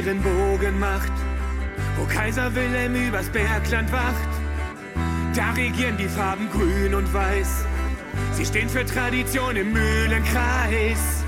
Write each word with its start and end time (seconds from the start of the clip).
ihren 0.00 0.22
Bogen 0.22 0.78
macht, 0.78 1.12
wo 1.96 2.06
Kaiser 2.06 2.54
Wilhelm 2.54 2.94
übers 2.94 3.28
Bergland 3.28 3.92
wacht. 3.92 4.30
Da 5.34 5.50
regieren 5.50 5.96
die 5.98 6.08
Farben 6.08 6.48
grün 6.50 6.94
und 6.94 7.12
weiß. 7.12 7.66
Sie 8.32 8.46
stehen 8.46 8.68
für 8.68 8.84
Tradition 8.84 9.56
im 9.56 9.72
Mühlenkreis. 9.72 11.24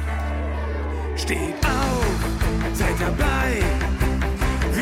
Steht 1.16 1.64
auf, 1.64 2.16
seid 2.72 2.98
dabei. 2.98 3.62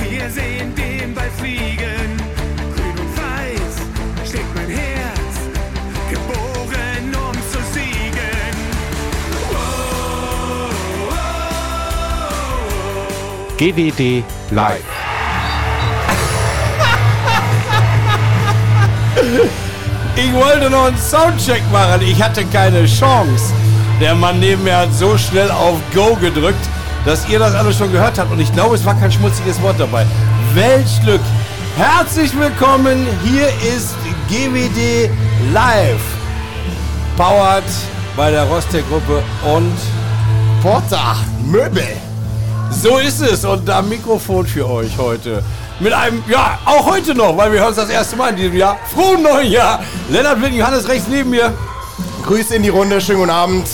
Wir 0.08 0.30
sehen 0.30 0.72
den 0.76 1.12
Ball 1.12 1.30
fliegen. 1.30 2.19
GWD 13.60 14.24
Live. 14.52 14.80
Ich 20.16 20.32
wollte 20.32 20.70
noch 20.70 20.86
einen 20.86 20.96
Soundcheck 20.96 21.60
machen. 21.70 22.00
Ich 22.00 22.22
hatte 22.22 22.42
keine 22.46 22.86
Chance. 22.86 23.52
Der 24.00 24.14
Mann 24.14 24.40
neben 24.40 24.64
mir 24.64 24.78
hat 24.78 24.94
so 24.94 25.18
schnell 25.18 25.50
auf 25.50 25.76
Go 25.94 26.16
gedrückt, 26.16 26.66
dass 27.04 27.28
ihr 27.28 27.38
das 27.38 27.54
alles 27.54 27.76
schon 27.76 27.92
gehört 27.92 28.18
habt. 28.18 28.32
Und 28.32 28.40
ich 28.40 28.50
glaube, 28.54 28.76
es 28.76 28.86
war 28.86 28.98
kein 28.98 29.12
schmutziges 29.12 29.60
Wort 29.60 29.78
dabei. 29.78 30.06
Welch 30.54 30.98
Glück. 31.02 31.20
Herzlich 31.76 32.32
willkommen. 32.38 33.06
Hier 33.22 33.48
ist 33.76 33.94
GWD 34.30 35.10
Live. 35.52 36.00
Powered 37.14 37.64
bei 38.16 38.30
der 38.30 38.44
Rostec-Gruppe 38.44 39.22
und 39.44 39.76
Porta, 40.62 41.16
Möbel. 41.44 42.09
So 42.70 42.98
ist 42.98 43.20
es. 43.20 43.44
Und 43.44 43.68
am 43.68 43.88
Mikrofon 43.88 44.46
für 44.46 44.68
euch 44.68 44.96
heute. 44.98 45.42
Mit 45.80 45.92
einem, 45.92 46.22
ja, 46.28 46.58
auch 46.64 46.86
heute 46.86 47.14
noch, 47.14 47.36
weil 47.36 47.52
wir 47.52 47.60
hören 47.60 47.68
uns 47.68 47.76
das 47.76 47.88
erste 47.88 48.16
Mal 48.16 48.30
in 48.30 48.36
diesem 48.36 48.56
Jahr. 48.56 48.78
Frohen 48.94 49.22
neuen 49.22 49.50
Jahr. 49.50 49.82
Lennart 50.10 50.38
Blinking, 50.38 50.64
Hannes 50.64 50.88
rechts 50.88 51.08
neben 51.08 51.30
mir. 51.30 51.52
Grüße 52.24 52.54
in 52.54 52.62
die 52.62 52.68
Runde, 52.68 53.00
schönen 53.00 53.20
guten 53.20 53.30
Abend. 53.30 53.66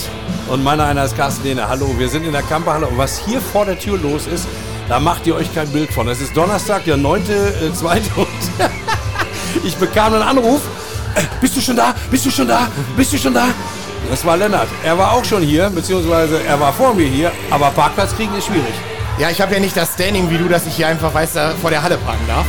Und 0.48 0.62
meiner 0.62 0.84
einer 0.84 1.04
ist 1.04 1.16
Carsten 1.16 1.44
Lehne. 1.44 1.68
Hallo, 1.68 1.92
wir 1.98 2.08
sind 2.08 2.24
in 2.24 2.32
der 2.32 2.42
Kamperhalle 2.42 2.86
und 2.86 2.96
was 2.96 3.18
hier 3.18 3.40
vor 3.40 3.64
der 3.64 3.78
Tür 3.78 3.98
los 3.98 4.28
ist, 4.28 4.46
da 4.88 5.00
macht 5.00 5.26
ihr 5.26 5.34
euch 5.34 5.52
kein 5.52 5.68
Bild 5.72 5.92
von. 5.92 6.06
Es 6.08 6.20
ist 6.20 6.36
Donnerstag, 6.36 6.84
der 6.84 6.96
9.2. 6.96 7.96
und 8.16 8.28
ich 9.64 9.74
bekam 9.76 10.14
einen 10.14 10.22
Anruf. 10.22 10.60
Äh, 11.16 11.22
bist 11.40 11.56
du 11.56 11.60
schon 11.60 11.74
da? 11.74 11.94
Bist 12.10 12.24
du 12.26 12.30
schon 12.30 12.46
da? 12.46 12.68
Bist 12.96 13.12
du 13.12 13.18
schon 13.18 13.34
da? 13.34 13.48
Das 14.10 14.24
war 14.24 14.36
Lennart. 14.36 14.68
Er 14.84 14.96
war 14.96 15.12
auch 15.12 15.24
schon 15.24 15.42
hier, 15.42 15.70
beziehungsweise 15.70 16.42
er 16.42 16.58
war 16.60 16.72
vor 16.72 16.94
mir 16.94 17.06
hier, 17.06 17.32
aber 17.50 17.70
Parkplatz 17.70 18.14
kriegen 18.14 18.34
ist 18.36 18.46
schwierig. 18.46 18.74
Ja, 19.18 19.30
ich 19.30 19.40
habe 19.40 19.54
ja 19.54 19.60
nicht 19.60 19.76
das 19.76 19.94
Standing 19.94 20.30
wie 20.30 20.38
du, 20.38 20.48
dass 20.48 20.66
ich 20.66 20.74
hier 20.74 20.88
einfach 20.88 21.12
weiß, 21.12 21.32
da 21.32 21.52
vor 21.60 21.70
der 21.70 21.82
Halle 21.82 21.96
parken 21.96 22.26
darf. 22.28 22.46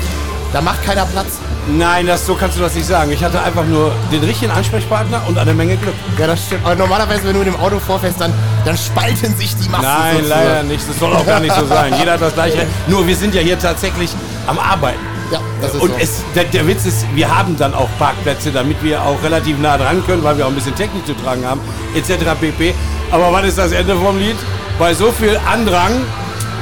Da 0.54 0.62
macht 0.62 0.84
keiner 0.84 1.06
Platz. 1.06 1.40
Nein, 1.68 2.08
das, 2.08 2.26
so 2.26 2.36
kannst 2.36 2.58
du 2.58 2.62
das 2.62 2.76
nicht 2.76 2.88
sagen. 2.88 3.12
Ich 3.12 3.24
hatte 3.24 3.42
einfach 3.42 3.66
nur 3.66 3.92
den 4.12 4.24
richtigen 4.24 4.52
Ansprechpartner 4.52 5.22
und 5.28 5.38
eine 5.38 5.54
Menge 5.54 5.76
Glück. 5.76 5.94
Ja, 6.18 6.28
das 6.28 6.46
stimmt. 6.46 6.66
Aber 6.66 6.76
normalerweise, 6.76 7.26
wenn 7.26 7.34
du 7.34 7.40
in 7.40 7.46
dem 7.46 7.60
Auto 7.60 7.80
vorfährst, 7.80 8.22
dann, 8.22 8.34
dann 8.64 8.78
spalten 8.78 9.36
sich 9.36 9.56
die 9.58 9.68
Massen. 9.68 9.84
Nein, 9.84 10.16
sozusagen. 10.18 10.48
leider 10.48 10.64
nicht. 10.64 10.88
Das 10.88 11.00
soll 11.00 11.14
auch 11.14 11.26
gar 11.26 11.42
nicht 11.42 11.54
so 11.54 11.66
sein. 11.66 11.94
Jeder 12.00 12.14
hat 12.14 12.22
das 12.22 12.34
gleiche 12.34 12.60
Recht. 12.60 12.68
Nur 12.88 13.06
wir 13.06 13.16
sind 13.16 13.36
ja 13.36 13.42
hier 13.42 13.60
tatsächlich 13.60 14.12
am 14.46 14.58
Arbeiten. 14.58 15.17
Ja, 15.32 15.42
das 15.62 15.74
ist 15.74 15.82
Und 15.82 15.90
so. 15.92 15.98
es, 16.00 16.24
der, 16.36 16.46
der 16.46 16.68
Witz 16.68 16.86
ist, 16.86 17.06
wir 17.14 17.36
haben 17.36 17.58
dann 17.58 17.74
auch 17.74 17.90
Parkplätze, 18.00 18.52
damit 18.52 18.82
wir 18.84 19.02
auch 19.02 19.22
relativ 19.24 19.60
nah 19.60 19.78
dran 19.78 20.04
können, 20.06 20.24
weil 20.24 20.38
wir 20.38 20.46
auch 20.46 20.50
ein 20.50 20.56
bisschen 20.56 20.76
Technik 20.76 21.06
zu 21.06 21.14
tragen 21.14 21.46
haben, 21.46 21.60
etc. 21.96 22.26
pp. 22.40 22.74
Aber 23.12 23.32
wann 23.32 23.44
ist 23.46 23.58
das 23.58 23.72
Ende 23.72 23.96
vom 23.96 24.18
Lied? 24.18 24.38
Bei 24.80 24.94
so 24.94 25.12
viel 25.12 25.38
Andrang 25.52 25.92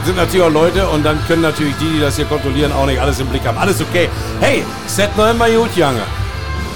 sind 0.05 0.17
natürlich 0.17 0.45
auch 0.45 0.51
Leute 0.51 0.87
und 0.87 1.03
dann 1.03 1.19
können 1.27 1.41
natürlich 1.41 1.75
die, 1.79 1.89
die 1.93 1.99
das 1.99 2.15
hier 2.15 2.25
kontrollieren, 2.25 2.71
auch 2.71 2.85
nicht 2.85 2.99
alles 2.99 3.19
im 3.19 3.27
Blick 3.27 3.45
haben. 3.45 3.57
Alles 3.57 3.81
okay. 3.81 4.09
Hey, 4.39 4.63
set 4.87 5.15
noch 5.17 5.29
immer 5.29 5.49
gut, 5.49 5.75
Junge. 5.75 6.01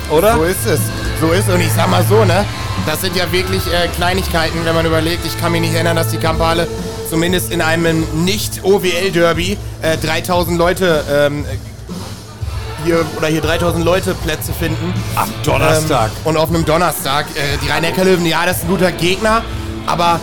Oder? 0.09 0.35
So 0.35 0.43
ist 0.43 0.65
es. 0.65 0.79
So 1.21 1.31
ist 1.31 1.47
es. 1.47 1.53
Und 1.53 1.61
ich 1.61 1.71
sag 1.71 1.89
mal 1.89 2.03
so, 2.07 2.25
ne? 2.25 2.45
Das 2.85 3.01
sind 3.01 3.15
ja 3.15 3.31
wirklich 3.31 3.61
äh, 3.67 3.87
Kleinigkeiten, 3.95 4.59
wenn 4.63 4.73
man 4.73 4.85
überlegt. 4.85 5.25
Ich 5.25 5.39
kann 5.39 5.51
mich 5.51 5.61
nicht 5.61 5.73
erinnern, 5.73 5.95
dass 5.95 6.09
die 6.09 6.17
Kampale 6.17 6.67
zumindest 7.09 7.51
in 7.51 7.61
einem 7.61 8.03
Nicht-OWL-Derby 8.25 9.57
äh, 9.81 9.97
3000 9.97 10.57
Leute 10.57 11.03
ähm, 11.11 11.45
hier 12.83 13.05
oder 13.17 13.27
hier 13.27 13.41
3000 13.41 13.83
Leute 13.83 14.13
Plätze 14.13 14.53
finden. 14.53 14.93
Am 15.15 15.29
Donnerstag. 15.43 16.09
Ähm, 16.09 16.27
und 16.27 16.37
auf 16.37 16.49
einem 16.49 16.65
Donnerstag. 16.65 17.25
Äh, 17.35 17.57
die 17.63 17.69
Rhein-Neckar-Löwen, 17.69 18.25
ja, 18.25 18.45
das 18.45 18.57
ist 18.57 18.63
ein 18.63 18.69
guter 18.69 18.91
Gegner, 18.91 19.43
aber 19.85 20.19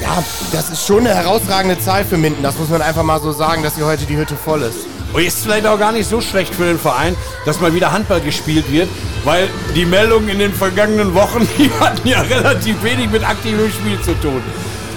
ja, 0.00 0.22
das 0.50 0.70
ist 0.70 0.86
schon 0.86 1.00
eine 1.00 1.14
herausragende 1.14 1.78
Zahl 1.78 2.04
für 2.04 2.16
Minden. 2.16 2.42
Das 2.42 2.58
muss 2.58 2.68
man 2.68 2.82
einfach 2.82 3.04
mal 3.04 3.20
so 3.20 3.32
sagen, 3.32 3.62
dass 3.62 3.76
hier 3.76 3.86
heute 3.86 4.04
die 4.04 4.16
Hütte 4.16 4.34
voll 4.36 4.62
ist. 4.62 4.86
Und 5.12 5.22
ist 5.22 5.42
vielleicht 5.42 5.66
auch 5.66 5.78
gar 5.78 5.92
nicht 5.92 6.08
so 6.08 6.20
schlecht 6.20 6.54
für 6.54 6.64
den 6.64 6.78
Verein, 6.78 7.14
dass 7.44 7.60
mal 7.60 7.74
wieder 7.74 7.92
Handball 7.92 8.20
gespielt 8.20 8.70
wird, 8.72 8.88
weil 9.24 9.48
die 9.74 9.84
Meldungen 9.84 10.28
in 10.28 10.38
den 10.38 10.52
vergangenen 10.52 11.14
Wochen, 11.14 11.46
die 11.58 11.70
hatten 11.78 12.06
ja 12.08 12.22
relativ 12.22 12.82
wenig 12.82 13.10
mit 13.10 13.28
aktivem 13.28 13.70
Spiel 13.70 14.00
zu 14.00 14.14
tun. 14.20 14.42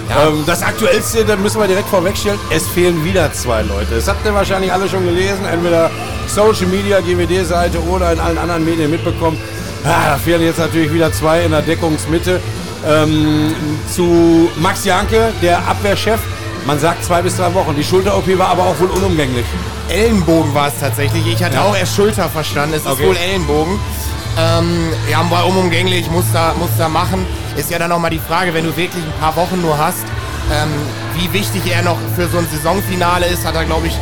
Ähm, 0.10 0.44
das 0.46 0.62
aktuellste, 0.62 1.26
da 1.26 1.36
müssen 1.36 1.60
wir 1.60 1.68
direkt 1.68 1.90
vorwegstellen, 1.90 2.40
es 2.52 2.68
fehlen 2.68 3.04
wieder 3.04 3.32
zwei 3.34 3.62
Leute. 3.64 3.96
Das 3.96 4.08
habt 4.08 4.24
ihr 4.26 4.34
wahrscheinlich 4.34 4.72
alle 4.72 4.88
schon 4.88 5.04
gelesen, 5.06 5.46
entweder 5.52 5.90
Social 6.28 6.68
Media, 6.68 7.00
GWD-Seite 7.00 7.82
oder 7.84 8.12
in 8.14 8.20
allen 8.20 8.38
anderen 8.38 8.64
Medien 8.66 8.92
mitbekommen. 8.92 9.38
Ah, 9.84 10.10
da 10.12 10.18
fehlen 10.18 10.42
jetzt 10.42 10.60
natürlich 10.60 10.92
wieder 10.94 11.12
zwei 11.12 11.42
in 11.44 11.52
der 11.52 11.62
Deckungsmitte. 11.62 12.40
Ähm, 12.88 13.54
zu 13.92 14.50
Max 14.58 14.86
Janke, 14.86 15.34
der 15.42 15.58
Abwehrchef. 15.68 16.20
Man 16.68 16.80
sagt 16.80 17.04
zwei 17.04 17.22
bis 17.22 17.38
drei 17.38 17.54
Wochen. 17.54 17.76
Die 17.76 17.84
Schulter-OP 17.84 18.38
war 18.38 18.50
aber 18.50 18.64
auch 18.64 18.80
wohl 18.80 18.90
unumgänglich. 18.90 19.46
Ellenbogen 19.90 20.54
war 20.54 20.68
es 20.68 20.74
tatsächlich. 20.80 21.26
Ich 21.28 21.44
hatte 21.44 21.56
Ja. 21.56 21.64
auch 21.64 21.76
erst 21.76 21.96
Schulter 21.96 22.28
verstanden. 22.30 22.76
Es 22.76 22.82
ist 22.84 22.88
Okay. 22.92 23.08
wohl 23.08 23.16
Ellenbogen. 23.18 23.80
Ähm, 24.38 24.90
ja, 25.12 25.24
war 25.30 25.46
unumgänglich, 25.48 26.10
muss 26.12 26.26
da, 26.34 26.54
muss 26.60 26.70
da 26.78 26.90
machen. 26.90 27.26
Ist 27.58 27.70
ja 27.70 27.80
dann 27.80 27.92
auch 27.92 28.00
mal 28.00 28.10
die 28.10 28.20
Frage, 28.20 28.54
wenn 28.54 28.66
du 28.66 28.76
wirklich 28.76 29.04
ein 29.04 29.20
paar 29.20 29.36
Wochen 29.36 29.62
nur 29.62 29.78
hast, 29.78 30.04
ähm, 30.52 30.70
wie 31.16 31.32
wichtig 31.34 31.62
er 31.72 31.82
noch 31.82 31.98
für 32.16 32.28
so 32.28 32.38
ein 32.38 32.48
Saisonfinale 32.52 33.26
ist, 33.28 33.46
hat 33.46 33.56
er, 33.56 33.66
glaube 33.66 33.88
ich, 33.88 33.98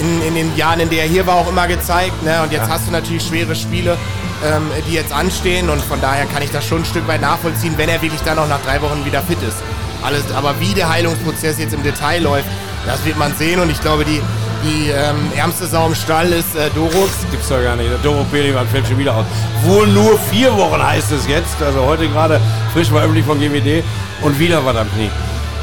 in, 0.00 0.22
in 0.22 0.34
den 0.34 0.56
Jahren, 0.56 0.80
in 0.80 0.90
der 0.90 1.02
er 1.02 1.08
hier 1.08 1.26
war, 1.26 1.36
auch 1.36 1.48
immer 1.48 1.66
gezeigt. 1.66 2.22
Ne? 2.22 2.40
Und 2.42 2.52
jetzt 2.52 2.68
hast 2.68 2.86
du 2.86 2.92
natürlich 2.92 3.26
schwere 3.26 3.54
Spiele, 3.54 3.96
ähm, 4.44 4.70
die 4.88 4.94
jetzt 4.94 5.12
anstehen. 5.12 5.70
Und 5.70 5.82
von 5.82 6.00
daher 6.00 6.26
kann 6.26 6.42
ich 6.42 6.50
das 6.50 6.64
schon 6.64 6.82
ein 6.82 6.84
Stück 6.84 7.06
weit 7.08 7.20
nachvollziehen, 7.20 7.74
wenn 7.76 7.88
er 7.88 8.00
wirklich 8.00 8.20
dann 8.22 8.38
auch 8.38 8.48
nach 8.48 8.60
drei 8.62 8.80
Wochen 8.82 9.04
wieder 9.04 9.22
fit 9.22 9.42
ist. 9.42 9.58
Alles, 10.02 10.22
aber 10.32 10.60
wie 10.60 10.74
der 10.74 10.88
Heilungsprozess 10.88 11.58
jetzt 11.58 11.74
im 11.74 11.82
Detail 11.82 12.22
läuft, 12.22 12.46
das 12.86 13.04
wird 13.04 13.18
man 13.18 13.34
sehen. 13.34 13.58
Und 13.58 13.70
ich 13.70 13.80
glaube, 13.80 14.04
die, 14.04 14.20
die 14.62 14.90
ähm, 14.90 15.16
ärmste 15.36 15.66
Sau 15.66 15.86
im 15.86 15.94
Stall 15.94 16.32
ist 16.32 16.54
äh, 16.54 16.70
Dorux. 16.74 17.10
Gibt's 17.30 17.48
doch 17.48 17.60
gar 17.60 17.74
nicht. 17.74 17.90
Der 17.90 17.98
Doro 17.98 18.24
Pelivan 18.30 18.68
fällt 18.68 18.86
schon 18.86 18.98
wieder 18.98 19.16
aus. 19.16 19.24
Wohl 19.64 19.88
nur 19.88 20.18
vier 20.30 20.56
Wochen 20.56 20.80
heißt 20.80 21.10
es 21.10 21.26
jetzt. 21.26 21.60
Also 21.60 21.84
heute 21.84 22.08
gerade 22.08 22.40
frisch 22.78 22.88
veröffentlicht 22.90 23.26
von 23.26 23.40
GWD. 23.40 23.82
Und 24.22 24.38
wieder 24.38 24.64
was 24.64 24.76
am 24.76 24.88
Knie. 24.92 25.10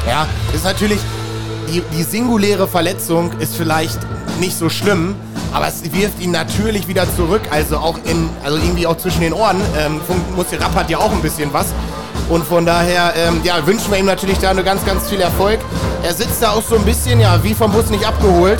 Ja, 0.06 0.26
ist 0.54 0.64
natürlich, 0.64 0.98
die, 1.68 1.82
die 1.96 2.02
singuläre 2.02 2.68
Verletzung 2.68 3.32
ist 3.38 3.56
vielleicht 3.56 3.98
nicht 4.38 4.56
so 4.56 4.68
schlimm, 4.68 5.14
aber 5.52 5.66
es 5.68 5.82
wirft 5.94 6.20
ihn 6.20 6.30
natürlich 6.32 6.88
wieder 6.88 7.04
zurück, 7.16 7.40
also 7.50 7.78
auch 7.78 7.98
in, 8.04 8.28
also 8.44 8.58
irgendwie 8.58 8.86
auch 8.86 8.98
zwischen 8.98 9.22
den 9.22 9.32
Ohren. 9.32 9.62
Ähm, 9.78 9.98
Funk- 10.06 10.36
Muskel 10.36 10.58
Rapp 10.62 10.74
hat 10.74 10.90
ja 10.90 10.98
auch 10.98 11.10
ein 11.10 11.22
bisschen 11.22 11.50
was. 11.54 11.66
Und 12.28 12.44
von 12.44 12.66
daher, 12.66 13.14
ähm, 13.16 13.40
ja, 13.44 13.64
wünschen 13.66 13.90
wir 13.90 13.98
ihm 13.98 14.06
natürlich 14.06 14.38
da 14.38 14.52
nur 14.52 14.64
ganz, 14.64 14.84
ganz 14.84 15.08
viel 15.08 15.20
Erfolg. 15.20 15.60
Er 16.02 16.12
sitzt 16.12 16.42
da 16.42 16.50
auch 16.50 16.62
so 16.62 16.76
ein 16.76 16.84
bisschen, 16.84 17.18
ja, 17.20 17.42
wie 17.42 17.54
vom 17.54 17.72
Bus 17.72 17.88
nicht 17.88 18.04
abgeholt, 18.06 18.58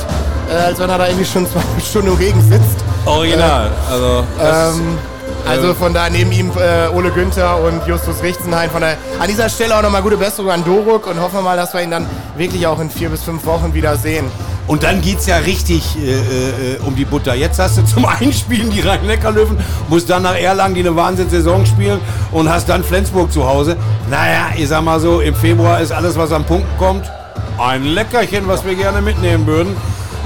äh, 0.50 0.54
als 0.56 0.78
wenn 0.78 0.88
er 0.88 0.96
da 0.98 1.06
irgendwie 1.08 1.26
schon 1.26 1.46
zwei 1.46 1.60
Stunden 1.86 2.08
im 2.08 2.14
Regen 2.16 2.40
sitzt. 2.40 2.82
Original. 3.04 3.70
also, 3.90 4.24
das, 4.38 4.76
Ähm, 4.76 4.98
also 5.46 5.74
von 5.74 5.94
da 5.94 6.10
neben 6.10 6.32
ihm 6.32 6.50
äh, 6.56 6.88
Ole 6.94 7.10
Günther 7.10 7.62
und 7.62 7.86
Justus 7.86 8.22
Richtenhain. 8.22 8.70
Von 8.70 8.80
der, 8.80 8.96
an 9.18 9.28
dieser 9.28 9.48
Stelle 9.48 9.76
auch 9.76 9.82
nochmal 9.82 10.02
gute 10.02 10.16
Besserung 10.16 10.50
an 10.50 10.64
Doruk 10.64 11.06
und 11.06 11.20
hoffen 11.20 11.36
wir 11.36 11.42
mal, 11.42 11.56
dass 11.56 11.72
wir 11.72 11.82
ihn 11.82 11.90
dann 11.90 12.06
wirklich 12.36 12.66
auch 12.66 12.80
in 12.80 12.90
vier 12.90 13.08
bis 13.10 13.22
fünf 13.22 13.44
Wochen 13.46 13.72
wieder 13.74 13.96
sehen. 13.96 14.26
und 14.66 14.82
dann 14.82 15.00
geht's 15.00 15.26
ja 15.26 15.36
richtig 15.36 15.96
äh, 15.96 16.14
äh, 16.14 16.78
um 16.84 16.96
die 16.96 17.04
Butter. 17.04 17.34
Jetzt 17.34 17.58
hast 17.58 17.78
du 17.78 17.84
zum 17.84 18.04
Einspielen 18.20 18.70
die 18.70 18.80
Rhein-Neckar-Löwen, 18.80 19.58
musst 19.88 20.10
dann 20.10 20.22
nach 20.22 20.36
Erlangen, 20.36 20.74
die 20.74 20.80
eine 20.80 20.96
Wahnsinnssaison 20.96 21.64
spielen 21.66 22.00
und 22.32 22.50
hast 22.50 22.68
dann 22.68 22.82
Flensburg 22.82 23.32
zu 23.32 23.46
Hause. 23.46 23.76
Naja, 24.10 24.48
ich 24.56 24.68
sag 24.68 24.82
mal 24.82 24.98
so, 25.00 25.20
im 25.20 25.34
Februar 25.34 25.80
ist 25.80 25.92
alles, 25.92 26.16
was 26.16 26.32
an 26.32 26.44
Punkten 26.44 26.76
kommt, 26.78 27.10
ein 27.58 27.84
Leckerchen, 27.84 28.48
was 28.48 28.64
wir 28.64 28.74
gerne 28.74 29.00
mitnehmen 29.00 29.46
würden. 29.46 29.76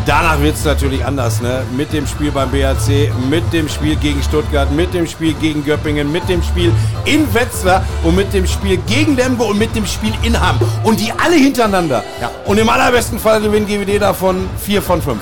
Danach 0.07 0.41
wird 0.41 0.57
es 0.57 0.65
natürlich 0.65 1.05
anders, 1.05 1.41
ne? 1.41 1.63
Mit 1.77 1.93
dem 1.93 2.07
Spiel 2.07 2.31
beim 2.33 2.51
BHC, 2.51 3.13
mit 3.29 3.53
dem 3.53 3.69
Spiel 3.69 3.97
gegen 3.97 4.23
Stuttgart, 4.23 4.71
mit 4.73 4.93
dem 4.95 5.07
Spiel 5.07 5.35
gegen 5.35 5.65
Göppingen, 5.65 6.11
mit 6.11 6.29
dem 6.29 6.43
Spiel 6.43 6.73
in 7.05 7.33
Wetzlar 7.35 7.85
und 8.03 8.17
mit 8.17 8.33
dem 8.33 8.47
Spiel 8.47 8.79
gegen 8.89 9.15
Lemgo 9.15 9.45
und 9.45 9.59
mit 9.59 9.77
dem 9.77 9.87
Spiel 9.87 10.13
in 10.23 10.41
Hamm. 10.41 10.59
Und 10.85 10.99
die 10.99 11.13
alle 11.13 11.37
hintereinander. 11.37 12.03
Ja. 12.21 12.31
Und 12.47 12.59
im 12.59 12.69
allerbesten 12.69 13.19
Fall 13.19 13.41
gewinnt 13.41 13.69
GWD 13.69 14.01
davon 14.01 14.49
4 14.65 14.83
von 14.83 15.03
5. 15.03 15.19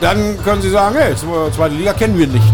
Dann 0.00 0.42
können 0.44 0.60
Sie 0.62 0.70
sagen, 0.70 0.94
hey, 0.98 1.14
zwe- 1.14 1.50
zweite 1.52 1.74
Liga 1.74 1.92
kennen 1.94 2.18
wir 2.18 2.26
nicht. 2.26 2.44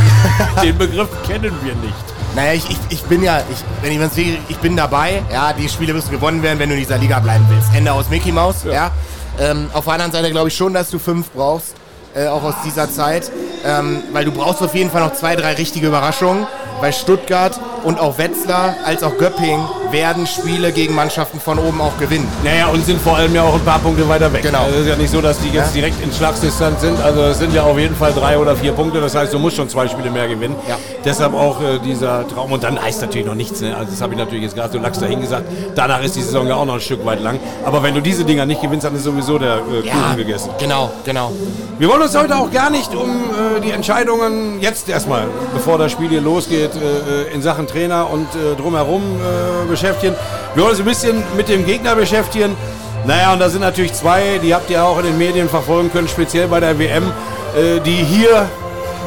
Den 0.62 0.78
Begriff 0.78 1.08
kennen 1.26 1.52
wir 1.62 1.74
nicht. 1.74 1.94
Naja, 2.36 2.52
ich, 2.54 2.70
ich, 2.70 2.78
ich 2.88 3.02
bin 3.02 3.22
ja, 3.22 3.38
ich, 3.50 3.58
wenn 3.82 3.92
ich, 3.92 3.98
wenn's 4.00 4.16
wirklich- 4.16 4.38
ich 4.48 4.56
bin 4.58 4.76
dabei, 4.76 5.22
ja, 5.30 5.52
die 5.52 5.68
Spiele 5.68 5.92
müssen 5.92 6.10
gewonnen 6.10 6.42
werden, 6.42 6.58
wenn 6.58 6.68
du 6.68 6.74
in 6.76 6.80
dieser 6.80 6.96
Liga 6.98 7.18
bleiben 7.18 7.44
willst. 7.50 7.68
Ende 7.74 7.92
aus 7.92 8.08
Mickey 8.08 8.32
Mouse, 8.32 8.64
ja. 8.64 8.90
Ähm, 9.40 9.70
auf 9.72 9.84
der 9.84 9.94
anderen 9.94 10.12
Seite 10.12 10.30
glaube 10.30 10.48
ich 10.48 10.56
schon, 10.56 10.74
dass 10.74 10.90
du 10.90 10.98
fünf 10.98 11.30
brauchst, 11.30 11.74
äh, 12.14 12.26
auch 12.26 12.42
aus 12.42 12.54
dieser 12.64 12.90
Zeit, 12.90 13.30
ähm, 13.64 14.02
weil 14.12 14.24
du 14.24 14.32
brauchst 14.32 14.62
auf 14.62 14.74
jeden 14.74 14.90
Fall 14.90 15.02
noch 15.02 15.14
zwei, 15.14 15.36
drei 15.36 15.54
richtige 15.54 15.86
Überraschungen. 15.86 16.46
Bei 16.80 16.92
Stuttgart 16.92 17.58
und 17.84 17.98
auch 18.00 18.18
Wetzlar 18.18 18.74
als 18.84 19.02
auch 19.02 19.16
Göpping 19.18 19.58
werden 19.90 20.26
Spiele 20.26 20.72
gegen 20.72 20.94
Mannschaften 20.94 21.38
von 21.40 21.58
oben 21.58 21.80
auch 21.80 21.96
gewinnen. 21.98 22.26
Naja, 22.44 22.66
und 22.68 22.84
sind 22.84 23.00
vor 23.00 23.16
allem 23.16 23.34
ja 23.34 23.42
auch 23.42 23.54
ein 23.54 23.60
paar 23.64 23.78
Punkte 23.78 24.08
weiter 24.08 24.32
weg. 24.32 24.42
Genau. 24.42 24.60
Also 24.64 24.76
es 24.76 24.82
ist 24.82 24.88
ja 24.88 24.96
nicht 24.96 25.10
so, 25.10 25.20
dass 25.20 25.38
die 25.38 25.48
jetzt 25.50 25.74
Ja. 25.74 25.80
direkt 25.82 26.02
in 26.02 26.12
Schlagsdistanz 26.12 26.80
sind. 26.80 27.00
Also 27.02 27.22
es 27.24 27.38
sind 27.38 27.52
ja 27.54 27.62
auf 27.64 27.78
jeden 27.78 27.94
Fall 27.94 28.12
drei 28.12 28.38
oder 28.38 28.56
vier 28.56 28.72
Punkte. 28.72 29.00
Das 29.00 29.14
heißt, 29.14 29.32
du 29.32 29.38
musst 29.38 29.56
schon 29.56 29.68
zwei 29.68 29.86
Spiele 29.88 30.10
mehr 30.10 30.28
gewinnen. 30.28 30.54
Ja. 30.68 30.76
Deshalb 31.04 31.34
auch 31.34 31.60
äh, 31.60 31.78
dieser 31.84 32.26
Traum. 32.28 32.52
Und 32.52 32.62
dann 32.64 32.80
heißt 32.80 33.00
natürlich 33.02 33.26
noch 33.26 33.34
nichts. 33.34 33.60
Ne? 33.60 33.76
Also 33.76 33.90
das 33.90 34.00
habe 34.00 34.14
ich 34.14 34.18
natürlich 34.18 34.44
jetzt 34.44 34.54
gerade 34.56 34.72
so 34.72 34.78
lax 34.78 34.98
dahin 34.98 35.20
gesagt. 35.20 35.44
Danach 35.74 36.02
ist 36.02 36.16
die 36.16 36.22
Saison 36.22 36.46
ja 36.46 36.54
auch 36.56 36.64
noch 36.64 36.74
ein 36.74 36.80
Stück 36.80 37.04
weit 37.04 37.20
lang. 37.22 37.38
Aber 37.64 37.82
wenn 37.82 37.94
du 37.94 38.00
diese 38.00 38.24
Dinger 38.24 38.46
nicht 38.46 38.62
gewinnst, 38.62 38.86
dann 38.86 38.94
ist 38.96 39.04
sowieso 39.04 39.38
der 39.38 39.56
äh, 39.56 39.88
Kuchen 39.88 40.16
gegessen. 40.16 40.50
genau, 40.58 40.90
genau. 41.04 41.32
Wir 41.78 41.88
wollen 41.88 42.02
uns 42.02 42.16
heute 42.16 42.36
auch 42.36 42.50
gar 42.50 42.70
nicht 42.70 42.94
um 42.94 43.08
äh, 43.10 43.60
die 43.60 43.72
Entscheidungen 43.72 44.60
jetzt 44.60 44.88
erstmal, 44.88 45.24
bevor 45.52 45.76
das 45.78 45.92
Spiel 45.92 46.08
hier 46.08 46.20
losgeht, 46.20 46.70
äh, 46.76 47.32
in 47.34 47.42
Sachen 47.42 47.66
Trainer 47.72 48.08
und 48.10 48.28
äh, 48.34 48.54
drumherum 48.56 49.02
äh, 49.02 49.68
beschäftigen. 49.68 50.14
Wir 50.54 50.62
wollen 50.62 50.72
uns 50.72 50.80
ein 50.80 50.86
bisschen 50.86 51.22
mit 51.36 51.48
dem 51.48 51.64
Gegner 51.64 51.96
beschäftigen. 51.96 52.54
Naja, 53.06 53.32
und 53.32 53.40
da 53.40 53.48
sind 53.48 53.62
natürlich 53.62 53.94
zwei, 53.94 54.38
die 54.42 54.54
habt 54.54 54.70
ihr 54.70 54.84
auch 54.84 54.98
in 54.98 55.06
den 55.06 55.18
Medien 55.18 55.48
verfolgen 55.48 55.90
können, 55.90 56.06
speziell 56.06 56.46
bei 56.46 56.60
der 56.60 56.78
WM, 56.78 57.04
äh, 57.56 57.80
die 57.80 57.96
hier 57.96 58.48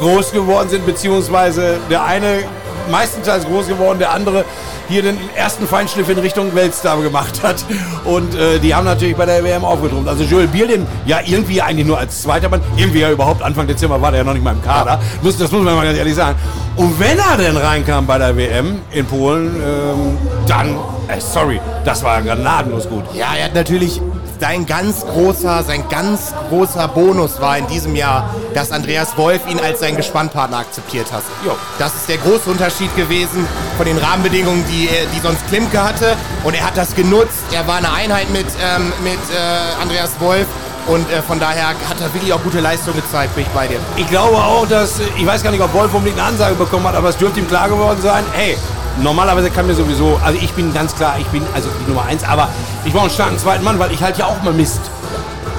groß 0.01 0.31
geworden 0.31 0.67
sind, 0.69 0.85
beziehungsweise 0.85 1.77
der 1.89 2.03
eine 2.03 2.43
meistenteils 2.89 3.45
groß 3.45 3.67
geworden, 3.67 3.99
der 3.99 4.11
andere 4.11 4.45
hier 4.87 5.01
den 5.01 5.17
ersten 5.35 5.67
Feinschliff 5.67 6.09
in 6.09 6.19
Richtung 6.19 6.53
Weltstar 6.55 7.01
gemacht 7.01 7.41
hat. 7.43 7.65
Und 8.03 8.35
äh, 8.35 8.59
die 8.59 8.73
haben 8.73 8.85
natürlich 8.85 9.15
bei 9.15 9.25
der 9.25 9.43
WM 9.43 9.65
aufgetrumpft. 9.65 10.07
Also 10.07 10.23
Joel 10.23 10.47
Biel, 10.47 10.67
den 10.67 10.87
ja 11.05 11.19
irgendwie 11.25 11.61
eigentlich 11.61 11.87
nur 11.87 11.97
als 11.97 12.21
zweiter 12.21 12.49
Mann, 12.49 12.61
irgendwie 12.77 12.99
ja 12.99 13.11
überhaupt 13.11 13.41
Anfang 13.41 13.67
Dezember 13.67 14.01
war 14.01 14.11
der 14.11 14.19
ja 14.19 14.23
noch 14.23 14.33
nicht 14.33 14.43
mal 14.43 14.53
im 14.53 14.61
Kader. 14.61 14.99
Muss, 15.21 15.37
das 15.37 15.51
muss 15.51 15.63
man 15.63 15.75
mal 15.75 15.85
ganz 15.85 15.97
ehrlich 15.97 16.15
sagen. 16.15 16.37
Und 16.75 16.99
wenn 16.99 17.17
er 17.17 17.37
denn 17.37 17.57
reinkam 17.57 18.05
bei 18.05 18.17
der 18.17 18.35
WM 18.35 18.79
in 18.91 19.05
Polen, 19.05 19.55
ähm, 19.55 20.17
dann, 20.47 20.75
äh, 21.07 21.19
sorry, 21.19 21.59
das 21.83 22.03
war 22.03 22.21
gnadenlos 22.21 22.89
gut. 22.89 23.03
Ja, 23.13 23.27
er 23.37 23.45
hat 23.45 23.55
natürlich 23.55 24.01
sein 24.39 24.65
ganz 24.65 25.05
großer, 25.05 25.63
sein 25.63 25.83
ganz 25.89 26.33
großer 26.49 26.87
Bonus 26.89 27.39
war 27.39 27.57
in 27.57 27.67
diesem 27.67 27.95
Jahr, 27.95 28.29
dass 28.53 28.71
Andreas 28.71 29.17
Wolf 29.17 29.41
ihn 29.49 29.59
als 29.59 29.79
seinen 29.79 29.97
Gespannpartner 29.97 30.57
akzeptiert 30.57 31.11
hat. 31.11 31.23
Jo. 31.45 31.53
Das 31.79 31.93
ist 31.95 32.09
der 32.09 32.17
große 32.17 32.49
Unterschied 32.49 32.93
gewesen 32.95 33.47
von 33.77 33.85
den 33.85 33.97
Rahmenbedingungen, 33.97 34.63
die, 34.69 34.87
er- 34.89 35.05
die 35.15 35.19
sonst 35.21 35.45
Klimke 35.47 35.81
hatte. 35.83 36.15
Und 36.43 36.53
er 36.53 36.65
hat 36.65 36.77
das 36.77 36.95
genutzt. 36.95 37.37
Er 37.51 37.65
war 37.67 37.77
eine 37.77 37.91
Einheit 37.91 38.29
mit, 38.31 38.45
ähm, 38.61 38.91
mit 39.03 39.13
äh, 39.13 39.81
Andreas 39.81 40.11
Wolf. 40.19 40.45
Und 40.87 41.09
äh, 41.11 41.21
von 41.23 41.39
daher 41.39 41.69
hat 41.69 41.99
er 41.99 42.13
wirklich 42.13 42.31
auch 42.31 42.43
gute 42.43 42.59
Leistung 42.59 42.93
gezeigt, 42.95 43.33
bin 43.33 43.43
ich 43.43 43.49
bei 43.49 43.67
dir. 43.67 43.79
Ich 43.97 44.07
glaube 44.07 44.35
auch, 44.37 44.67
dass, 44.67 44.99
äh, 44.99 45.03
ich 45.17 45.25
weiß 45.25 45.41
gar 45.41 45.49
nicht, 45.49 45.61
ob 45.63 45.73
Wolf 45.73 45.91
unbedingt 45.93 46.19
eine 46.19 46.27
Ansage 46.29 46.53
bekommen 46.55 46.85
hat, 46.87 46.93
aber 46.95 47.09
es 47.09 47.17
dürfte 47.17 47.39
ihm 47.39 47.47
klar 47.47 47.67
geworden 47.69 47.99
sein, 48.03 48.23
hey, 48.33 48.55
normalerweise 49.01 49.49
kann 49.49 49.67
mir 49.67 49.75
sowieso, 49.75 50.19
also 50.23 50.39
ich 50.41 50.53
bin 50.53 50.73
ganz 50.73 50.95
klar, 50.95 51.15
ich 51.19 51.27
bin 51.27 51.43
also 51.53 51.69
die 51.81 51.89
Nummer 51.89 52.03
eins, 52.05 52.23
aber 52.23 52.49
ich 52.85 52.91
brauche 52.91 53.03
einen 53.03 53.11
starken 53.11 53.37
zweiten 53.37 53.63
Mann, 53.63 53.79
weil 53.79 53.91
ich 53.91 54.01
halt 54.01 54.17
ja 54.17 54.25
auch 54.25 54.41
mal 54.43 54.53
Mist. 54.53 54.81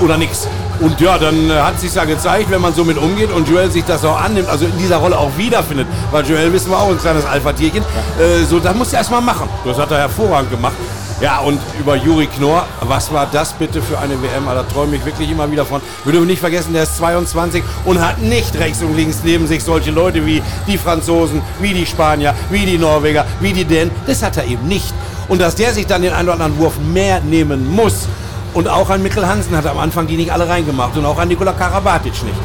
Oder 0.01 0.19
nix. 0.19 0.47
Und 0.81 1.01
ja, 1.01 1.17
dann 1.17 1.49
äh, 1.49 1.55
hat 1.55 1.81
sich 1.81 1.95
ja 1.95 2.05
gezeigt, 2.05 2.51
wenn 2.51 2.61
man 2.61 2.75
so 2.75 2.85
mit 2.85 2.99
umgeht 2.99 3.33
und 3.33 3.49
Joel 3.49 3.71
sich 3.71 3.85
das 3.85 4.05
auch 4.05 4.21
annimmt, 4.21 4.49
also 4.49 4.67
in 4.67 4.77
dieser 4.77 4.99
Rolle 4.99 5.19
auch 5.19 5.31
wiederfindet, 5.39 5.87
weil 6.11 6.27
Joel 6.27 6.53
wissen 6.53 6.71
wir 6.71 6.79
auch 6.79 6.91
ein 6.91 6.99
kleines 6.99 7.25
Alpha-Tierchen, 7.25 7.83
äh, 7.83 8.45
so, 8.45 8.59
das 8.59 8.75
muss 8.75 8.93
er 8.93 8.99
erstmal 8.99 9.23
machen. 9.23 9.49
Das 9.65 9.79
hat 9.79 9.91
er 9.91 9.99
hervorragend 9.99 10.51
gemacht. 10.51 10.75
Ja, 11.21 11.39
und 11.39 11.59
über 11.81 11.97
Juri 11.97 12.27
Knorr, 12.27 12.67
was 12.83 13.11
war 13.11 13.27
das 13.33 13.55
bitte 13.55 13.81
für 13.81 13.99
eine 13.99 14.21
WM? 14.23 14.45
Da 14.45 14.63
träume 14.65 14.97
ich 14.97 15.05
wirklich 15.05 15.31
immer 15.31 15.51
wieder 15.51 15.65
von. 15.65 15.81
Wir 16.05 16.13
dürfen 16.13 16.27
nicht 16.27 16.41
vergessen, 16.41 16.75
der 16.75 16.83
ist 16.83 16.99
22 16.99 17.65
und 17.87 18.01
hat 18.07 18.21
nicht 18.21 18.55
rechts 18.57 18.83
und 18.83 18.95
links 18.95 19.21
neben 19.25 19.47
sich 19.47 19.65
solche 19.65 19.91
Leute 19.93 20.27
wie 20.27 20.43
die 20.67 20.77
Franzosen, 20.77 21.41
wie 21.59 21.73
die 21.73 21.87
Spanier, 21.87 22.35
wie 22.51 22.67
die 22.67 22.77
Norweger, 22.77 23.25
wie 23.41 23.55
die 23.55 23.65
Dänen. 23.65 23.91
Das 24.07 24.23
hat 24.23 24.37
er 24.37 24.45
eben 24.45 24.69
nicht. 24.69 24.93
Und 25.29 25.41
dass 25.41 25.55
der 25.55 25.73
sich 25.73 25.87
dann 25.87 26.03
den 26.03 26.13
einen 26.13 26.29
oder 26.29 26.35
anderen 26.35 26.59
Wurf 26.59 26.75
mehr 26.93 27.21
nehmen 27.21 27.67
muss. 27.75 28.07
Und 28.53 28.69
auch 28.69 28.91
an 28.91 29.03
Mikkel 29.03 29.27
Hansen 29.27 29.57
hat 29.57 29.65
er 29.65 29.71
am 29.71 29.79
Anfang 29.79 30.07
die 30.07 30.17
nicht 30.17 30.31
alle 30.33 30.47
reingemacht 30.47 30.97
und 30.99 31.07
auch 31.07 31.19
an 31.19 31.29
Nikola 31.29 31.53
Karabatic 31.53 32.13
nicht. 32.25 32.37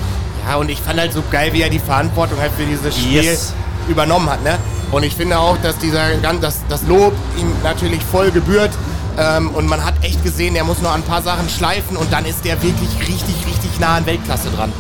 Ja, 0.48 0.56
und 0.56 0.70
ich 0.70 0.80
fand 0.80 0.98
halt 1.00 1.12
so 1.12 1.22
geil, 1.30 1.52
wie 1.52 1.62
er 1.62 1.70
die 1.70 1.80
Verantwortung 1.80 2.40
halt 2.40 2.52
für 2.58 2.66
dieses 2.66 2.98
Spiel 2.98 3.22
Yes. 3.24 3.54
übernommen 3.90 4.30
hat. 4.30 4.44
Ne? 4.44 4.58
Und 4.92 5.04
ich 5.04 5.16
finde 5.16 5.40
auch, 5.40 5.58
dass 5.64 5.78
dieser 5.78 6.10
dass 6.42 6.60
das 6.70 6.84
Lob 6.84 7.14
ihm 7.38 7.52
natürlich 7.64 8.02
voll 8.04 8.32
gebührt. 8.32 8.72
Ähm, 9.18 9.50
und 9.52 9.68
man 9.68 9.84
hat 9.84 9.94
echt 10.04 10.24
gesehen, 10.24 10.56
er 10.56 10.64
muss 10.64 10.82
noch 10.82 10.94
ein 10.96 11.04
paar 11.04 11.22
Sachen 11.22 11.50
schleifen 11.50 11.98
und 11.98 12.12
dann 12.14 12.26
ist 12.26 12.46
der 12.46 12.62
wirklich 12.64 12.90
richtig, 13.00 13.36
richtig 13.46 13.78
nah 13.80 13.96
an 13.98 14.06
Weltklasse 14.06 14.48
dran. 14.56 14.72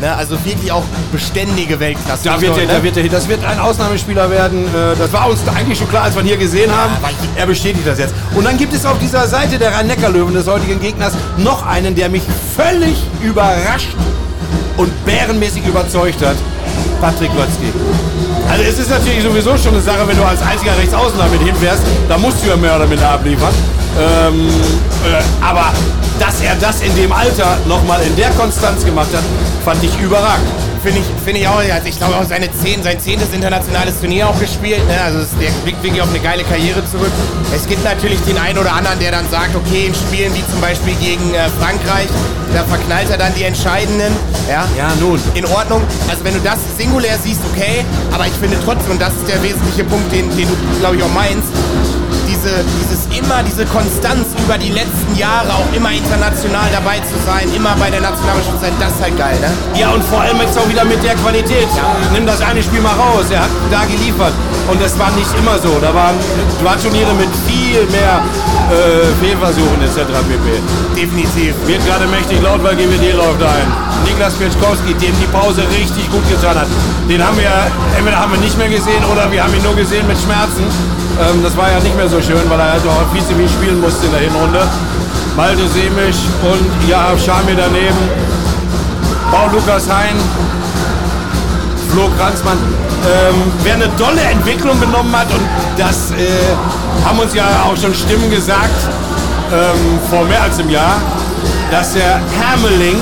Ne? 0.00 0.14
Also 0.14 0.42
wirklich 0.44 0.70
auch 0.70 0.84
beständige 1.12 1.78
Weltklasse. 1.80 2.22
Da 2.28 2.40
wird, 2.40 2.54
So, 2.54 2.60
er, 2.60 2.66
ne? 2.68 2.72
da 2.74 2.82
wird 2.84 2.96
er, 2.96 3.08
das 3.08 3.28
wird 3.28 3.44
ein 3.44 3.58
Ausnahmespieler 3.58 4.30
werden. 4.30 4.64
Äh, 4.68 4.96
Das 4.96 5.12
war 5.12 5.28
uns 5.28 5.40
eigentlich 5.54 5.76
schon 5.78 5.88
klar, 5.88 6.04
als 6.04 6.14
wir 6.14 6.22
ihn 6.22 6.28
hier 6.28 6.36
gesehen 6.36 6.70
haben. 6.74 6.92
ich- 7.10 7.40
Er 7.40 7.46
bestätigt 7.46 7.84
das 7.86 7.98
jetzt. 7.98 8.14
Und 8.34 8.44
dann 8.44 8.56
gibt 8.56 8.72
es 8.72 8.86
auf 8.86 8.98
dieser 9.00 9.26
Seite 9.26 9.58
der 9.58 9.72
Rhein-Neckar-Löwen 9.74 10.34
des 10.34 10.46
heutigen 10.46 10.80
Gegners 10.80 11.14
noch 11.36 11.66
einen, 11.66 11.94
der 11.96 12.08
mich 12.10 12.22
völlig 12.56 12.96
überrascht 13.22 13.88
und 14.76 15.04
bärenmäßig 15.04 15.66
überzeugt 15.66 16.24
hat. 16.24 16.36
Patrick 17.00 17.30
Watzke. 17.36 17.72
Also 18.50 18.62
es 18.64 18.78
ist 18.78 18.90
natürlich 18.90 19.22
sowieso 19.22 19.56
schon 19.56 19.74
eine 19.74 19.80
Sache, 19.82 20.06
wenn 20.06 20.16
du 20.16 20.24
als 20.24 20.42
einziger 20.42 20.76
Rechtsaußen 20.76 21.18
damit 21.18 21.40
hinfährst, 21.40 21.82
da 22.08 22.18
musst 22.18 22.44
du 22.44 22.48
ja 22.48 22.56
mehr 22.56 22.76
oder 22.76 22.86
minder 22.86 23.10
abliefern. 23.10 23.54
Ähm, 23.98 24.48
äh, 25.06 25.44
aber 25.44 25.72
dass 26.18 26.40
er 26.42 26.54
das 26.56 26.82
in 26.82 26.94
dem 26.94 27.12
Alter 27.12 27.58
nochmal 27.66 28.02
in 28.02 28.14
der 28.16 28.30
Konstanz 28.30 28.84
gemacht 28.84 29.08
hat, 29.14 29.24
fand 29.64 29.82
ich 29.82 29.98
überragend. 30.00 30.48
Finde 30.82 31.00
ich, 31.00 31.06
finde 31.22 31.40
ich 31.40 31.46
auch, 31.46 31.58
also 31.58 31.86
ich 31.86 31.98
glaube 31.98 32.16
auch 32.16 32.24
seine 32.24 32.50
zehn, 32.52 32.82
sein 32.82 32.98
zehntes 32.98 33.28
internationales 33.34 34.00
Turnier 34.00 34.26
auch 34.28 34.40
gespielt. 34.40 34.80
Ne? 34.88 34.98
Also 35.04 35.18
es, 35.18 35.28
der 35.38 35.50
blickt 35.62 35.82
wirklich 35.82 36.00
auf 36.00 36.08
eine 36.08 36.20
geile 36.20 36.42
Karriere 36.42 36.82
zurück. 36.90 37.12
Es 37.54 37.66
gibt 37.68 37.84
natürlich 37.84 38.18
den 38.22 38.38
einen 38.38 38.58
oder 38.58 38.72
anderen, 38.72 38.98
der 38.98 39.12
dann 39.12 39.28
sagt, 39.28 39.54
okay, 39.54 39.86
in 39.86 39.94
Spielen 39.94 40.34
wie 40.34 40.44
zum 40.50 40.60
Beispiel 40.60 40.94
gegen 40.94 41.34
äh, 41.34 41.50
Frankreich, 41.60 42.08
da 42.54 42.64
verknallt 42.64 43.10
er 43.10 43.18
dann 43.18 43.34
die 43.34 43.44
Entscheidenden. 43.44 44.16
Ja? 44.48 44.66
Ja, 44.76 44.92
nun. 44.98 45.20
In 45.34 45.44
Ordnung. 45.46 45.82
Also 46.08 46.24
wenn 46.24 46.32
du 46.32 46.40
das 46.40 46.58
singulär 46.78 47.18
siehst, 47.22 47.40
okay. 47.52 47.84
Aber 48.10 48.26
ich 48.26 48.34
finde 48.40 48.56
trotzdem, 48.64 48.92
und 48.92 49.02
das 49.02 49.12
ist 49.12 49.28
der 49.28 49.42
wesentliche 49.42 49.84
Punkt, 49.84 50.10
den, 50.10 50.34
den 50.34 50.48
du, 50.48 50.56
glaube 50.80 50.96
ich, 50.96 51.02
auch 51.02 51.12
meinst, 51.12 51.52
diese, 52.30 52.62
dieses 52.78 53.10
immer, 53.10 53.42
diese 53.42 53.66
Konstanz 53.66 54.26
über 54.38 54.56
die 54.56 54.70
letzten 54.70 55.16
Jahre 55.18 55.50
auch 55.50 55.66
immer 55.74 55.90
international 55.90 56.70
dabei 56.72 57.00
zu 57.00 57.18
sein, 57.26 57.50
immer 57.54 57.74
bei 57.76 57.90
der 57.90 58.00
Nationalmannschaft 58.00 58.58
zu 58.58 58.64
sein, 58.64 58.74
das 58.78 58.94
ist 58.94 59.02
halt 59.02 59.18
geil, 59.18 59.38
ne? 59.40 59.50
Ja, 59.78 59.90
und 59.90 60.04
vor 60.04 60.20
allem 60.22 60.38
jetzt 60.40 60.56
auch 60.58 60.68
wieder 60.68 60.84
mit 60.84 61.02
der 61.02 61.14
Qualität. 61.16 61.68
Nimm 62.12 62.26
das 62.26 62.40
eine 62.40 62.62
Spiel 62.62 62.80
mal 62.80 62.94
raus. 62.94 63.26
Er 63.30 63.42
hat 63.42 63.50
da 63.70 63.84
geliefert. 63.84 64.32
Und 64.70 64.80
das 64.80 64.98
war 64.98 65.10
nicht 65.12 65.30
immer 65.38 65.58
so. 65.58 65.78
Da 65.80 65.92
waren, 65.94 66.14
waren 66.62 66.80
Turniere 66.80 67.12
mit 67.14 67.28
viel 67.46 67.82
mehr 67.90 68.22
äh, 68.70 69.06
Fehlversuchen 69.20 69.82
etc. 69.82 70.06
pp. 70.28 70.46
Definitiv. 70.94 71.54
Wird 71.66 71.84
gerade 71.86 72.06
mächtig 72.06 72.40
laut, 72.42 72.62
weil 72.62 72.76
GWD 72.76 73.14
läuft 73.16 73.42
ein. 73.42 73.66
Niklas 74.04 74.34
Pieczkowski, 74.34 74.94
dem 74.94 75.14
die 75.18 75.26
Pause 75.32 75.62
richtig 75.70 76.10
gut 76.10 76.26
getan 76.28 76.56
hat. 76.56 76.68
Den 77.08 77.24
haben 77.24 77.36
wir, 77.36 77.50
entweder 77.96 78.18
haben 78.18 78.32
wir 78.32 78.40
nicht 78.40 78.56
mehr 78.56 78.68
gesehen 78.68 79.02
oder 79.10 79.30
wir 79.30 79.42
haben 79.42 79.54
ihn 79.54 79.62
nur 79.62 79.74
gesehen 79.74 80.06
mit 80.06 80.18
Schmerzen. 80.18 80.64
Ähm, 81.18 81.42
das 81.42 81.56
war 81.56 81.70
ja 81.70 81.80
nicht 81.80 81.96
mehr 81.96 82.08
so 82.08 82.20
schön, 82.20 82.48
weil 82.48 82.60
er 82.60 82.72
halt 82.72 82.82
auch 82.86 83.12
viel 83.12 83.24
zu 83.24 83.34
viel 83.34 83.48
spielen 83.48 83.80
musste 83.80 84.06
in 84.06 84.12
der 84.12 84.20
Hinrunde. 84.20 84.62
Malte 85.36 85.66
Semisch 85.68 86.22
und 86.42 86.88
ja, 86.88 87.16
Schami 87.18 87.54
daneben. 87.56 87.98
Paul 89.30 89.50
Lukas 89.52 89.88
Hein, 89.88 90.16
Flo 91.90 92.08
Kranzmann. 92.18 92.58
Ähm, 92.58 93.34
wer 93.62 93.74
eine 93.74 93.96
tolle 93.96 94.20
Entwicklung 94.20 94.78
genommen 94.78 95.14
hat 95.16 95.32
und 95.32 95.40
das 95.78 96.10
äh, 96.10 96.16
haben 97.04 97.18
uns 97.18 97.34
ja 97.34 97.44
auch 97.64 97.76
schon 97.76 97.94
Stimmen 97.94 98.30
gesagt 98.30 98.88
ähm, 99.52 99.98
vor 100.10 100.24
mehr 100.24 100.42
als 100.42 100.58
einem 100.58 100.70
Jahr, 100.70 101.00
dass 101.70 101.94
der 101.94 102.20
Hermeling 102.38 102.96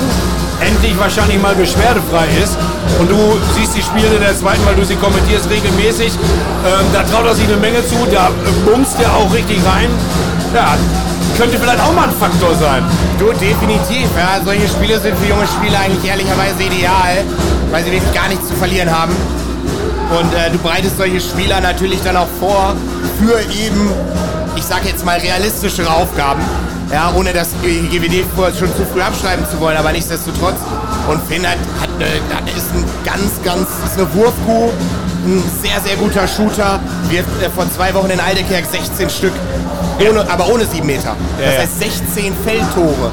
endlich 0.61 0.97
wahrscheinlich 0.97 1.41
mal 1.41 1.55
beschwerdefrei 1.55 2.27
ist. 2.41 2.57
Und 2.99 3.09
du 3.09 3.39
siehst 3.55 3.75
die 3.75 3.81
Spiele 3.81 4.19
der 4.19 4.37
zweiten, 4.37 4.65
weil 4.65 4.75
du 4.75 4.83
sie 4.83 4.95
kommentierst 4.95 5.49
regelmäßig. 5.49 6.13
Ähm, 6.13 6.85
da 6.93 7.03
traut 7.03 7.25
er 7.25 7.35
sich 7.35 7.47
eine 7.47 7.57
Menge 7.57 7.85
zu, 7.85 7.95
da 8.11 8.29
bumst 8.65 8.97
er 9.01 9.13
auch 9.15 9.33
richtig 9.33 9.57
rein. 9.65 9.89
Ja, 10.53 10.77
könnte 11.37 11.57
vielleicht 11.57 11.79
auch 11.79 11.93
mal 11.93 12.09
ein 12.09 12.15
Faktor 12.15 12.53
sein. 12.55 12.83
Du, 13.17 13.31
definitiv. 13.31 14.07
Ja, 14.17 14.41
solche 14.43 14.67
Spiele 14.67 14.99
sind 14.99 15.17
für 15.17 15.27
junge 15.27 15.47
Spieler 15.47 15.79
eigentlich 15.79 16.09
ehrlicherweise 16.09 16.63
ideal, 16.63 17.23
weil 17.71 17.83
sie 17.83 17.91
wirklich 17.91 18.13
gar 18.13 18.27
nichts 18.27 18.47
zu 18.47 18.55
verlieren 18.55 18.89
haben. 18.91 19.15
Und 20.09 20.33
äh, 20.33 20.51
du 20.51 20.57
bereitest 20.57 20.97
solche 20.97 21.21
Spieler 21.21 21.61
natürlich 21.61 22.01
dann 22.01 22.17
auch 22.17 22.27
vor 22.39 22.75
für 23.19 23.39
eben, 23.53 23.91
ich 24.55 24.63
sag 24.63 24.85
jetzt 24.85 25.05
mal, 25.05 25.19
realistischere 25.19 25.89
Aufgaben. 25.89 26.41
Ja, 26.91 27.13
ohne 27.15 27.31
das 27.31 27.49
GWD 27.61 28.25
schon 28.57 28.75
zu 28.75 28.83
früh 28.91 29.01
abschreiben 29.01 29.45
zu 29.49 29.59
wollen, 29.59 29.77
aber 29.77 29.91
nichtsdestotrotz. 29.91 30.57
Und 31.07 31.21
Finn 31.27 31.45
hat, 31.45 31.57
hat 31.79 31.88
eine, 31.99 32.35
hat, 32.35 32.47
ist 32.55 32.73
ein 32.73 32.83
ganz, 33.03 33.41
ganz, 33.43 33.67
ist 33.85 33.97
eine 33.97 34.07
Wurfkuh, 34.13 34.71
ein 35.25 35.43
sehr, 35.61 35.79
sehr 35.81 35.95
guter 35.97 36.27
Shooter. 36.27 36.79
Wirft 37.09 37.29
äh, 37.43 37.49
vor 37.49 37.69
zwei 37.71 37.93
Wochen 37.93 38.09
in 38.09 38.19
Aldekerk 38.19 38.65
16 38.65 39.09
Stück, 39.09 39.33
ohne, 39.99 40.21
aber 40.29 40.47
ohne 40.47 40.65
sieben 40.65 40.87
Meter. 40.87 41.15
Das 41.37 41.55
Ja, 41.55 41.61
heißt 41.61 41.79
16 41.79 42.33
Feldtore. 42.45 43.11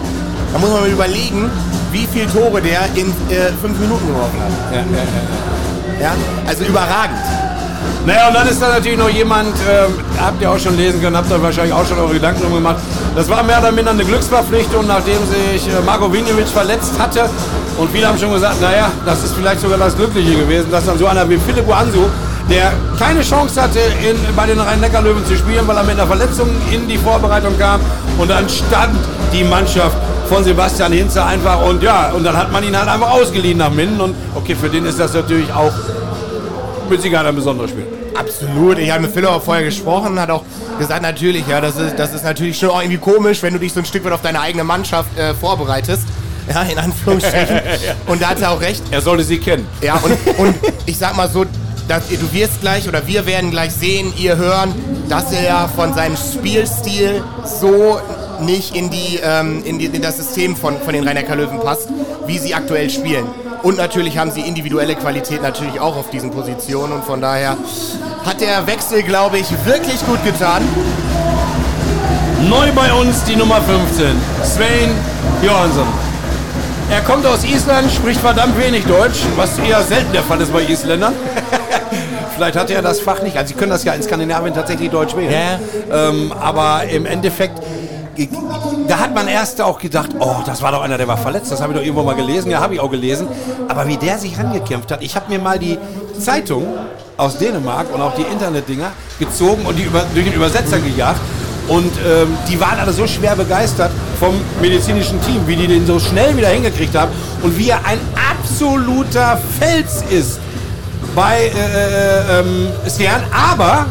Da 0.53 0.59
muss 0.59 0.71
man 0.71 0.81
mal 0.83 0.89
überlegen, 0.91 1.51
wie 1.93 2.07
viele 2.13 2.31
Tore 2.33 2.63
der 2.63 2.85
in 2.95 3.09
äh, 3.31 3.53
fünf 3.61 3.79
Minuten 3.79 4.07
geworfen 4.07 4.39
hat. 4.41 4.73
Ja, 6.01 6.13
also 6.47 6.65
überragend. 6.65 7.19
Naja, 8.07 8.29
und 8.29 8.35
dann 8.35 8.47
ist 8.47 8.63
da 8.63 8.69
natürlich 8.69 8.97
noch 8.97 9.09
jemand, 9.09 9.49
äh, 9.49 10.23
habt 10.23 10.41
ihr 10.41 10.49
auch 10.49 10.59
schon 10.61 10.77
lesen 10.77 11.03
können, 11.03 11.17
habt 11.17 11.29
ihr 11.29 11.43
wahrscheinlich 11.43 11.75
auch 11.75 11.85
schon 11.85 11.99
eure 11.99 12.15
Gedanken 12.15 12.41
drum 12.41 12.55
gemacht. 12.55 12.77
Das 13.17 13.29
war 13.29 13.43
mehr 13.43 13.59
oder 13.59 13.73
minder 13.73 13.91
eine 13.91 14.05
Glücksverpflichtung, 14.05 14.87
nachdem 14.87 15.19
sich 15.27 15.67
äh, 15.67 15.81
Marco 15.85 16.13
Vinjevic 16.13 16.47
verletzt 16.47 16.93
hatte. 17.01 17.29
Und 17.77 17.91
viele 17.91 18.07
haben 18.07 18.17
schon 18.17 18.33
gesagt, 18.33 18.61
naja, 18.61 18.93
das 19.05 19.25
ist 19.25 19.35
vielleicht 19.35 19.61
sogar 19.61 19.77
das 19.79 19.97
Glückliche 19.97 20.37
gewesen, 20.37 20.71
dass 20.71 20.87
dann 20.87 20.97
so 20.97 21.09
einer 21.09 21.29
wie 21.29 21.37
Philipp 21.37 21.69
Ansu, 21.69 22.05
der 22.49 22.73
keine 22.97 23.23
Chance 23.23 23.61
hatte, 23.61 23.81
in, 23.81 24.17
bei 24.37 24.47
den 24.47 24.61
Rhein-Neckar-Löwen 24.61 25.27
zu 25.27 25.35
spielen, 25.35 25.67
weil 25.67 25.77
er 25.77 25.83
mit 25.83 25.99
einer 25.99 26.07
Verletzung 26.07 26.49
in 26.71 26.87
die 26.87 26.99
Vorbereitung 26.99 27.59
kam. 27.59 27.81
Und 28.19 28.31
dann 28.31 28.49
stand 28.49 28.97
die 29.33 29.43
Mannschaft 29.43 29.97
von 30.29 30.45
Sebastian 30.45 30.93
Hinze 30.93 31.25
einfach 31.25 31.61
und 31.61 31.83
ja, 31.83 32.13
und 32.13 32.23
dann 32.23 32.37
hat 32.37 32.53
man 32.53 32.63
ihn 32.63 32.79
halt 32.79 32.89
einfach 32.89 33.11
ausgeliehen 33.11 33.59
nach 33.59 33.71
Minden. 33.71 34.01
Und 34.01 34.15
okay, 34.37 34.55
für 34.55 34.69
den 34.69 34.87
ist 34.87 35.01
das 35.01 35.13
natürlich 35.13 35.53
auch 35.53 35.73
mit 36.89 37.03
Sicherheit 37.03 37.27
ein 37.27 37.35
besonderes 37.35 37.71
Spiel. 37.71 37.96
Absolut. 38.19 38.79
Ich 38.79 38.91
habe 38.91 39.03
mit 39.03 39.13
Philipp 39.13 39.31
auch 39.31 39.43
vorher 39.43 39.65
gesprochen, 39.65 40.19
hat 40.19 40.31
auch 40.31 40.43
gesagt, 40.79 41.03
natürlich, 41.03 41.47
ja, 41.47 41.61
das 41.61 41.77
ist, 41.77 41.99
das 41.99 42.15
ist 42.15 42.25
natürlich 42.25 42.59
schon 42.59 42.71
auch 42.71 42.81
irgendwie 42.81 42.99
komisch, 42.99 43.43
wenn 43.43 43.53
du 43.53 43.59
dich 43.59 43.73
so 43.73 43.81
ein 43.81 43.87
Stück 43.87 44.05
weit 44.05 44.13
auf 44.13 44.23
deine 44.23 44.41
eigene 44.41 44.65
Mannschaft 44.65 45.17
äh, 45.19 45.35
vorbereitest. 45.35 46.03
Ja, 46.49 46.63
in 46.63 46.79
Anführungsstrichen. 46.79 47.61
Und 48.07 48.23
da 48.23 48.29
hat 48.29 48.41
er 48.41 48.53
auch 48.53 48.61
recht. 48.61 48.81
Er 48.93 49.01
sollte 49.01 49.25
sie 49.25 49.39
kennen. 49.39 49.67
Ja, 49.81 49.97
und, 49.97 50.39
und 50.39 50.55
ich 50.87 50.97
sag 50.97 51.17
mal 51.17 51.29
so, 51.29 51.45
dass, 51.89 52.07
du 52.09 52.33
wirst 52.33 52.61
gleich 52.61 52.89
oder 52.89 53.05
wir 53.07 53.27
werden 53.27 53.51
gleich 53.51 53.73
sehen, 53.73 54.13
ihr 54.17 54.37
hören, 54.37 54.73
dass 55.09 55.33
er 55.33 55.43
ja 55.43 55.69
von 55.69 55.93
seinem 55.93 56.17
Spielstil 56.17 57.23
so 57.45 57.99
nicht 58.41 58.77
in, 58.77 58.91
die, 58.91 59.19
ähm, 59.23 59.63
in, 59.65 59.79
die, 59.79 59.87
in 59.87 60.03
das 60.03 60.19
System 60.19 60.57
von, 60.57 60.81
von 60.81 60.95
den 60.95 61.07
rhein 61.07 61.17
löwen 61.37 61.61
passt, 61.61 61.89
wie 62.27 62.39
sie 62.39 62.55
aktuell 62.55 62.91
spielen. 62.91 63.27
Und 63.67 63.79
natürlich 63.79 64.17
haben 64.17 64.31
sie 64.31 64.43
individuelle 64.43 64.95
Qualität 64.95 65.43
natürlich 65.43 65.81
auch 65.81 65.97
auf 65.97 66.09
diesen 66.11 66.31
Positionen 66.31 66.93
und 66.93 67.05
von 67.05 67.21
daher 67.21 67.57
hat 68.25 68.41
der 68.41 68.65
Wechsel, 68.69 69.03
glaube 69.03 69.39
ich, 69.39 69.51
wirklich 69.67 70.07
gut 70.07 70.25
getan. 70.25 70.63
Neu 72.49 72.71
bei 72.77 72.93
uns 72.93 73.25
die 73.25 73.35
Nummer 73.35 73.61
15, 73.61 74.07
Svein 74.45 74.93
Johansson. 75.43 75.89
Er 76.93 77.01
kommt 77.01 77.27
aus 77.27 77.43
Island, 77.43 77.91
spricht 77.91 78.21
verdammt 78.21 78.57
wenig 78.57 78.85
Deutsch, 78.85 79.23
was 79.35 79.59
eher 79.59 79.83
selten 79.83 80.13
der 80.13 80.23
Fall 80.23 80.41
ist 80.41 80.53
bei 80.53 80.63
Isländern. 80.63 81.15
Vielleicht 82.37 82.57
hat 82.57 82.71
er 82.71 82.83
das 82.83 83.01
Fach 83.01 83.21
nicht. 83.21 83.37
Also 83.37 83.49
sie 83.49 83.55
können 83.55 83.73
das 83.73 83.83
ja 83.83 83.95
in 83.95 84.03
Skandinavien 84.05 84.55
tatsächlich 84.55 84.91
Deutsch 84.91 85.17
wählen. 85.17 85.33
Ja. 85.33 86.09
Ähm, 86.09 86.33
aber 86.41 86.85
im 86.85 87.05
Endeffekt 87.05 87.61
da 88.89 88.99
hat 88.99 89.15
man 89.15 89.29
erst 89.29 89.61
auch 89.61 89.79
gedacht, 89.79 90.11
oh, 90.19 90.37
das 90.45 90.63
war 90.63 90.73
doch 90.73 90.83
einer, 90.83 90.99
der 90.99 91.09
war 91.09 91.17
verletzt. 91.17 91.51
Das 91.53 91.61
habe 91.61 91.73
ich 91.73 91.79
doch 91.79 91.85
irgendwo 91.85 92.03
mal 92.03 92.15
gelesen. 92.15 92.51
Ja, 92.51 92.61
habe 92.61 92.75
ich 92.75 92.81
auch 92.81 92.91
gelesen. 92.91 93.29
Aber 93.69 93.87
wie 93.87 93.97
der 93.97 94.19
sich 94.19 94.39
rangekämpft 94.39 94.91
hat. 94.91 95.03
Ich 95.03 95.17
habe 95.17 95.31
mir 95.31 95.39
mal 95.39 95.59
die 95.59 95.79
Zeitung 96.19 96.67
aus 97.17 97.39
Dänemark 97.39 97.93
und 97.95 98.01
auch 98.01 98.15
die 98.15 98.23
Internetdinger 98.23 98.93
gezogen 99.19 99.65
und 99.67 99.77
die 99.79 99.85
über, 99.85 100.05
durch 100.15 100.25
den 100.25 100.35
Übersetzer 100.35 100.79
gejagt. 100.79 101.21
Und 101.69 101.93
ähm, 102.07 102.37
die 102.49 102.61
waren 102.61 102.79
alle 102.79 102.93
so 102.93 103.07
schwer 103.07 103.35
begeistert 103.35 103.91
vom 104.21 104.35
medizinischen 104.61 105.21
Team, 105.23 105.47
wie 105.47 105.57
die 105.57 105.67
den 105.67 105.85
so 105.85 105.99
schnell 105.99 106.37
wieder 106.37 106.49
hingekriegt 106.49 106.95
haben 106.95 107.11
und 107.43 107.59
wie 107.59 107.71
er 107.71 107.85
ein 107.85 107.99
absoluter 108.31 109.41
Fels 109.59 110.05
ist 110.09 110.39
bei 111.17 111.41
äh, 111.41 111.49
äh, 111.49 112.41
ähm, 112.41 112.69
Stern. 112.89 113.23
Aber 113.33 113.87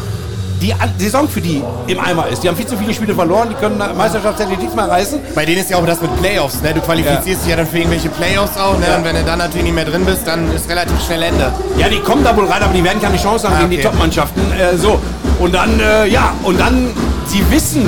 die 0.62 0.74
Saison 0.98 1.28
für 1.28 1.42
die 1.42 1.64
im 1.88 2.00
Eimer 2.00 2.28
ist. 2.28 2.44
Die 2.44 2.48
haben 2.48 2.56
viel 2.56 2.68
zu 2.68 2.78
viele 2.78 2.94
Spiele 2.94 3.14
verloren, 3.14 3.50
die 3.50 3.56
können 3.56 3.78
Meisterschaftstechnisch 3.78 4.60
nichts 4.60 4.76
mehr 4.76 4.88
reißen. 4.88 5.20
Bei 5.34 5.46
denen 5.46 5.60
ist 5.60 5.70
ja 5.70 5.78
auch 5.78 5.86
das 5.86 6.02
mit 6.02 6.16
Playoffs, 6.22 6.62
ne? 6.62 6.74
Du 6.74 6.82
qualifizierst 6.82 7.28
ja. 7.28 7.34
dich 7.34 7.48
ja 7.48 7.56
dann 7.58 7.68
für 7.68 7.78
irgendwelche 7.78 8.10
Playoffs 8.10 8.58
auch, 8.58 8.78
ne? 8.80 8.86
Ja. 8.88 8.98
Und 8.98 9.06
wenn 9.06 9.16
du 9.16 9.24
dann 9.24 9.40
natürlich 9.40 9.66
nicht 9.66 9.76
mehr 9.76 9.86
drin 9.86 10.06
bist, 10.06 10.26
dann 10.26 10.54
ist 10.54 10.70
relativ 10.70 11.02
schnell 11.06 11.24
Ende. 11.24 11.52
Ja, 11.78 11.90
die 11.90 12.00
kommen 12.00 12.24
da 12.24 12.36
wohl 12.36 12.46
rein, 12.46 12.62
aber 12.62 12.74
die 12.74 12.84
werden 12.84 13.02
keine 13.02 13.18
Chance 13.18 13.48
haben 13.48 13.56
ah, 13.56 13.60
gegen 13.60 13.74
okay. 13.74 13.78
die 13.78 13.84
Top-Mannschaften. 13.84 14.42
Äh, 14.52 14.78
so. 14.78 15.00
Und 15.40 15.54
dann, 15.54 15.80
äh, 15.80 16.08
ja, 16.08 16.34
und 16.44 16.60
dann, 16.60 16.92
sie 17.28 17.44
wissen, 17.52 17.88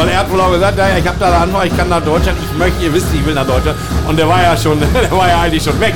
weil 0.00 0.08
er 0.08 0.18
hat 0.20 0.30
wohl 0.30 0.40
auch 0.40 0.50
gesagt, 0.50 0.78
ja, 0.78 0.96
ich 0.96 1.06
habe 1.06 1.18
da 1.18 1.26
eine 1.26 1.36
Antwort, 1.36 1.66
ich 1.66 1.76
kann 1.76 1.88
nach 1.88 2.02
Deutschland, 2.02 2.38
ich 2.42 2.58
möchte, 2.58 2.82
ihr 2.82 2.92
wisst, 2.94 3.08
ich 3.12 3.24
will 3.24 3.34
nach 3.34 3.46
Deutschland. 3.46 3.76
Und 4.08 4.18
der 4.18 4.26
war 4.26 4.42
ja 4.42 4.56
schon, 4.56 4.80
der 5.02 5.10
war 5.10 5.28
ja 5.28 5.40
eigentlich 5.42 5.62
schon 5.62 5.78
weg. 5.78 5.94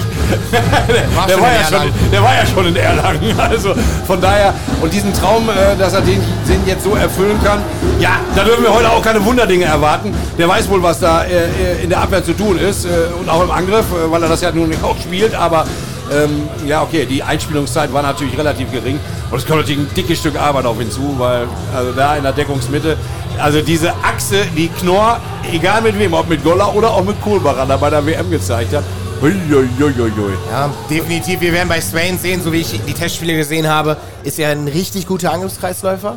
der, 0.53 1.27
der 1.27 1.41
war 1.41 1.53
ja 1.53 1.65
schon, 1.65 1.93
der 2.13 2.23
war 2.23 2.35
ja 2.35 2.47
schon 2.47 2.67
in 2.67 2.77
Erlangen. 2.77 3.35
Also 3.45 3.75
von 4.07 4.21
daher, 4.21 4.53
und 4.81 4.93
diesen 4.93 5.13
Traum, 5.13 5.49
äh, 5.49 5.77
dass 5.79 5.93
er 5.95 6.01
den, 6.01 6.21
den 6.49 6.67
jetzt 6.67 6.85
so 6.85 6.95
erfüllen 6.95 7.39
kann, 7.43 7.61
ja, 7.99 8.21
da 8.35 8.43
dürfen 8.45 8.65
wir 8.65 8.75
heute 8.75 8.91
auch 8.91 9.03
keine 9.03 9.25
Wunderdinge 9.25 9.65
erwarten. 9.65 10.15
Der 10.39 10.49
weiß 10.49 10.69
wohl, 10.69 10.83
was 10.83 11.01
da 11.01 11.25
äh, 11.25 11.83
in 11.83 11.89
der 11.89 12.01
Abwehr 12.01 12.25
zu 12.25 12.33
tun 12.33 12.59
ist 12.59 12.85
äh, 12.85 12.89
und 13.19 13.29
auch 13.29 13.43
im 13.43 13.51
Angriff, 13.51 13.87
weil 14.09 14.23
er 14.23 14.29
das 14.29 14.41
ja 14.41 14.51
nun 14.53 14.71
auch 14.83 14.99
spielt, 14.99 15.35
aber 15.35 15.65
ähm, 16.13 16.49
ja, 16.67 16.83
okay, 16.83 17.07
die 17.07 17.23
Einspielungszeit 17.23 17.93
war 17.93 18.03
natürlich 18.03 18.37
relativ 18.37 18.71
gering. 18.71 18.99
Und 19.31 19.39
es 19.39 19.47
kommt 19.47 19.61
natürlich 19.61 19.81
ein 19.81 19.95
dickes 19.97 20.19
Stück 20.19 20.37
Arbeit 20.37 20.67
auf 20.67 20.81
ihn 20.81 20.91
zu, 20.91 21.15
weil 21.19 21.47
also 21.75 21.93
da 21.93 22.17
in 22.17 22.23
der 22.23 22.33
Deckungsmitte, 22.33 22.97
also 23.39 23.61
diese 23.61 23.93
Achse, 24.03 24.47
die 24.57 24.69
Knorr, 24.69 25.21
egal 25.53 25.83
mit 25.83 25.99
wem, 25.99 26.15
ob 26.15 26.29
mit 26.29 26.43
Goller 26.43 26.75
oder 26.75 26.91
auch 26.91 27.05
mit 27.05 27.21
Kohlbacher, 27.21 27.67
da 27.67 27.77
bei 27.77 27.91
der 27.91 28.05
WM 28.07 28.31
gezeigt 28.31 28.75
hat. 28.75 28.85
Uiuiuiui. 29.23 30.37
Ja, 30.51 30.71
definitiv. 30.91 31.41
Wir 31.41 31.53
werden 31.53 31.69
bei 31.69 31.81
Swain 31.81 32.19
sehen, 32.19 32.43
so 32.43 32.53
wie 32.53 32.61
ich 32.61 32.81
die 32.87 32.93
Testspiele 32.93 33.37
gesehen 33.37 33.69
habe, 33.69 33.97
ist 34.23 34.39
er 34.39 34.51
ein 34.51 34.69
richtig 34.69 35.07
guter 35.07 35.33
Angriffskreisläufer. 35.33 36.17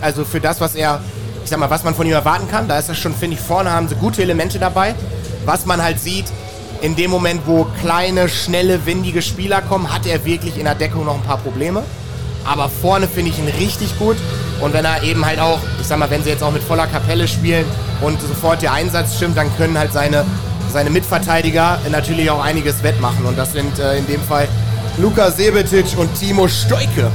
Also 0.00 0.24
für 0.24 0.40
das, 0.40 0.60
was 0.60 0.74
er, 0.74 1.00
ich 1.44 1.50
sag 1.50 1.58
mal, 1.58 1.68
was 1.68 1.84
man 1.84 1.94
von 1.94 2.06
ihm 2.06 2.12
erwarten 2.12 2.48
kann, 2.48 2.68
da 2.68 2.78
ist 2.78 2.88
das 2.88 2.96
schon, 2.96 3.14
finde 3.14 3.36
ich, 3.36 3.42
vorne 3.42 3.70
haben 3.70 3.88
sie 3.88 3.96
gute 3.96 4.22
Elemente 4.22 4.58
dabei. 4.58 4.94
Was 5.44 5.66
man 5.66 5.82
halt 5.82 6.00
sieht, 6.00 6.26
in 6.80 6.96
dem 6.96 7.10
Moment, 7.10 7.42
wo 7.46 7.66
kleine, 7.80 8.28
schnelle, 8.28 8.86
windige 8.86 9.22
Spieler 9.22 9.60
kommen, 9.60 9.92
hat 9.92 10.06
er 10.06 10.24
wirklich 10.24 10.56
in 10.56 10.64
der 10.64 10.74
Deckung 10.74 11.04
noch 11.04 11.14
ein 11.14 11.22
paar 11.22 11.38
Probleme. 11.38 11.82
Aber 12.44 12.68
vorne 12.68 13.08
finde 13.08 13.30
ich 13.30 13.38
ihn 13.38 13.48
richtig 13.48 13.98
gut. 13.98 14.16
Und 14.60 14.72
wenn 14.72 14.84
er 14.84 15.02
eben 15.02 15.24
halt 15.24 15.38
auch, 15.38 15.58
ich 15.80 15.86
sag 15.86 15.98
mal, 15.98 16.10
wenn 16.10 16.22
sie 16.22 16.30
jetzt 16.30 16.42
auch 16.42 16.52
mit 16.52 16.62
voller 16.62 16.86
Kapelle 16.86 17.28
spielen 17.28 17.64
und 18.00 18.20
sofort 18.20 18.62
der 18.62 18.72
Einsatz 18.72 19.16
stimmt, 19.16 19.36
dann 19.36 19.54
können 19.56 19.78
halt 19.78 19.92
seine, 19.92 20.24
seine 20.72 20.90
Mitverteidiger 20.90 21.78
natürlich 21.90 22.30
auch 22.30 22.42
einiges 22.42 22.82
wettmachen. 22.82 23.24
Und 23.26 23.38
das 23.38 23.52
sind 23.52 23.78
äh, 23.78 23.98
in 23.98 24.06
dem 24.06 24.22
Fall 24.22 24.48
Luka 24.98 25.30
Sebetic 25.30 25.86
und 25.98 26.12
Timo 26.14 26.48
Stoike. 26.48 27.10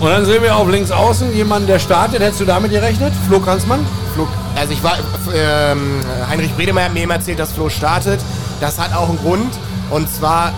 Und 0.00 0.10
dann 0.10 0.26
sehen 0.26 0.42
wir 0.42 0.54
auf 0.54 0.68
links 0.68 0.90
außen 0.90 1.34
jemanden, 1.34 1.68
der 1.68 1.78
startet. 1.78 2.20
Hättest 2.20 2.40
du 2.40 2.44
damit 2.44 2.70
gerechnet? 2.70 3.12
Flo 3.28 3.40
Kranzmann? 3.40 3.86
Flo, 4.14 4.28
also 4.54 4.72
ich 4.72 4.82
war, 4.82 4.98
ähm, 5.34 6.00
Heinrich 6.28 6.54
Bredemeyer 6.54 6.86
hat 6.86 6.94
mir 6.94 7.00
eben 7.00 7.10
erzählt, 7.10 7.38
dass 7.38 7.52
Flo 7.52 7.70
startet. 7.70 8.20
Das 8.60 8.78
hat 8.78 8.94
auch 8.94 9.08
einen 9.08 9.18
Grund. 9.18 9.54
Und 9.90 10.10
zwar, 10.12 10.52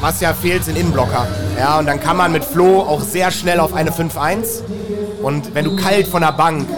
was 0.00 0.20
ja 0.20 0.32
fehlt, 0.32 0.64
sind 0.64 0.76
Innenblocker. 0.76 1.26
Ja, 1.58 1.78
und 1.78 1.86
dann 1.86 2.00
kann 2.00 2.16
man 2.16 2.32
mit 2.32 2.44
Flo 2.44 2.80
auch 2.80 3.02
sehr 3.02 3.30
schnell 3.30 3.60
auf 3.60 3.74
eine 3.74 3.90
5-1. 3.90 4.62
Und 5.22 5.54
wenn 5.54 5.64
du 5.64 5.76
kalt 5.76 6.06
von 6.06 6.22
der 6.22 6.32
Bank 6.32 6.68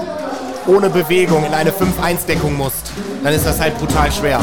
ohne 0.67 0.91
Bewegung 0.91 1.45
in 1.45 1.55
eine 1.55 1.71
5-1-Deckung 1.71 2.57
musst, 2.57 2.93
dann 3.23 3.33
ist 3.35 3.47
das 3.47 3.61
halt 3.61 3.79
brutal 3.79 4.11
schwer. 4.13 4.41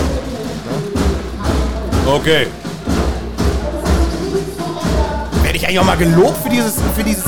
Okay 2.05 2.47
ich 5.57 5.67
eigentlich 5.67 5.79
auch 5.79 5.85
mal 5.85 5.97
gelobt 5.97 6.37
für 6.41 6.49
dieses, 6.49 6.75
für 6.95 7.03
dieses. 7.03 7.23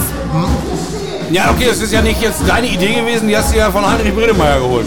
Ja, 1.31 1.51
okay, 1.51 1.65
das 1.67 1.81
ist 1.81 1.91
ja 1.91 2.01
nicht 2.01 2.21
jetzt 2.21 2.41
deine 2.47 2.67
Idee 2.67 2.93
gewesen, 2.93 3.27
die 3.27 3.35
hast 3.35 3.53
du 3.53 3.57
ja 3.57 3.71
von 3.71 3.85
Heinrich 3.85 4.13
Bredemeyer 4.13 4.59
geholt. 4.59 4.85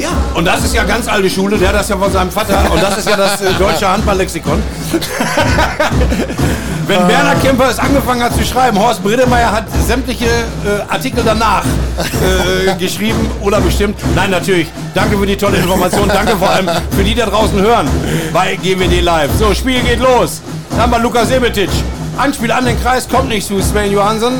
Ja. 0.00 0.10
Und 0.34 0.46
das 0.46 0.64
ist 0.64 0.74
ja 0.74 0.84
ganz 0.84 1.06
alte 1.08 1.28
Schule, 1.28 1.58
der 1.58 1.68
hat 1.68 1.76
das 1.76 1.88
ja 1.88 1.96
von 1.96 2.10
seinem 2.10 2.30
Vater. 2.30 2.70
Und 2.70 2.82
das 2.82 2.98
ist 2.98 3.08
ja 3.08 3.16
das 3.16 3.42
äh, 3.42 3.52
deutsche 3.58 3.86
Handballlexikon. 3.88 4.62
Wenn 6.86 7.06
Werner 7.06 7.34
Kemper 7.36 7.68
es 7.70 7.78
angefangen 7.78 8.22
hat 8.22 8.34
zu 8.34 8.42
schreiben, 8.44 8.78
Horst 8.78 9.02
Bredemeyer 9.04 9.52
hat 9.52 9.64
sämtliche 9.86 10.24
äh, 10.26 10.92
Artikel 10.92 11.22
danach 11.24 11.64
äh, 11.64 12.74
geschrieben 12.78 13.30
oder 13.42 13.60
bestimmt. 13.60 13.96
Nein, 14.16 14.30
natürlich. 14.30 14.68
Danke 14.94 15.18
für 15.18 15.26
die 15.26 15.36
tolle 15.36 15.58
Information. 15.58 16.08
Danke 16.08 16.36
vor 16.36 16.50
allem 16.50 16.68
für 16.90 17.04
die, 17.04 17.14
da 17.14 17.26
draußen 17.26 17.60
hören 17.60 17.88
bei 18.32 18.56
GWD 18.56 19.02
Live. 19.02 19.30
So, 19.38 19.54
Spiel 19.54 19.80
geht 19.82 20.00
los. 20.00 20.40
Dann 20.70 20.80
haben 20.80 20.92
wir 20.92 20.98
Lukas 20.98 21.28
Sebetic. 21.28 21.70
Anspiel 22.16 22.50
an 22.50 22.64
den 22.64 22.80
Kreis 22.82 23.08
kommt 23.08 23.28
nicht 23.28 23.46
zu 23.46 23.60
Sven 23.60 23.92
Johansson. 23.92 24.32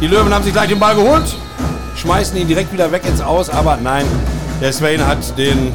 Die 0.00 0.06
Löwen 0.06 0.32
haben 0.32 0.42
sich 0.44 0.52
gleich 0.52 0.68
den 0.68 0.80
Ball 0.80 0.94
geholt, 0.96 1.34
schmeißen 1.96 2.36
ihn 2.36 2.48
direkt 2.48 2.72
wieder 2.72 2.90
weg 2.90 3.02
ins 3.06 3.20
Aus, 3.20 3.50
aber 3.50 3.78
nein, 3.80 4.04
der 4.62 4.72
Sven 4.72 5.04
hat 5.04 5.36
den 5.36 5.72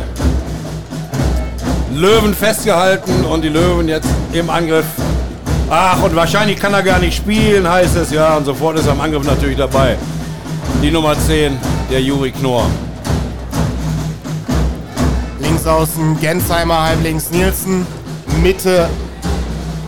Löwen 1.93 2.33
festgehalten 2.33 3.25
und 3.25 3.43
die 3.43 3.49
Löwen 3.49 3.89
jetzt 3.89 4.07
im 4.31 4.49
Angriff. 4.49 4.85
Ach, 5.69 6.01
und 6.03 6.15
wahrscheinlich 6.15 6.57
kann 6.57 6.73
er 6.73 6.83
gar 6.83 6.99
nicht 6.99 7.17
spielen, 7.17 7.69
heißt 7.69 7.97
es 7.97 8.11
ja. 8.11 8.37
Und 8.37 8.45
sofort 8.45 8.79
ist 8.79 8.85
er 8.85 8.93
im 8.93 9.01
Angriff 9.01 9.25
natürlich 9.25 9.57
dabei. 9.57 9.97
Die 10.81 10.89
Nummer 10.89 11.19
10, 11.19 11.57
der 11.91 12.01
Juri 12.01 12.31
Knorr. 12.31 12.65
Links 15.41 15.67
außen 15.67 16.17
Gensheimer, 16.21 16.83
halb 16.83 17.03
links 17.03 17.29
Nielsen. 17.29 17.85
Mitte 18.41 18.87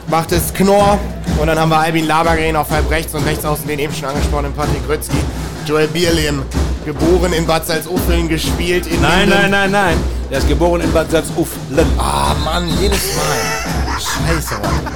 macht 0.08 0.34
es 0.34 0.54
Knorr. 0.54 1.00
Und 1.40 1.48
dann 1.48 1.58
haben 1.58 1.70
wir 1.70 1.80
Albin 1.80 2.06
Labergren 2.06 2.58
auf 2.58 2.70
halb 2.70 2.92
rechts 2.92 3.16
und 3.16 3.26
rechts 3.26 3.46
außen 3.46 3.66
den 3.66 3.80
eben 3.80 3.94
schon 3.94 4.10
angesprochenen 4.10 4.52
Patrick 4.52 4.86
Grötzky. 4.86 5.18
Joel 5.66 5.88
Bierlehm 5.88 6.44
Geboren 6.90 7.34
in 7.34 7.46
Bad 7.46 7.68
Salzuffeln, 7.68 8.28
gespielt 8.28 8.88
in 8.88 9.00
Nein, 9.00 9.30
Minden. 9.30 9.52
nein, 9.52 9.52
nein, 9.52 9.72
nein. 9.72 9.98
Der 10.32 10.40
ist 10.40 10.48
geboren 10.48 10.82
in 10.82 10.92
Bad 10.92 11.12
Salzuflen. 11.12 11.86
Ah, 12.00 12.34
Mann, 12.44 12.68
jedes 12.82 13.16
Mal. 13.16 14.00
Scheiße, 14.00 14.56
Mann. 14.56 14.94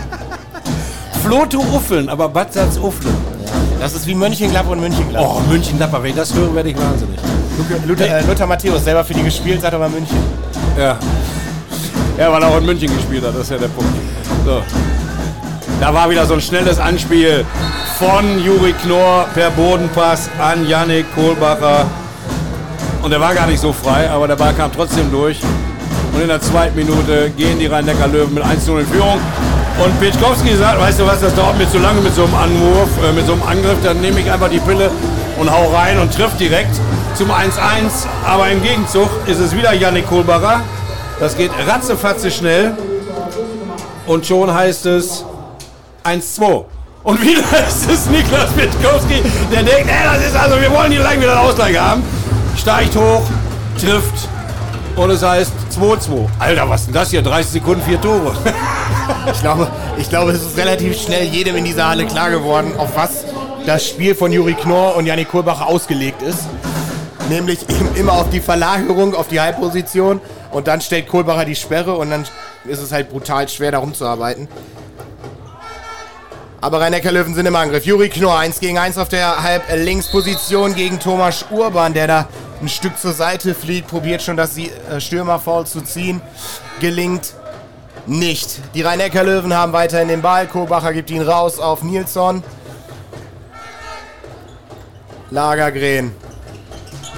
Floto 1.24 1.60
Uffeln, 1.60 2.10
aber 2.10 2.30
Bad 2.30 2.52
Salzuflen. 2.52 3.14
Das 3.80 3.94
ist 3.94 4.08
wie 4.08 4.16
Mönchengladbach 4.16 4.72
und 4.72 4.80
Mönchengladbach. 4.80 5.36
Oh, 5.36 5.42
München-Dapper. 5.48 6.02
Wenn 6.02 6.10
ich 6.10 6.16
das 6.16 6.34
höre, 6.34 6.56
werde 6.56 6.70
ich 6.72 6.78
wahnsinnig. 6.80 7.20
Luther, 7.60 7.86
Luther, 7.86 8.18
äh, 8.18 8.26
Luther 8.26 8.48
Matthäus, 8.48 8.84
selber 8.84 9.04
für 9.04 9.14
die 9.14 9.22
gespielt, 9.22 9.62
sagt 9.62 9.76
aber 9.76 9.88
München. 9.88 10.18
Ja. 10.76 10.98
Ja, 12.18 12.32
weil 12.34 12.42
er 12.42 12.48
auch 12.50 12.58
in 12.58 12.66
München 12.66 12.92
gespielt 12.92 13.24
hat, 13.24 13.36
das 13.36 13.42
ist 13.44 13.52
ja 13.52 13.58
der 13.60 13.68
Punkt. 13.68 13.94
So. 14.44 14.64
Da 15.80 15.94
war 15.94 16.10
wieder 16.10 16.26
so 16.26 16.34
ein 16.34 16.42
schnelles 16.42 16.80
Anspiel 16.80 17.46
von 18.00 18.44
Juri 18.44 18.74
Knorr 18.74 19.26
per 19.34 19.52
Bodenpass 19.52 20.30
an 20.40 20.68
Yannick 20.68 21.06
Kohlbacher. 21.14 21.86
Und 23.02 23.12
der 23.12 23.20
war 23.20 23.36
gar 23.36 23.48
nicht 23.48 23.60
so 23.60 23.72
frei, 23.72 24.10
aber 24.10 24.28
der 24.28 24.36
Ball 24.36 24.54
kam 24.54 24.72
trotzdem 24.72 25.12
durch. 25.12 25.40
Und 26.14 26.22
in 26.22 26.28
der 26.28 26.42
zweiten 26.42 26.76
Minute 26.76 27.30
gehen 27.32 27.60
die 27.60 27.68
Rhein-Neckar-Löwen 27.68 28.34
mit 28.34 28.44
1 28.44 28.66
0 28.68 28.82
in 28.82 28.88
Führung. 28.88 29.20
Und 29.84 30.00
Petschkowski 30.00 30.56
sagt, 30.56 30.80
weißt 30.80 31.00
du 31.00 31.08
was, 31.08 31.22
das 31.22 31.36
dauert 31.36 31.58
mir 31.58 31.70
zu 31.70 31.80
lange 31.80 32.02
mit 32.02 32.14
so 32.14 32.24
einem 32.24 32.36
Anwurf, 32.36 32.90
äh, 33.04 33.12
mit 33.12 33.26
so 33.26 33.34
einem 33.34 33.44
Angriff, 33.44 33.78
dann 33.84 34.00
nehme 34.02 34.20
ich 34.20 34.32
einfach 34.32 34.50
die 34.50 34.60
Pille 34.60 34.92
und 35.40 35.52
hau 35.52 35.72
rein 35.72 36.00
und 36.00 36.14
triff 36.14 36.36
direkt 36.38 36.76
zum 37.16 37.32
1-1. 37.32 38.08
Aber 38.26 38.50
im 38.50 38.62
Gegenzug 38.62 39.10
ist 39.28 39.40
es 39.40 39.56
wieder 39.56 39.74
Yannick 39.74 40.08
Kohlbacher. 40.08 40.62
Das 41.20 41.36
geht 41.38 41.52
ratzefatze 41.68 42.32
schnell. 42.32 42.76
Und 44.06 44.26
schon 44.26 44.54
heißt 44.54 44.86
es 44.88 45.26
1-2. 46.04 46.66
Und 47.04 47.22
wieder 47.22 47.42
ist 47.68 47.90
es 47.90 48.06
Niklas 48.08 48.52
Petschkowski, 48.54 49.22
der 49.52 49.64
denkt, 49.64 49.90
ey, 49.90 50.04
das 50.16 50.26
ist 50.26 50.36
also, 50.36 50.60
wir 50.60 50.72
wollen 50.72 50.92
hier 50.92 51.02
gleich 51.02 51.20
wieder 51.20 51.38
einen 51.38 51.48
Ausgleich 51.48 51.78
haben. 51.78 52.04
Steigt 52.58 52.96
hoch, 52.96 53.24
trifft. 53.80 54.30
Und 54.96 55.10
es 55.10 55.24
heißt 55.24 55.52
2-2. 55.76 56.28
Alter, 56.40 56.70
was 56.70 56.86
denn 56.86 56.94
das 56.94 57.10
hier? 57.10 57.22
30 57.22 57.52
Sekunden, 57.52 57.82
vier 57.84 58.00
Tore. 58.00 58.36
Ich 59.34 59.42
glaube, 59.42 59.68
ich 59.98 60.08
glaube, 60.08 60.32
es 60.32 60.42
ist 60.42 60.56
relativ 60.56 60.98
schnell 60.98 61.26
jedem 61.26 61.58
in 61.58 61.66
dieser 61.66 61.90
Halle 61.90 62.06
klar 62.06 62.30
geworden, 62.30 62.72
auf 62.78 62.96
was 62.96 63.26
das 63.66 63.86
Spiel 63.86 64.16
von 64.16 64.32
Juri 64.32 64.54
Knorr 64.54 64.96
und 64.96 65.06
Janik 65.06 65.30
Kohlbacher 65.30 65.68
ausgelegt 65.68 66.22
ist. 66.22 66.40
Nämlich 67.28 67.60
immer 67.96 68.14
auf 68.14 68.30
die 68.30 68.40
Verlagerung, 68.40 69.14
auf 69.14 69.28
die 69.28 69.42
Halbposition. 69.42 70.22
Und 70.52 70.68
dann 70.68 70.80
stellt 70.80 71.10
Kohlbacher 71.10 71.44
die 71.44 71.56
Sperre 71.56 71.96
und 71.96 72.12
dann 72.12 72.26
ist 72.66 72.82
es 72.82 72.94
halt 72.94 73.10
brutal 73.10 73.50
schwer, 73.50 73.72
da 73.72 73.80
rumzuarbeiten. 73.80 74.48
Aber 76.64 76.80
rhein 76.80 76.94
löwen 76.94 77.36
sind 77.36 77.46
im 77.46 77.58
Angriff. 77.58 77.84
Juri 77.86 78.08
Knorr 78.08 78.40
1 78.40 78.62
gegen 78.62 78.78
1 78.78 78.98
auf 78.98 79.10
der 79.10 79.44
Halb-Linksposition 79.44 80.74
gegen 80.74 80.98
Thomas 80.98 81.44
Urban, 81.52 81.94
der 81.94 82.08
da 82.08 82.28
ein 82.62 82.70
Stück 82.70 82.98
zur 82.98 83.12
Seite 83.12 83.54
fliegt, 83.54 83.90
probiert 83.90 84.22
schon 84.22 84.38
das 84.38 84.56
Sie- 84.56 84.72
äh, 84.90 85.02
Stürmerfoul 85.02 85.68
zu 85.68 85.82
ziehen. 85.82 86.22
Gelingt 86.80 87.34
nicht. 88.06 88.62
Die 88.76 88.82
rhein 88.82 89.00
löwen 89.00 89.54
haben 89.54 89.74
weiterhin 89.74 90.08
den 90.08 90.22
Ball. 90.22 90.48
Kohlbacher 90.48 90.94
gibt 90.94 91.10
ihn 91.12 91.22
raus 91.22 91.60
auf 91.60 91.84
Nilsson. 91.84 92.42
Lagergren. 95.32 96.16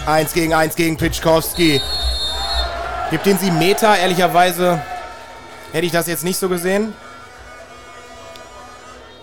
1 0.08 0.34
gegen 0.34 0.56
1 0.56 0.76
gegen 0.76 0.98
Pitschkowski. 0.98 1.80
Gibt 3.12 3.28
den 3.28 3.38
7 3.38 3.60
Meter. 3.60 3.96
Ehrlicherweise 3.96 4.82
hätte 5.72 5.86
ich 5.86 5.92
das 5.92 6.08
jetzt 6.08 6.24
nicht 6.24 6.40
so 6.40 6.50
gesehen. 6.50 6.96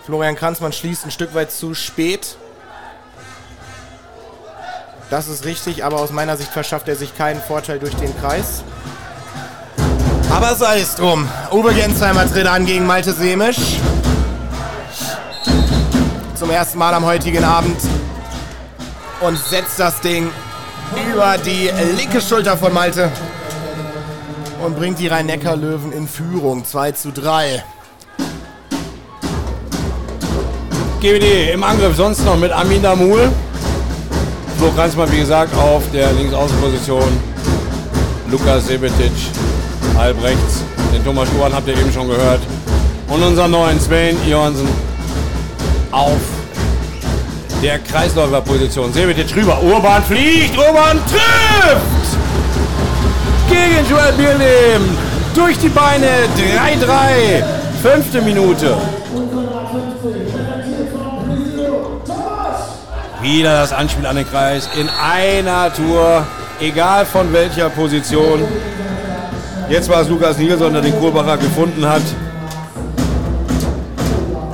Florian 0.05 0.35
Kranzmann 0.35 0.73
schließt 0.73 1.05
ein 1.05 1.11
Stück 1.11 1.33
weit 1.33 1.51
zu 1.51 1.73
spät. 1.73 2.35
Das 5.09 5.29
ist 5.29 5.45
richtig, 5.45 5.85
aber 5.85 5.99
aus 5.99 6.11
meiner 6.11 6.35
Sicht 6.35 6.51
verschafft 6.51 6.87
er 6.89 6.95
sich 6.95 7.17
keinen 7.17 7.41
Vorteil 7.41 7.79
durch 7.79 7.95
den 7.95 8.17
Kreis. 8.19 8.63
Aber 10.29 10.55
sei 10.55 10.79
es 10.79 10.95
drum. 10.95 11.29
Uwe 11.51 11.73
Gensheimer 11.73 12.29
tritt 12.29 12.47
an 12.47 12.65
gegen 12.65 12.85
Malte 12.85 13.13
Semisch. 13.13 13.77
Zum 16.35 16.49
ersten 16.49 16.79
Mal 16.79 16.93
am 16.93 17.05
heutigen 17.05 17.43
Abend. 17.43 17.79
Und 19.21 19.37
setzt 19.37 19.79
das 19.79 20.01
Ding 20.01 20.29
über 21.13 21.37
die 21.37 21.69
linke 21.95 22.19
Schulter 22.19 22.57
von 22.57 22.73
Malte. 22.73 23.09
Und 24.65 24.75
bringt 24.75 24.99
die 24.99 25.07
Rhein-Neckar-Löwen 25.07 25.93
in 25.93 26.07
Führung. 26.07 26.65
2 26.65 26.91
zu 26.93 27.11
3. 27.11 27.63
GWD 31.03 31.51
im 31.51 31.61
Angriff 31.65 31.97
sonst 31.97 32.23
noch 32.23 32.37
mit 32.37 32.49
Amin 32.53 32.81
Damul. 32.81 33.29
Flo 34.57 34.71
Kranzmann, 34.71 35.11
wie 35.11 35.19
gesagt, 35.19 35.53
auf 35.53 35.83
der 35.91 36.13
Linksaußenposition. 36.13 37.03
Lukas 38.31 38.67
Sebetic, 38.67 39.11
halb 39.97 40.23
rechts. 40.23 40.63
Den 40.95 41.03
Thomas 41.03 41.27
Schuhan 41.27 41.53
habt 41.53 41.67
ihr 41.67 41.77
eben 41.77 41.91
schon 41.91 42.07
gehört. 42.07 42.39
Und 43.09 43.21
unseren 43.21 43.51
neuen 43.51 43.81
Sven 43.81 44.15
Johansen 44.25 44.65
auf 45.91 46.21
der 47.61 47.79
Kreisläuferposition. 47.79 48.93
Sebetic 48.93 49.35
rüber. 49.35 49.61
Urban 49.61 50.01
fliegt. 50.03 50.57
Urban 50.57 51.01
trifft! 51.05 52.17
Gegen 53.49 53.89
Joel 53.89 54.13
Bierlehm. 54.13 54.97
Durch 55.35 55.57
die 55.57 55.67
Beine. 55.67 56.29
3-3. 56.37 57.43
Fünfte 57.81 58.21
Minute. 58.21 58.77
Wieder 63.23 63.61
das 63.61 63.71
Anspiel 63.71 64.05
an 64.05 64.17
den 64.17 64.29
Kreis 64.29 64.67
in 64.77 64.89
einer 64.89 65.73
Tour, 65.73 66.27
egal 66.59 67.05
von 67.05 67.31
welcher 67.31 67.69
Position. 67.69 68.41
Jetzt 69.69 69.87
war 69.87 70.01
es 70.01 70.09
Lukas 70.09 70.37
Nilsson, 70.37 70.73
der 70.73 70.81
den 70.81 70.99
Kohlbacher 70.99 71.37
gefunden 71.37 71.87
hat. 71.87 72.01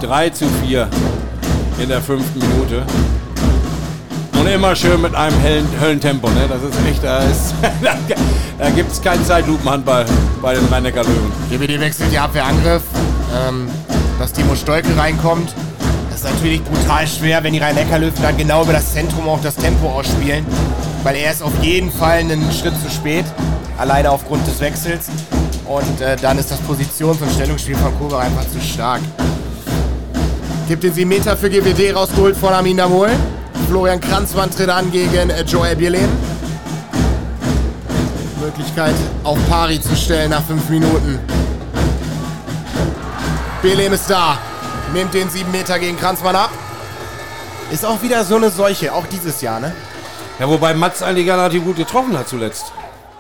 3 0.04 0.30
zu 0.30 0.46
4 0.64 0.88
in 1.80 1.90
der 1.90 2.00
fünften 2.00 2.38
Minute. 2.38 2.84
Und 4.40 4.48
immer 4.48 4.76
schön 4.76 5.02
mit 5.02 5.16
einem 5.16 5.40
hellen, 5.40 5.68
Höllentempo. 5.82 6.30
Ne? 6.30 6.48
Das 6.48 6.62
ist 6.62 6.78
echt, 6.88 7.04
da, 7.04 7.24
da 8.60 8.70
gibt 8.70 8.92
es 8.92 9.02
keinen 9.02 9.26
Zeitlupenhandball 9.26 10.06
bei 10.44 10.54
den 10.54 10.66
rhein 10.66 10.84
löwen 10.84 11.32
GWD 11.50 11.80
wechselt 11.80 12.12
die 12.12 12.20
Abwehrangriff. 12.20 12.84
Ähm, 13.36 13.68
dass 14.20 14.32
Timo 14.32 14.54
Stolke 14.54 14.96
reinkommt. 14.96 15.56
Ist 16.20 16.26
natürlich 16.26 16.62
brutal 16.66 17.08
schwer, 17.08 17.42
wenn 17.46 17.54
die 17.54 17.60
Rhein-Neckar-Löwen 17.60 18.22
dann 18.22 18.36
genau 18.36 18.64
über 18.64 18.74
das 18.74 18.92
Zentrum 18.92 19.30
auch 19.30 19.40
das 19.42 19.56
Tempo 19.56 19.88
ausspielen. 19.90 20.46
Weil 21.02 21.16
er 21.16 21.32
ist 21.32 21.42
auf 21.42 21.54
jeden 21.62 21.90
Fall 21.90 22.18
einen 22.18 22.52
Schritt 22.52 22.74
zu 22.84 22.90
spät. 22.92 23.24
Alleine 23.78 24.12
aufgrund 24.12 24.46
des 24.46 24.60
Wechsels. 24.60 25.08
Und 25.64 26.02
äh, 26.02 26.18
dann 26.18 26.38
ist 26.38 26.52
das 26.52 26.60
Positions- 26.60 27.22
und 27.22 27.32
Stellungsspiel 27.32 27.78
von 27.78 27.98
Kuba 27.98 28.20
einfach 28.20 28.46
zu 28.52 28.60
stark. 28.60 29.00
Gibt 30.68 30.84
den 30.84 30.94
7 30.94 31.08
Meter 31.08 31.38
für 31.38 31.50
GWD 31.50 31.96
rausgeholt 31.96 32.36
von 32.36 32.52
Amin 32.52 32.76
Damol. 32.76 33.12
Florian 33.70 34.02
Kranzmann 34.02 34.52
tritt 34.52 34.68
an 34.68 34.92
gegen 34.92 35.30
äh, 35.30 35.44
Joel 35.44 35.78
Bierlehm. 35.78 36.10
Möglichkeit 38.42 38.96
auf 39.24 39.38
Pari 39.48 39.80
zu 39.80 39.96
stellen 39.96 40.32
nach 40.32 40.44
5 40.44 40.68
Minuten. 40.68 41.18
Bierlehm 43.62 43.94
ist 43.94 44.10
da. 44.10 44.38
Nimmt 44.94 45.14
den 45.14 45.30
7 45.30 45.52
Meter 45.52 45.78
gegen 45.78 45.98
Kranzmann 45.98 46.36
ab. 46.36 46.50
Ist 47.72 47.86
auch 47.86 48.02
wieder 48.02 48.24
so 48.24 48.38
eine 48.38 48.50
Seuche, 48.50 48.92
auch 48.94 49.06
dieses 49.06 49.42
Jahr, 49.42 49.60
ne? 49.60 49.76
Ja, 50.40 50.50
wobei 50.50 50.74
Mats 50.74 51.04
eigentlich 51.04 51.30
relativ 51.30 51.64
gut 51.64 51.76
getroffen 51.76 52.18
hat 52.18 52.28
zuletzt. 52.28 52.72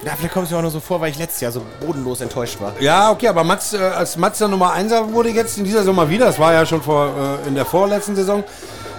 Ja, 0.04 0.14
vielleicht 0.18 0.34
kommt 0.34 0.46
es 0.46 0.52
mir 0.52 0.58
auch 0.58 0.62
nur 0.62 0.72
so 0.72 0.80
vor, 0.80 1.02
weil 1.02 1.12
ich 1.12 1.20
letztes 1.20 1.42
Jahr 1.42 1.52
so 1.52 1.62
bodenlos 1.86 2.22
enttäuscht 2.22 2.60
war. 2.62 2.74
Ja, 2.80 3.12
okay, 3.12 3.28
aber 3.28 3.44
Mats, 3.44 3.74
äh, 3.74 3.78
als 3.78 4.18
Mats 4.18 4.40
der 4.40 4.48
Nummer 4.48 4.72
1 4.72 4.94
wurde 5.12 5.30
jetzt 5.30 5.58
in 5.58 5.66
dieser 5.66 5.84
Sommer 5.84 6.10
wieder, 6.10 6.26
das 6.26 6.40
war 6.40 6.54
ja 6.54 6.66
schon 6.66 6.82
vor, 6.82 7.12
äh, 7.44 7.48
in 7.48 7.54
der 7.54 7.66
vorletzten 7.66 8.16
Saison, 8.16 8.44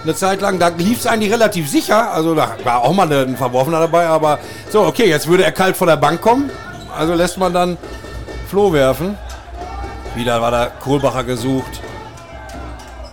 eine 0.03 0.15
Zeit 0.15 0.41
lang, 0.41 0.59
da 0.59 0.69
lief 0.69 0.99
es 0.99 1.07
eigentlich 1.07 1.33
relativ 1.33 1.69
sicher, 1.69 2.11
also 2.11 2.35
da 2.35 2.55
war 2.63 2.81
auch 2.81 2.93
mal 2.93 3.11
ein 3.11 3.35
Verworfener 3.35 3.79
dabei, 3.79 4.07
aber 4.07 4.39
so, 4.69 4.83
okay, 4.83 5.09
jetzt 5.09 5.27
würde 5.27 5.43
er 5.43 5.51
kalt 5.51 5.75
vor 5.75 5.87
der 5.87 5.97
Bank 5.97 6.21
kommen, 6.21 6.51
also 6.95 7.15
lässt 7.15 7.37
man 7.37 7.53
dann 7.53 7.77
Flo 8.47 8.71
werfen. 8.71 9.17
Wieder 10.15 10.41
war 10.41 10.51
der 10.51 10.71
Kohlbacher 10.83 11.23
gesucht, 11.23 11.81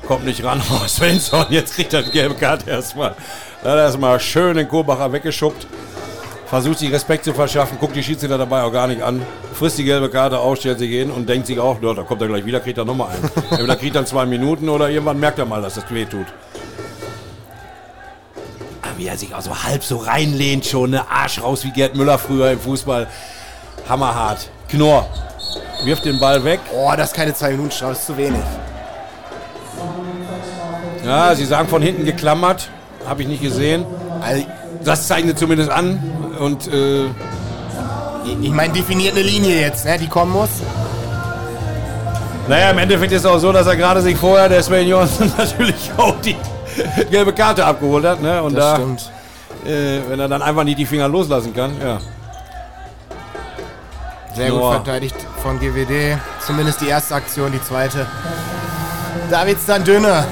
kommt 0.08 0.24
nicht 0.24 0.42
ran, 0.42 0.60
oh, 0.72 0.88
Svensson, 0.88 1.46
jetzt 1.50 1.74
kriegt 1.74 1.92
er 1.92 2.02
die 2.02 2.10
gelbe 2.10 2.34
Karte 2.34 2.68
erstmal. 2.70 3.14
Da 3.62 3.70
hat 3.70 3.78
er 3.78 3.84
erstmal 3.84 4.18
schön 4.18 4.56
den 4.56 4.68
Kohlbacher 4.68 5.12
weggeschubbt 5.12 5.68
versucht 6.48 6.78
sich 6.78 6.90
Respekt 6.90 7.24
zu 7.24 7.34
verschaffen, 7.34 7.78
guckt 7.78 7.94
die 7.94 8.02
Schiedsrichter 8.02 8.38
dabei 8.38 8.62
auch 8.62 8.72
gar 8.72 8.86
nicht 8.86 9.02
an, 9.02 9.20
frisst 9.52 9.76
die 9.78 9.84
gelbe 9.84 10.08
Karte 10.08 10.38
aus, 10.38 10.58
stellt 10.58 10.78
sich 10.78 10.90
hin 10.90 11.10
und 11.10 11.28
denkt 11.28 11.46
sich 11.46 11.60
auch, 11.60 11.78
da 11.80 12.02
kommt 12.02 12.22
er 12.22 12.28
gleich 12.28 12.44
wieder, 12.46 12.60
kriegt 12.60 12.78
er 12.78 12.86
nochmal 12.86 13.10
einen. 13.10 13.30
Entweder 13.50 13.76
kriegt 13.76 13.94
er 13.94 14.06
zwei 14.06 14.24
Minuten 14.24 14.68
oder 14.68 14.88
irgendwann 14.88 15.20
merkt 15.20 15.38
er 15.38 15.44
mal, 15.44 15.60
dass 15.60 15.74
das 15.74 15.84
weh 15.90 16.06
tut. 16.06 16.26
Aber 18.82 18.96
wie 18.96 19.06
er 19.06 19.18
sich 19.18 19.34
auch 19.34 19.42
so 19.42 19.62
halb 19.62 19.84
so 19.84 19.98
reinlehnt 19.98 20.64
schon, 20.64 20.90
ne 20.90 21.08
Arsch 21.10 21.42
raus 21.42 21.64
wie 21.64 21.70
Gerd 21.70 21.94
Müller 21.94 22.18
früher 22.18 22.50
im 22.50 22.60
Fußball. 22.60 23.06
Hammerhart. 23.86 24.50
Knorr 24.68 25.06
wirft 25.84 26.04
den 26.06 26.18
Ball 26.18 26.42
weg. 26.44 26.60
Oh, 26.74 26.92
das 26.96 27.10
ist 27.10 27.16
keine 27.16 27.34
2 27.34 27.50
Minuten 27.52 27.70
Strafe, 27.70 27.92
das 27.92 28.00
ist 28.00 28.06
zu 28.06 28.16
wenig. 28.16 28.40
Ja, 31.08 31.34
sie 31.34 31.46
sagen 31.46 31.68
von 31.68 31.80
hinten 31.82 32.04
geklammert. 32.04 32.68
Habe 33.08 33.22
ich 33.22 33.28
nicht 33.28 33.42
gesehen. 33.42 33.86
Also, 34.20 34.44
das 34.84 35.06
zeichnet 35.08 35.38
zumindest 35.38 35.70
an. 35.70 35.98
Und 36.38 36.68
äh, 36.72 37.06
Ich 38.42 38.50
meine, 38.50 38.72
definiert 38.74 39.14
eine 39.14 39.22
Linie 39.22 39.60
jetzt, 39.60 39.84
ne, 39.86 39.98
die 39.98 40.06
kommen 40.08 40.32
muss. 40.32 40.50
naja, 42.46 42.70
im 42.70 42.78
Endeffekt 42.78 43.12
ist 43.12 43.20
es 43.20 43.26
auch 43.26 43.38
so, 43.38 43.52
dass 43.52 43.66
er 43.66 43.76
gerade 43.76 44.02
sich 44.02 44.16
vorher, 44.16 44.48
der 44.48 44.62
Sven 44.62 44.86
Johnson, 44.86 45.32
natürlich 45.38 45.90
auch 45.96 46.14
die 46.20 46.36
gelbe 47.10 47.32
Karte 47.32 47.64
abgeholt 47.64 48.04
hat. 48.04 48.20
Ne? 48.22 48.42
Und 48.42 48.54
da, 48.54 48.76
äh, 48.76 50.00
wenn 50.08 50.20
er 50.20 50.28
dann 50.28 50.42
einfach 50.42 50.64
nicht 50.64 50.78
die 50.78 50.86
Finger 50.86 51.08
loslassen 51.08 51.54
kann, 51.54 51.72
ja. 51.82 51.98
Sehr 54.34 54.50
gut 54.50 54.60
Noah. 54.60 54.74
verteidigt 54.74 55.16
von 55.42 55.58
GWD. 55.58 56.18
Zumindest 56.46 56.80
die 56.82 56.88
erste 56.88 57.14
Aktion, 57.14 57.50
die 57.50 57.62
zweite. 57.62 58.06
Davids 59.30 59.66
dann 59.66 59.82
dünne. 59.82 60.24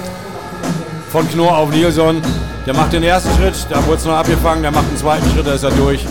Von 1.17 1.31
Knorr 1.31 1.57
auf 1.57 1.71
Nilsson. 1.71 2.21
Der 2.67 2.75
macht 2.75 2.93
den 2.93 3.03
ersten 3.03 3.31
Schritt, 3.39 3.55
da 3.71 3.83
wurde 3.87 3.97
es 3.97 4.05
noch 4.05 4.13
abgefangen, 4.13 4.61
der 4.61 4.71
macht 4.71 4.91
den 4.91 4.99
zweiten 4.99 5.27
Schritt, 5.31 5.47
da 5.47 5.55
ist 5.55 5.63
er 5.63 5.71
durch. 5.71 6.05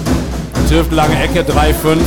Trifft 0.68 0.92
lange 0.92 1.22
Ecke, 1.22 1.44
3, 1.44 1.76
5, 1.76 2.02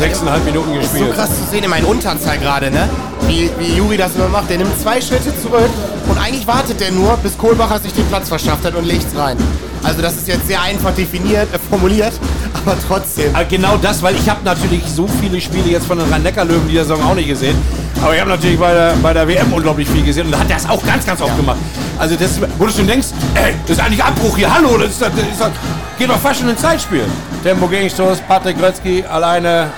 6,5 0.00 0.44
Minuten 0.44 0.74
Ist 0.74 0.92
so 0.92 0.98
gespielt. 0.98 1.16
krass 1.16 1.30
zu 1.30 1.50
sehen 1.50 1.64
in 1.64 1.70
meinen 1.70 1.86
Unterzahl 1.86 2.38
gerade, 2.38 2.70
ne? 2.70 2.88
Wie, 3.22 3.50
wie 3.58 3.76
Juri 3.76 3.96
das 3.96 4.14
immer 4.14 4.28
macht. 4.28 4.48
Der 4.48 4.58
nimmt 4.58 4.80
zwei 4.80 5.00
Schritte 5.00 5.32
zurück 5.42 5.68
und 6.08 6.18
eigentlich 6.18 6.46
wartet 6.46 6.78
der 6.78 6.92
nur, 6.92 7.16
bis 7.16 7.36
Kohlbacher 7.36 7.80
sich 7.80 7.92
den 7.94 8.06
Platz 8.06 8.28
verschafft 8.28 8.64
hat 8.64 8.76
und 8.76 8.86
legt's 8.86 9.18
rein. 9.18 9.36
Also 9.86 10.02
das 10.02 10.16
ist 10.16 10.26
jetzt 10.26 10.48
sehr 10.48 10.60
einfach 10.60 10.92
definiert, 10.92 11.46
äh, 11.54 11.58
formuliert, 11.70 12.12
aber 12.54 12.76
trotzdem. 12.88 13.32
Aber 13.34 13.44
genau 13.44 13.76
das, 13.76 14.02
weil 14.02 14.16
ich 14.16 14.28
habe 14.28 14.44
natürlich 14.44 14.82
so 14.84 15.06
viele 15.06 15.40
Spiele 15.40 15.70
jetzt 15.70 15.86
von 15.86 15.96
den 15.96 16.12
Rhein-Neckar-Löwen 16.12 16.66
dieser 16.68 16.84
Saison 16.84 17.04
auch 17.04 17.14
nicht 17.14 17.28
gesehen. 17.28 17.56
Aber 18.02 18.12
ich 18.12 18.20
habe 18.20 18.30
natürlich 18.30 18.58
bei 18.58 18.74
der, 18.74 18.94
bei 19.00 19.12
der 19.12 19.28
WM 19.28 19.52
unglaublich 19.52 19.88
viel 19.88 20.02
gesehen 20.02 20.26
und 20.26 20.32
da 20.32 20.40
hat 20.40 20.50
er 20.50 20.56
es 20.56 20.68
auch 20.68 20.84
ganz, 20.84 21.06
ganz 21.06 21.22
oft 21.22 21.36
gemacht. 21.36 21.58
Also 21.98 22.16
das, 22.16 22.40
wo 22.58 22.66
du 22.66 22.72
schon 22.72 22.88
denkst, 22.88 23.08
ey, 23.36 23.54
das 23.62 23.78
ist 23.78 23.84
eigentlich 23.84 24.02
Abbruch 24.02 24.36
hier, 24.36 24.52
hallo, 24.52 24.76
das, 24.76 24.90
ist, 24.90 25.02
das, 25.02 25.10
ist, 25.10 25.40
das 25.40 25.50
geht 25.98 26.10
doch 26.10 26.18
fast 26.18 26.40
schon 26.40 26.48
ins 26.48 26.60
Zeitspiel. 26.60 27.04
Tempo 27.44 27.68
Gegenstoß, 27.68 28.22
Patrick 28.22 28.58
Grötzky 28.58 29.04
alleine. 29.04 29.70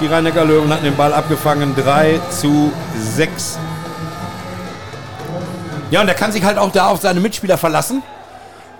Die 0.00 0.06
Rhein-Neckar-Löwen 0.06 0.72
hatten 0.72 0.84
den 0.84 0.96
Ball 0.96 1.12
abgefangen, 1.12 1.74
3 1.74 2.20
zu 2.30 2.72
6. 3.16 3.58
Ja, 5.90 6.02
und 6.02 6.08
er 6.08 6.14
kann 6.14 6.30
sich 6.30 6.44
halt 6.44 6.56
auch 6.56 6.70
da 6.72 6.86
auf 6.86 7.00
seine 7.00 7.20
Mitspieler 7.20 7.58
verlassen, 7.58 8.02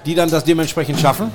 die 0.04 0.14
dann 0.14 0.30
das 0.30 0.44
dementsprechend 0.44 1.00
schaffen. 1.00 1.30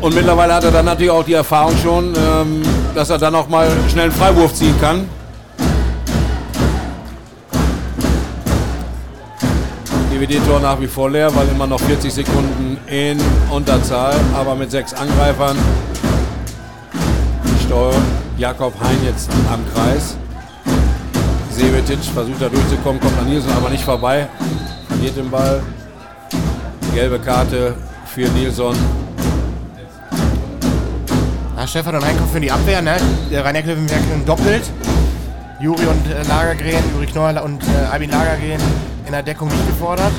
Und 0.00 0.14
mittlerweile 0.14 0.54
hat 0.54 0.64
er 0.64 0.70
dann 0.70 0.84
natürlich 0.84 1.10
auch 1.10 1.24
die 1.24 1.32
Erfahrung 1.32 1.74
schon, 1.82 2.14
ähm, 2.14 2.62
dass 2.94 3.10
er 3.10 3.18
dann 3.18 3.34
auch 3.34 3.48
mal 3.48 3.68
schnell 3.90 4.04
einen 4.04 4.12
Freiwurf 4.12 4.54
ziehen 4.54 4.74
kann. 4.80 5.08
DVD-Tor 10.12 10.60
nach 10.60 10.80
wie 10.80 10.86
vor 10.86 11.10
leer, 11.10 11.34
weil 11.34 11.48
immer 11.48 11.66
noch 11.66 11.80
40 11.80 12.12
Sekunden 12.12 12.76
in 12.86 13.18
Unterzahl, 13.50 14.14
aber 14.34 14.54
mit 14.54 14.70
sechs 14.70 14.94
Angreifern. 14.94 15.56
Steuer 17.64 17.92
Jakob 18.36 18.72
Hein 18.80 18.98
jetzt 19.04 19.30
am 19.52 19.60
Kreis. 19.74 20.16
Sevetic 21.50 21.98
versucht 22.14 22.40
da 22.40 22.48
durchzukommen, 22.48 23.00
kommt 23.00 23.18
an 23.18 23.28
Nielsen 23.28 23.50
aber 23.52 23.68
nicht 23.68 23.84
vorbei. 23.84 24.28
Verliert 24.88 25.16
den 25.16 25.30
Ball. 25.30 25.60
Gelbe 26.94 27.18
Karte 27.18 27.74
für 28.06 28.28
Nilsson. 28.30 28.76
Ja, 31.56 31.66
Stefan 31.66 31.96
und 31.96 32.04
Einkauf 32.04 32.30
für 32.32 32.40
die 32.40 32.50
Abwehr, 32.50 32.82
ne? 32.82 32.96
Der 33.30 33.52
neckar 33.52 33.76
wirken 33.76 34.24
doppelt. 34.24 34.62
Juri 35.60 35.86
und 35.86 36.06
äh, 36.06 36.22
Lagergren, 36.28 36.84
Juri 36.94 37.06
Knorr 37.06 37.42
und 37.42 37.62
äh, 37.64 37.86
Albin 37.90 38.10
Lagergren 38.10 38.60
in 39.06 39.12
der 39.12 39.22
Deckung 39.24 39.48
nicht 39.48 39.66
gefordert. 39.66 40.12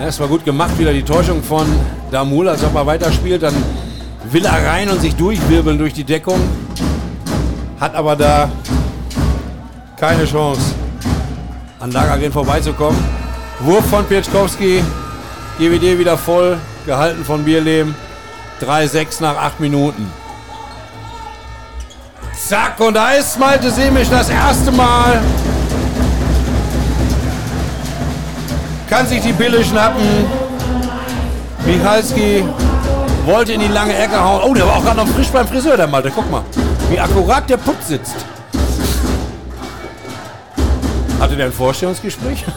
Ja, 0.00 0.06
es 0.08 0.18
war 0.18 0.26
gut 0.26 0.44
gemacht, 0.44 0.76
wieder 0.76 0.92
die 0.92 1.04
Täuschung 1.04 1.42
von 1.42 1.66
Damul, 2.10 2.48
als 2.48 2.64
ob 2.64 2.74
er 2.74 2.84
weiterspielt. 2.84 3.42
Dann 3.42 3.54
will 4.30 4.44
er 4.44 4.66
rein 4.66 4.88
und 4.88 5.00
sich 5.00 5.14
durchwirbeln 5.14 5.78
durch 5.78 5.94
die 5.94 6.04
Deckung. 6.04 6.40
Hat 7.78 7.94
aber 7.94 8.16
da 8.16 8.50
keine 9.96 10.24
Chance, 10.24 10.74
an 11.84 11.90
Lagergren 11.90 12.32
vorbeizukommen. 12.32 12.98
Wurf 13.60 13.84
von 13.90 14.06
Pieczkowski. 14.06 14.82
GWD 15.58 15.98
wieder 15.98 16.16
voll, 16.16 16.56
gehalten 16.86 17.24
von 17.24 17.44
Bierlehm. 17.44 17.94
3-6 18.62 19.20
nach 19.20 19.36
8 19.36 19.60
Minuten. 19.60 20.10
Zack, 22.48 22.80
und 22.80 22.94
da 22.94 23.10
ist 23.10 23.38
Malte 23.38 23.70
Semisch 23.70 24.08
das 24.08 24.30
erste 24.30 24.72
Mal. 24.72 25.20
Kann 28.88 29.06
sich 29.06 29.20
die 29.20 29.34
Pille 29.34 29.62
schnappen. 29.62 30.24
Michalski 31.66 32.44
wollte 33.26 33.52
in 33.52 33.60
die 33.60 33.68
lange 33.68 33.94
Ecke 33.94 34.18
hauen. 34.18 34.42
Oh, 34.42 34.54
der 34.54 34.66
war 34.66 34.76
auch 34.76 34.84
gerade 34.84 34.96
noch 34.96 35.08
frisch 35.08 35.28
beim 35.28 35.46
Friseur, 35.46 35.76
der 35.76 35.86
Malte. 35.86 36.10
Guck 36.14 36.30
mal, 36.30 36.42
wie 36.90 36.98
akkurat 36.98 37.48
der 37.50 37.58
Putz 37.58 37.88
sitzt. 37.88 38.16
Hatte 41.24 41.36
der 41.36 41.46
ein 41.46 41.52
Vorstellungsgespräch? 41.52 42.44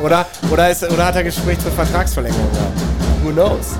Oder, 0.00 0.24
oder, 0.48 0.70
ist, 0.70 0.88
oder 0.88 1.06
hat 1.06 1.16
er 1.16 1.24
Gespräch 1.24 1.58
zur 1.58 1.72
Vertragsverlängerung 1.72 2.48
gehabt? 2.52 2.80
Who 3.24 3.32
knows? 3.32 3.76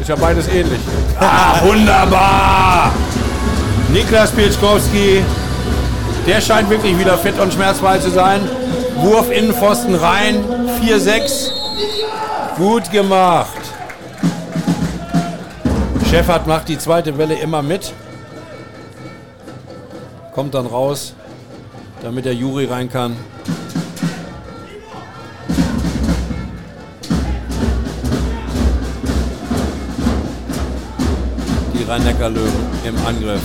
Ist 0.00 0.08
ja 0.08 0.14
beides 0.14 0.46
ähnlich. 0.46 0.78
Ah, 1.18 1.60
wunderbar! 1.64 2.92
Niklas 3.92 4.30
Pieczkowski, 4.30 5.24
der 6.24 6.40
scheint 6.40 6.70
wirklich 6.70 6.96
wieder 6.96 7.18
fit 7.18 7.36
und 7.40 7.52
schmerzfrei 7.52 7.98
zu 7.98 8.10
sein. 8.10 8.48
Wurf 8.98 9.32
Innenpfosten 9.32 9.96
rein, 9.96 10.36
4-6. 10.80 11.50
Gut 12.56 12.92
gemacht. 12.92 13.48
Schäffert 16.08 16.46
macht 16.46 16.68
die 16.68 16.78
zweite 16.78 17.18
Welle 17.18 17.34
immer 17.34 17.62
mit. 17.62 17.92
Kommt 20.34 20.54
dann 20.54 20.66
raus, 20.66 21.14
damit 22.02 22.24
der 22.24 22.34
Juri 22.34 22.66
rein 22.66 22.90
kann. 22.90 23.16
die 31.84 31.90
Rhein-Neckar-Löwen 31.90 32.52
im 32.84 32.96
Angriff. 33.06 33.40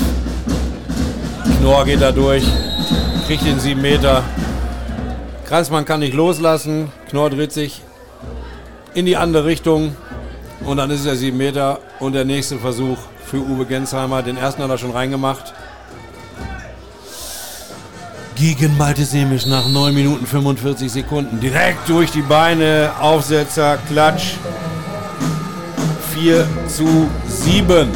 Knorr 1.60 1.86
geht 1.86 2.02
da 2.02 2.12
durch, 2.12 2.46
kriegt 3.28 3.46
den 3.46 3.60
7 3.60 3.82
Meter. 3.82 4.24
Kranzmann 5.46 5.86
kann 5.86 6.00
nicht 6.00 6.14
loslassen. 6.14 6.92
Knorr 7.10 7.30
dreht 7.30 7.52
sich 7.52 7.82
in 8.94 9.06
die 9.06 9.18
andere 9.18 9.46
Richtung. 9.46 9.96
Und 10.66 10.78
dann 10.78 10.90
ist 10.92 11.00
es 11.00 11.06
der 11.06 11.16
7 11.16 11.36
Meter. 11.36 11.80
Und 12.00 12.14
der 12.14 12.26
nächste 12.26 12.58
Versuch 12.60 12.98
für 13.26 13.38
Uwe 13.38 13.66
Gensheimer. 13.66 14.22
Den 14.22 14.38
ersten 14.38 14.64
hat 14.64 14.70
er 14.70 14.78
schon 14.78 14.92
reingemacht. 14.92 15.54
Gegen 18.40 18.78
Malte 18.78 19.04
Semisch 19.04 19.46
nach 19.48 19.68
9 19.68 19.94
Minuten 19.94 20.26
45 20.26 20.90
Sekunden. 20.90 21.42
Direkt 21.42 21.90
durch 21.90 22.10
die 22.12 22.22
Beine. 22.22 22.90
Aufsetzer, 22.98 23.78
Klatsch. 23.90 24.36
4 26.14 26.48
zu 26.70 27.10
7. 27.28 27.90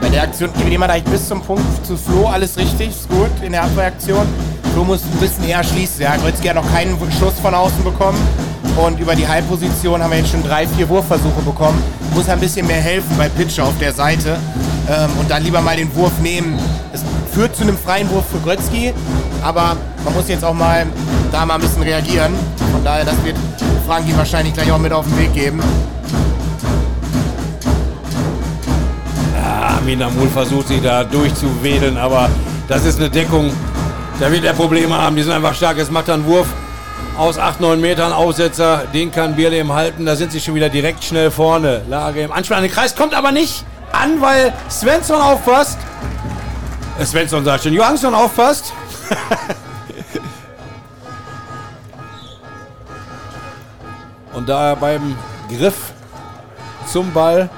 Bei 0.00 0.08
der 0.08 0.24
Aktion 0.24 0.50
gebe 0.58 0.68
ich 0.68 0.78
mal 0.78 0.90
eigentlich 0.90 1.12
bis 1.12 1.28
zum 1.28 1.42
Punkt 1.42 1.86
zu 1.86 1.96
Flo 1.96 2.26
alles 2.26 2.56
richtig, 2.56 2.88
ist 2.88 3.08
gut 3.08 3.30
in 3.40 3.52
der 3.52 3.62
Abwehraktion. 3.62 4.26
Flo 4.72 4.82
muss 4.82 5.04
ein 5.04 5.20
bisschen 5.20 5.44
eher 5.44 5.62
schließen. 5.62 6.02
Ja, 6.02 6.16
Grötzky 6.16 6.48
hat 6.48 6.56
noch 6.56 6.72
keinen 6.72 6.98
Schuss 7.16 7.38
von 7.40 7.54
außen 7.54 7.84
bekommen. 7.84 8.18
Und 8.76 8.98
über 8.98 9.14
die 9.14 9.26
Halbposition 9.26 10.02
haben 10.02 10.10
wir 10.10 10.18
jetzt 10.18 10.30
schon 10.30 10.42
drei, 10.42 10.66
vier 10.66 10.88
Wurfversuche 10.88 11.40
bekommen. 11.42 11.80
Muss 12.12 12.28
ein 12.28 12.40
bisschen 12.40 12.66
mehr 12.66 12.80
helfen 12.80 13.16
bei 13.16 13.28
Pitcher 13.28 13.64
auf 13.64 13.78
der 13.78 13.92
Seite. 13.92 14.36
Ähm, 14.88 15.10
und 15.18 15.30
dann 15.30 15.42
lieber 15.44 15.60
mal 15.60 15.76
den 15.76 15.94
Wurf 15.94 16.12
nehmen. 16.20 16.58
Es 16.92 17.02
führt 17.32 17.54
zu 17.54 17.62
einem 17.62 17.78
freien 17.78 18.10
Wurf 18.10 18.24
für 18.30 18.38
Grötzky. 18.38 18.92
Aber 19.42 19.76
man 20.04 20.14
muss 20.14 20.28
jetzt 20.28 20.44
auch 20.44 20.54
mal 20.54 20.86
da 21.30 21.46
mal 21.46 21.54
ein 21.54 21.60
bisschen 21.60 21.82
reagieren. 21.82 22.34
Von 22.72 22.82
daher, 22.84 23.04
das 23.04 23.22
wird 23.24 23.36
Frankie 23.86 24.16
wahrscheinlich 24.16 24.54
gleich 24.54 24.70
auch 24.72 24.78
mit 24.78 24.92
auf 24.92 25.06
den 25.06 25.18
Weg 25.18 25.34
geben. 25.34 25.62
Armin 29.84 30.02
Amul 30.02 30.28
versucht 30.28 30.68
sich 30.68 30.82
da 30.82 31.04
durchzuwedeln, 31.04 31.96
aber 31.96 32.28
das 32.68 32.84
ist 32.84 32.98
eine 32.98 33.10
Deckung. 33.10 33.50
Da 34.18 34.32
wird 34.32 34.44
er 34.44 34.52
Probleme 34.52 34.96
haben. 34.96 35.14
Die 35.14 35.22
sind 35.22 35.32
einfach 35.32 35.54
stark. 35.54 35.76
Jetzt 35.76 35.92
macht 35.92 36.08
einen 36.10 36.24
Wurf 36.24 36.46
aus 37.16 37.38
8, 37.38 37.60
9 37.60 37.80
Metern. 37.80 38.12
Aufsetzer, 38.12 38.82
den 38.92 39.10
kann 39.12 39.36
Bierlehm 39.36 39.72
halten. 39.72 40.04
Da 40.06 40.16
sind 40.16 40.32
sie 40.32 40.40
schon 40.40 40.54
wieder 40.54 40.68
direkt 40.68 41.04
schnell 41.04 41.30
vorne. 41.30 41.82
Lage 41.88 42.22
im 42.22 42.32
Anspiel 42.32 42.56
an 42.56 42.62
den 42.62 42.72
Kreis, 42.72 42.96
kommt 42.96 43.14
aber 43.14 43.32
nicht 43.32 43.64
an, 43.92 44.20
weil 44.20 44.52
Svensson 44.70 45.20
aufpasst. 45.20 45.78
Äh, 46.98 47.04
Svensson 47.04 47.44
sagt 47.44 47.64
schon, 47.64 47.72
Johansson 47.72 48.14
aufpasst. 48.14 48.72
Und 54.32 54.48
da 54.48 54.70
er 54.70 54.76
beim 54.76 55.16
Griff 55.48 55.92
zum 56.90 57.12
Ball 57.12 57.48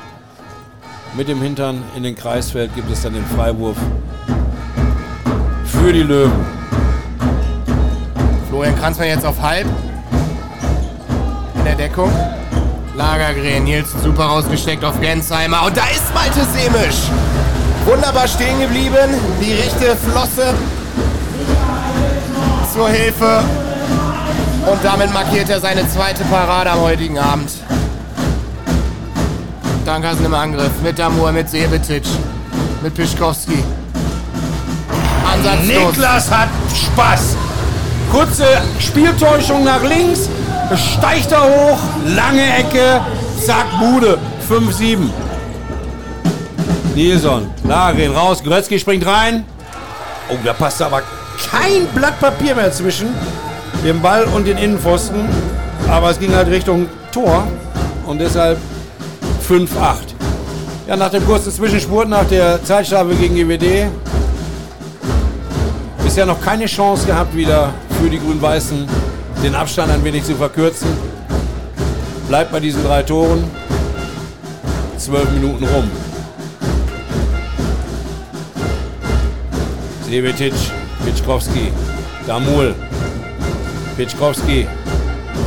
mit 1.14 1.28
dem 1.28 1.40
Hintern 1.40 1.82
in 1.94 2.02
den 2.02 2.14
Kreis 2.14 2.50
fällt, 2.50 2.74
gibt 2.74 2.90
es 2.90 3.02
dann 3.02 3.14
den 3.14 3.24
Freiwurf 3.24 3.78
für 5.64 5.92
die 5.92 6.02
Löwen. 6.02 6.55
Florian 8.56 8.78
Kranzmann 8.78 9.08
jetzt 9.08 9.26
auf 9.26 9.42
halb. 9.42 9.66
In 11.56 11.64
der 11.66 11.74
Deckung. 11.74 12.10
Lagergren, 12.94 13.64
Nielsen 13.64 14.00
super 14.02 14.24
rausgesteckt 14.24 14.82
auf 14.82 14.98
Gensheimer. 14.98 15.66
Und 15.66 15.76
da 15.76 15.82
ist 15.88 16.14
Malte 16.14 16.40
Semisch. 16.46 17.10
Wunderbar 17.84 18.26
stehen 18.26 18.58
geblieben. 18.58 19.12
Die 19.42 19.52
rechte 19.52 19.94
Flosse 19.94 20.54
zur 22.72 22.88
Hilfe. 22.88 23.44
Und 24.72 24.82
damit 24.82 25.12
markiert 25.12 25.50
er 25.50 25.60
seine 25.60 25.86
zweite 25.90 26.24
Parade 26.24 26.70
am 26.70 26.80
heutigen 26.80 27.18
Abend. 27.18 27.50
Dankassen 29.84 30.24
im 30.24 30.34
Angriff. 30.34 30.72
Mit 30.82 30.98
Damur, 30.98 31.30
mit 31.30 31.50
Sebetic, 31.50 32.04
mit 32.82 32.94
Pischkowski. 32.94 33.62
Ansatzlos. 35.30 35.88
Niklas 35.92 36.30
hat 36.30 36.48
Spaß. 36.74 37.36
Kurze 38.12 38.44
Spieltäuschung 38.78 39.64
nach 39.64 39.82
links. 39.82 40.28
Steigt 40.74 41.32
er 41.32 41.42
hoch. 41.42 41.78
Lange 42.06 42.42
Ecke. 42.58 43.00
Zack, 43.44 43.66
Bude. 43.78 44.18
5-7. 44.48 44.98
Nilsson. 46.94 47.50
Lagerin 47.64 48.12
raus. 48.12 48.42
Gretzky 48.42 48.78
springt 48.78 49.06
rein. 49.06 49.44
Oh, 50.30 50.36
da 50.44 50.52
passt 50.52 50.80
aber 50.82 51.02
kein 51.50 51.86
Blatt 51.94 52.18
Papier 52.20 52.54
mehr 52.54 52.72
zwischen 52.72 53.08
dem 53.84 54.00
Ball 54.00 54.24
und 54.34 54.46
den 54.46 54.58
Innenpfosten. 54.58 55.28
Aber 55.88 56.10
es 56.10 56.18
ging 56.18 56.34
halt 56.34 56.48
Richtung 56.48 56.88
Tor. 57.12 57.46
Und 58.06 58.20
deshalb 58.20 58.58
5-8. 59.48 59.66
Ja, 60.88 60.96
nach 60.96 61.10
dem 61.10 61.26
kurzen 61.26 61.52
Zwischenspurt, 61.52 62.08
nach 62.08 62.24
der 62.24 62.62
Zeitstrafe 62.62 63.14
gegen 63.16 63.34
GWD, 63.34 63.88
bisher 66.04 66.24
noch 66.24 66.40
keine 66.40 66.66
Chance 66.66 67.06
gehabt, 67.06 67.34
wieder 67.34 67.74
für 68.02 68.10
die 68.10 68.18
Grün-Weißen 68.18 68.86
den 69.42 69.54
Abstand 69.54 69.90
ein 69.90 70.04
wenig 70.04 70.24
zu 70.24 70.34
verkürzen. 70.34 70.88
Bleibt 72.28 72.52
bei 72.52 72.60
diesen 72.60 72.82
drei 72.82 73.02
Toren. 73.02 73.44
Zwölf 74.98 75.30
Minuten 75.30 75.64
rum. 75.64 75.90
Sevetic, 80.08 80.54
Pitschkowski, 81.04 81.72
Damul, 82.26 82.74
Pitschkowski, 83.96 84.66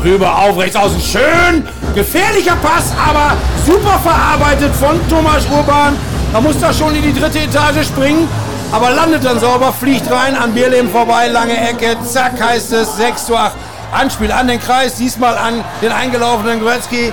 rüber 0.04 0.38
auf 0.38 0.58
rechts 0.58 0.76
außen. 0.76 1.00
Schön! 1.00 1.64
Gefährlicher 1.96 2.56
Pass, 2.62 2.94
aber 2.98 3.38
super 3.66 4.00
verarbeitet 4.00 4.74
von 4.76 5.00
Thomas 5.10 5.46
Urban. 5.52 5.96
Da 6.32 6.42
muss 6.42 6.62
er 6.62 6.74
schon 6.74 6.96
in 6.96 7.02
die 7.02 7.20
dritte 7.20 7.40
Etage 7.40 7.86
springen. 7.86 8.28
Aber 8.72 8.92
landet 8.92 9.26
dann 9.26 9.40
sauber, 9.40 9.74
fliegt 9.74 10.12
rein 10.12 10.36
an 10.36 10.54
Bierlehm 10.54 10.90
vorbei, 10.90 11.28
lange 11.28 11.58
Ecke, 11.58 11.98
zack 12.06 12.40
heißt 12.40 12.72
es, 12.74 12.98
6 12.98 13.26
zu 13.26 13.36
8. 13.36 13.54
Anspiel 13.92 14.32
an 14.32 14.48
den 14.48 14.60
Kreis, 14.60 14.96
diesmal 14.96 15.36
an 15.38 15.64
den 15.82 15.92
eingelaufenen 15.92 16.62
Gretzky. 16.62 17.12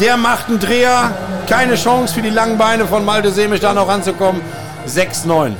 Der 0.00 0.16
macht 0.16 0.48
einen 0.48 0.58
Dreher, 0.58 1.12
keine 1.48 1.76
Chance 1.76 2.12
für 2.12 2.22
die 2.22 2.30
langen 2.30 2.58
Beine 2.58 2.86
von 2.86 3.04
Malte 3.04 3.30
Semisch 3.30 3.60
da 3.60 3.72
noch 3.72 3.86
ranzukommen. 3.88 4.42
6-9. 4.88 5.52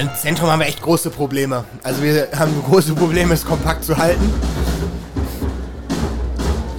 Im 0.00 0.10
Zentrum 0.18 0.50
haben 0.50 0.60
wir 0.60 0.66
echt 0.66 0.80
große 0.80 1.10
Probleme. 1.10 1.64
Also 1.82 2.02
wir 2.02 2.28
haben 2.38 2.54
große 2.66 2.94
Probleme, 2.94 3.34
es 3.34 3.44
kompakt 3.44 3.84
zu 3.84 3.98
halten. 3.98 4.32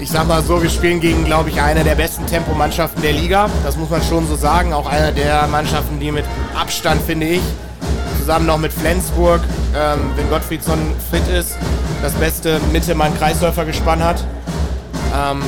Ich 0.03 0.11
sag 0.11 0.27
mal 0.27 0.43
so, 0.43 0.61
wir 0.61 0.69
spielen 0.69 0.99
gegen, 0.99 1.23
glaube 1.23 1.49
ich, 1.49 1.61
eine 1.61 1.81
der 1.85 1.95
besten 1.95 2.25
Tempomannschaften 2.25 3.01
der 3.01 3.13
Liga. 3.13 3.49
Das 3.63 3.77
muss 3.77 3.89
man 3.89 4.03
schon 4.03 4.27
so 4.27 4.35
sagen. 4.35 4.73
Auch 4.73 4.85
eine 4.85 5.13
der 5.13 5.47
Mannschaften, 5.47 5.97
die 5.97 6.11
mit 6.11 6.25
Abstand, 6.53 7.01
finde 7.01 7.25
ich, 7.27 7.41
zusammen 8.19 8.45
noch 8.45 8.57
mit 8.57 8.73
Flensburg, 8.73 9.39
ähm, 9.73 10.11
wenn 10.17 10.29
Gottfriedson 10.29 10.77
fit 11.09 11.25
ist, 11.29 11.55
das 12.01 12.11
beste 12.15 12.59
Mittelmann-Kreisläufer 12.73 13.63
gespannt 13.63 14.03
hat. 14.03 14.25
Ähm, 15.15 15.41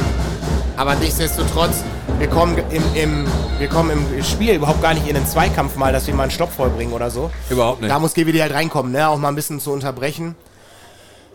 aber 0.78 0.96
nichtsdestotrotz, 0.96 1.84
wir 2.18 2.28
kommen, 2.28 2.58
im, 2.70 2.84
im, 2.96 3.28
wir 3.60 3.68
kommen 3.68 4.08
im 4.16 4.24
Spiel 4.24 4.56
überhaupt 4.56 4.82
gar 4.82 4.94
nicht 4.94 5.06
in 5.06 5.16
den 5.16 5.28
Zweikampf 5.28 5.76
mal, 5.76 5.92
dass 5.92 6.08
wir 6.08 6.14
mal 6.14 6.24
einen 6.24 6.32
Stopp 6.32 6.54
vollbringen 6.54 6.94
oder 6.94 7.10
so. 7.10 7.30
Überhaupt 7.50 7.82
nicht. 7.82 7.92
Da 7.92 8.00
muss 8.00 8.14
GWD 8.14 8.40
halt 8.40 8.54
reinkommen, 8.54 8.94
ne? 8.94 9.10
auch 9.10 9.18
mal 9.18 9.28
ein 9.28 9.36
bisschen 9.36 9.60
zu 9.60 9.74
unterbrechen. 9.74 10.34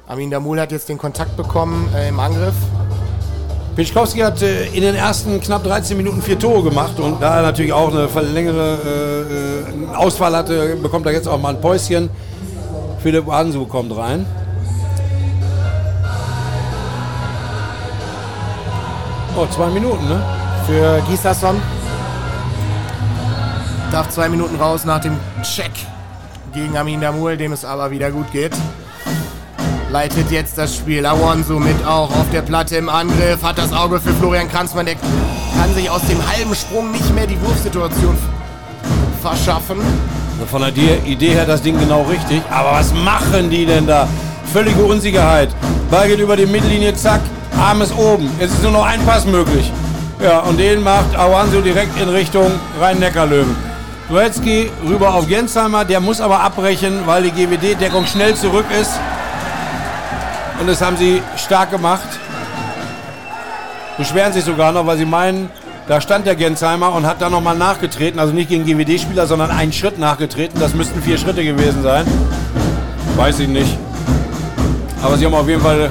Armin 0.08 0.30
Damul 0.30 0.58
hat 0.58 0.72
jetzt 0.72 0.88
den 0.88 0.96
Kontakt 0.96 1.36
bekommen 1.36 1.92
äh, 1.94 2.08
im 2.08 2.18
Angriff. 2.18 2.54
Pitschkowski 3.80 4.20
hat 4.20 4.42
äh, 4.42 4.66
in 4.74 4.82
den 4.82 4.94
ersten 4.94 5.40
knapp 5.40 5.64
13 5.64 5.96
Minuten 5.96 6.20
vier 6.20 6.38
Tore 6.38 6.64
gemacht 6.64 7.00
und 7.00 7.22
da 7.22 7.36
er 7.36 7.42
natürlich 7.42 7.72
auch 7.72 7.90
eine 7.90 8.08
längere 8.30 9.64
äh, 9.64 9.96
Auswahl 9.96 10.36
hatte, 10.36 10.76
bekommt 10.76 11.06
er 11.06 11.12
jetzt 11.12 11.26
auch 11.26 11.40
mal 11.40 11.54
ein 11.54 11.62
Päuschen. 11.62 12.10
Philipp 13.02 13.26
Ansu 13.26 13.64
kommt 13.64 13.96
rein. 13.96 14.26
Oh, 19.34 19.46
zwei 19.46 19.70
Minuten, 19.70 20.06
ne? 20.06 20.22
Für 20.66 21.00
Gislason. 21.08 21.56
Darf 23.90 24.10
zwei 24.10 24.28
Minuten 24.28 24.56
raus 24.56 24.84
nach 24.84 25.00
dem 25.00 25.16
Check 25.42 25.72
gegen 26.52 26.76
Amin 26.76 27.00
Damul, 27.00 27.38
dem 27.38 27.52
es 27.52 27.64
aber 27.64 27.90
wieder 27.90 28.10
gut 28.10 28.30
geht. 28.30 28.52
Leitet 29.90 30.30
jetzt 30.30 30.56
das 30.56 30.76
Spiel. 30.76 31.04
Awonsu 31.04 31.58
mit 31.58 31.84
auch 31.84 32.10
auf 32.10 32.30
der 32.32 32.42
Platte 32.42 32.76
im 32.76 32.88
Angriff. 32.88 33.42
Hat 33.42 33.58
das 33.58 33.72
Auge 33.72 34.00
für 34.00 34.12
Florian 34.14 34.48
Kranzmann. 34.48 34.86
Der 34.86 34.94
kann 34.94 35.74
sich 35.74 35.90
aus 35.90 36.02
dem 36.02 36.18
halben 36.30 36.54
Sprung 36.54 36.92
nicht 36.92 37.12
mehr 37.12 37.26
die 37.26 37.40
Wurfsituation 37.42 38.16
verschaffen. 39.20 39.78
Von 40.48 40.62
der 40.62 41.04
Idee 41.04 41.30
her 41.30 41.44
das 41.44 41.62
Ding 41.62 41.76
genau 41.76 42.02
richtig. 42.02 42.40
Aber 42.50 42.72
was 42.72 42.94
machen 42.94 43.50
die 43.50 43.66
denn 43.66 43.86
da? 43.88 44.06
Völlige 44.52 44.80
Unsicherheit. 44.84 45.48
Ball 45.90 46.06
geht 46.06 46.20
über 46.20 46.36
die 46.36 46.46
Mittellinie, 46.46 46.94
zack, 46.94 47.20
Arm 47.58 47.82
ist 47.82 47.96
oben. 47.96 48.30
Es 48.38 48.52
ist 48.52 48.62
nur 48.62 48.72
noch 48.72 48.86
ein 48.86 49.04
Pass 49.04 49.26
möglich. 49.26 49.72
Ja, 50.22 50.38
und 50.40 50.58
den 50.58 50.84
macht 50.84 51.16
Awansu 51.16 51.62
direkt 51.62 52.00
in 52.00 52.08
Richtung 52.08 52.52
Rhein-Neckar-Löwen. 52.80 53.56
Goretzky 54.08 54.70
rüber 54.88 55.14
auf 55.14 55.26
Gensheimer, 55.26 55.84
der 55.84 56.00
muss 56.00 56.20
aber 56.20 56.40
abbrechen, 56.40 57.00
weil 57.06 57.24
die 57.24 57.30
GWD-Deckung 57.32 58.06
schnell 58.06 58.34
zurück 58.34 58.66
ist. 58.80 58.92
Und 60.60 60.66
das 60.66 60.82
haben 60.82 60.96
sie 60.98 61.22
stark 61.36 61.70
gemacht. 61.70 62.06
Beschweren 63.96 64.32
sich 64.32 64.44
sogar 64.44 64.72
noch, 64.72 64.86
weil 64.86 64.98
sie 64.98 65.06
meinen, 65.06 65.48
da 65.88 66.00
stand 66.02 66.26
der 66.26 66.36
Gensheimer 66.36 66.92
und 66.92 67.06
hat 67.06 67.22
da 67.22 67.30
nochmal 67.30 67.56
nachgetreten. 67.56 68.20
Also 68.20 68.34
nicht 68.34 68.50
gegen 68.50 68.66
GWD-Spieler, 68.66 69.26
sondern 69.26 69.50
einen 69.50 69.72
Schritt 69.72 69.98
nachgetreten. 69.98 70.60
Das 70.60 70.74
müssten 70.74 71.02
vier 71.02 71.16
Schritte 71.16 71.42
gewesen 71.42 71.82
sein. 71.82 72.06
Weiß 73.16 73.40
ich 73.40 73.48
nicht. 73.48 73.78
Aber 75.02 75.16
sie 75.16 75.24
haben 75.24 75.34
auf 75.34 75.48
jeden 75.48 75.62
Fall 75.62 75.90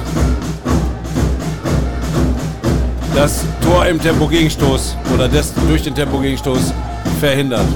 das 3.14 3.40
Tor 3.60 3.86
im 3.86 4.00
Tempo-Gegenstoß 4.00 4.96
oder 5.14 5.28
das 5.28 5.52
durch 5.68 5.82
den 5.82 5.96
Tempo-Gegenstoß 5.96 6.72
verhindert. 7.18 7.66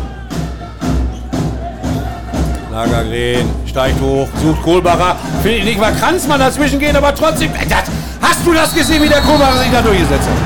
Lagergren 2.75 3.49
steigt 3.67 4.01
hoch, 4.01 4.27
sucht 4.43 4.63
Kohlbacher. 4.65 5.17
Finde 5.43 5.59
ich 5.59 5.65
nicht, 5.65 5.81
weil 5.81 5.95
Kranzmann 5.95 6.41
dazwischen 6.41 6.81
geht, 6.81 6.97
aber 6.97 7.15
trotzdem. 7.15 7.53
Das, 7.69 7.85
hast 8.21 8.45
du 8.45 8.53
das 8.53 8.75
gesehen, 8.75 9.01
wie 9.01 9.09
der 9.09 9.21
Kohlbacher 9.21 9.59
sich 9.59 9.71
da 9.71 9.81
durchgesetzt 9.81 10.29
hat? 10.29 10.37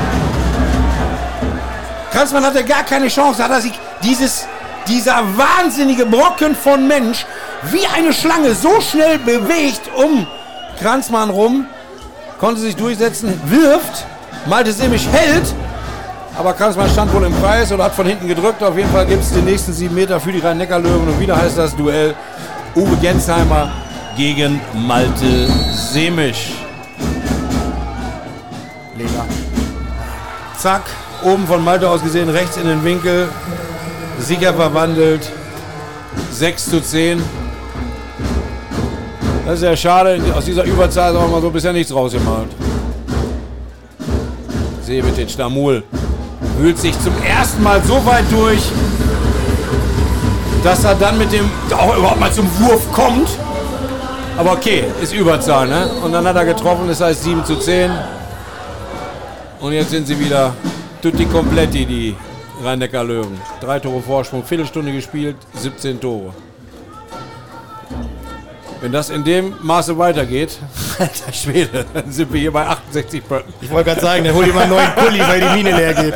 Kranzmann 2.11 2.45
hatte 2.45 2.63
gar 2.63 2.83
keine 2.83 3.07
Chance. 3.07 3.43
Hat 3.43 3.49
er 3.49 3.61
sich 3.61 3.73
dieses, 4.03 4.45
dieser 4.87 5.23
wahnsinnige 5.37 6.05
Brocken 6.05 6.55
von 6.55 6.87
Mensch 6.87 7.25
wie 7.71 7.87
eine 7.97 8.13
Schlange 8.13 8.53
so 8.53 8.79
schnell 8.79 9.17
bewegt 9.17 9.81
um 9.97 10.27
Kranzmann 10.79 11.31
rum, 11.31 11.65
konnte 12.39 12.61
sich 12.61 12.75
durchsetzen, 12.75 13.41
wirft, 13.45 14.05
Malte 14.45 14.71
Semisch 14.71 15.07
hält, 15.11 15.53
aber 16.39 16.53
Kranzmann 16.53 16.89
stand 16.89 17.13
wohl 17.13 17.25
im 17.25 17.37
Kreis 17.41 17.69
und 17.69 17.81
hat 17.83 17.93
von 17.93 18.07
hinten 18.07 18.25
gedrückt. 18.25 18.63
Auf 18.63 18.77
jeden 18.77 18.89
Fall 18.91 19.05
gibt 19.05 19.23
es 19.23 19.33
den 19.33 19.43
nächsten 19.43 19.73
sieben 19.73 19.93
Meter 19.93 20.21
für 20.21 20.31
die 20.31 20.39
Rhein-Neckar-Löwen. 20.39 21.09
Und 21.09 21.19
wieder 21.19 21.35
heißt 21.35 21.57
das 21.57 21.75
Duell 21.75 22.15
Uwe 22.75 22.95
Gensheimer 23.01 23.69
gegen 24.15 24.61
Malte 24.73 25.49
Semisch. 25.73 26.53
Leger. 28.97 29.25
Zack, 30.57 30.83
oben 31.25 31.45
von 31.45 31.61
Malte 31.61 31.89
aus 31.89 32.01
gesehen, 32.01 32.29
rechts 32.29 32.55
in 32.55 32.67
den 32.67 32.85
Winkel. 32.85 33.27
Sicher 34.19 34.53
verwandelt. 34.53 35.29
6 36.31 36.69
zu 36.69 36.81
10. 36.81 37.21
Das 39.45 39.55
ist 39.55 39.63
ja 39.63 39.75
schade, 39.75 40.21
aus 40.33 40.45
dieser 40.45 40.63
Überzahl 40.63 41.19
haben 41.19 41.31
wir 41.31 41.41
so 41.41 41.49
bisher 41.49 41.73
nichts 41.73 41.93
rausgemacht. 41.93 42.47
Sebetic, 44.83 45.29
Stamul 45.29 45.83
wühlt 46.59 46.77
sich 46.77 46.99
zum 46.99 47.13
ersten 47.23 47.63
Mal 47.63 47.81
so 47.83 48.05
weit 48.05 48.25
durch, 48.31 48.61
dass 50.63 50.83
er 50.83 50.95
dann 50.95 51.17
mit 51.17 51.31
dem 51.31 51.49
auch 51.71 51.97
überhaupt 51.97 52.19
mal 52.19 52.31
zum 52.31 52.47
Wurf 52.59 52.91
kommt. 52.91 53.29
Aber 54.37 54.53
okay, 54.53 54.85
ist 55.01 55.13
Überzahl, 55.13 55.67
ne? 55.67 55.89
Und 56.03 56.11
dann 56.11 56.25
hat 56.25 56.35
er 56.35 56.45
getroffen, 56.45 56.87
das 56.87 57.01
heißt 57.01 57.23
7 57.23 57.45
zu 57.45 57.55
10. 57.55 57.91
Und 59.59 59.73
jetzt 59.73 59.89
sind 59.89 60.07
sie 60.07 60.17
wieder 60.19 60.53
tutti 61.01 61.25
completi, 61.25 61.85
die 61.85 62.15
Rhein-Neckar 62.63 63.03
Löwen. 63.03 63.39
Drei 63.61 63.79
Tore 63.79 64.01
Vorsprung, 64.01 64.43
Viertelstunde 64.43 64.91
gespielt, 64.91 65.35
17 65.55 65.99
Tore. 65.99 66.33
Wenn 68.81 68.93
das 68.93 69.09
in 69.09 69.23
dem 69.25 69.55
Maße 69.61 69.97
weitergeht, 69.97 70.57
alter 70.99 71.33
Schwede, 71.33 71.85
dann 71.93 72.11
sind 72.11 72.31
wir 72.31 72.39
hier 72.39 72.53
bei 72.53 72.65
68 72.65 73.23
Böcken. 73.23 73.53
Ich 73.61 73.69
wollte 73.69 73.89
gerade 73.89 74.01
sagen, 74.01 74.23
dann 74.23 74.33
hol 74.33 74.45
dir 74.45 74.53
mal 74.53 74.63
einen 74.63 74.71
neuen 74.71 74.91
Pulli, 74.95 75.19
weil 75.19 75.41
die 75.41 75.49
Mine 75.49 75.75
leer 75.75 75.93
geht. 75.93 76.13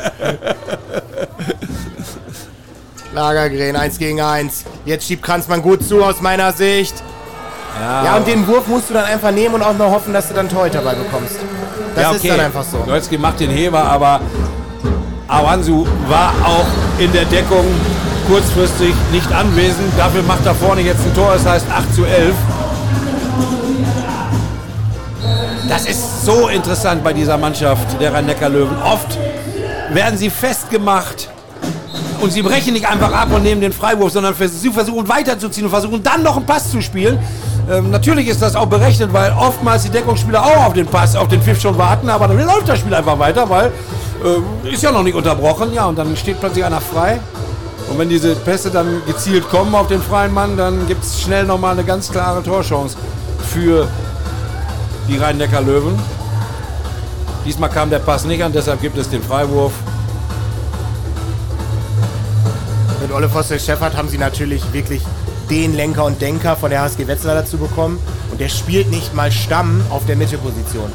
Lagergren, 3.14 3.76
1 3.76 3.98
gegen 4.00 4.22
1. 4.22 4.64
Jetzt 4.86 5.08
schiebt 5.08 5.24
Kranzmann 5.24 5.62
gut 5.62 5.84
zu 5.84 6.04
aus 6.04 6.22
meiner 6.22 6.52
Sicht. 6.54 6.96
Ja, 7.80 8.18
und 8.18 8.28
den 8.28 8.48
Wurf 8.48 8.68
musst 8.68 8.90
du 8.90 8.94
dann 8.94 9.06
einfach 9.06 9.32
nehmen 9.32 9.56
und 9.56 9.64
auch 9.64 9.78
noch 9.78 9.92
hoffen, 9.92 10.14
dass 10.14 10.28
du 10.28 10.34
dann 10.34 10.48
Torhüter 10.48 10.82
dabei 10.82 10.96
bekommst. 10.96 11.36
Das 11.96 12.04
ja, 12.04 12.10
okay. 12.10 12.18
ist 12.18 12.30
dann 12.30 12.40
einfach 12.40 12.64
so. 12.64 12.78
Golski 12.78 13.18
macht 13.18 13.40
den 13.40 13.50
Heber, 13.50 13.84
aber 13.84 14.22
Awansu 15.28 15.86
war 16.08 16.34
auch 16.46 16.68
in 17.00 17.12
der 17.12 17.26
Deckung 17.26 17.66
kurzfristig 18.28 18.94
nicht 19.12 19.32
anwesend. 19.32 19.92
Dafür 19.98 20.24
macht 20.24 20.46
er 20.46 20.56
vorne 20.56 20.82
jetzt 20.82 21.02
ein 21.04 21.14
Tor, 21.16 21.34
das 21.34 21.46
heißt 21.46 21.66
8 21.70 21.96
zu 21.96 22.06
11. 22.06 22.34
Das 25.68 25.86
ist 25.86 26.26
so 26.26 26.50
interessant 26.50 27.04
bei 27.04 27.14
dieser 27.14 27.38
Mannschaft 27.38 28.00
der 28.00 28.14
Rhein-Neckar-Löwen. 28.14 28.78
Oft 28.84 29.18
werden 29.92 30.18
sie 30.18 30.30
festgemacht 30.30 31.30
und 32.22 32.32
sie 32.32 32.42
brechen 32.42 32.74
nicht 32.74 32.88
einfach 32.88 33.14
ab 33.14 33.30
und 33.34 33.44
nehmen 33.44 33.62
den 33.62 33.74
Freiwurf, 33.74 34.12
sondern 34.12 34.36
sie 34.36 34.70
versuchen 34.72 35.08
weiterzuziehen 35.08 35.66
und 35.66 35.72
versuchen 35.72 36.04
dann 36.04 36.24
noch 36.24 36.36
einen 36.38 36.46
Pass 36.46 36.70
zu 36.70 36.82
spielen. 36.82 37.18
Ähm, 37.72 37.92
natürlich 37.92 38.28
ist 38.28 38.42
das 38.42 38.56
auch 38.56 38.66
berechnet, 38.66 39.14
weil 39.14 39.32
oftmals 39.32 39.84
die 39.84 39.90
Deckungsspieler 39.90 40.44
auch 40.44 40.66
auf 40.66 40.74
den 40.74 40.86
Pass, 40.86 41.16
auf 41.16 41.30
den 41.30 41.42
Pfiff 41.42 41.62
schon 41.62 41.78
warten, 41.78 42.10
aber 42.10 42.28
dann 42.28 42.38
läuft 42.46 42.68
das 42.68 42.80
Spiel 42.80 42.94
einfach 42.94 43.18
weiter, 43.18 43.50
weil 43.50 43.72
äh, 44.24 44.70
ist 44.70 44.84
ja 44.84 44.92
noch 44.92 45.04
nicht 45.04 45.16
unterbrochen. 45.16 45.74
Ja, 45.74 45.86
und 45.86 45.98
dann 45.98 46.16
steht 46.18 46.40
plötzlich 46.40 46.66
einer 46.66 46.82
frei. 46.82 47.20
Und 47.90 48.00
wenn 48.00 48.10
diese 48.10 48.36
Pässe 48.36 48.70
dann 48.70 49.02
gezielt 49.06 49.50
kommen 49.50 49.76
auf 49.76 49.88
den 49.88 50.02
freien 50.02 50.34
Mann, 50.34 50.58
dann 50.58 50.88
gibt 50.88 51.04
es 51.04 51.22
schnell 51.22 51.46
nochmal 51.46 51.74
eine 51.74 51.84
ganz 51.84 52.12
klare 52.12 52.42
Torchance 52.44 52.98
für 53.54 53.88
die 55.08 55.18
Rhein-Neckar-Löwen. 55.18 56.00
Diesmal 57.46 57.70
kam 57.70 57.90
der 57.90 58.00
Pass 58.00 58.26
nicht 58.26 58.44
an, 58.44 58.54
deshalb 58.54 58.82
gibt 58.82 58.98
es 58.98 59.10
den 59.10 59.22
Freiwurf. 59.22 59.74
Mit 63.02 63.12
Olle 63.12 63.28
Foster-Scheffert 63.28 63.98
haben 63.98 64.08
sie 64.08 64.18
natürlich 64.18 64.62
wirklich 64.72 65.02
den 65.50 65.76
Lenker 65.76 66.06
und 66.06 66.22
Denker 66.22 66.56
von 66.56 66.70
der 66.70 66.82
HSG 66.82 67.06
Wetzlar 67.08 67.36
dazu 67.36 67.58
bekommen. 67.58 68.00
Und 68.32 68.40
der 68.40 68.50
spielt 68.50 68.90
nicht 68.90 69.14
mal 69.14 69.32
Stamm 69.32 69.82
auf 69.90 70.06
der 70.06 70.16
Mittelposition. 70.16 70.92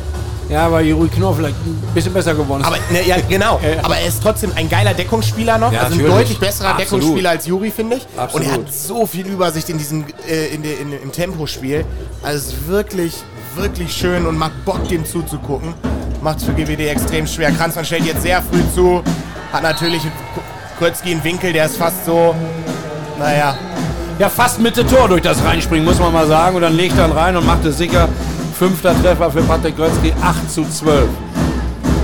Ja, 0.48 0.72
weil 0.72 0.86
Juri 0.86 1.08
Knorr 1.08 1.36
vielleicht 1.36 1.56
ein 1.56 1.82
bisschen 1.94 2.14
besser 2.14 2.34
geworden 2.34 2.62
ist. 2.62 2.66
Aber, 2.66 2.78
ne, 2.90 3.06
ja, 3.06 3.16
genau. 3.28 3.60
Aber 3.82 3.98
er 3.98 4.06
ist 4.06 4.22
trotzdem 4.22 4.50
ein 4.56 4.68
geiler 4.68 4.94
Deckungsspieler 4.94 5.58
noch. 5.58 5.70
Ja, 5.70 5.80
also 5.80 5.92
ein 5.92 5.98
natürlich. 5.98 6.16
deutlich 6.16 6.38
besserer 6.38 6.70
Absolut. 6.70 6.90
Deckungsspieler 7.02 7.30
als 7.30 7.46
Juri, 7.46 7.70
finde 7.70 7.96
ich. 7.96 8.02
Und 8.04 8.18
Absolut. 8.18 8.46
er 8.46 8.52
hat 8.54 8.72
so 8.72 9.06
viel 9.06 9.26
Übersicht 9.26 9.68
in 9.68 9.76
diesem, 9.76 10.06
äh, 10.26 10.46
in 10.54 10.62
der, 10.62 10.80
in, 10.80 10.92
im 10.92 11.12
Tempospiel. 11.12 11.84
Also 12.22 12.54
wirklich, 12.66 13.12
wirklich 13.58 13.92
schön 13.92 14.26
und 14.26 14.38
macht 14.38 14.64
Bock, 14.64 14.88
dem 14.88 15.04
zuzugucken. 15.04 15.74
Macht 16.22 16.38
es 16.38 16.44
für 16.44 16.52
GWD 16.52 16.88
extrem 16.88 17.26
schwer. 17.26 17.50
Kranzmann 17.52 17.84
stellt 17.84 18.04
jetzt 18.04 18.22
sehr 18.22 18.42
früh 18.42 18.62
zu. 18.74 19.02
Hat 19.52 19.62
natürlich 19.62 20.02
Kurzki 20.78 21.12
einen 21.12 21.24
Winkel, 21.24 21.52
der 21.52 21.66
ist 21.66 21.76
fast 21.76 22.04
so, 22.04 22.34
naja, 23.18 23.56
Ja, 24.18 24.28
fast 24.28 24.58
Mitte 24.58 24.84
Tor 24.84 25.08
durch 25.08 25.22
das 25.22 25.44
Reinspringen, 25.44 25.84
muss 25.84 26.00
man 26.00 26.12
mal 26.12 26.26
sagen. 26.26 26.56
Und 26.56 26.62
dann 26.62 26.74
legt 26.74 26.98
er 26.98 27.06
ihn 27.06 27.12
rein 27.12 27.36
und 27.36 27.46
macht 27.46 27.64
es 27.64 27.78
sicher. 27.78 28.08
Fünfter 28.58 29.00
Treffer 29.00 29.30
für 29.30 29.42
Patrick 29.42 29.76
Grötzky, 29.76 30.12
8 30.20 30.50
zu 30.50 30.64
12. 30.64 31.08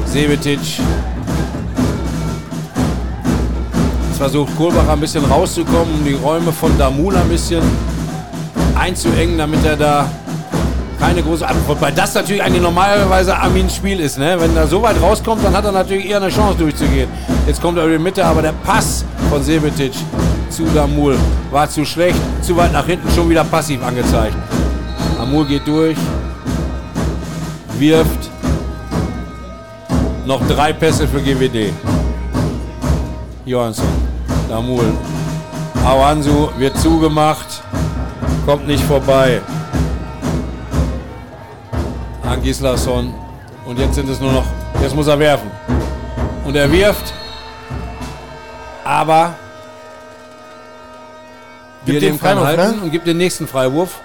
Sebetic. 0.06 0.60
Versucht 4.16 4.56
Kohlbacher 4.56 4.92
ein 4.92 5.00
bisschen 5.00 5.24
rauszukommen, 5.24 5.92
um 5.92 6.04
die 6.04 6.14
Räume 6.14 6.52
von 6.52 6.78
Damula 6.78 7.20
ein 7.20 7.28
bisschen 7.28 7.62
einzuengen, 8.78 9.36
damit 9.36 9.64
er 9.64 9.76
da 9.76 10.08
keine 11.04 11.22
große 11.22 11.46
Antwort. 11.46 11.80
Weil 11.80 11.92
das 11.92 12.14
natürlich 12.14 12.42
eigentlich 12.42 12.62
normalerweise 12.62 13.36
Armins 13.36 13.76
Spiel 13.76 14.00
ist. 14.00 14.18
Ne? 14.18 14.36
Wenn 14.38 14.56
er 14.56 14.66
so 14.66 14.80
weit 14.80 15.00
rauskommt, 15.00 15.44
dann 15.44 15.54
hat 15.54 15.64
er 15.64 15.72
natürlich 15.72 16.08
eher 16.08 16.16
eine 16.16 16.30
Chance 16.30 16.58
durchzugehen. 16.58 17.08
Jetzt 17.46 17.60
kommt 17.60 17.76
er 17.76 17.84
über 17.84 17.98
die 17.98 18.02
Mitte, 18.02 18.24
aber 18.24 18.40
der 18.40 18.54
Pass 18.64 19.04
von 19.28 19.42
Sebetic 19.42 19.92
zu 20.48 20.64
Damul 20.74 21.18
war 21.50 21.68
zu 21.68 21.84
schlecht, 21.84 22.18
zu 22.40 22.56
weit 22.56 22.72
nach 22.72 22.86
hinten, 22.86 23.10
schon 23.14 23.28
wieder 23.28 23.44
passiv 23.44 23.84
angezeigt. 23.84 24.36
Amul 25.20 25.44
geht 25.44 25.66
durch, 25.66 25.96
wirft 27.78 28.30
noch 30.26 30.46
drei 30.46 30.72
Pässe 30.72 31.06
für 31.06 31.20
GWD. 31.20 31.72
Johansson, 33.44 33.86
Damul, 34.48 34.92
Awansu 35.84 36.48
wird 36.56 36.78
zugemacht, 36.78 37.62
kommt 38.46 38.66
nicht 38.66 38.84
vorbei. 38.84 39.42
An 42.26 42.42
Gislason 42.42 43.12
und 43.66 43.78
jetzt 43.78 43.94
sind 43.94 44.08
es 44.08 44.20
nur 44.20 44.32
noch, 44.32 44.44
jetzt 44.82 44.94
muss 44.94 45.06
er 45.06 45.18
werfen. 45.18 45.50
Und 46.44 46.56
er 46.56 46.70
wirft, 46.70 47.12
aber 48.84 49.34
Gibt 51.84 52.00
Bierdem 52.00 52.16
den 52.16 52.20
kann 52.20 52.38
Freiwurf, 52.38 52.46
halten 52.46 52.76
ne? 52.78 52.82
und 52.82 52.90
gibt 52.90 53.06
den 53.06 53.18
nächsten 53.18 53.46
Freiwurf. 53.46 54.00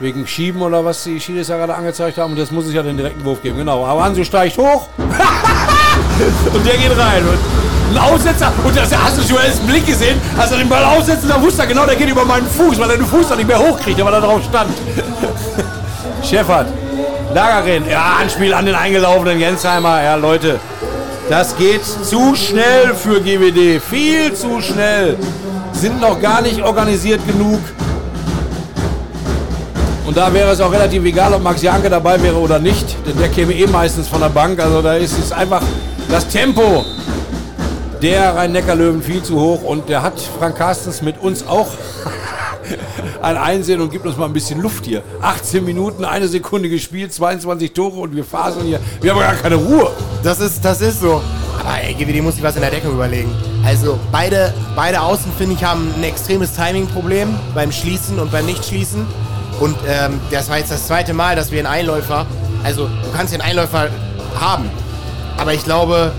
Wegen 0.00 0.26
Schieben 0.26 0.62
oder 0.62 0.84
was 0.84 1.02
die 1.04 1.20
Schiedis 1.20 1.48
ja 1.48 1.56
gerade 1.56 1.74
angezeigt 1.74 2.18
haben. 2.18 2.32
Und 2.32 2.38
jetzt 2.38 2.52
muss 2.52 2.66
es 2.66 2.72
ja 2.72 2.82
den 2.82 2.96
direkten 2.96 3.24
Wurf 3.24 3.42
geben. 3.42 3.58
Genau. 3.58 3.84
Aber 3.84 4.04
Hansu 4.04 4.22
steigt 4.22 4.56
hoch. 4.56 4.86
und 4.98 6.66
der 6.66 6.76
geht 6.76 6.96
rein. 6.96 7.22
Und 7.24 7.96
ein 7.96 7.98
Aussetzer. 7.98 8.52
Und 8.64 8.76
das 8.76 8.96
hast 8.96 9.18
du 9.18 9.22
schon 9.22 9.42
erst 9.44 9.66
Blick 9.66 9.86
gesehen. 9.86 10.20
Als 10.36 10.52
er 10.52 10.58
den 10.58 10.68
Ball 10.68 10.84
aussetzt, 10.84 11.24
da 11.28 11.40
wusste 11.42 11.62
er 11.62 11.68
genau, 11.68 11.84
der 11.84 11.96
geht 11.96 12.08
über 12.08 12.24
meinen 12.24 12.46
Fuß, 12.46 12.78
weil 12.78 12.90
er 12.90 12.96
den 12.96 13.06
Fuß 13.06 13.28
dann 13.28 13.38
nicht 13.38 13.48
mehr 13.48 13.58
hochkriegt, 13.58 14.04
weil 14.04 14.14
er 14.14 14.20
drauf 14.20 14.40
stand. 14.44 14.70
Schäffert. 16.22 16.68
Lagerin. 17.34 17.84
Ja, 17.88 18.16
Anspiel 18.20 18.54
an 18.54 18.66
den 18.66 18.74
eingelaufenen 18.74 19.38
Gensheimer. 19.38 20.02
Ja, 20.02 20.14
Leute. 20.14 20.58
Das 21.28 21.56
geht 21.56 21.84
zu 21.84 22.34
schnell 22.34 22.94
für 22.94 23.20
GWD. 23.20 23.80
Viel 23.82 24.32
zu 24.32 24.60
schnell. 24.62 25.18
Sind 25.72 26.00
noch 26.00 26.20
gar 26.20 26.40
nicht 26.40 26.62
organisiert 26.62 27.20
genug. 27.26 27.60
Und 30.06 30.16
da 30.16 30.32
wäre 30.32 30.50
es 30.52 30.60
auch 30.60 30.72
relativ 30.72 31.04
egal, 31.04 31.34
ob 31.34 31.42
Max 31.42 31.60
Janke 31.60 31.90
dabei 31.90 32.20
wäre 32.22 32.36
oder 32.36 32.58
nicht. 32.58 32.96
Denn 33.06 33.18
der 33.18 33.28
käme 33.28 33.52
eh 33.52 33.66
meistens 33.66 34.08
von 34.08 34.20
der 34.20 34.30
Bank. 34.30 34.58
Also 34.58 34.80
da 34.80 34.94
ist 34.94 35.18
es 35.18 35.30
einfach 35.30 35.62
das 36.08 36.26
Tempo 36.28 36.84
der 38.00 38.36
Rhein-Neckar-Löwen 38.36 39.02
viel 39.02 39.22
zu 39.22 39.38
hoch. 39.38 39.62
Und 39.64 39.90
der 39.90 40.02
hat 40.02 40.14
Frank 40.38 40.56
Carstens 40.56 41.02
mit 41.02 41.20
uns 41.20 41.46
auch 41.46 41.68
ein 43.22 43.36
Einsehen 43.36 43.80
und 43.80 43.90
gibt 43.90 44.06
uns 44.06 44.16
mal 44.16 44.26
ein 44.26 44.32
bisschen 44.32 44.60
Luft 44.60 44.86
hier. 44.86 45.02
18 45.22 45.64
Minuten, 45.64 46.04
eine 46.04 46.28
Sekunde 46.28 46.68
gespielt, 46.68 47.12
22 47.12 47.72
Tore 47.72 48.00
und 48.00 48.14
wir 48.14 48.24
faseln 48.24 48.66
hier. 48.66 48.80
Wir 49.00 49.12
haben 49.12 49.20
gar 49.20 49.34
keine 49.34 49.56
Ruhe. 49.56 49.90
Das 50.22 50.40
ist, 50.40 50.64
das 50.64 50.80
ist 50.80 51.00
so. 51.00 51.22
Aber 51.60 51.82
ey, 51.82 51.94
GWD 51.94 52.22
muss 52.22 52.34
sich 52.34 52.42
was 52.42 52.54
in 52.54 52.62
der 52.62 52.70
Deckung 52.70 52.92
überlegen. 52.92 53.30
Also 53.64 53.98
beide, 54.12 54.54
beide 54.76 55.00
Außen, 55.00 55.30
finde 55.36 55.54
ich, 55.54 55.64
haben 55.64 55.92
ein 55.96 56.04
extremes 56.04 56.54
Timing-Problem 56.54 57.34
beim 57.54 57.72
Schließen 57.72 58.18
und 58.18 58.30
beim 58.30 58.46
Nicht-Schließen. 58.46 59.06
Und 59.60 59.76
ähm, 59.88 60.20
das 60.30 60.48
war 60.48 60.58
jetzt 60.58 60.70
das 60.70 60.86
zweite 60.86 61.12
Mal, 61.12 61.34
dass 61.34 61.50
wir 61.50 61.58
einen 61.58 61.66
Einläufer, 61.66 62.26
also 62.62 62.86
du 62.86 63.12
kannst 63.16 63.34
den 63.34 63.40
Einläufer 63.40 63.88
haben, 64.38 64.70
aber 65.36 65.52
ich 65.52 65.64
glaube, 65.64 66.12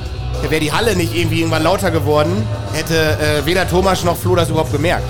wäre 0.49 0.61
die 0.61 0.71
Halle 0.71 0.95
nicht 0.95 1.15
irgendwie 1.15 1.39
irgendwann 1.39 1.63
lauter 1.63 1.91
geworden, 1.91 2.31
hätte 2.73 2.95
äh, 2.95 3.45
weder 3.45 3.67
Thomas 3.67 4.03
noch 4.03 4.17
Flo 4.17 4.35
das 4.35 4.49
überhaupt 4.49 4.71
gemerkt. 4.71 5.03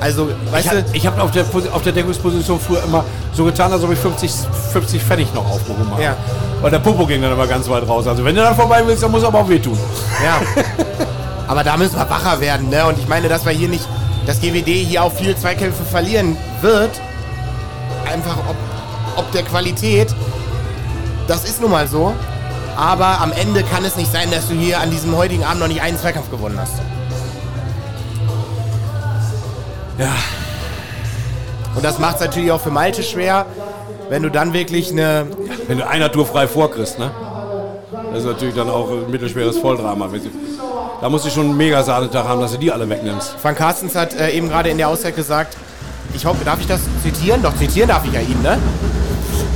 Also, 0.00 0.28
weißt 0.50 0.66
Ich, 0.66 0.70
du, 0.72 0.76
hab- 0.78 0.94
ich 0.94 1.06
habe 1.06 1.22
auf 1.22 1.30
der, 1.30 1.44
auf 1.72 1.82
der 1.82 1.92
Deckungsposition 1.92 2.58
früher 2.58 2.82
immer 2.84 3.04
so 3.34 3.44
getan, 3.44 3.72
als 3.72 3.82
ob 3.82 3.92
ich 3.92 3.98
50, 3.98 4.30
50 4.72 5.02
Pfennig 5.02 5.32
noch 5.34 5.44
aufgehoben 5.48 5.90
habe. 5.90 6.02
Ja. 6.02 6.16
Weil 6.62 6.70
der 6.70 6.78
Popo 6.78 7.06
ging 7.06 7.20
dann 7.22 7.32
immer 7.32 7.46
ganz 7.46 7.68
weit 7.68 7.86
raus. 7.88 8.06
Also 8.06 8.24
wenn 8.24 8.34
du 8.34 8.42
dann 8.42 8.54
vorbei 8.56 8.82
willst, 8.86 9.02
dann 9.02 9.10
muss 9.10 9.22
er 9.22 9.28
aber 9.28 9.40
auch 9.40 9.48
wehtun. 9.48 9.78
Ja. 10.24 10.40
Aber 11.48 11.64
da 11.64 11.76
müssen 11.76 11.96
wir 11.96 12.08
wacher 12.08 12.40
werden, 12.40 12.68
ne? 12.68 12.86
Und 12.86 12.96
ich 12.96 13.08
meine, 13.08 13.28
dass 13.28 13.44
wir 13.44 13.50
hier 13.50 13.68
nicht, 13.68 13.84
dass 14.24 14.40
GWD 14.40 14.68
hier 14.68 15.02
auch 15.02 15.10
viel 15.12 15.36
Zweikämpfe 15.36 15.82
verlieren 15.82 16.36
wird, 16.60 16.90
einfach 18.12 18.36
ob, 18.48 18.54
ob 19.16 19.32
der 19.32 19.42
Qualität, 19.42 20.14
das 21.26 21.42
ist 21.44 21.60
nun 21.60 21.72
mal 21.72 21.88
so. 21.88 22.12
Aber 22.76 23.20
am 23.20 23.32
Ende 23.32 23.64
kann 23.64 23.84
es 23.84 23.96
nicht 23.96 24.12
sein, 24.12 24.30
dass 24.30 24.46
du 24.48 24.54
hier 24.54 24.80
an 24.80 24.92
diesem 24.92 25.16
heutigen 25.16 25.42
Abend 25.42 25.58
noch 25.58 25.66
nicht 25.66 25.82
einen 25.82 25.98
Zweikampf 25.98 26.30
gewonnen 26.30 26.56
hast. 26.60 26.74
Ja. 30.00 30.14
Und 31.74 31.84
das 31.84 31.98
macht 31.98 32.16
es 32.16 32.20
natürlich 32.22 32.50
auch 32.50 32.60
für 32.60 32.70
Malte 32.70 33.02
schwer, 33.02 33.44
wenn 34.08 34.22
du 34.22 34.30
dann 34.30 34.54
wirklich 34.54 34.90
eine. 34.90 35.26
Wenn 35.68 35.78
du 35.78 35.86
einer 35.86 36.10
Tour 36.10 36.26
frei 36.26 36.48
vorkriegst, 36.48 36.98
ne? 36.98 37.10
Das 38.10 38.20
ist 38.20 38.26
natürlich 38.26 38.54
dann 38.54 38.70
auch 38.70 38.90
ein 38.90 39.10
mittelschweres 39.10 39.58
Volldrama. 39.58 40.08
Da 41.00 41.08
musst 41.08 41.26
du 41.26 41.30
schon 41.30 41.46
einen 41.46 41.56
mega 41.56 41.82
Sahnetag 41.82 42.24
haben, 42.24 42.40
dass 42.40 42.52
du 42.52 42.58
die 42.58 42.72
alle 42.72 42.88
wegnimmst. 42.88 43.36
Frank 43.40 43.58
Carstens 43.58 43.94
hat 43.94 44.14
äh, 44.14 44.30
eben 44.30 44.48
gerade 44.48 44.70
in 44.70 44.78
der 44.78 44.88
Auszeit 44.88 45.14
gesagt, 45.14 45.56
ich 46.14 46.24
hoffe, 46.24 46.44
darf 46.44 46.60
ich 46.60 46.66
das 46.66 46.80
zitieren? 47.02 47.42
Doch, 47.42 47.54
zitieren 47.56 47.88
darf 47.88 48.04
ich 48.04 48.12
ja 48.12 48.20
ihn, 48.20 48.40
ne? 48.42 48.58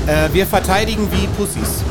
Äh, 0.06 0.32
wir 0.32 0.46
verteidigen 0.46 1.08
wie 1.10 1.26
Pussys. 1.38 1.82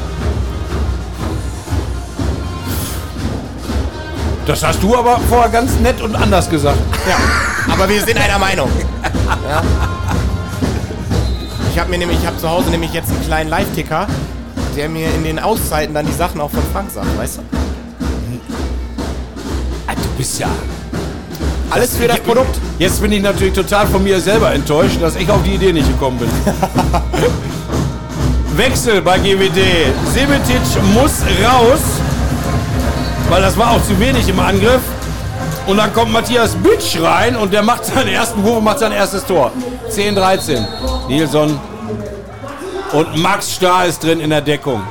Das 4.45 4.63
hast 4.63 4.81
du 4.83 4.95
aber 4.95 5.19
vorher 5.27 5.49
ganz 5.49 5.79
nett 5.79 6.01
und 6.01 6.15
anders 6.15 6.49
gesagt. 6.49 6.79
Ja, 7.07 7.17
aber 7.71 7.87
wir 7.89 8.01
sind 8.01 8.17
einer 8.17 8.39
Meinung. 8.39 8.69
Ich 11.71 11.79
habe 11.79 11.89
mir 11.89 11.97
nämlich, 11.97 12.19
ich 12.19 12.27
habe 12.27 12.37
zu 12.37 12.49
Hause 12.49 12.69
nämlich 12.69 12.93
jetzt 12.93 13.09
einen 13.09 13.23
kleinen 13.25 13.49
Live-Ticker, 13.49 14.07
der 14.75 14.89
mir 14.89 15.07
in 15.13 15.23
den 15.23 15.39
Auszeiten 15.39 15.93
dann 15.93 16.05
die 16.05 16.13
Sachen 16.13 16.39
auch 16.41 16.51
von 16.51 16.61
Frank 16.71 16.91
sagt, 16.91 17.17
weißt 17.17 17.37
du? 17.37 17.41
Ah, 19.87 19.93
Du 19.95 20.17
bist 20.17 20.39
ja. 20.39 20.47
Alles 21.69 21.95
für 21.97 22.07
das 22.07 22.19
Produkt. 22.19 22.59
Jetzt 22.77 23.01
bin 23.01 23.11
ich 23.11 23.21
natürlich 23.23 23.53
total 23.53 23.87
von 23.87 24.03
mir 24.03 24.19
selber 24.19 24.53
enttäuscht, 24.53 25.01
dass 25.01 25.15
ich 25.15 25.29
auf 25.31 25.41
die 25.43 25.55
Idee 25.55 25.73
nicht 25.73 25.87
gekommen 25.87 26.19
bin. 26.19 26.29
Wechsel 28.57 29.01
bei 29.01 29.17
GWD. 29.17 29.57
Sebetic 30.13 30.61
muss 30.93 31.21
raus, 31.43 31.79
weil 33.29 33.41
das 33.41 33.57
war 33.57 33.71
auch 33.71 33.83
zu 33.83 33.99
wenig 33.99 34.29
im 34.29 34.39
Angriff. 34.39 34.81
Und 35.65 35.77
dann 35.77 35.93
kommt 35.93 36.11
Matthias 36.11 36.55
Bütsch 36.55 36.99
rein 37.01 37.35
und 37.35 37.53
der 37.53 37.63
macht 37.63 37.85
seinen 37.85 38.09
ersten 38.09 38.43
Wurf 38.43 38.57
und 38.57 38.63
macht 38.63 38.79
sein 38.79 38.91
erstes 38.91 39.25
Tor. 39.25 39.51
10-13. 39.89 40.65
Nilsson 41.07 41.59
und 42.91 43.17
Max 43.17 43.53
Starr 43.53 43.85
ist 43.85 44.03
drin 44.03 44.19
in 44.19 44.29
der 44.29 44.41
Deckung. 44.41 44.81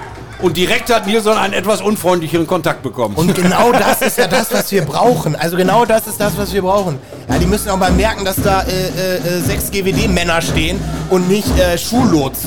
Und 0.40 0.56
direkt 0.56 0.92
hat 0.92 1.06
Nilsson 1.06 1.38
einen 1.38 1.52
etwas 1.52 1.80
unfreundlicheren 1.80 2.48
Kontakt 2.48 2.82
bekommen. 2.82 3.14
Und 3.14 3.32
genau 3.34 3.70
das 3.78 4.02
ist 4.02 4.18
ja 4.18 4.26
das, 4.26 4.52
was 4.52 4.72
wir 4.72 4.84
brauchen. 4.84 5.36
Also 5.36 5.56
genau 5.56 5.84
das 5.84 6.08
ist 6.08 6.20
das, 6.20 6.36
was 6.36 6.52
wir 6.52 6.62
brauchen. 6.62 6.98
Ja, 7.28 7.38
die 7.38 7.46
müssen 7.46 7.70
auch 7.70 7.76
mal 7.76 7.92
merken, 7.92 8.24
dass 8.24 8.36
da 8.42 8.62
äh, 8.62 8.70
äh, 8.70 9.16
äh, 9.16 9.40
sechs 9.40 9.70
GWD-Männer 9.70 10.42
stehen 10.42 10.80
und 11.10 11.28
nicht 11.28 11.56
äh, 11.58 11.78
Schullots. 11.78 12.40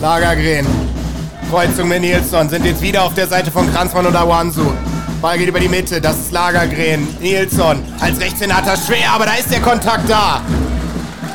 Lagergren. 0.00 0.79
Kreuzung 1.50 1.88
mit 1.88 2.00
Nilsson 2.02 2.48
sind 2.48 2.64
jetzt 2.64 2.80
wieder 2.80 3.02
auf 3.02 3.14
der 3.14 3.26
Seite 3.26 3.50
von 3.50 3.68
Kranzmann 3.72 4.06
und 4.06 4.14
Awansu. 4.14 4.72
Ball 5.20 5.36
geht 5.36 5.48
über 5.48 5.58
die 5.58 5.68
Mitte, 5.68 6.00
das 6.00 6.16
ist 6.16 6.30
Lagergren. 6.30 7.08
Nilsson 7.20 7.82
als 7.98 8.20
Rechtshänder 8.20 8.62
schwer, 8.76 9.10
aber 9.12 9.26
da 9.26 9.34
ist 9.34 9.50
der 9.50 9.60
Kontakt 9.60 10.08
da. 10.08 10.40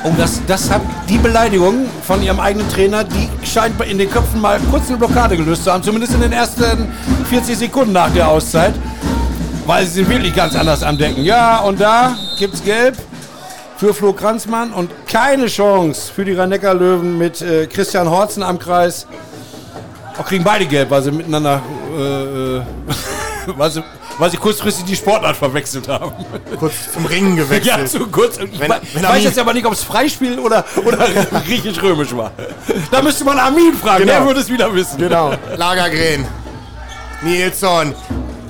Oh, 0.06 0.14
das, 0.18 0.40
das 0.48 0.72
hat 0.72 0.82
die 1.10 1.18
Beleidigung 1.18 1.88
von 2.02 2.24
ihrem 2.24 2.40
eigenen 2.40 2.70
Trainer, 2.70 3.04
die 3.04 3.28
scheint 3.46 3.74
in 3.84 3.98
den 3.98 4.10
Köpfen 4.10 4.40
mal 4.40 4.58
kurz 4.72 4.88
eine 4.88 4.96
Blockade 4.96 5.36
gelöst 5.36 5.66
zu 5.66 5.74
haben, 5.74 5.84
zumindest 5.84 6.14
in 6.14 6.22
den 6.22 6.32
ersten 6.32 6.88
40 7.30 7.58
Sekunden 7.58 7.92
nach 7.92 8.10
der 8.12 8.30
Auszeit. 8.30 8.74
Weil 9.66 9.86
sie 9.86 9.96
sind 9.96 10.10
wirklich 10.10 10.34
ganz 10.34 10.56
anders 10.56 10.82
am 10.82 10.98
Denken. 10.98 11.26
Ja, 11.26 11.60
und 11.60 11.82
da 11.82 12.16
gibt's 12.40 12.64
Gelb 12.64 12.96
für 13.76 13.94
Flo 13.94 14.14
Kranzmann 14.14 14.72
und 14.72 14.90
keine 15.08 15.48
Chance 15.48 16.10
für 16.14 16.24
die 16.24 16.34
rhein 16.34 16.52
löwen 16.52 17.18
mit 17.18 17.42
äh, 17.42 17.68
Christian 17.68 18.10
Horzen 18.10 18.44
am 18.44 18.60
Kreis. 18.60 19.08
Auch 20.18 20.26
kriegen 20.26 20.44
beide 20.44 20.66
Gelb, 20.66 20.90
weil 20.92 21.02
sie 21.04 21.12
miteinander, 21.12 21.62
äh, 21.98 22.58
äh, 22.58 22.62
weil, 23.58 23.70
sie, 23.72 23.84
weil 24.18 24.32
sie 24.32 24.38
kurzfristig 24.38 24.86
die 24.86 24.96
Sportart 24.96 25.36
verwechselt 25.36 25.88
haben. 25.88 26.12
Kurz 26.60 26.74
zum 26.94 27.06
Ringen 27.06 27.36
gewechselt. 27.36 27.66
Ja, 27.80 27.86
zu 27.86 28.08
kurz. 28.08 28.38
Ich 28.38 28.60
Wenn- 28.60 28.72
wenn 28.94 29.04
weiß 29.04 29.24
jetzt 29.24 29.38
aber 29.40 29.54
nicht, 29.54 29.66
ob 29.66 29.74
es 29.74 29.84
Freispiel 29.84 30.40
oder, 30.40 30.64
oder 30.86 30.98
griechisch-römisch 31.46 32.16
war. 32.16 32.32
Da 32.92 33.02
müsste 33.02 33.26
man 33.26 33.38
Armin 33.40 33.74
fragen, 33.74 34.02
Genau. 34.06 34.14
der 34.20 34.26
würde 34.26 34.40
es 34.40 34.50
wieder 34.50 34.74
wissen. 34.74 34.98
Genau. 34.98 35.34
Lagergren. 35.58 36.26
Nilsson. 37.22 37.94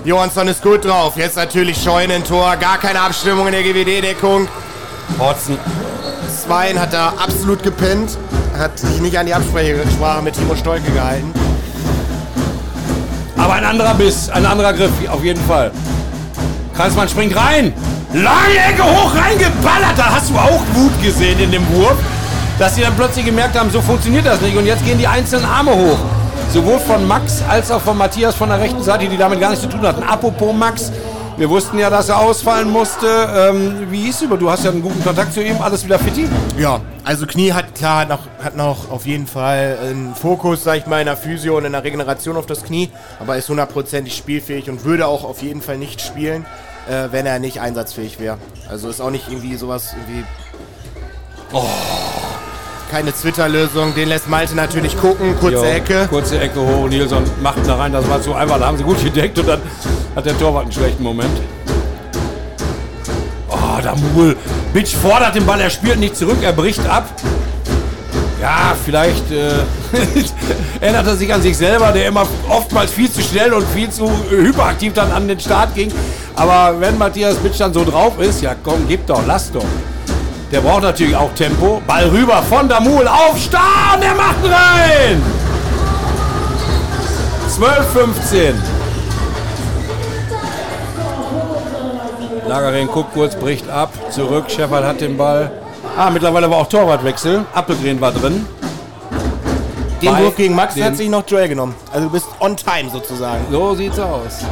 Johansson 0.04 0.48
ist 0.48 0.62
gut 0.62 0.86
drauf. 0.86 1.18
Jetzt 1.18 1.36
natürlich 1.36 1.82
Scheunentor. 1.82 2.56
Gar 2.58 2.78
keine 2.78 3.00
Abstimmung 3.02 3.48
in 3.48 3.54
der 3.54 3.64
GWD-Deckung. 3.64 4.48
Horzen. 5.18 5.58
Zwein 6.44 6.80
hat 6.80 6.94
da 6.94 7.14
absolut 7.18 7.64
gepennt. 7.64 8.18
Hat 8.58 8.78
sich 8.78 9.00
nicht 9.02 9.18
an 9.18 9.26
die 9.26 9.34
Absprache 9.34 10.22
mit 10.24 10.36
Timo 10.36 10.56
Stolke 10.56 10.92
gehalten. 10.92 11.34
Ein 13.56 13.64
anderer 13.64 13.94
Biss, 13.94 14.30
ein 14.30 14.46
anderer 14.46 14.74
Griff, 14.74 14.92
auf 15.10 15.24
jeden 15.24 15.42
Fall. 15.46 15.72
Kranzmann 16.76 17.08
springt 17.08 17.38
rein. 17.38 17.74
Lange 18.12 18.58
Ecke 18.70 18.84
hoch 18.84 19.16
reingeballert. 19.16 19.94
Da 19.96 20.14
hast 20.14 20.30
du 20.30 20.36
auch 20.36 20.60
Wut 20.74 20.92
gesehen 21.02 21.40
in 21.40 21.52
dem 21.52 21.66
Wurf. 21.74 21.96
Dass 22.60 22.76
sie 22.76 22.82
dann 22.82 22.94
plötzlich 22.98 23.24
gemerkt 23.24 23.58
haben, 23.58 23.70
so 23.70 23.80
funktioniert 23.80 24.26
das 24.26 24.42
nicht. 24.42 24.58
Und 24.58 24.66
jetzt 24.66 24.84
gehen 24.84 24.98
die 24.98 25.08
einzelnen 25.08 25.46
Arme 25.46 25.72
hoch. 25.74 25.98
Sowohl 26.52 26.80
von 26.80 27.08
Max 27.08 27.42
als 27.48 27.72
auch 27.72 27.80
von 27.80 27.98
Matthias 27.98 28.36
von 28.36 28.50
der 28.50 28.60
rechten 28.60 28.84
Seite, 28.84 29.08
die 29.08 29.16
damit 29.16 29.40
gar 29.40 29.52
nichts 29.52 29.64
zu 29.64 29.70
tun 29.70 29.88
hatten. 29.88 30.04
Apropos 30.04 30.54
Max, 30.54 30.92
wir 31.38 31.50
wussten 31.50 31.78
ja, 31.78 31.90
dass 31.90 32.10
er 32.10 32.20
ausfallen 32.20 32.70
musste. 32.70 33.08
Ähm, 33.08 33.88
wie 33.92 34.04
hieß 34.04 34.22
über? 34.22 34.38
Du 34.38 34.50
hast 34.50 34.64
ja 34.64 34.72
einen 34.72 34.82
guten 34.82 35.04
Kontakt 35.04 35.34
zu 35.34 35.44
ihm. 35.44 35.62
Alles 35.62 35.84
wieder 35.84 36.00
fitti? 36.00 36.28
Ja, 36.58 36.80
also 37.04 37.26
Knie 37.26 37.52
hat 37.52 37.76
klar 37.76 38.02
hat 38.02 38.10
noch, 38.10 38.20
hat 38.44 38.56
noch 38.56 38.90
auf 38.90 39.06
jeden 39.06 39.28
Fall 39.28 39.78
einen 39.82 40.16
Fokus, 40.16 40.64
sag 40.64 40.78
ich 40.78 40.86
mal, 40.86 41.00
in 41.00 41.06
der 41.06 41.18
Physio 41.18 41.58
und 41.58 41.66
in 41.66 41.74
der 41.74 41.84
Regeneration 41.84 42.38
auf 42.38 42.46
das 42.46 42.64
Knie, 42.64 42.90
aber 43.20 43.38
ist 43.38 43.50
hundertprozentig 43.50 44.16
spielfähig 44.16 44.70
und 44.70 44.86
würde 44.86 45.08
auch 45.08 45.24
auf 45.24 45.42
jeden 45.42 45.62
Fall 45.62 45.78
nicht 45.78 46.02
spielen, 46.02 46.46
äh, 46.88 47.10
wenn 47.12 47.26
er 47.26 47.40
nicht 47.40 47.60
einsatzfähig 47.60 48.20
wäre. 48.20 48.38
Also 48.70 48.90
ist 48.90 49.02
auch 49.02 49.12
nicht 49.12 49.28
irgendwie 49.28 49.56
sowas 49.56 49.94
irgendwie. 49.94 50.24
Keine 52.92 53.12
Twitter-Lösung, 53.12 53.96
den 53.96 54.10
lässt 54.10 54.30
Malte 54.30 54.56
natürlich 54.56 54.98
gucken, 54.98 55.36
kurze 55.40 55.56
Jo, 55.56 55.64
Ecke. 55.64 56.08
Kurze 56.10 56.40
Ecke 56.40 56.60
hoch. 56.60 56.88
Nilsson 56.88 57.24
macht 57.42 57.68
da 57.68 57.76
rein. 57.76 57.92
Das 57.92 58.08
war 58.08 58.22
zu 58.22 58.34
einfach. 58.34 58.60
Da 58.60 58.68
haben 58.68 58.78
sie 58.78 58.84
gut 58.84 59.04
gedeckt 59.04 59.38
und 59.40 59.48
dann 59.48 59.60
hat 60.16 60.26
der 60.26 60.38
Torwart 60.38 60.64
einen 60.64 60.72
schlechten 60.72 61.04
Moment. 61.04 61.32
Oh, 63.50 63.82
da 63.82 63.96
Mul. 64.14 64.36
Bitch 64.74 64.96
fordert 64.96 65.36
den 65.36 65.46
Ball. 65.46 65.60
Er 65.62 65.70
spielt 65.70 66.00
nicht 66.00 66.16
zurück. 66.16 66.38
Er 66.42 66.54
bricht 66.54 66.88
ab. 66.88 67.10
Ja, 68.40 68.76
vielleicht 68.84 69.32
äh, 69.32 69.52
erinnert 70.80 71.08
er 71.08 71.16
sich 71.16 71.34
an 71.34 71.42
sich 71.42 71.58
selber, 71.58 71.92
der 71.92 72.06
immer 72.06 72.28
oftmals 72.48 72.92
viel 72.92 73.12
zu 73.12 73.22
schnell 73.22 73.54
und 73.54 73.66
viel 73.70 73.90
zu 73.90 74.08
hyperaktiv 74.30 74.94
dann 74.94 75.12
an 75.12 75.28
den 75.28 75.40
Start 75.40 75.74
ging. 75.74 75.92
Aber 76.36 76.80
wenn 76.80 76.98
Matthias 76.98 77.38
Bitsch 77.38 77.60
dann 77.60 77.74
so 77.74 77.84
drauf 77.84 78.20
ist, 78.20 78.42
ja 78.42 78.54
komm, 78.62 78.86
gib 78.88 79.08
doch, 79.08 79.26
lass 79.26 79.52
doch. 79.52 79.66
Der 80.52 80.62
braucht 80.62 80.84
natürlich 80.84 81.16
auch 81.16 81.34
Tempo. 81.34 81.82
Ball 81.88 82.08
rüber 82.08 82.42
von 82.44 82.70
Damul 82.70 83.08
auf 83.08 83.38
Starr 83.38 83.96
und 83.96 84.04
er 84.04 84.16
macht 84.16 84.44
ihn 84.44 84.52
rein. 84.52 85.22
12-15. 87.50 88.54
Lagerring 92.48 92.88
guckt 92.88 93.14
kurz, 93.14 93.36
bricht 93.36 93.70
ab, 93.70 93.92
zurück. 94.12 94.46
Schäffert 94.50 94.86
hat 94.86 95.02
den 95.02 95.18
Ball. 95.18 95.52
Ah, 95.98 96.10
mittlerweile 96.10 96.50
war 96.50 96.58
auch 96.58 96.70
Torwartwechsel. 96.70 97.46
Appelgren 97.54 98.00
war 98.00 98.12
drin. 98.12 98.46
Den 100.02 100.12
Bei 100.12 100.24
Wurf 100.24 100.36
gegen 100.36 100.54
Max 100.54 100.80
hat 100.80 100.96
sich 100.96 101.10
noch 101.10 101.24
Joel 101.28 101.48
genommen. 101.48 101.74
Also 101.92 102.08
du 102.08 102.12
bist 102.12 102.28
on 102.40 102.56
time 102.56 102.90
sozusagen. 102.92 103.46
So 103.50 103.74
sieht's 103.74 104.00
aus. 104.00 104.46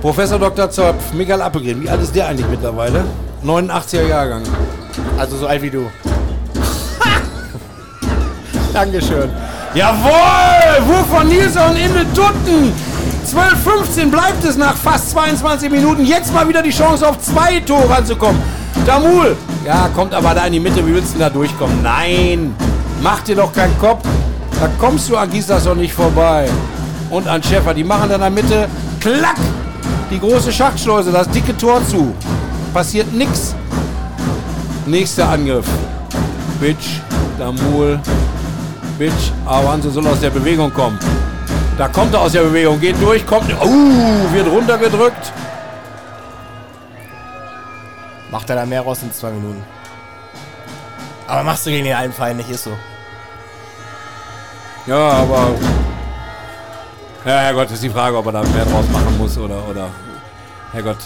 Professor 0.00 0.38
Dr. 0.38 0.70
Zopf, 0.70 1.12
Michael 1.12 1.42
Appelgren. 1.42 1.82
Wie 1.82 1.88
alt 1.88 2.02
ist 2.02 2.14
der 2.14 2.28
eigentlich 2.28 2.48
mittlerweile? 2.48 3.04
89er 3.44 4.06
Jahrgang. 4.06 4.42
Also 5.18 5.36
so 5.36 5.46
alt 5.46 5.62
wie 5.62 5.70
du. 5.70 5.90
Dankeschön. 8.72 9.30
Jawohl! 9.74 10.86
Wurf 10.86 11.06
von 11.06 11.28
Nilsson 11.28 11.76
in 11.76 11.92
den 11.94 12.12
Dutten. 12.14 12.72
12-15 13.26 14.10
bleibt 14.10 14.42
es 14.44 14.56
nach 14.56 14.74
fast 14.74 15.10
22 15.10 15.70
Minuten. 15.70 16.04
Jetzt 16.04 16.32
mal 16.32 16.48
wieder 16.48 16.62
die 16.62 16.70
Chance 16.70 17.06
auf 17.06 17.20
zwei 17.20 17.60
Tore 17.60 17.88
ranzukommen. 17.90 18.40
Damul. 18.86 19.36
Ja, 19.66 19.88
kommt 19.94 20.14
aber 20.14 20.34
da 20.34 20.46
in 20.46 20.54
die 20.54 20.60
Mitte. 20.60 20.86
Wie 20.86 20.94
willst 20.94 21.14
du 21.14 21.18
da 21.18 21.28
durchkommen? 21.28 21.82
Nein. 21.82 22.54
Mach 23.02 23.20
dir 23.20 23.36
doch 23.36 23.52
keinen 23.52 23.78
Kopf. 23.78 24.04
Da 24.58 24.68
kommst 24.78 25.08
du 25.10 25.16
an 25.16 25.30
Gislas 25.30 25.64
doch 25.64 25.74
nicht 25.74 25.92
vorbei. 25.92 26.48
Und 27.10 27.28
an 27.28 27.42
Schäfer. 27.42 27.74
Die 27.74 27.84
machen 27.84 28.08
dann 28.08 28.22
in 28.22 28.34
der 28.34 28.42
Mitte. 28.42 28.68
Klack! 29.00 29.36
Die 30.10 30.18
große 30.18 30.50
Schachtschleuse. 30.50 31.12
Das 31.12 31.28
dicke 31.28 31.56
Tor 31.56 31.86
zu. 31.86 32.14
Passiert 32.78 33.12
nix. 33.12 33.56
Nächster 34.86 35.28
Angriff. 35.28 35.66
Bitch. 36.60 37.00
Damul. 37.36 37.98
Bitch, 38.96 39.32
Awanzo 39.46 39.90
soll 39.90 40.06
aus 40.06 40.20
der 40.20 40.30
Bewegung 40.30 40.72
kommen. 40.72 40.96
Da 41.76 41.88
kommt 41.88 42.14
er 42.14 42.20
aus 42.20 42.30
der 42.30 42.42
Bewegung, 42.42 42.78
geht 42.78 42.94
durch, 43.02 43.26
kommt. 43.26 43.52
Uh, 43.52 44.32
wird 44.32 44.46
runtergedrückt. 44.46 45.32
Macht 48.30 48.48
er 48.48 48.54
da 48.54 48.64
mehr 48.64 48.82
raus 48.82 49.02
in 49.02 49.12
zwei 49.12 49.30
Minuten. 49.30 49.64
Aber 51.26 51.42
machst 51.42 51.66
du 51.66 51.70
gegen 51.70 51.84
den 51.84 51.96
einen 51.96 52.12
Verein 52.12 52.36
nicht, 52.36 52.48
ist 52.48 52.62
so. 52.62 52.78
Ja, 54.86 55.14
aber. 55.14 55.50
Ja, 57.24 57.40
Herrgott, 57.40 57.72
ist 57.72 57.82
die 57.82 57.90
Frage, 57.90 58.16
ob 58.16 58.26
er 58.26 58.32
da 58.34 58.42
mehr 58.42 58.64
draus 58.66 58.84
machen 58.92 59.18
muss 59.18 59.36
oder. 59.36 59.68
oder 59.68 59.88
Herrgott. 60.70 60.98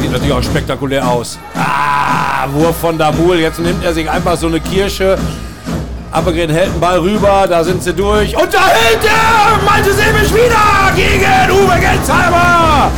Sieht 0.00 0.12
natürlich 0.12 0.32
auch 0.32 0.42
spektakulär 0.42 1.06
aus. 1.06 1.38
Ah, 1.56 2.46
Wurf 2.52 2.76
von 2.76 2.96
Damul. 2.96 3.38
Jetzt 3.38 3.58
nimmt 3.58 3.84
er 3.84 3.92
sich 3.92 4.08
einfach 4.08 4.36
so 4.36 4.46
eine 4.46 4.60
Kirsche. 4.60 5.18
Appelgren 6.10 6.50
hält 6.50 6.72
den 6.72 6.80
Ball 6.80 6.98
rüber, 6.98 7.46
da 7.48 7.62
sind 7.62 7.82
sie 7.82 7.92
durch. 7.92 8.34
Und 8.34 8.52
da 8.52 8.66
hält 8.66 9.04
er! 9.04 9.62
Malte 9.62 9.92
Sebisch 9.92 10.32
wieder 10.32 10.90
gegen 10.96 11.50
Uwe 11.52 11.78
Gensheimer! 11.78 12.90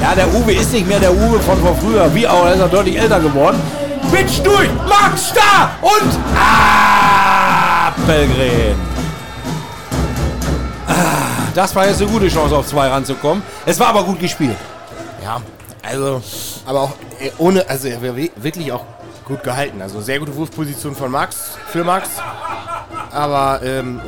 Ja, 0.00 0.14
der 0.14 0.32
Uwe 0.34 0.54
ist 0.54 0.72
nicht 0.72 0.88
mehr 0.88 0.98
der 0.98 1.12
Uwe 1.12 1.38
von 1.40 1.60
vor 1.60 1.76
früher. 1.76 2.12
Wie 2.14 2.26
auch, 2.26 2.46
er 2.46 2.54
ist 2.54 2.60
er 2.60 2.68
deutlich 2.68 2.98
älter 2.98 3.20
geworden. 3.20 3.60
Pitch 4.10 4.40
durch, 4.42 4.70
Max 4.88 5.34
da 5.34 5.70
und 5.82 6.18
Appelgren. 7.86 8.76
Ah, 10.88 11.50
das 11.54 11.74
war 11.74 11.86
jetzt 11.86 12.00
eine 12.00 12.10
gute 12.10 12.28
Chance, 12.28 12.56
auf 12.56 12.66
zwei 12.66 12.88
ranzukommen. 12.88 13.42
Es 13.66 13.78
war 13.78 13.88
aber 13.88 14.02
gut 14.04 14.18
gespielt. 14.18 14.56
Ja, 15.22 15.42
Also, 15.96 16.22
aber 16.66 16.80
auch 16.82 16.92
äh, 17.20 17.30
ohne, 17.38 17.66
also 17.70 17.88
er 17.88 18.02
wäre 18.02 18.28
wirklich 18.36 18.70
auch 18.70 18.84
gut 19.24 19.42
gehalten. 19.42 19.80
Also 19.80 20.02
sehr 20.02 20.18
gute 20.18 20.36
Wurfposition 20.36 20.94
von 20.94 21.10
Max, 21.10 21.56
für 21.68 21.84
Max. 21.84 22.10
Aber 23.12 23.62
ähm, 23.64 24.00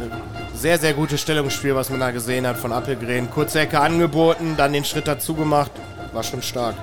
sehr, 0.55 0.78
sehr 0.78 0.93
gutes 0.93 1.22
Stellungsspiel, 1.22 1.74
was 1.74 1.89
man 1.89 2.01
da 2.01 2.11
gesehen 2.11 2.47
hat 2.47 2.59
von 2.59 2.72
Appelgren. 2.72 3.30
Kurze 3.30 3.61
Ecke 3.61 3.80
angeboten, 3.80 4.55
dann 4.59 4.74
den 4.74 4.84
Schritt 4.84 5.09
dazu 5.09 5.34
gemacht. 5.34 5.70
War 6.12 6.22
schon 6.22 6.43
stark. 6.43 6.74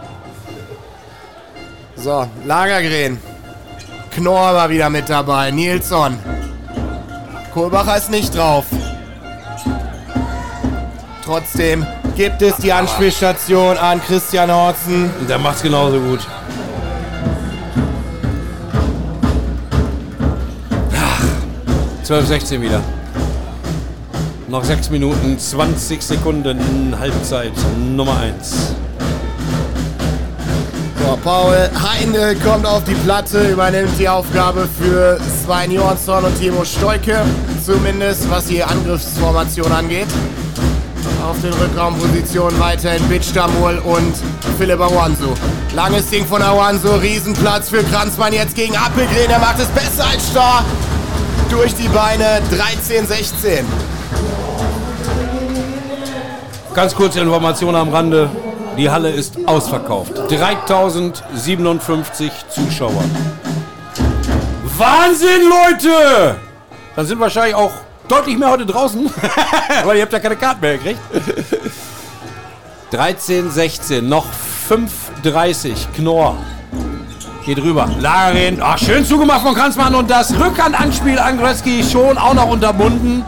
So, 1.95 2.27
Lagergren. 2.45 3.19
Knorr 4.11 4.55
war 4.55 4.69
wieder 4.71 4.89
mit 4.89 5.07
dabei. 5.07 5.51
Nilsson. 5.51 6.17
Kohlbacher 7.53 7.97
ist 7.97 8.09
nicht 8.09 8.35
drauf. 8.35 8.65
Trotzdem 11.23 11.85
gibt 12.15 12.41
es 12.41 12.55
die 12.57 12.71
Anspielstation 12.71 13.77
an 13.77 14.01
Christian 14.01 14.51
Horzen. 14.51 15.09
Der 15.27 15.37
macht's 15.37 15.61
genauso 15.61 15.99
gut. 15.99 16.19
12, 22.03 22.27
16 22.27 22.61
wieder. 22.61 22.81
Noch 24.47 24.63
6 24.63 24.91
Minuten, 24.91 25.39
20 25.39 26.01
Sekunden, 26.01 26.95
Halbzeit 26.99 27.53
Nummer 27.95 28.19
1. 28.19 28.75
So, 30.99 31.17
Paul 31.23 31.69
Heine 31.81 32.35
kommt 32.35 32.65
auf 32.65 32.83
die 32.83 32.93
Platte, 32.93 33.49
übernimmt 33.49 33.97
die 33.99 34.07
Aufgabe 34.07 34.69
für 34.79 35.19
Svein 35.43 35.71
Johansson 35.71 36.23
und 36.23 36.39
Timo 36.39 36.63
Stoike. 36.63 37.23
Zumindest 37.65 38.29
was 38.29 38.45
die 38.45 38.63
Angriffsformation 38.63 39.71
angeht. 39.71 40.07
Auf 41.25 41.41
den 41.41 41.53
Rückraumpositionen 41.53 42.59
weiterhin 42.59 43.01
Bitch 43.09 43.33
Damol 43.33 43.79
und 43.79 44.13
Philipp 44.59 44.79
Awansu. 44.79 45.33
Langes 45.73 46.07
Ding 46.11 46.23
von 46.23 46.39
Awansu, 46.39 46.89
Riesenplatz 46.89 47.69
für 47.69 47.83
Kranzmann 47.83 48.31
jetzt 48.31 48.55
gegen 48.55 48.77
Appelgren. 48.77 49.31
Er 49.31 49.39
macht 49.39 49.59
es 49.59 49.65
besser 49.69 50.05
als 50.07 50.29
Star 50.29 50.63
durch 51.49 51.73
die 51.73 51.87
Beine 51.87 52.43
13-16. 52.51 53.63
Ganz 56.75 56.93
kurze 56.93 57.21
Information 57.21 57.75
am 57.75 57.89
Rande. 57.89 58.29
Die 58.77 58.91
Halle 58.91 59.09
ist 59.09 59.35
ausverkauft. 59.47 60.13
3057 60.29 62.31
Zuschauer. 62.49 63.03
Wahnsinn, 64.77 65.49
Leute! 65.49 66.35
Dann 66.95 67.07
sind 67.07 67.19
wahrscheinlich 67.19 67.55
auch 67.55 67.71
deutlich 68.07 68.37
mehr 68.37 68.49
heute 68.49 68.65
draußen. 68.65 69.09
Weil 69.83 69.97
ihr 69.97 70.03
habt 70.03 70.13
ja 70.13 70.19
keine 70.19 70.35
Karten 70.35 70.61
mehr 70.61 70.77
gekriegt. 70.77 70.99
13, 72.91 73.51
16, 73.51 74.07
noch 74.07 74.25
5,30. 74.69 75.73
Knorr. 75.95 76.37
Geht 77.45 77.61
rüber. 77.61 77.89
Lagerin. 77.99 78.59
Ach, 78.61 78.77
schön 78.77 79.05
zugemacht 79.05 79.41
von 79.41 79.53
Kranzmann 79.53 79.93
und 79.93 80.09
das 80.09 80.33
Rückhandanspiel 80.33 81.19
an 81.19 81.37
Gretzky 81.37 81.83
schon 81.83 82.17
auch 82.17 82.33
noch 82.33 82.49
unterbunden. 82.49 83.23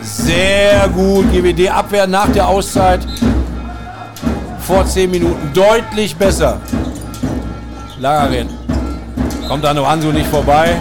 Sehr 0.00 0.88
gut. 0.88 1.32
GWD 1.32 1.70
Abwehr 1.70 2.06
nach 2.06 2.28
der 2.28 2.46
Auszeit. 2.46 3.00
Vor 4.60 4.86
10 4.86 5.10
Minuten. 5.10 5.52
Deutlich 5.52 6.14
besser. 6.14 6.60
Lagerin. 7.98 8.48
Kommt 9.48 9.64
an 9.64 9.78
Ansu 9.78 10.12
nicht 10.12 10.28
vorbei. 10.28 10.76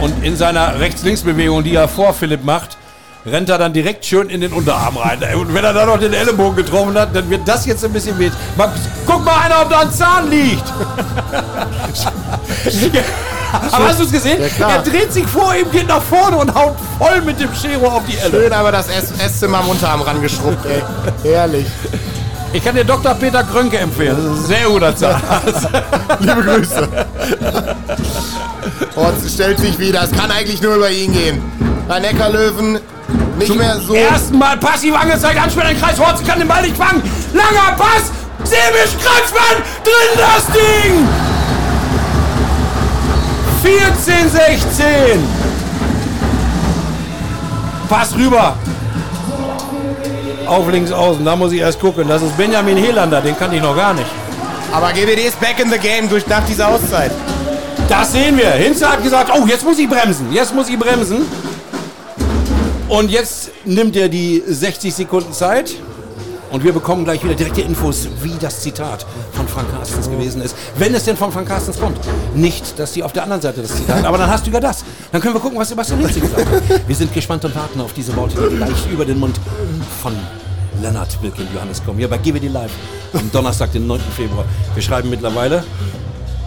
Und 0.00 0.24
in 0.24 0.36
seiner 0.36 0.78
Rechts-Links-Bewegung, 0.80 1.62
die 1.64 1.74
er 1.74 1.88
vor 1.88 2.14
Philipp 2.14 2.44
macht, 2.44 2.76
rennt 3.26 3.50
er 3.50 3.58
dann 3.58 3.72
direkt 3.74 4.04
schön 4.06 4.30
in 4.30 4.40
den 4.40 4.52
Unterarm 4.52 4.96
rein. 4.96 5.18
Und 5.36 5.52
wenn 5.54 5.62
er 5.64 5.74
dann 5.74 5.88
noch 5.88 5.98
den 5.98 6.12
Ellenbogen 6.14 6.56
getroffen 6.56 6.98
hat, 6.98 7.14
dann 7.14 7.28
wird 7.28 7.46
das 7.46 7.66
jetzt 7.66 7.84
ein 7.84 7.92
bisschen 7.92 8.18
weh. 8.18 8.30
Mal, 8.56 8.72
guck 9.06 9.22
mal 9.24 9.36
einer, 9.44 9.60
ob 9.62 9.68
da 9.70 9.80
ein 9.80 9.92
Zahn 9.92 10.30
liegt. 10.30 10.64
aber 13.72 13.88
hast 13.88 14.00
du 14.00 14.04
es 14.04 14.12
gesehen? 14.12 14.40
Ja, 14.58 14.68
er 14.70 14.82
dreht 14.82 15.12
sich 15.12 15.26
vor 15.26 15.54
ihm, 15.54 15.70
geht 15.70 15.86
nach 15.88 16.00
vorne 16.02 16.36
und 16.38 16.54
haut 16.54 16.76
voll 16.98 17.20
mit 17.22 17.38
dem 17.38 17.50
Schero 17.54 17.88
auf 17.88 18.02
die 18.08 18.16
Elle. 18.16 18.30
Schön 18.44 18.52
aber 18.54 18.72
das 18.72 18.88
Ess- 18.88 19.12
Esszimmer 19.22 19.58
am 19.58 19.68
Unterarm 19.68 20.00
rangeschrubbt, 20.00 20.64
ey. 20.64 20.82
Herrlich. 21.30 21.66
Ich 22.52 22.64
kann 22.64 22.74
dir 22.74 22.84
Dr. 22.84 23.14
Peter 23.14 23.44
Krönke 23.44 23.78
empfehlen. 23.78 24.16
Das 24.16 24.24
ist 24.24 24.40
ein 24.40 24.46
sehr 24.46 24.64
guter 24.68 24.96
Zahnarzt. 24.96 25.68
Liebe 26.20 26.42
Grüße. 26.42 26.88
Horst 28.96 29.30
stellt 29.32 29.58
sich 29.58 29.78
wieder. 29.78 30.04
Es 30.04 30.12
kann 30.12 30.30
eigentlich 30.30 30.60
nur 30.62 30.76
über 30.76 30.90
ihn 30.90 31.12
gehen. 31.12 31.42
Bei 31.88 32.00
Neckarlöwen 32.00 32.78
nicht 33.38 33.54
mehr 33.54 33.78
so. 33.80 33.94
Ersten 33.94 34.38
Mal 34.38 34.56
passiv 34.58 34.94
angezeigt, 34.94 35.40
Anspieler 35.40 35.74
Kreis, 35.74 35.98
Horst 35.98 36.26
kann 36.26 36.38
den 36.38 36.48
Ball 36.48 36.62
nicht 36.62 36.76
fangen. 36.76 37.02
Langer 37.32 37.76
Pass, 37.76 38.10
Semisch, 38.44 38.96
Kranzmann, 39.02 39.62
drin 39.82 40.16
das 40.16 40.46
Ding! 40.54 41.08
14, 43.62 44.30
16. 44.30 44.90
Pass 47.88 48.14
rüber. 48.14 48.56
Auf 50.46 50.68
links 50.70 50.90
außen, 50.90 51.24
da 51.24 51.36
muss 51.36 51.52
ich 51.52 51.60
erst 51.60 51.80
gucken. 51.80 52.08
Das 52.08 52.22
ist 52.22 52.36
Benjamin 52.36 52.76
Helander, 52.76 53.20
den 53.20 53.36
kannte 53.36 53.56
ich 53.56 53.62
noch 53.62 53.76
gar 53.76 53.94
nicht. 53.94 54.10
Aber 54.72 54.92
GWD 54.92 55.26
ist 55.26 55.40
back 55.40 55.58
in 55.58 55.70
the 55.70 55.78
game 55.78 56.08
durch 56.08 56.26
nach 56.26 56.44
dieser 56.44 56.68
Auszeit. 56.68 57.10
Das 57.88 58.12
sehen 58.12 58.36
wir. 58.36 58.50
Hinze 58.50 58.88
hat 58.88 59.02
gesagt, 59.02 59.30
oh, 59.34 59.46
jetzt 59.46 59.64
muss 59.64 59.78
ich 59.78 59.88
bremsen. 59.88 60.32
Jetzt 60.32 60.54
muss 60.54 60.68
ich 60.68 60.78
bremsen. 60.78 61.26
Und 62.88 63.10
jetzt 63.10 63.50
nimmt 63.64 63.96
er 63.96 64.08
die 64.08 64.42
60 64.46 64.94
Sekunden 64.94 65.32
Zeit. 65.32 65.74
Und 66.50 66.64
wir 66.64 66.72
bekommen 66.72 67.04
gleich 67.04 67.22
wieder 67.22 67.34
direkte 67.34 67.60
Infos, 67.60 68.08
wie 68.22 68.34
das 68.40 68.60
Zitat 68.60 69.06
von 69.32 69.46
Frank 69.46 69.70
Carstens 69.70 70.10
gewesen 70.10 70.42
ist. 70.42 70.56
Wenn 70.76 70.92
es 70.94 71.04
denn 71.04 71.16
von 71.16 71.30
Frank 71.30 71.46
Carstens 71.46 71.78
kommt. 71.78 71.98
Nicht, 72.34 72.76
dass 72.78 72.92
die 72.92 73.04
auf 73.04 73.12
der 73.12 73.22
anderen 73.22 73.40
Seite 73.40 73.62
das 73.62 73.76
Zitat, 73.76 74.04
aber 74.04 74.18
dann 74.18 74.28
hast 74.28 74.46
du 74.46 74.50
ja 74.50 74.58
das. 74.58 74.84
Dann 75.12 75.20
können 75.20 75.34
wir 75.34 75.40
gucken, 75.40 75.58
was 75.58 75.68
Sebastian 75.68 76.00
Hinze 76.00 76.20
gesagt 76.20 76.46
hat. 76.46 76.88
Wir 76.88 76.96
sind 76.96 77.14
gespannt 77.14 77.44
und 77.44 77.54
warten 77.54 77.80
auf 77.80 77.92
diese 77.92 78.16
Worte, 78.16 78.48
die 78.50 78.56
gleich 78.56 78.90
über 78.92 79.04
den 79.04 79.20
Mund 79.20 79.38
von 80.02 80.12
Lennart 80.82 81.22
Wilken 81.22 81.46
Johannes 81.54 81.84
kommen. 81.84 81.98
Hier 81.98 82.08
bei 82.08 82.18
GWD 82.18 82.48
Live 82.48 82.72
am 83.12 83.30
Donnerstag, 83.30 83.70
den 83.72 83.86
9. 83.86 84.00
Februar. 84.16 84.44
Wir 84.74 84.82
schreiben 84.82 85.10
mittlerweile 85.10 85.62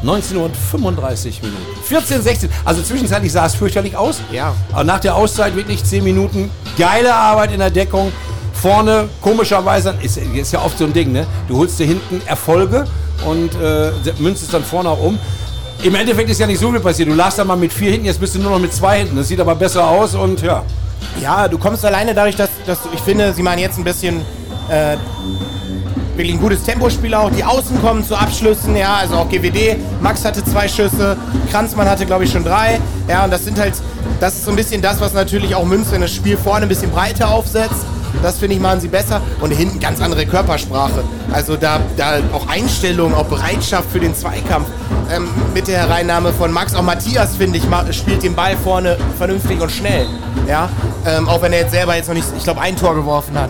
19 0.03 0.37
Uhr 0.37 0.45
und 0.45 0.55
35 0.55 1.41
Minuten. 1.41 1.61
14, 1.85 2.21
16. 2.21 2.49
Also 2.65 2.81
zwischenzeitlich 2.81 3.31
sah 3.31 3.45
es 3.45 3.55
fürchterlich 3.55 3.95
aus. 3.95 4.21
Ja. 4.31 4.53
Aber 4.71 4.83
nach 4.83 4.99
der 4.99 5.15
Auszeit 5.15 5.55
wirklich 5.55 5.83
10 5.83 6.03
Minuten. 6.03 6.51
Geile 6.77 7.13
Arbeit 7.13 7.51
in 7.51 7.59
der 7.59 7.71
Deckung. 7.71 8.11
Vorne, 8.53 9.09
komischerweise, 9.21 9.95
ist, 10.01 10.17
ist 10.17 10.53
ja 10.53 10.61
oft 10.61 10.77
so 10.77 10.85
ein 10.85 10.93
Ding, 10.93 11.11
ne? 11.11 11.25
Du 11.47 11.57
holst 11.57 11.79
dir 11.79 11.87
hinten 11.87 12.21
Erfolge 12.25 12.85
und 13.25 13.53
äh, 13.55 13.91
münzt 14.19 14.43
es 14.43 14.49
dann 14.49 14.63
vorne 14.63 14.89
auch 14.89 15.01
um. 15.01 15.17
Im 15.81 15.95
Endeffekt 15.95 16.29
ist 16.29 16.39
ja 16.39 16.47
nicht 16.47 16.59
so 16.59 16.71
viel 16.71 16.79
passiert. 16.79 17.09
Du 17.09 17.13
lagst 17.13 17.39
da 17.39 17.43
mal 17.43 17.57
mit 17.57 17.73
vier 17.73 17.91
hinten, 17.91 18.05
jetzt 18.05 18.19
bist 18.19 18.35
du 18.35 18.39
nur 18.39 18.51
noch 18.51 18.59
mit 18.59 18.73
zwei 18.73 18.99
hinten. 18.99 19.17
Das 19.17 19.27
sieht 19.27 19.39
aber 19.39 19.55
besser 19.55 19.85
aus 19.85 20.15
und 20.15 20.41
ja. 20.41 20.63
Ja, 21.21 21.47
du 21.47 21.57
kommst 21.57 21.83
alleine 21.83 22.13
dadurch, 22.13 22.35
dass, 22.35 22.49
dass 22.65 22.81
du, 22.83 22.89
ich 22.93 23.01
finde, 23.01 23.33
sie 23.33 23.43
machen 23.43 23.59
jetzt 23.59 23.77
ein 23.77 23.83
bisschen 23.83 24.21
äh, 24.69 24.95
wirklich 26.15 26.35
ein 26.35 26.41
gutes 26.41 26.63
Tempospiel 26.63 27.13
auch. 27.13 27.31
Die 27.31 27.43
Außen 27.43 27.81
kommen 27.81 28.05
zu 28.05 28.15
Abschlüssen, 28.15 28.75
ja, 28.75 28.95
also 28.95 29.15
auch 29.15 29.29
GWD. 29.29 29.77
Max 30.01 30.23
hatte 30.23 30.43
zwei 30.43 30.67
Schüsse, 30.67 31.17
Kranzmann 31.51 31.89
hatte, 31.89 32.05
glaube 32.05 32.23
ich, 32.23 32.31
schon 32.31 32.43
drei. 32.43 32.79
Ja, 33.07 33.25
und 33.25 33.31
das 33.31 33.45
sind 33.45 33.59
halt, 33.59 33.73
das 34.19 34.35
ist 34.35 34.45
so 34.45 34.51
ein 34.51 34.55
bisschen 34.55 34.81
das, 34.81 34.99
was 35.01 35.13
natürlich 35.13 35.55
auch 35.55 35.65
Münster 35.65 35.95
in 35.95 36.01
das 36.01 36.13
Spiel 36.13 36.37
vorne 36.37 36.65
ein 36.65 36.69
bisschen 36.69 36.91
breiter 36.91 37.29
aufsetzt. 37.29 37.85
Das 38.21 38.37
finde 38.37 38.55
ich, 38.55 38.61
machen 38.61 38.79
sie 38.79 38.87
besser. 38.87 39.21
Und 39.41 39.51
hinten 39.51 39.79
ganz 39.79 39.99
andere 39.99 40.25
Körpersprache. 40.25 41.03
Also 41.31 41.57
da, 41.57 41.79
da 41.97 42.19
auch 42.31 42.47
Einstellung, 42.47 43.13
auch 43.13 43.25
Bereitschaft 43.25 43.89
für 43.91 43.99
den 43.99 44.15
Zweikampf. 44.15 44.67
Ähm, 45.13 45.27
mit 45.53 45.67
der 45.67 45.79
Hereinnahme 45.79 46.31
von 46.31 46.51
Max. 46.51 46.75
Auch 46.75 46.83
Matthias, 46.83 47.35
finde 47.35 47.57
ich, 47.57 47.95
spielt 47.95 48.23
den 48.23 48.35
Ball 48.35 48.55
vorne 48.55 48.97
vernünftig 49.17 49.59
und 49.59 49.71
schnell. 49.71 50.05
Ja, 50.47 50.69
ähm, 51.05 51.27
auch 51.27 51.41
wenn 51.41 51.53
er 51.53 51.61
jetzt 51.61 51.71
selber 51.71 51.95
jetzt 51.95 52.07
noch 52.07 52.15
nicht, 52.15 52.27
ich 52.37 52.43
glaube, 52.43 52.61
ein 52.61 52.77
Tor 52.77 52.95
geworfen 52.95 53.37
hat. 53.37 53.49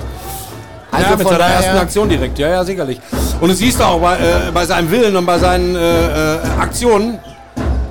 Also 0.94 1.10
ja, 1.10 1.16
mit 1.16 1.28
von 1.28 1.32
seiner 1.38 1.46
ersten 1.46 1.78
Aktion 1.78 2.10
direkt. 2.10 2.38
Ja, 2.38 2.50
ja, 2.50 2.64
sicherlich. 2.64 3.00
Und 3.42 3.50
du 3.50 3.56
siehst 3.56 3.82
auch 3.82 4.00
bei, 4.00 4.16
äh, 4.16 4.52
bei 4.54 4.66
seinem 4.66 4.92
Willen 4.92 5.16
und 5.16 5.26
bei 5.26 5.40
seinen 5.40 5.76
äh, 5.76 6.36
äh, 6.36 6.40
Aktionen, 6.60 7.20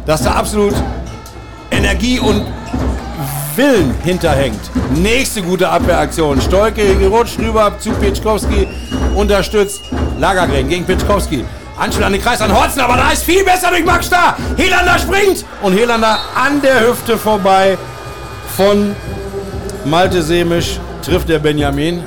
dass 0.06 0.22
da 0.22 0.32
absolut 0.32 0.74
Energie 1.70 2.20
und 2.20 2.46
Willen 3.56 3.94
hinterhängt. 4.04 4.60
Nächste 4.94 5.42
gute 5.42 5.68
Abwehraktion. 5.68 6.40
Stolke 6.40 6.94
gerutscht 6.96 7.38
rüber 7.38 7.72
zu 7.78 7.90
Pieczkowski, 7.90 8.68
unterstützt 9.14 9.80
Lagergren 10.18 10.68
gegen 10.68 10.84
Pieczkowski. 10.84 11.44
Anspiel 11.78 12.04
an 12.04 12.12
den 12.12 12.22
Kreis 12.22 12.40
an 12.40 12.54
Horzen, 12.54 12.80
aber 12.80 12.96
da 12.96 13.10
ist 13.10 13.24
viel 13.24 13.44
besser 13.44 13.70
durch 13.70 13.84
Max 13.84 14.08
da. 14.08 14.36
Helander 14.56 14.98
springt 14.98 15.44
und 15.62 15.76
Helander 15.76 16.18
an 16.34 16.62
der 16.62 16.86
Hüfte 16.86 17.18
vorbei 17.18 17.76
von 18.56 18.94
Malte 19.84 20.22
Semisch 20.22 20.78
trifft 21.02 21.28
der 21.28 21.40
Benjamin. 21.40 22.02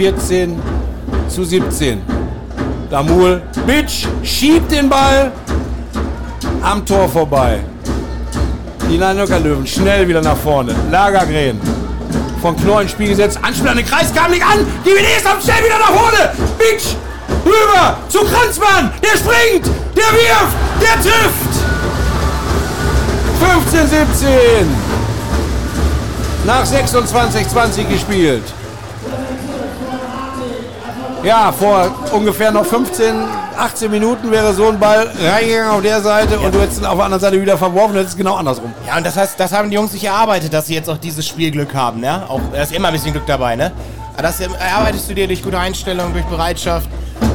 14 0.00 0.58
zu 1.28 1.44
17. 1.44 2.00
Damul 2.88 3.42
Bitch 3.66 4.06
schiebt 4.22 4.72
den 4.72 4.88
Ball 4.88 5.30
am 6.62 6.86
Tor 6.86 7.06
vorbei. 7.06 7.58
Die 8.88 8.96
Nanoka 8.96 9.36
Löwen 9.36 9.66
schnell 9.66 10.08
wieder 10.08 10.22
nach 10.22 10.38
vorne. 10.38 10.74
Lagergren. 10.90 11.60
von 12.40 12.56
Knorr 12.56 12.80
ins 12.80 12.92
Spiel 12.92 13.08
gesetzt. 13.08 13.38
Anspiel 13.42 13.68
an 13.68 13.76
den 13.76 13.84
Kreis, 13.84 14.10
kam 14.14 14.30
nicht 14.30 14.42
an. 14.42 14.64
GWD 14.84 15.18
ist 15.18 15.26
am 15.26 15.38
schnell 15.38 15.64
wieder 15.66 15.78
nach 15.78 15.92
vorne. 15.92 16.32
Beach 16.56 16.96
rüber 17.44 17.98
zu 18.08 18.20
Kranzmann. 18.20 18.90
Der 19.02 19.18
springt, 19.18 19.66
der 19.94 20.12
wirft, 20.14 20.56
der 20.80 20.94
trifft. 21.02 21.54
15, 23.68 23.86
17. 23.86 24.66
Nach 26.46 26.64
26, 26.64 27.48
20 27.48 27.88
gespielt. 27.90 28.44
Ja, 31.22 31.52
vor 31.52 31.90
ungefähr 32.12 32.50
noch 32.50 32.64
15, 32.64 33.14
18 33.58 33.90
Minuten 33.90 34.30
wäre 34.30 34.54
so 34.54 34.68
ein 34.68 34.78
Ball 34.78 35.06
reingegangen 35.22 35.70
auf 35.70 35.82
der 35.82 36.00
Seite 36.00 36.38
und 36.38 36.54
du 36.54 36.60
hättest 36.60 36.80
ihn 36.80 36.86
auf 36.86 36.96
der 36.96 37.04
anderen 37.04 37.20
Seite 37.20 37.40
wieder 37.40 37.58
verworfen, 37.58 37.94
hättest 37.94 38.12
es 38.12 38.16
genau 38.16 38.36
andersrum. 38.36 38.72
Ja, 38.86 38.96
und 38.96 39.04
das 39.04 39.16
heißt, 39.16 39.38
das 39.38 39.52
haben 39.52 39.68
die 39.68 39.76
Jungs 39.76 39.92
sich 39.92 40.04
erarbeitet, 40.04 40.54
dass 40.54 40.66
sie 40.66 40.74
jetzt 40.74 40.88
auch 40.88 40.96
dieses 40.96 41.26
Spielglück 41.26 41.74
haben, 41.74 42.00
ne? 42.00 42.22
Auch, 42.26 42.40
da 42.52 42.62
ist 42.62 42.72
immer 42.72 42.88
ein 42.88 42.94
bisschen 42.94 43.12
Glück 43.12 43.26
dabei, 43.26 43.54
ne? 43.54 43.70
Aber 44.14 44.22
das 44.22 44.40
erarbeitest 44.40 45.10
du 45.10 45.14
dir 45.14 45.26
durch 45.26 45.42
gute 45.42 45.58
Einstellung, 45.58 46.12
durch 46.14 46.24
Bereitschaft. 46.24 46.88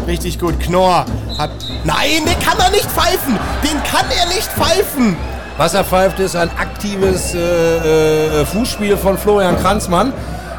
Richtig 0.07 0.39
gut. 0.39 0.59
Knorr 0.59 1.05
hat. 1.37 1.51
Nein, 1.83 2.25
den 2.25 2.39
kann 2.39 2.57
er 2.59 2.71
nicht 2.71 2.89
pfeifen! 2.89 3.37
Den 3.63 3.83
kann 3.83 4.05
er 4.19 4.27
nicht 4.27 4.47
pfeifen! 4.47 5.15
Was 5.57 5.73
er 5.73 5.83
pfeift, 5.83 6.19
ist 6.19 6.35
ein 6.35 6.49
aktives 6.57 7.33
äh, 7.33 8.41
äh, 8.41 8.45
Fußspiel 8.45 8.97
von 8.97 9.17
Florian 9.17 9.57
Kranzmann, 9.57 10.11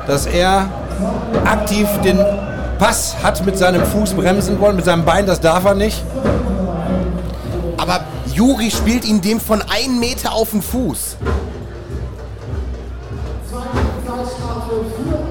dass 0.07 0.27
er 0.27 0.69
aktiv 1.45 1.87
den 2.03 2.19
Pass 2.79 3.17
hat 3.23 3.45
mit 3.47 3.57
seinem 3.57 3.85
Fuß 3.85 4.13
bremsen 4.13 4.61
wollen, 4.61 4.77
mit 4.77 4.85
seinem 4.85 5.05
Bein, 5.05 5.27
das 5.27 5.41
darf 5.41 5.65
er 5.65 5.75
nicht. 5.75 6.03
Aber 7.79 8.01
Juri 8.35 8.71
spielt 8.71 9.05
ihn 9.05 9.21
dem 9.21 9.41
von 9.41 9.63
einem 9.63 9.99
Meter 9.99 10.33
auf 10.33 10.51
den 10.51 10.61
Fuß. 10.61 11.17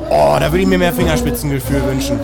Oh, 0.10 0.38
da 0.40 0.52
würde 0.52 0.60
ich 0.60 0.68
mir 0.68 0.78
mehr 0.78 0.94
Fingerspitzengefühl 0.94 1.84
wünschen. 1.86 2.20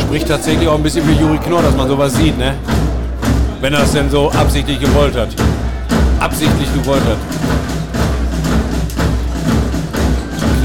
Spricht 0.00 0.28
tatsächlich 0.28 0.68
auch 0.68 0.74
ein 0.74 0.82
bisschen 0.82 1.04
für 1.04 1.12
Juri 1.12 1.38
Knorr, 1.38 1.62
dass 1.62 1.74
man 1.74 1.88
sowas 1.88 2.14
sieht, 2.14 2.38
ne? 2.38 2.54
Wenn 3.60 3.74
er 3.74 3.82
es 3.82 3.92
denn 3.92 4.08
so 4.10 4.30
absichtlich 4.30 4.78
gewollt 4.80 5.16
hat. 5.16 5.28
Absichtlich 6.20 6.72
gewollt 6.74 7.02
hat. 7.04 7.57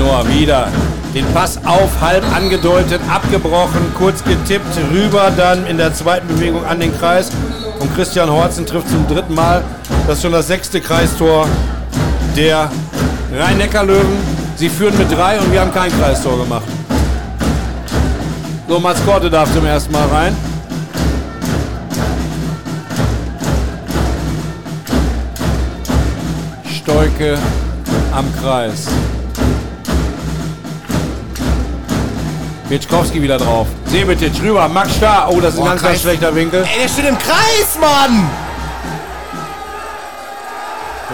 Knorr 0.03 0.27
wieder. 0.27 0.67
Den 1.13 1.25
Pass 1.33 1.57
auf, 1.65 2.01
halb 2.01 2.23
angedeutet, 2.35 2.99
abgebrochen, 3.09 3.93
kurz 3.97 4.21
getippt, 4.23 4.77
rüber 4.91 5.31
dann 5.37 5.65
in 5.65 5.77
der 5.77 5.93
zweiten 5.93 6.27
Bewegung 6.27 6.65
an 6.65 6.79
den 6.81 6.97
Kreis. 6.97 7.31
Und 7.79 7.95
Christian 7.95 8.29
Horzen 8.29 8.65
trifft 8.65 8.89
zum 8.89 9.07
dritten 9.07 9.33
Mal. 9.33 9.63
Das 10.05 10.17
ist 10.17 10.23
schon 10.23 10.33
das 10.33 10.47
sechste 10.47 10.81
Kreistor 10.81 11.47
der 12.35 12.69
Rhein-Neckar-Löwen. 13.33 14.17
Sie 14.57 14.67
führen 14.67 14.97
mit 14.97 15.09
drei 15.09 15.39
und 15.39 15.51
wir 15.53 15.61
haben 15.61 15.73
kein 15.73 15.91
Kreistor 15.97 16.37
gemacht. 16.37 16.65
So, 18.67 18.79
Mats 18.79 19.05
Korte 19.05 19.29
darf 19.29 19.53
zum 19.53 19.65
ersten 19.65 19.93
Mal 19.93 20.07
rein. 20.07 20.35
Stolke 26.81 27.37
am 28.13 28.25
Kreis. 28.41 28.87
Pitschkowski 32.73 33.21
wieder 33.21 33.37
drauf. 33.37 33.67
Sebetic 33.85 34.41
rüber, 34.41 34.67
Max 34.67 34.95
Starr. 34.95 35.29
Oh, 35.29 35.39
das 35.39 35.53
ist 35.53 35.59
ein 35.59 35.63
Boah, 35.63 35.69
ganz, 35.69 35.81
ganz 35.83 35.91
Kreis. 35.91 36.01
schlechter 36.01 36.33
Winkel. 36.33 36.63
Ey, 36.63 36.81
der 36.81 36.87
steht 36.89 37.05
im 37.05 37.17
Kreis, 37.19 37.77
Mann! 37.79 38.27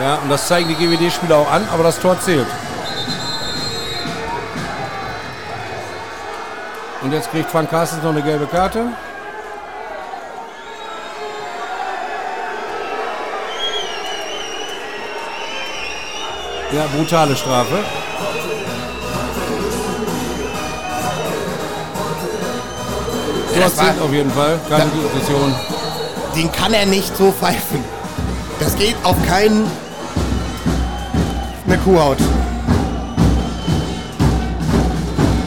Ja, 0.02 0.16
und 0.24 0.30
das 0.30 0.48
zeigen 0.48 0.70
die 0.70 0.76
GWD-Spieler 0.76 1.36
auch 1.36 1.52
an, 1.52 1.68
aber 1.74 1.84
das 1.84 2.00
Tor 2.00 2.18
zählt. 2.22 2.48
Und 7.02 7.12
jetzt 7.12 7.30
kriegt 7.30 7.54
Van 7.54 7.70
Carstens 7.70 8.04
noch 8.04 8.12
eine 8.12 8.22
gelbe 8.22 8.46
Karte. 8.46 8.86
Ja, 16.72 16.86
brutale 16.96 17.36
Strafe. 17.36 17.84
Das 23.60 23.78
war- 23.78 24.06
auf 24.06 24.14
jeden 24.14 24.32
Fall. 24.32 24.60
Keine 24.70 24.86
Diskussion. 24.92 25.54
Den 26.36 26.52
kann 26.52 26.74
er 26.74 26.86
nicht 26.86 27.16
so 27.18 27.32
pfeifen. 27.32 27.84
Das 28.60 28.76
geht 28.76 28.96
auf 29.04 29.16
keinen. 29.28 29.66
Eine 31.66 31.78
Kuhhaut. 31.80 32.18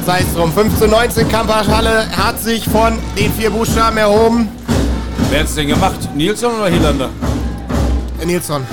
Sei 0.06 0.20
es 0.20 0.34
drum. 0.34 0.52
15-19 0.52 1.28
Kampfhalle 1.30 2.06
hat 2.16 2.40
sich 2.40 2.64
von 2.68 2.98
den 3.16 3.32
vier 3.32 3.50
Buchstaben 3.50 3.96
erhoben. 3.98 4.48
Wer 5.30 5.40
hat 5.40 5.46
es 5.46 5.54
denn 5.54 5.68
gemacht? 5.68 5.98
Nilsson 6.14 6.54
oder 6.56 6.68
Hilander? 6.68 7.08
Äh, 8.20 8.26
Nilsson. 8.26 8.66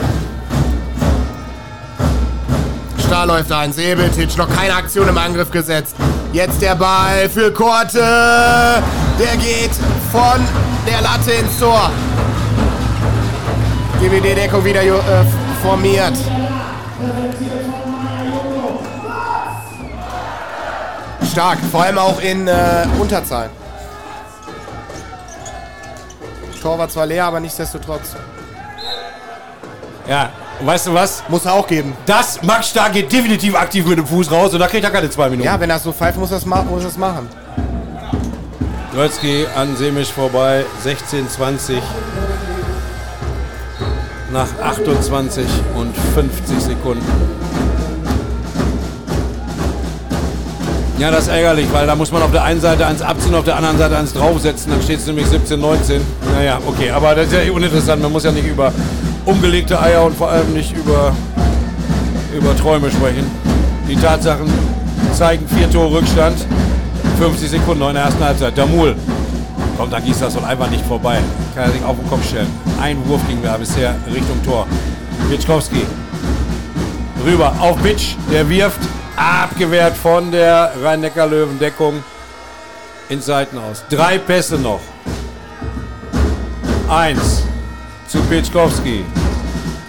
Stahl 3.05 3.27
läuft 3.27 3.51
ein. 3.51 3.71
Sebetic 3.73 4.35
noch 4.37 4.49
keine 4.49 4.73
Aktion 4.75 5.07
im 5.07 5.17
Angriff 5.17 5.51
gesetzt. 5.51 5.95
Jetzt 6.33 6.61
der 6.61 6.75
Ball 6.75 7.29
für 7.29 7.51
Korte. 7.51 8.03
Der 9.19 9.35
geht 9.35 9.71
von 10.13 10.47
der 10.87 11.01
Latte 11.01 11.31
ins 11.31 11.59
Tor. 11.59 11.91
GWD-Deckung 13.99 14.63
wieder 14.63 14.81
äh, 14.81 15.25
formiert. 15.61 16.13
Stark, 21.29 21.59
vor 21.69 21.83
allem 21.83 21.97
auch 21.97 22.21
in 22.21 22.47
äh, 22.47 22.87
Unterzahl. 22.97 23.49
Tor 26.61 26.79
war 26.79 26.87
zwar 26.87 27.05
leer, 27.05 27.25
aber 27.25 27.41
nichtsdestotrotz. 27.41 28.15
Ja, 30.07 30.29
weißt 30.61 30.87
du 30.87 30.93
was? 30.93 31.23
Muss 31.27 31.45
er 31.45 31.55
auch 31.55 31.67
geben. 31.67 31.93
Das 32.05 32.41
Max 32.41 32.69
Stark 32.69 32.93
geht 32.93 33.11
definitiv 33.11 33.53
aktiv 33.55 33.85
mit 33.85 33.97
dem 33.97 34.07
Fuß 34.07 34.31
raus 34.31 34.53
und 34.53 34.59
da 34.59 34.67
kriegt 34.67 34.85
er 34.85 34.91
keine 34.91 35.09
zwei 35.09 35.29
Minuten. 35.29 35.45
Ja, 35.45 35.59
wenn 35.59 35.69
er 35.69 35.79
so 35.79 35.91
pfeift, 35.91 36.17
muss 36.17 36.31
er 36.31 36.37
es 36.37 36.45
ma 36.45 36.63
machen. 36.97 37.29
Grötzky 38.93 39.45
an 39.55 39.75
Semisch 39.77 40.11
vorbei, 40.11 40.65
16, 40.83 41.29
20. 41.29 41.77
Nach 44.31 44.47
28 44.63 45.45
und 45.75 45.95
50 46.15 46.59
Sekunden. 46.59 47.05
Ja, 50.97 51.11
das 51.11 51.21
ist 51.21 51.27
ärgerlich, 51.29 51.67
weil 51.71 51.85
da 51.87 51.95
muss 51.95 52.11
man 52.11 52.23
auf 52.23 52.31
der 52.31 52.43
einen 52.43 52.59
Seite 52.59 52.85
eins 52.85 53.01
abziehen, 53.01 53.35
auf 53.35 53.45
der 53.45 53.57
anderen 53.57 53.77
Seite 53.77 53.95
eins 53.95 54.11
draufsetzen. 54.11 54.71
Dann 54.71 54.81
steht 54.81 54.99
es 54.99 55.05
nämlich 55.05 55.27
17, 55.27 55.59
19. 55.59 56.01
Naja, 56.35 56.59
okay, 56.65 56.89
aber 56.89 57.15
das 57.15 57.27
ist 57.27 57.33
ja 57.33 57.51
uninteressant. 57.51 58.01
Man 58.01 58.11
muss 58.11 58.23
ja 58.23 58.31
nicht 58.31 58.47
über 58.47 58.73
umgelegte 59.25 59.79
Eier 59.79 60.03
und 60.03 60.17
vor 60.17 60.29
allem 60.29 60.51
nicht 60.51 60.75
über, 60.75 61.15
über 62.35 62.57
Träume 62.57 62.89
sprechen. 62.89 63.29
Die 63.87 63.95
Tatsachen 63.95 64.51
zeigen 65.13 65.47
vier 65.47 65.69
Tore 65.69 65.99
Rückstand. 65.99 66.37
50 67.19 67.49
Sekunden 67.49 67.79
noch 67.79 67.89
in 67.89 67.95
der 67.95 68.05
ersten 68.05 68.23
Halbzeit. 68.23 68.57
Damul. 68.57 68.95
Kommt, 69.77 69.91
das 69.91 70.35
wohl 70.35 70.45
einfach 70.45 70.69
nicht 70.69 70.85
vorbei. 70.85 71.19
Kann 71.53 71.65
er 71.65 71.71
sich 71.71 71.83
auf 71.83 71.97
den 71.97 72.09
Kopf 72.09 72.25
stellen. 72.25 72.47
Ein 72.81 73.05
Wurf 73.09 73.19
ging 73.27 73.43
da 73.43 73.57
bisher 73.57 73.93
Richtung 74.07 74.41
Tor. 74.45 74.65
Bitschkowski. 75.29 75.85
Rüber 77.25 77.53
auf 77.59 77.75
Bitsch. 77.79 78.15
Der 78.31 78.47
wirft. 78.49 78.79
Abgewehrt 79.17 79.97
von 79.97 80.31
der 80.31 80.71
Rhein-Neckar-Löwen-Deckung 80.81 82.01
ins 83.09 83.25
Seitenaus. 83.25 83.83
Drei 83.89 84.17
Pässe 84.17 84.55
noch. 84.55 84.79
Eins 86.87 87.43
zu 88.07 88.19
Pitschkowski. 88.21 89.03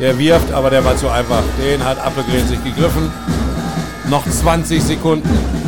Der 0.00 0.18
wirft, 0.18 0.52
aber 0.52 0.70
der 0.70 0.84
war 0.84 0.96
zu 0.96 1.08
einfach. 1.08 1.42
Den 1.62 1.84
hat 1.84 2.04
Appelgren 2.04 2.48
sich 2.48 2.62
gegriffen. 2.64 3.12
Noch 4.08 4.28
20 4.28 4.82
Sekunden. 4.82 5.59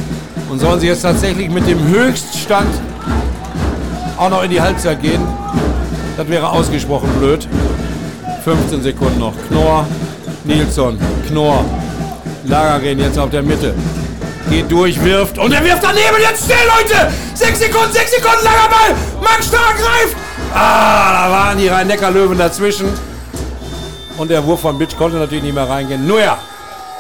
Und 0.53 0.59
sollen 0.59 0.78
sie 0.80 0.86
jetzt 0.86 1.00
tatsächlich 1.00 1.48
mit 1.48 1.66
dem 1.66 1.82
Höchststand 1.88 2.68
auch 4.18 4.28
noch 4.28 4.42
in 4.42 4.50
die 4.50 4.61
Halbzeit 4.61 5.00
gehen? 5.00 5.26
Das 6.18 6.28
wäre 6.28 6.46
ausgesprochen 6.46 7.09
blöd. 7.18 7.48
15 8.44 8.82
Sekunden 8.82 9.18
noch. 9.18 9.32
Knorr, 9.48 9.86
Nilsson, 10.44 10.98
Knorr. 11.26 11.64
Lagergren 12.44 12.98
jetzt 12.98 13.18
auf 13.18 13.30
der 13.30 13.42
Mitte. 13.42 13.74
Geht 14.50 14.70
durch, 14.70 15.03
wirft 15.03 15.38
und 15.38 15.53
er 15.53 15.64
wirft 15.64 15.84
daneben. 15.84 16.20
Jetzt 16.20 16.44
schnell, 16.44 16.59
Leute! 16.66 17.11
6 17.32 17.59
Sekunden, 17.59 17.90
6 17.90 18.11
Sekunden, 18.11 18.44
langer 18.44 18.68
Ball. 18.68 18.94
Max 19.22 19.46
Stark 19.46 19.78
greift. 19.78 20.16
Ah, 20.55 21.28
da 21.28 21.30
waren 21.32 21.57
die 21.57 21.68
Rhein-Neckar-Löwen 21.68 22.36
dazwischen. 22.36 22.88
Und 24.18 24.30
der 24.30 24.44
Wurf 24.44 24.61
von 24.61 24.76
Bitch 24.76 24.98
konnte 24.98 25.16
natürlich 25.16 25.44
nicht 25.44 25.55
mehr 25.55 25.66
reingehen. 25.66 26.07
Nur 26.07 26.20
ja, 26.20 26.36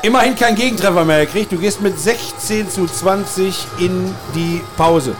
immerhin 0.02 0.34
kein 0.34 0.54
Gegentreffer 0.54 1.04
mehr 1.04 1.24
gekriegt. 1.24 1.52
Du 1.52 1.56
gehst 1.56 1.80
mit 1.80 1.98
16 1.98 2.68
zu 2.68 2.86
20 2.86 3.66
in 3.78 4.14
die 4.34 4.60
Pause. 4.76 5.14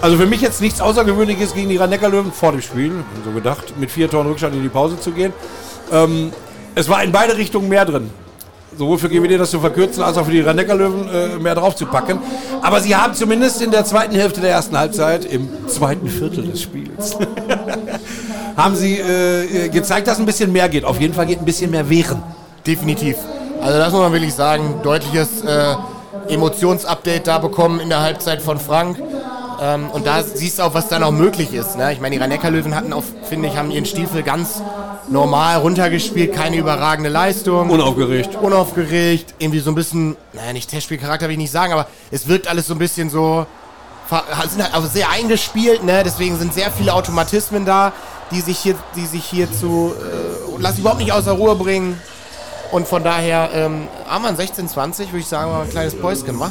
Also 0.00 0.16
für 0.16 0.26
mich 0.26 0.40
jetzt 0.40 0.60
nichts 0.60 0.80
Außergewöhnliches 0.80 1.54
gegen 1.54 1.68
die 1.68 1.76
Rhein-Neckar-Löwen 1.76 2.32
vor 2.32 2.50
dem 2.50 2.60
Spiel, 2.60 2.92
so 3.24 3.30
gedacht, 3.30 3.74
mit 3.78 3.90
vier 3.90 4.10
Toren 4.10 4.26
Rückstand 4.26 4.54
in 4.54 4.62
die 4.62 4.68
Pause 4.68 4.98
zu 4.98 5.12
gehen. 5.12 5.32
Ähm, 5.92 6.32
es 6.74 6.88
war 6.88 7.04
in 7.04 7.12
beide 7.12 7.36
Richtungen 7.36 7.68
mehr 7.68 7.84
drin. 7.84 8.10
Sowohl 8.76 8.98
für 8.98 9.08
GWD 9.08 9.38
das 9.38 9.50
zu 9.50 9.60
verkürzen, 9.60 10.02
als 10.02 10.16
auch 10.16 10.24
für 10.24 10.32
die 10.32 10.40
rhein 10.40 10.56
löwen 10.56 11.08
äh, 11.08 11.38
mehr 11.38 11.54
draufzupacken. 11.54 12.18
Aber 12.62 12.80
sie 12.80 12.96
haben 12.96 13.14
zumindest 13.14 13.62
in 13.62 13.70
der 13.70 13.84
zweiten 13.84 14.14
Hälfte 14.14 14.40
der 14.40 14.50
ersten 14.50 14.76
Halbzeit, 14.76 15.24
im 15.24 15.48
zweiten 15.68 16.08
Viertel 16.08 16.48
des 16.48 16.62
Spiels, 16.62 17.16
haben 18.56 18.74
sie 18.74 18.98
äh, 18.98 19.68
gezeigt, 19.68 20.08
dass 20.08 20.18
ein 20.18 20.26
bisschen 20.26 20.50
mehr 20.50 20.68
geht. 20.68 20.84
Auf 20.84 21.00
jeden 21.00 21.14
Fall 21.14 21.26
geht 21.26 21.38
ein 21.38 21.44
bisschen 21.44 21.70
mehr 21.70 21.88
Wehren. 21.88 22.22
Definitiv. 22.66 23.16
Also 23.62 23.78
das 23.78 23.92
muss 23.92 24.00
man 24.00 24.12
wirklich 24.12 24.34
sagen. 24.34 24.80
Deutliches 24.82 25.42
äh, 25.42 25.76
Emotionsupdate 26.28 27.26
da 27.26 27.38
bekommen 27.38 27.78
in 27.78 27.88
der 27.88 28.00
Halbzeit 28.00 28.42
von 28.42 28.58
Frank. 28.58 28.98
Ähm, 29.60 29.88
und 29.90 30.04
da 30.04 30.24
siehst 30.24 30.58
du 30.58 30.64
auch, 30.64 30.74
was 30.74 30.88
da 30.88 30.98
noch 30.98 31.12
möglich 31.12 31.54
ist. 31.54 31.76
Ne? 31.76 31.92
Ich 31.92 32.00
meine, 32.00 32.16
die 32.18 32.22
rhein 32.22 32.52
löwen 32.52 32.74
hatten 32.74 32.92
auch, 32.92 33.04
finde 33.28 33.48
ich, 33.48 33.56
haben 33.56 33.70
ihren 33.70 33.86
Stiefel 33.86 34.24
ganz 34.24 34.60
normal 35.08 35.58
runtergespielt, 35.58 36.32
keine 36.32 36.56
überragende 36.56 37.08
Leistung. 37.08 37.70
Unaufgeregt. 37.70 38.36
Unaufgeregt, 38.40 39.34
irgendwie 39.38 39.60
so 39.60 39.70
ein 39.70 39.76
bisschen, 39.76 40.16
naja, 40.32 40.52
nicht 40.52 40.68
Testspielcharakter 40.68 41.26
will 41.26 41.32
ich 41.32 41.38
nicht 41.38 41.52
sagen, 41.52 41.72
aber 41.72 41.86
es 42.10 42.26
wirkt 42.26 42.48
alles 42.48 42.66
so 42.66 42.74
ein 42.74 42.78
bisschen 42.78 43.10
so, 43.10 43.46
sind 44.50 44.62
halt 44.62 44.74
auch 44.74 44.84
sehr 44.84 45.10
eingespielt, 45.10 45.84
ne? 45.84 46.02
deswegen 46.04 46.38
sind 46.38 46.52
sehr 46.52 46.70
viele 46.70 46.94
Automatismen 46.94 47.64
da, 47.64 47.92
die 48.32 48.40
sich 48.40 48.58
hier, 48.58 48.74
die 48.96 49.06
sich 49.06 49.24
hier 49.24 49.50
zu, 49.52 49.94
äh, 49.96 50.58
lass 50.58 50.78
überhaupt 50.78 51.00
nicht 51.00 51.12
außer 51.12 51.32
Ruhe 51.32 51.54
bringen. 51.54 52.00
Und 52.72 52.88
von 52.88 53.04
daher, 53.04 53.50
ähm, 53.52 53.86
Amann 54.08 54.30
1620, 54.30 55.08
würde 55.08 55.18
ich 55.18 55.26
sagen, 55.26 55.52
mal 55.52 55.62
ein 55.62 55.68
kleines 55.68 55.94
Päuschen, 55.94 56.40
wa? 56.40 56.50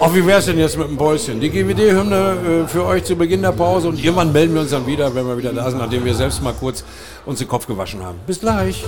Ach, 0.00 0.14
wie 0.14 0.24
wär's 0.24 0.46
denn 0.46 0.58
jetzt 0.58 0.78
mit 0.78 0.88
dem 0.88 0.96
Päuschen? 0.96 1.40
Die 1.40 1.50
GWD-Hymne 1.50 2.64
äh, 2.64 2.68
für 2.68 2.86
euch 2.86 3.04
zu 3.04 3.16
Beginn 3.16 3.42
der 3.42 3.52
Pause 3.52 3.88
und 3.88 4.02
irgendwann 4.02 4.32
melden 4.32 4.54
wir 4.54 4.62
uns 4.62 4.70
dann 4.70 4.86
wieder, 4.86 5.14
wenn 5.14 5.26
wir 5.26 5.36
wieder 5.36 5.52
da 5.52 5.68
sind, 5.68 5.78
nachdem 5.78 6.06
wir 6.06 6.14
selbst 6.14 6.42
mal 6.42 6.54
kurz 6.54 6.84
uns 7.26 7.40
den 7.40 7.48
Kopf 7.48 7.66
gewaschen 7.66 8.02
haben. 8.02 8.18
Bis 8.26 8.40
gleich. 8.40 8.82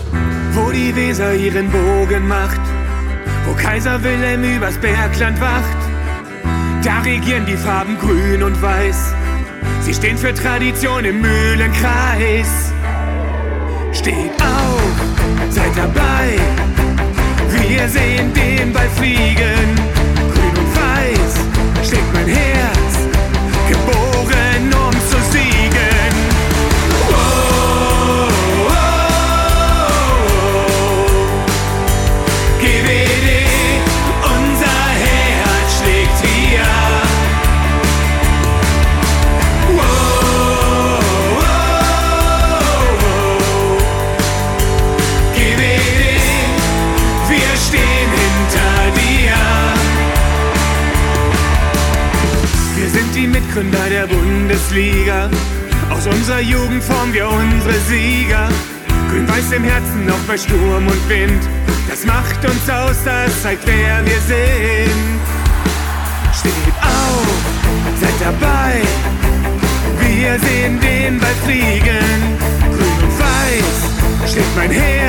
Wo 0.55 0.70
die 0.70 0.97
Weser 0.97 1.35
ihren 1.35 1.70
Bogen 1.70 2.26
macht, 2.26 2.61
wo 3.47 3.53
Kaiser 3.62 4.03
Wilhelm 4.03 4.43
übers 4.43 4.78
Bergland 4.78 5.39
wacht, 5.39 5.76
da 6.83 7.01
regieren 7.01 7.45
die 7.45 7.59
Farben 7.59 7.99
grün 7.99 8.43
und 8.43 8.61
weiß. 8.62 9.12
Sie 9.83 9.93
stehen 9.93 10.16
für 10.16 10.33
Tradition 10.33 11.05
im 11.05 11.20
Mühlenkreis. 11.20 12.72
Steht 13.93 14.33
auf, 14.41 15.51
seid 15.51 15.76
dabei. 15.76 16.69
Wir 17.81 17.89
sehen 17.89 18.31
den 18.35 18.74
Ball 18.74 18.91
fliegen. 18.91 19.74
Grün 20.35 20.55
und 20.59 20.76
weiß 20.76 21.89
schlägt 21.89 22.12
mein 22.12 22.26
Herz. 22.26 22.59
Bei 60.31 60.39
Sturm 60.39 60.87
und 60.87 61.09
Wind. 61.09 61.43
Das 61.89 62.07
macht 62.07 62.45
uns 62.45 62.70
aus, 62.70 63.03
das 63.05 63.43
zeigt, 63.43 63.66
wer 63.66 64.05
wir 64.05 64.20
sind. 64.20 65.20
Steht 66.39 66.53
auf, 66.81 67.26
seid 68.01 68.14
dabei. 68.20 68.81
Wir 69.99 70.39
sehen 70.39 70.78
den 70.78 71.18
Ball 71.18 71.35
fliegen. 71.45 72.39
Grün 72.61 73.03
und 73.03 73.18
weiß 73.18 74.31
schlägt 74.31 74.57
mein 74.57 74.70
Herz. 74.70 74.99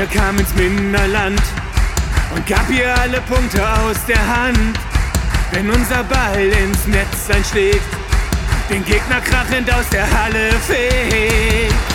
Mancher 0.00 0.18
kam 0.18 0.38
ins 0.38 0.54
Minderland 0.54 1.42
und 2.34 2.46
gab 2.46 2.70
ihr 2.70 2.94
alle 3.00 3.20
Punkte 3.22 3.62
aus 3.62 3.96
der 4.08 4.18
Hand. 4.18 4.78
Wenn 5.52 5.68
unser 5.68 6.04
Ball 6.04 6.40
ins 6.40 6.86
Netz 6.86 7.28
einschlägt, 7.28 7.82
den 8.70 8.82
Gegner 8.84 9.20
krachend 9.20 9.70
aus 9.70 9.88
der 9.90 10.06
Halle 10.10 10.52
fegt. 10.66 11.89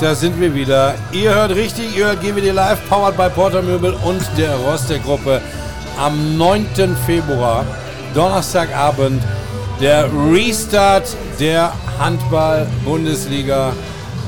Da 0.00 0.14
sind 0.14 0.40
wir 0.40 0.54
wieder. 0.54 0.94
Ihr 1.12 1.34
hört 1.34 1.54
richtig, 1.54 1.96
ihr 1.96 2.06
hört 2.06 2.20
GWD 2.20 2.52
Live, 2.52 2.78
powered 2.88 3.16
by 3.16 3.28
Porter 3.28 3.62
Möbel 3.62 3.94
und 4.04 4.22
der 4.36 4.54
Roster 4.56 4.98
Gruppe. 4.98 5.40
Am 5.98 6.36
9. 6.36 6.66
Februar, 7.04 7.64
Donnerstagabend, 8.14 9.22
der 9.80 10.08
Restart 10.32 11.16
der 11.40 11.72
Handball-Bundesliga 11.98 13.72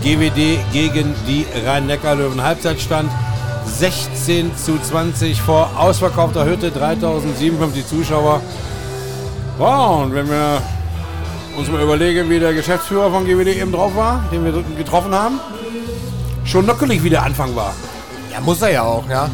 GWD 0.03 0.59
gegen 0.73 1.15
die 1.29 1.47
Rhein-Neckar-Löwen. 1.65 2.43
Halbzeitstand 2.43 3.11
16 3.67 4.57
zu 4.57 4.79
20 4.79 5.41
vor 5.41 5.71
ausverkaufter 5.77 6.45
Hütte, 6.47 6.71
3057 6.73 7.87
Zuschauer. 7.87 8.41
Wow, 9.59 10.03
und 10.03 10.15
wenn 10.15 10.29
wir 10.29 10.61
uns 11.57 11.71
mal 11.71 11.83
überlegen, 11.83 12.29
wie 12.29 12.41
der 12.41 12.55
Geschäftsführer 12.55 13.11
von 13.11 13.25
GWD 13.25 13.61
eben 13.61 13.71
drauf 13.71 13.95
war, 13.95 14.25
den 14.33 14.45
wir 14.45 14.65
getroffen 14.77 15.15
haben. 15.15 15.39
Schon 16.51 16.67
nockelig, 16.67 17.05
wie 17.05 17.11
der 17.11 17.23
Anfang 17.23 17.55
war. 17.55 17.73
Ja, 18.33 18.41
muss 18.41 18.61
er 18.61 18.73
ja 18.73 18.83
auch, 18.83 19.09
ja. 19.09 19.31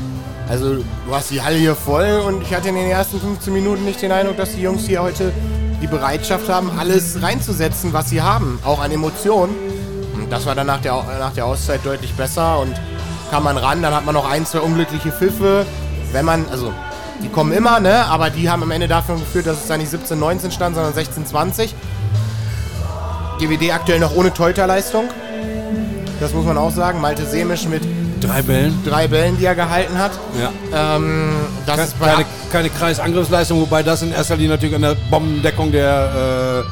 Also, 0.51 0.75
du 0.75 1.14
hast 1.14 1.31
die 1.31 1.41
Halle 1.41 1.57
hier 1.57 1.75
voll 1.75 2.23
und 2.27 2.43
ich 2.43 2.55
hatte 2.55 2.69
in 2.69 2.75
den 2.75 2.91
ersten 2.91 3.19
15 3.19 3.55
Minuten 3.55 3.87
nicht 3.87 4.03
den 4.03 4.12
Eindruck, 4.12 4.37
dass 4.37 4.55
die 4.55 4.61
Jungs 4.61 4.85
hier 4.85 5.03
heute 5.03 5.33
die 5.81 5.87
Bereitschaft 5.87 6.51
haben, 6.51 6.71
alles 6.79 7.23
reinzusetzen, 7.23 7.95
was 7.95 8.11
sie 8.11 8.21
haben, 8.21 8.59
auch 8.67 8.83
an 8.83 8.93
Emotionen. 8.93 9.55
Und 10.14 10.31
das 10.31 10.45
war 10.45 10.55
dann 10.55 10.67
nach 10.67 10.83
der, 10.83 10.93
nach 11.19 11.33
der 11.33 11.47
Auszeit 11.47 11.81
deutlich 11.85 12.12
besser 12.12 12.59
und 12.59 12.79
kam 13.31 13.45
man 13.45 13.57
ran, 13.57 13.81
dann 13.81 13.95
hat 13.95 14.05
man 14.05 14.14
noch 14.14 14.31
ein, 14.31 14.45
zwei 14.45 14.59
unglückliche 14.59 15.11
Pfiffe. 15.11 15.64
Wenn 16.12 16.27
man, 16.27 16.45
also 16.51 16.71
die 17.23 17.31
kommen 17.31 17.53
immer, 17.53 17.81
ne? 17.81 18.05
Aber 18.05 18.29
die 18.29 18.51
haben 18.51 18.62
am 18.62 18.71
Ende 18.71 18.89
dafür 18.89 19.14
geführt, 19.14 19.47
dass 19.47 19.62
es 19.62 19.69
dann 19.69 19.81
nicht 19.81 19.91
17, 19.91 20.19
19 20.19 20.51
stand, 20.51 20.75
sondern 20.75 20.93
16, 20.93 21.25
20. 21.25 21.75
GWD 23.39 23.73
aktuell 23.73 24.01
noch 24.01 24.14
ohne 24.14 24.35
Teuterleistung. 24.35 25.09
Das 26.21 26.33
muss 26.33 26.45
man 26.45 26.57
auch 26.57 26.71
sagen. 26.71 27.01
Malte 27.01 27.27
Semisch 27.27 27.67
mit 27.69 27.83
Drei 28.21 28.41
Bällen. 28.43 28.79
drei 28.85 29.07
Bällen, 29.09 29.37
die 29.39 29.45
er 29.45 29.55
gehalten 29.55 29.99
hat. 29.99 30.12
Ja. 30.41 30.97
Ähm, 30.97 31.33
das 31.67 31.89
ist 31.89 32.01
bei 32.01 32.07
Keine, 32.07 32.25
keine 32.51 32.71
Kreisangriffsleistung, 32.71 33.61
wobei 33.61 33.83
das 33.83 34.03
in 34.03 34.12
erster 34.12 34.37
Linie 34.37 34.53
natürlich 34.53 34.75
an 34.75 34.83
der 34.83 34.97
Bombendeckung 35.11 35.71
der, 35.71 36.64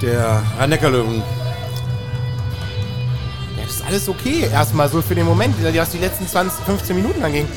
äh, 0.00 0.04
der 0.04 0.42
Rhein-Neckar-Löwen. 0.58 1.22
Das 3.60 3.74
ist 3.76 3.84
alles 3.86 4.08
okay, 4.08 4.48
erstmal 4.52 4.88
so 4.88 5.02
für 5.02 5.14
den 5.16 5.26
Moment, 5.26 5.56
was 5.62 5.90
die 5.90 5.98
letzten 5.98 6.28
20, 6.28 6.64
15 6.64 6.94
Minuten 6.96 7.22
anging. 7.24 7.48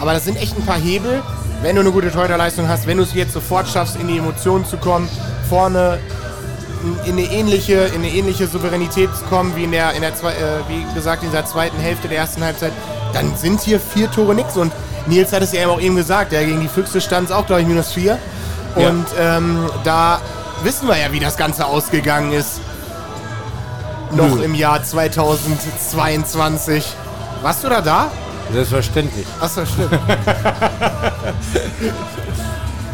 Aber 0.00 0.12
das 0.14 0.24
sind 0.24 0.40
echt 0.40 0.56
ein 0.56 0.64
paar 0.64 0.78
Hebel, 0.78 1.22
wenn 1.62 1.76
du 1.76 1.82
eine 1.82 1.90
gute 1.90 2.10
Torhüterleistung 2.10 2.68
hast, 2.68 2.86
wenn 2.86 2.96
du 2.96 3.02
es 3.02 3.12
jetzt 3.14 3.32
sofort 3.32 3.68
schaffst, 3.68 3.96
in 3.96 4.08
die 4.08 4.18
Emotionen 4.18 4.64
zu 4.64 4.76
kommen, 4.78 5.08
vorne 5.48 5.98
in 7.04 7.12
eine 7.12 7.22
ähnliche, 7.22 7.86
in 7.86 7.96
eine 7.96 8.10
ähnliche 8.10 8.46
Souveränität 8.46 9.14
zu 9.16 9.24
kommen, 9.24 9.56
wie 9.56 9.64
in 9.64 9.72
der, 9.72 9.94
in 9.94 10.02
der 10.02 10.14
zwei, 10.14 10.32
äh, 10.32 10.60
wie 10.68 10.84
gesagt, 10.94 11.22
in 11.22 11.32
der 11.32 11.46
zweiten 11.46 11.78
Hälfte 11.78 12.08
der 12.08 12.18
ersten 12.18 12.44
Halbzeit, 12.44 12.72
dann 13.12 13.36
sind 13.36 13.60
hier 13.60 13.80
vier 13.80 14.10
Tore 14.10 14.34
nix. 14.34 14.56
Und 14.56 14.72
Nils 15.06 15.32
hat 15.32 15.42
es 15.42 15.52
ja 15.52 15.66
auch 15.68 15.80
eben 15.80 15.96
gesagt, 15.96 16.32
ja, 16.32 16.42
gegen 16.42 16.60
die 16.60 16.68
Füchse 16.68 17.00
stand 17.00 17.30
es 17.30 17.34
auch, 17.34 17.46
glaube 17.46 17.62
ich, 17.62 17.68
minus 17.68 17.92
vier. 17.92 18.18
Ja. 18.76 18.88
Und 18.88 19.06
ähm, 19.18 19.70
da 19.84 20.20
wissen 20.62 20.88
wir 20.88 20.98
ja, 20.98 21.12
wie 21.12 21.20
das 21.20 21.36
Ganze 21.36 21.66
ausgegangen 21.66 22.32
ist. 22.32 22.60
Noch 24.12 24.36
Nö. 24.36 24.44
im 24.44 24.54
Jahr 24.54 24.82
2022. 24.82 26.84
Warst 27.42 27.64
du 27.64 27.68
da 27.68 27.80
da? 27.80 28.10
Selbstverständlich. 28.52 29.26
Achso, 29.40 29.66
stimmt. 29.66 29.90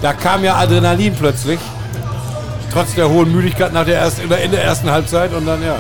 Da 0.03 0.12
kam 0.12 0.43
ja 0.43 0.57
Adrenalin 0.57 1.14
plötzlich. 1.14 1.61
Trotz 2.73 2.95
der 2.95 3.07
hohen 3.07 3.31
Müdigkeit 3.31 3.70
nach 3.75 3.85
der 3.85 3.99
ersten, 3.99 4.23
in 4.23 4.51
der, 4.51 4.64
ersten 4.64 4.91
Halbzeit 4.91 5.35
und 5.35 5.45
dann 5.45 5.62
ja. 5.62 5.77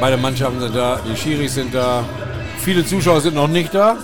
Beide 0.00 0.16
Mannschaften 0.16 0.58
sind 0.58 0.74
da, 0.74 0.98
die 1.08 1.16
Schiris 1.16 1.54
sind 1.54 1.72
da, 1.72 2.02
viele 2.58 2.84
Zuschauer 2.84 3.20
sind 3.20 3.36
noch 3.36 3.46
nicht 3.46 3.72
da. 3.72 3.96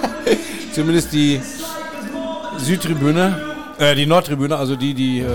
Zumindest 0.74 1.12
die 1.12 1.42
Südtribüne, 2.56 3.38
äh, 3.78 3.94
die 3.94 4.06
Nordtribüne, 4.06 4.56
also 4.56 4.76
die, 4.76 4.94
die 4.94 5.20
äh, 5.20 5.26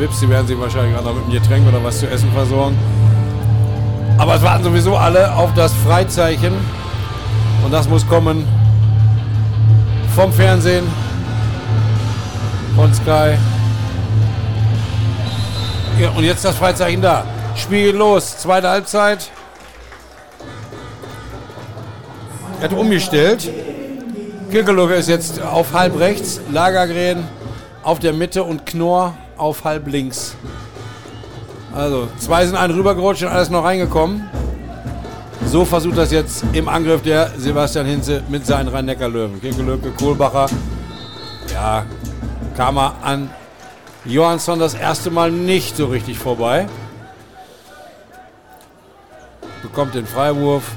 Wips, 0.00 0.18
die 0.18 0.28
werden 0.28 0.48
sich 0.48 0.58
wahrscheinlich 0.58 0.98
auch 0.98 1.04
noch 1.04 1.14
mit 1.14 1.22
einem 1.22 1.32
Getränk 1.32 1.68
oder 1.68 1.82
was 1.84 2.00
zu 2.00 2.10
essen 2.10 2.32
versorgen. 2.32 2.76
Aber 4.18 4.34
es 4.34 4.42
warten 4.42 4.64
sowieso 4.64 4.96
alle 4.96 5.32
auf 5.32 5.54
das 5.54 5.72
Freizeichen. 5.72 6.54
Und 7.64 7.72
das 7.72 7.88
muss 7.88 8.06
kommen 8.06 8.44
vom 10.14 10.32
Fernsehen, 10.32 10.86
von 12.76 12.94
Sky. 12.94 13.36
Ja, 16.00 16.10
und 16.10 16.22
jetzt 16.22 16.44
das 16.44 16.56
Freizeichen 16.56 17.02
da. 17.02 17.24
Spiel 17.56 17.90
los, 17.90 18.38
zweite 18.38 18.68
Halbzeit. 18.68 19.30
Er 22.60 22.70
hat 22.70 22.72
umgestellt. 22.72 23.50
Kirkelucke 24.50 24.94
ist 24.94 25.08
jetzt 25.08 25.42
auf 25.42 25.72
halb 25.72 25.98
rechts, 25.98 26.40
Lagergren 26.52 27.24
auf 27.82 27.98
der 27.98 28.12
Mitte 28.12 28.44
und 28.44 28.66
Knorr 28.66 29.14
auf 29.36 29.64
halb 29.64 29.88
links. 29.88 30.36
Also, 31.74 32.06
zwei 32.18 32.46
sind 32.46 32.56
einen 32.56 32.74
rübergerutscht 32.74 33.24
und 33.24 33.30
alles 33.30 33.50
noch 33.50 33.64
reingekommen. 33.64 34.28
So 35.54 35.64
versucht 35.64 35.96
das 35.96 36.10
jetzt 36.10 36.44
im 36.52 36.68
Angriff 36.68 37.02
der 37.02 37.30
Sebastian 37.38 37.86
Hinze 37.86 38.24
mit 38.28 38.44
seinen 38.44 38.66
Rhein-Neckar-Löwen. 38.66 39.40
Kirkelöke, 39.40 39.92
Kohlbacher. 39.92 40.48
Ja, 41.52 41.86
kam 42.56 42.76
er 42.76 42.96
an 43.04 43.30
Johansson 44.04 44.58
das 44.58 44.74
erste 44.74 45.12
Mal 45.12 45.30
nicht 45.30 45.76
so 45.76 45.86
richtig 45.86 46.18
vorbei. 46.18 46.66
Bekommt 49.62 49.94
den 49.94 50.06
Freiwurf. 50.06 50.72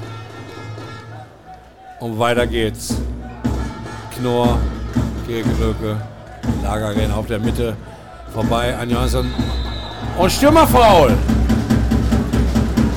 Und 1.98 2.20
weiter 2.20 2.46
geht's. 2.46 2.94
Knorr, 4.16 4.60
Kirkelöke, 5.26 5.96
Lagergren 6.62 7.10
auf 7.10 7.26
der 7.26 7.40
Mitte. 7.40 7.76
Vorbei 8.32 8.76
an 8.76 8.88
Johansson. 8.88 9.28
Und 10.16 10.30
Stürmerfaul. 10.30 11.18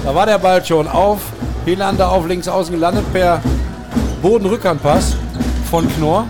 Da 0.04 0.14
war 0.14 0.28
der 0.28 0.38
Ball 0.38 0.64
schon 0.64 0.88
auf. 0.88 1.22
Helander 1.66 2.12
auf 2.12 2.28
links 2.28 2.48
außen 2.48 2.74
gelandet 2.74 3.06
per 3.14 3.42
Bodenrückhandpass 4.22 5.16
von 5.70 5.88
Knorr. 5.96 6.28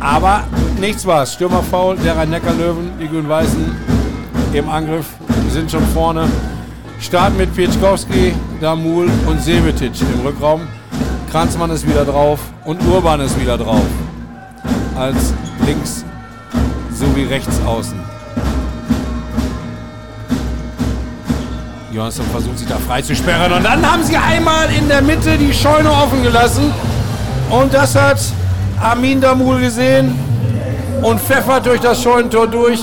Aber 0.00 0.44
nichts 0.78 1.06
war's. 1.06 1.32
Stürmerfaul 1.32 1.96
der 1.96 2.16
Rhein-Neckar-Löwen, 2.16 2.92
die 3.00 3.08
Grün-Weißen 3.08 3.76
im 4.52 4.68
Angriff 4.68 5.06
sind 5.50 5.70
schon 5.70 5.84
vorne. 5.88 6.28
Start 7.00 7.36
mit 7.36 7.54
Pieczkowski, 7.54 8.34
Damul 8.60 9.08
und 9.26 9.42
Sevetic 9.42 9.92
im 10.00 10.26
Rückraum. 10.26 10.62
Kranzmann 11.30 11.70
ist 11.70 11.88
wieder 11.88 12.04
drauf 12.04 12.40
und 12.64 12.80
Urban 12.86 13.20
ist 13.20 13.38
wieder 13.40 13.58
drauf. 13.58 13.84
Als 14.96 15.32
links 15.66 16.04
sowie 16.92 17.24
rechts 17.24 17.60
außen. 17.66 18.03
Johansson 21.94 22.26
versucht 22.26 22.58
sich 22.58 22.66
da 22.66 22.76
frei 22.76 23.02
zu 23.02 23.14
sperren 23.14 23.52
und 23.52 23.62
dann 23.62 23.88
haben 23.88 24.02
sie 24.02 24.16
einmal 24.16 24.68
in 24.74 24.88
der 24.88 25.00
Mitte 25.00 25.38
die 25.38 25.54
Scheune 25.54 25.92
offen 25.92 26.24
gelassen. 26.24 26.72
Und 27.50 27.72
das 27.72 27.94
hat 27.94 28.18
Armin 28.82 29.20
Damul 29.20 29.60
gesehen 29.60 30.18
und 31.02 31.20
pfeffert 31.20 31.66
durch 31.66 31.80
das 31.80 32.02
Scheunentor 32.02 32.48
durch. 32.48 32.80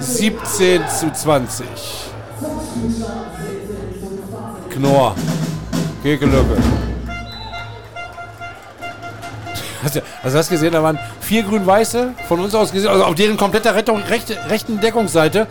17 0.00 0.82
zu 0.88 1.12
20. 1.12 1.66
Knorr. 4.70 5.14
Kekelöcke. 6.02 6.56
Hast 9.84 9.96
du, 9.96 10.02
also 10.22 10.38
hast 10.38 10.50
du 10.50 10.54
gesehen, 10.54 10.72
da 10.72 10.82
waren 10.82 10.98
vier 11.20 11.44
grün-weiße 11.44 12.14
von 12.26 12.40
uns 12.40 12.54
aus 12.54 12.72
gesehen, 12.72 12.90
also 12.90 13.04
auf 13.04 13.14
deren 13.14 13.36
kompletter 13.36 13.76
Rettung, 13.76 14.02
rechte, 14.08 14.36
rechten 14.48 14.80
Deckungsseite. 14.80 15.46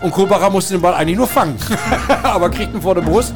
Und 0.00 0.10
Kohlbacher 0.12 0.50
musste 0.50 0.74
den 0.74 0.80
Ball 0.82 0.94
eigentlich 0.94 1.16
nur 1.16 1.26
fangen. 1.26 1.56
Aber 2.22 2.50
kriegt 2.50 2.74
ihn 2.74 2.82
vor 2.82 2.94
der 2.94 3.02
Brust. 3.02 3.34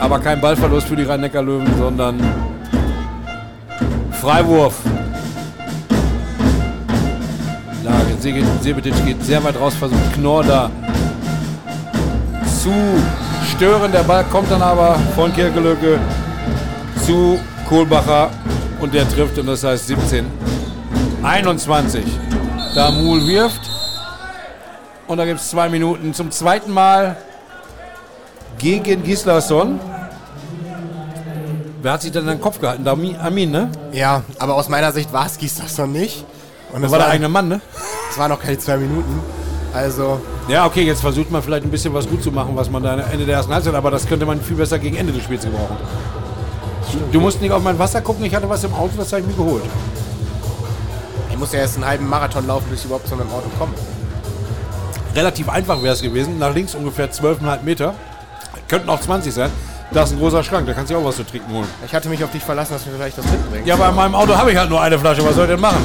Aber 0.00 0.18
kein 0.20 0.40
Ballverlust 0.40 0.86
für 0.88 0.96
die 0.96 1.02
Rhein-Neckar-Löwen, 1.02 1.66
sondern 1.78 2.20
Freiwurf. 4.12 4.74
Lage. 7.84 8.16
Se- 8.20 8.42
Sebetic 8.62 8.94
geht 9.04 9.24
sehr 9.24 9.42
weit 9.44 9.58
raus, 9.60 9.74
versucht 9.74 10.12
Knorr 10.14 10.44
da 10.44 10.70
zu 12.62 12.72
stören. 13.56 13.90
Der 13.92 14.02
Ball 14.04 14.24
kommt 14.24 14.50
dann 14.50 14.62
aber 14.62 14.98
von 15.16 15.32
Kirkelöcke 15.34 15.98
zu 17.04 17.38
Kohlbacher 17.68 18.30
und 18.80 18.94
der 18.94 19.08
trifft 19.08 19.38
und 19.38 19.46
das 19.46 19.64
heißt 19.64 19.86
17. 19.88 20.26
21. 21.22 22.04
Da 22.74 22.90
Muhl 22.90 23.26
wirft. 23.26 23.67
Und 25.08 25.16
da 25.18 25.24
gibt 25.24 25.40
es 25.40 25.48
zwei 25.50 25.68
Minuten 25.68 26.12
zum 26.14 26.30
zweiten 26.30 26.70
Mal 26.72 27.16
gegen 28.58 29.02
Gislason. 29.02 29.80
Wer 31.80 31.92
hat 31.92 32.02
sich 32.02 32.12
denn 32.12 32.26
den 32.26 32.40
Kopf 32.40 32.60
gehalten? 32.60 32.86
Ami- 32.86 33.16
Amin, 33.18 33.50
ne? 33.50 33.70
Ja, 33.92 34.22
aber 34.38 34.54
aus 34.56 34.68
meiner 34.68 34.92
Sicht 34.92 35.12
war 35.12 35.26
es 35.26 35.38
Gießersson 35.38 35.90
nicht. 35.90 36.24
Und 36.72 36.82
Das 36.82 36.90
war 36.90 36.98
der 36.98 37.08
eigene 37.08 37.28
Mann, 37.28 37.48
ne? 37.48 37.60
es 38.10 38.18
waren 38.18 38.30
noch 38.30 38.40
keine 38.40 38.58
zwei 38.58 38.76
Minuten. 38.76 39.20
Also, 39.72 40.20
Ja, 40.48 40.66
okay, 40.66 40.82
jetzt 40.82 41.00
versucht 41.00 41.30
man 41.30 41.42
vielleicht 41.42 41.64
ein 41.64 41.70
bisschen 41.70 41.94
was 41.94 42.06
gut 42.08 42.22
zu 42.22 42.30
machen, 42.32 42.54
was 42.56 42.68
man 42.70 42.82
da 42.82 42.94
am 42.94 43.00
Ende 43.10 43.24
der 43.24 43.36
ersten 43.36 43.52
Halbzeit, 43.54 43.74
aber 43.74 43.90
das 43.90 44.06
könnte 44.06 44.26
man 44.26 44.40
viel 44.40 44.56
besser 44.56 44.78
gegen 44.78 44.96
Ende 44.96 45.12
des 45.12 45.22
Spiels 45.22 45.44
gebrauchen. 45.44 45.76
Du 47.12 47.20
musst 47.20 47.40
nicht 47.40 47.52
auf 47.52 47.62
mein 47.62 47.78
Wasser 47.78 48.00
gucken, 48.00 48.24
ich 48.24 48.34
hatte 48.34 48.48
was 48.48 48.64
im 48.64 48.74
Auto, 48.74 48.92
das 48.98 49.12
habe 49.12 49.22
ich 49.22 49.28
mir 49.28 49.34
geholt. 49.34 49.62
ich 51.30 51.38
muss 51.38 51.52
ja 51.52 51.60
erst 51.60 51.76
einen 51.76 51.86
halben 51.86 52.08
Marathon 52.08 52.46
laufen, 52.46 52.66
bis 52.70 52.80
ich 52.80 52.86
überhaupt 52.86 53.06
zu 53.08 53.14
meinem 53.14 53.30
Auto 53.30 53.48
komme. 53.58 53.72
Relativ 55.14 55.48
einfach 55.48 55.82
wäre 55.82 55.94
es 55.94 56.02
gewesen, 56.02 56.38
nach 56.38 56.54
links 56.54 56.74
ungefähr 56.74 57.10
12,5 57.10 57.62
Meter. 57.62 57.94
Könnten 58.68 58.88
auch 58.88 59.00
20 59.00 59.32
sein. 59.32 59.50
Da 59.90 60.02
ist 60.02 60.12
ein 60.12 60.18
großer 60.18 60.44
Schrank, 60.44 60.66
da 60.66 60.74
kannst 60.74 60.92
du 60.92 60.96
auch 60.96 61.04
was 61.04 61.16
zu 61.16 61.24
trinken 61.24 61.50
holen. 61.52 61.66
Ich 61.86 61.94
hatte 61.94 62.10
mich 62.10 62.22
auf 62.22 62.30
dich 62.30 62.42
verlassen, 62.42 62.74
dass 62.74 62.84
du 62.84 62.90
mir 62.90 62.96
vielleicht 62.96 63.16
das 63.16 63.24
mitbringst. 63.24 63.66
Ja, 63.66 63.74
aber 63.74 63.88
in 63.88 63.94
meinem 63.94 64.14
Auto 64.14 64.36
habe 64.36 64.52
ich 64.52 64.58
halt 64.58 64.68
nur 64.68 64.80
eine 64.80 64.98
Flasche, 64.98 65.24
was 65.24 65.34
soll 65.34 65.46
ich 65.46 65.50
denn 65.52 65.60
machen? 65.60 65.82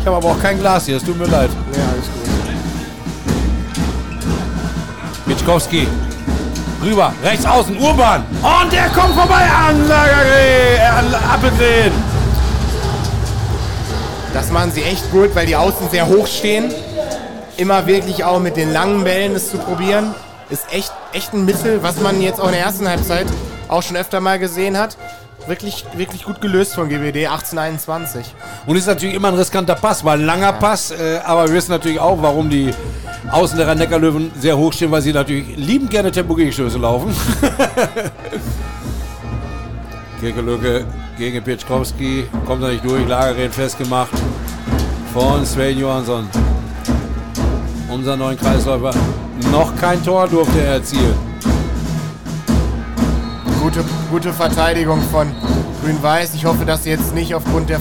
Ich 0.00 0.06
habe 0.06 0.16
aber 0.16 0.28
auch 0.28 0.40
kein 0.42 0.58
Glas 0.58 0.86
hier, 0.86 0.96
es 0.96 1.04
tut 1.04 1.16
mir 1.16 1.26
leid. 1.26 1.50
Ja, 1.72 1.82
alles 1.82 2.04
gut. 2.06 2.28
Mitschkowski. 5.26 5.88
Rüber, 6.82 7.14
rechts 7.22 7.46
außen, 7.46 7.78
Urban. 7.78 8.24
Und 8.42 8.72
der 8.72 8.88
kommt 8.88 9.14
vorbei 9.14 9.44
an 9.48 9.90
Appelgren. 11.32 12.13
Das 14.34 14.50
machen 14.50 14.72
sie 14.72 14.82
echt 14.82 15.12
gut, 15.12 15.36
weil 15.36 15.46
die 15.46 15.54
Außen 15.54 15.90
sehr 15.90 16.08
hoch 16.08 16.26
stehen. 16.26 16.64
Immer 17.56 17.86
wirklich 17.86 18.24
auch 18.24 18.40
mit 18.40 18.56
den 18.56 18.72
langen 18.72 19.04
Bällen 19.04 19.32
es 19.36 19.48
zu 19.48 19.58
probieren. 19.58 20.12
Ist 20.50 20.64
echt, 20.72 20.92
echt 21.12 21.32
ein 21.32 21.44
Mittel, 21.44 21.84
was 21.84 22.00
man 22.00 22.20
jetzt 22.20 22.40
auch 22.40 22.46
in 22.46 22.52
der 22.52 22.62
ersten 22.62 22.88
Halbzeit 22.88 23.28
auch 23.68 23.84
schon 23.84 23.96
öfter 23.96 24.18
mal 24.18 24.40
gesehen 24.40 24.76
hat. 24.76 24.96
Wirklich, 25.46 25.84
wirklich 25.94 26.24
gut 26.24 26.40
gelöst 26.40 26.74
von 26.74 26.88
GWD 26.88 27.28
1821. 27.28 28.34
Und 28.66 28.74
ist 28.74 28.88
natürlich 28.88 29.14
immer 29.14 29.28
ein 29.28 29.34
riskanter 29.34 29.76
Pass, 29.76 30.04
weil 30.04 30.18
ein 30.18 30.26
langer 30.26 30.54
Pass. 30.54 30.90
Äh, 30.90 31.20
aber 31.24 31.46
wir 31.46 31.54
wissen 31.54 31.70
natürlich 31.70 32.00
auch, 32.00 32.20
warum 32.20 32.50
die 32.50 32.74
Außen 33.30 33.56
der 33.56 33.68
Rhein-Neckar-Löwen 33.68 34.32
sehr 34.36 34.58
hoch 34.58 34.72
stehen, 34.72 34.90
weil 34.90 35.02
sie 35.02 35.12
natürlich 35.12 35.56
liebend 35.56 35.90
gerne 35.90 36.10
Tempo-Gegenstöße 36.10 36.78
laufen. 36.78 37.14
Kirkelücke 40.24 40.86
gegen 41.18 41.44
Pietschkowski. 41.44 42.24
Kommt 42.46 42.62
er 42.62 42.70
nicht 42.70 42.82
durch. 42.82 43.06
Lagergerät 43.06 43.54
festgemacht 43.54 44.08
von 45.12 45.44
Sven 45.44 45.78
Johansson. 45.78 46.26
Unser 47.90 48.16
neuen 48.16 48.38
Kreisläufer. 48.38 48.92
Noch 49.52 49.76
kein 49.76 50.02
Tor 50.02 50.26
durfte 50.26 50.60
er 50.60 50.76
erzielen. 50.76 51.14
Gute, 53.62 53.84
gute 54.10 54.32
Verteidigung 54.32 55.02
von 55.12 55.30
Grün-Weiß. 55.82 56.32
Ich 56.34 56.46
hoffe, 56.46 56.64
dass 56.64 56.84
sie 56.84 56.90
jetzt 56.90 57.14
nicht 57.14 57.34
aufgrund 57.34 57.68
der, 57.68 57.80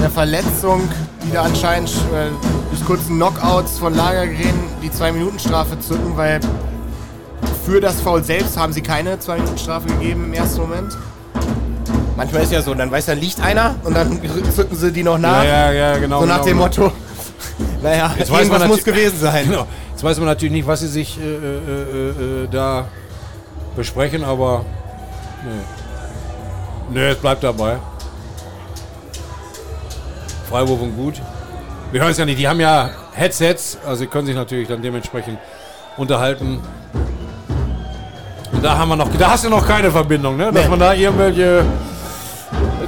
der 0.00 0.10
Verletzung, 0.10 0.88
die 1.26 1.32
da 1.32 1.42
anscheinend 1.42 1.90
äh, 2.14 2.30
des 2.72 2.84
kurzen 2.84 3.16
Knockouts 3.16 3.80
von 3.80 3.92
Lagergren 3.92 4.54
die 4.84 4.90
2-Minuten-Strafe 4.90 5.80
zücken, 5.80 6.16
weil 6.16 6.38
für 7.68 7.82
das 7.82 8.00
Foul 8.00 8.24
selbst 8.24 8.56
haben 8.56 8.72
sie 8.72 8.80
keine 8.80 9.16
2-Minuten-Strafe 9.16 9.88
gegeben 9.88 10.24
im 10.24 10.32
ersten 10.32 10.62
Moment. 10.62 10.96
Manchmal 12.16 12.42
ist 12.42 12.52
ja 12.52 12.62
so, 12.62 12.72
dann 12.72 12.90
weiß 12.90 13.08
er, 13.08 13.14
liegt 13.14 13.40
einer 13.40 13.74
und 13.84 13.94
dann 13.94 14.18
zücken 14.54 14.74
sie 14.74 14.90
die 14.90 15.02
noch 15.02 15.18
nach. 15.18 15.44
Ja, 15.44 15.70
ja, 15.70 15.72
ja, 15.72 15.98
genau. 15.98 16.20
so 16.20 16.26
nach 16.26 16.42
genau, 16.42 16.64
dem 16.64 16.76
genau. 16.76 16.86
Motto, 16.86 16.92
naja, 17.82 18.14
Jetzt 18.18 18.32
weiß 18.32 18.46
irgendwas 18.46 18.68
muss 18.68 18.82
gewesen 18.82 19.18
sein. 19.20 19.50
Genau. 19.50 19.66
Jetzt 19.90 20.02
weiß 20.02 20.16
man 20.16 20.26
natürlich 20.26 20.52
nicht, 20.52 20.66
was 20.66 20.80
sie 20.80 20.88
sich 20.88 21.18
äh, 21.20 21.22
äh, 21.22 21.26
äh, 21.26 22.44
äh, 22.44 22.48
da 22.50 22.86
besprechen, 23.76 24.24
aber 24.24 24.64
nee. 25.44 26.98
Nee, 26.98 27.08
es 27.10 27.18
bleibt 27.18 27.44
dabei. 27.44 27.76
Freiwurf 30.48 30.80
und 30.80 30.96
gut. 30.96 31.20
Wir 31.92 32.00
hören 32.00 32.12
es 32.12 32.16
ja 32.16 32.24
nicht, 32.24 32.38
die 32.38 32.48
haben 32.48 32.60
ja 32.60 32.88
Headsets, 33.12 33.76
also 33.84 33.96
sie 33.96 34.06
können 34.06 34.26
sich 34.26 34.36
natürlich 34.36 34.68
dann 34.68 34.80
dementsprechend 34.80 35.38
unterhalten. 35.98 36.60
Da 38.62 38.76
haben 38.76 38.88
wir 38.88 38.96
noch, 38.96 39.08
da 39.18 39.30
hast 39.30 39.44
du 39.44 39.48
noch 39.50 39.66
keine 39.66 39.90
Verbindung, 39.90 40.36
ne? 40.36 40.50
Dass 40.52 40.64
Nee. 40.64 40.68
man 40.68 40.78
da 40.80 40.92
irgendwelche 40.94 41.64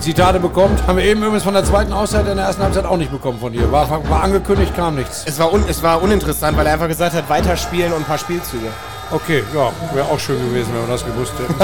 Zitate 0.01 0.41
bekommt. 0.41 0.85
Haben 0.87 0.99
wir 0.99 1.05
eben 1.05 1.23
übrigens 1.23 1.43
von 1.45 1.55
der 1.55 1.65
zweiten 1.65 1.93
Auszeit 1.93 2.27
in 2.27 2.37
der 2.37 2.47
ersten 2.47 2.63
Halbzeit 2.63 2.85
auch 2.87 2.97
nicht 2.97 3.13
bekommen 3.13 3.39
von 3.39 3.53
dir. 3.53 3.71
War, 3.71 3.89
war 4.09 4.23
angekündigt, 4.23 4.75
kam 4.75 4.97
nichts. 4.97 5.23
Es 5.27 5.39
war, 5.39 5.53
un, 5.53 5.65
es 5.69 5.83
war 5.83 6.03
uninteressant, 6.03 6.57
weil 6.57 6.67
er 6.67 6.73
einfach 6.75 6.89
gesagt 6.89 7.15
hat, 7.15 7.29
weiterspielen 7.29 7.93
und 7.93 8.01
ein 8.01 8.05
paar 8.05 8.19
Spielzüge. 8.19 8.67
Okay, 9.13 9.43
ja, 9.55 9.71
wäre 9.95 10.07
auch 10.07 10.19
schön 10.19 10.39
gewesen, 10.49 10.71
wenn 10.75 10.87
wir 10.87 10.93
das 10.93 11.05
gewusst 11.05 11.33
hätten. 11.39 11.55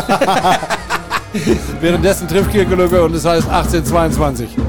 Währenddessen 1.80 2.28
trifft 2.28 2.50
Kirkelücke 2.50 3.02
und 3.04 3.14
es 3.14 3.24
heißt 3.24 3.48
1822. 3.48 4.50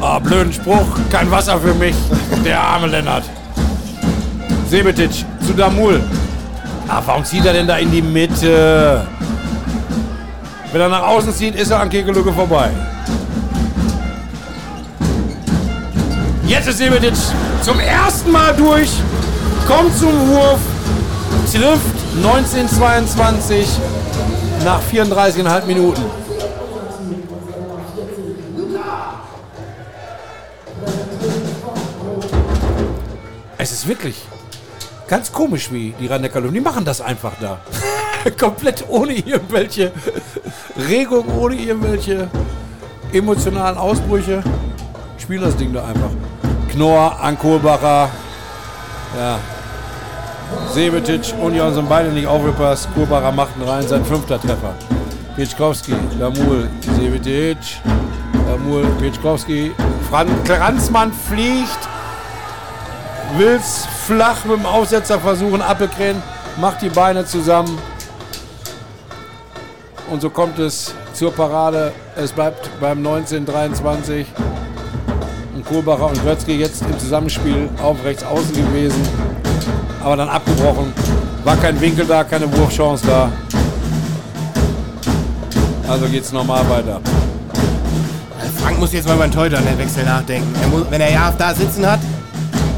Ah, 0.00 0.18
blöden 0.20 0.52
Spruch, 0.52 0.86
kein 1.10 1.30
Wasser 1.30 1.58
für 1.58 1.74
mich. 1.74 1.94
Der 2.44 2.60
arme 2.60 2.86
Lennart. 2.86 3.24
Sebetic 4.68 5.24
zu 5.46 5.54
Damul. 5.54 6.02
Ah, 6.86 7.02
warum 7.06 7.24
zieht 7.24 7.44
er 7.46 7.54
denn 7.54 7.66
da 7.66 7.78
in 7.78 7.90
die 7.90 8.02
Mitte? 8.02 9.06
Wenn 10.70 10.80
er 10.80 10.88
nach 10.90 11.04
außen 11.04 11.32
zieht, 11.32 11.54
ist 11.54 11.70
er 11.70 11.80
an 11.80 11.88
Kirkelücke 11.88 12.30
vorbei. 12.32 12.70
Jetzt 16.46 16.68
ist 16.68 16.78
Sebetic 16.78 17.14
zum 17.62 17.80
ersten 17.80 18.30
Mal 18.30 18.54
durch, 18.56 18.90
kommt 19.66 19.96
zum 19.96 20.12
Wurf, 20.28 20.60
trifft 21.50 21.98
1922 22.16 23.66
nach 24.64 24.80
34,5 24.92 25.64
Minuten. 25.64 26.02
Es 33.56 33.72
ist 33.72 33.88
wirklich 33.88 34.26
ganz 35.08 35.32
komisch, 35.32 35.72
wie 35.72 35.94
die 35.98 36.06
rhein 36.06 36.20
neckar 36.20 36.42
Die 36.42 36.60
machen 36.60 36.84
das 36.84 37.00
einfach 37.00 37.32
da. 37.40 37.58
Komplett 38.38 38.84
ohne 38.88 39.14
irgendwelche 39.14 39.92
Regung, 40.88 41.24
ohne 41.38 41.56
irgendwelche 41.56 42.28
emotionalen 43.12 43.78
Ausbrüche. 43.78 44.42
Spielen 45.16 45.42
das 45.42 45.56
Ding 45.56 45.72
da 45.72 45.84
einfach. 45.84 46.10
Knorr 46.70 47.18
an 47.20 47.38
Kohlbacher. 47.38 48.10
Ja. 49.16 49.38
Sebetic 50.72 51.34
und 51.40 51.54
Johansson 51.54 51.86
beide 51.88 52.10
nicht 52.10 52.26
aufgepasst. 52.26 52.88
Kohlbacher 52.94 53.32
macht 53.32 53.56
ihn 53.56 53.68
rein, 53.68 53.86
sein 53.86 54.04
fünfter 54.04 54.40
Treffer. 54.40 54.74
Pietschkowski, 55.36 55.94
Damul, 56.18 56.68
Sebetic, 56.96 57.56
Damul, 58.46 58.84
Pietschkowski. 59.00 59.72
Frank 60.10 60.30
Kranzmann 60.44 61.12
fliegt. 61.12 61.78
Will's 63.36 63.86
flach 64.08 64.46
mit 64.46 64.56
dem 64.56 64.64
Aufsetzer 64.64 65.20
versuchen. 65.20 65.60
Appelgren 65.60 66.22
macht 66.58 66.80
die 66.80 66.88
Beine 66.88 67.26
zusammen. 67.26 67.78
Und 70.10 70.22
so 70.22 70.30
kommt 70.30 70.58
es 70.58 70.94
zur 71.12 71.30
Parade. 71.30 71.92
Es 72.16 72.32
bleibt 72.32 72.70
beim 72.80 72.98
1923. 72.98 74.26
Und 75.54 75.66
Kohlbacher 75.66 76.06
und 76.06 76.24
Götzke 76.24 76.52
jetzt 76.52 76.80
im 76.82 76.98
Zusammenspiel 76.98 77.68
auf 77.82 78.02
rechts 78.02 78.24
außen 78.24 78.54
gewesen. 78.54 79.06
Aber 80.02 80.16
dann 80.16 80.30
abgebrochen. 80.30 80.90
War 81.44 81.56
kein 81.58 81.78
Winkel 81.78 82.06
da, 82.06 82.24
keine 82.24 82.50
Wurfchance 82.56 83.06
da. 83.06 83.30
Also 85.86 86.06
geht's 86.06 86.32
normal 86.32 86.66
weiter. 86.70 87.00
Frank 88.62 88.78
muss 88.78 88.92
jetzt 88.94 89.06
mal 89.06 89.16
über 89.16 89.26
den 89.26 89.32
Torhüterwechsel 89.32 90.04
nachdenken. 90.04 90.54
Er 90.62 90.68
muss, 90.68 90.86
wenn 90.88 91.00
er 91.02 91.12
ja 91.12 91.32
da 91.36 91.54
sitzen 91.54 91.86
hat, 91.86 92.00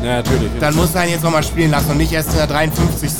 Ja, 0.03 0.17
natürlich. 0.17 0.51
dann 0.59 0.75
muss 0.75 0.95
er 0.95 1.05
ihn 1.05 1.11
jetzt 1.11 1.23
nochmal 1.25 1.43
spielen 1.43 1.71
lassen 1.71 1.91
und 1.91 1.99
nicht 1.99 2.13
erst 2.13 2.31
in 2.31 2.37
der 2.37 2.47
53. 2.47 3.11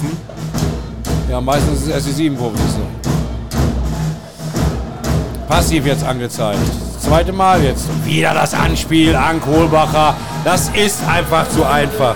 Ja, 1.31 1.41
meistens 1.41 1.81
ist 1.81 1.87
es 1.87 1.95
erst 1.95 2.07
die 2.07 2.13
57. 2.13 2.81
Passiv 5.49 5.87
jetzt 5.87 6.05
angezeigt. 6.05 6.61
Das 6.95 7.03
zweite 7.03 7.33
Mal 7.33 7.63
jetzt. 7.63 7.87
Wieder 8.05 8.35
das 8.35 8.55
Anspiel 8.55 9.15
an 9.15 9.41
Kohlbacher. 9.41 10.15
Das 10.45 10.69
ist 10.71 11.07
einfach 11.09 11.49
zu 11.51 11.65
einfach. 11.65 12.15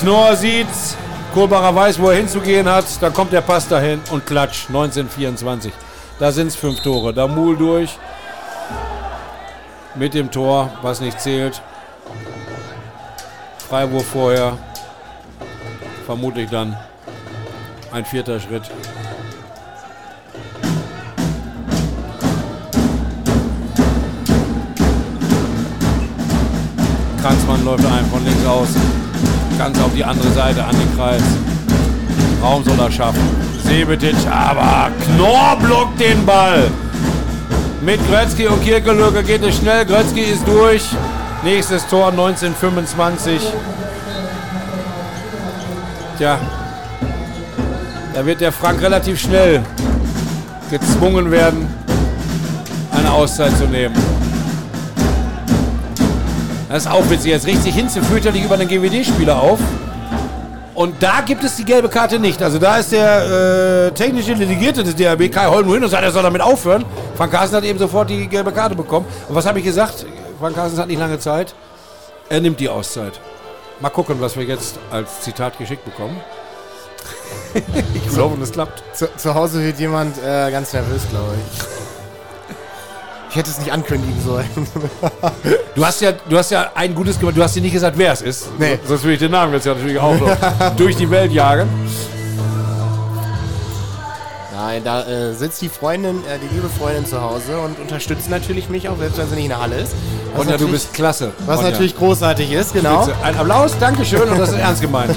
Knorr 0.00 0.36
sieht's. 0.36 0.96
Kohlbacher 1.32 1.74
weiß, 1.74 1.98
wo 2.00 2.10
er 2.10 2.16
hinzugehen 2.16 2.68
hat. 2.68 2.84
Da 3.00 3.10
kommt 3.10 3.32
der 3.32 3.40
Pass 3.40 3.68
dahin 3.68 4.00
und 4.10 4.26
klatsch. 4.26 4.66
1924. 4.68 5.72
Da 6.18 6.32
sind 6.32 6.48
es 6.48 6.56
fünf 6.56 6.80
Tore. 6.82 7.12
Da 7.12 7.26
Muhl 7.26 7.56
durch. 7.56 7.98
Mit 9.94 10.14
dem 10.14 10.30
Tor, 10.30 10.70
was 10.82 11.00
nicht 11.00 11.20
zählt. 11.20 11.62
Freiwurf 13.68 14.06
vorher. 14.06 14.56
Vermutlich 16.06 16.48
dann 16.50 16.76
ein 17.92 18.04
vierter 18.04 18.38
Schritt. 18.38 18.62
Kranzmann 27.20 27.64
läuft 27.64 27.84
ein 27.86 28.06
von 28.06 28.24
links 28.24 28.46
außen. 28.46 28.80
Ganz 29.58 29.80
auf 29.80 29.92
die 29.96 30.04
andere 30.04 30.30
Seite 30.30 30.62
an 30.62 30.76
den 30.78 30.96
Kreis. 30.96 31.22
Raum 32.40 32.62
soll 32.62 32.78
er 32.78 32.92
schaffen. 32.92 33.20
Sebetic, 33.64 34.14
aber 34.30 34.92
Knorr 35.04 35.56
blockt 35.56 35.98
den 35.98 36.24
Ball. 36.24 36.70
Mit 37.80 37.98
Grötzky 38.08 38.46
und 38.46 38.62
Kirkelöke 38.62 39.24
geht 39.24 39.42
es 39.42 39.56
schnell. 39.56 39.84
Grötzky 39.84 40.20
ist 40.20 40.46
durch. 40.46 40.84
Nächstes 41.46 41.86
Tor 41.86 42.08
1925. 42.08 43.40
Tja, 46.18 46.40
da 48.12 48.26
wird 48.26 48.40
der 48.40 48.50
Frank 48.50 48.82
relativ 48.82 49.20
schnell 49.20 49.62
gezwungen 50.72 51.30
werden, 51.30 51.72
eine 52.90 53.12
Auszeit 53.12 53.56
zu 53.56 53.66
nehmen. 53.66 53.94
Das 56.68 56.84
ist 56.84 56.90
auch 56.90 57.08
witzig. 57.08 57.30
Jetzt 57.30 57.46
riecht 57.46 57.62
sich 57.62 57.76
Hinze 57.76 58.02
fürchterlich 58.02 58.42
über 58.42 58.56
den 58.56 58.66
GWD-Spieler 58.66 59.40
auf. 59.40 59.60
Und 60.74 61.00
da 61.00 61.20
gibt 61.20 61.44
es 61.44 61.54
die 61.54 61.64
gelbe 61.64 61.88
Karte 61.88 62.18
nicht. 62.18 62.42
Also 62.42 62.58
da 62.58 62.78
ist 62.78 62.90
der 62.90 63.86
äh, 63.86 63.90
technische 63.92 64.34
Delegierte 64.34 64.82
des 64.82 64.96
DRB, 64.96 65.30
Kai 65.30 65.46
Holm, 65.46 65.72
hin 65.72 65.84
und 65.84 65.90
sagt, 65.90 66.02
er 66.02 66.10
soll 66.10 66.24
damit 66.24 66.42
aufhören. 66.42 66.84
Frank 67.16 67.30
Carsten 67.30 67.56
hat 67.56 67.64
eben 67.64 67.78
sofort 67.78 68.10
die 68.10 68.26
gelbe 68.26 68.50
Karte 68.50 68.74
bekommen. 68.74 69.06
Und 69.28 69.36
was 69.36 69.46
habe 69.46 69.60
ich 69.60 69.64
gesagt? 69.64 70.06
Frank 70.38 70.54
Carsten 70.54 70.78
hat 70.78 70.88
nicht 70.88 70.98
lange 70.98 71.18
Zeit. 71.18 71.54
Er 72.28 72.40
nimmt 72.40 72.60
die 72.60 72.68
Auszeit. 72.68 73.20
Mal 73.80 73.90
gucken, 73.90 74.20
was 74.20 74.36
wir 74.36 74.44
jetzt 74.44 74.78
als 74.90 75.20
Zitat 75.20 75.58
geschickt 75.58 75.84
bekommen. 75.84 76.20
ich 77.94 78.08
glaube, 78.08 78.36
das 78.38 78.52
klappt. 78.52 78.82
Zu, 78.96 79.08
zu 79.16 79.34
Hause 79.34 79.62
wird 79.62 79.78
jemand 79.78 80.18
äh, 80.18 80.50
ganz 80.50 80.72
nervös, 80.72 81.02
glaube 81.10 81.34
ich. 81.34 81.62
Ich 83.30 83.36
hätte 83.36 83.50
es 83.50 83.58
nicht 83.58 83.72
ankündigen 83.72 84.20
sollen. 84.22 84.48
Du 85.74 85.84
hast 85.84 86.00
ja, 86.00 86.12
du 86.12 86.38
hast 86.38 86.50
ja 86.50 86.70
ein 86.74 86.94
gutes 86.94 87.20
gemacht. 87.20 87.36
Du 87.36 87.42
hast 87.42 87.54
dir 87.54 87.60
nicht 87.60 87.74
gesagt, 87.74 87.98
wer 87.98 88.10
es 88.10 88.22
ist. 88.22 88.48
Nee. 88.58 88.78
Sonst 88.86 89.02
würde 89.02 89.12
ich 89.12 89.18
den 89.18 89.30
Namen 89.30 89.52
jetzt 89.52 89.66
ja 89.66 89.74
natürlich 89.74 89.98
auch 89.98 90.18
noch 90.18 90.34
durch 90.78 90.96
die 90.96 91.10
Welt 91.10 91.30
jagen. 91.32 91.68
Nein, 94.66 94.82
da 94.82 95.04
äh, 95.04 95.32
sitzt 95.32 95.62
die 95.62 95.68
Freundin, 95.68 96.16
äh, 96.24 96.40
die 96.42 96.52
liebe 96.52 96.68
Freundin 96.68 97.06
zu 97.06 97.20
Hause 97.22 97.56
und 97.60 97.78
unterstützt 97.78 98.28
natürlich 98.28 98.68
mich 98.68 98.88
auch, 98.88 98.98
selbst 98.98 99.16
wenn 99.16 99.28
sie 99.28 99.36
nicht 99.36 99.44
in 99.44 99.50
der 99.50 99.60
Halle 99.60 99.76
ist. 99.76 99.94
Was 100.34 100.44
Und 100.44 100.60
du 100.60 100.68
bist 100.68 100.92
klasse. 100.92 101.30
Was 101.46 101.58
Ronja. 101.58 101.70
natürlich 101.70 101.96
großartig 101.96 102.50
ist, 102.50 102.72
genau. 102.72 103.04
Spitze. 103.04 103.16
Ein 103.22 103.38
Applaus, 103.38 103.78
Dankeschön 103.78 104.28
und 104.28 104.40
das 104.40 104.48
ist 104.48 104.58
ernst 104.58 104.82
gemeint. 104.82 105.16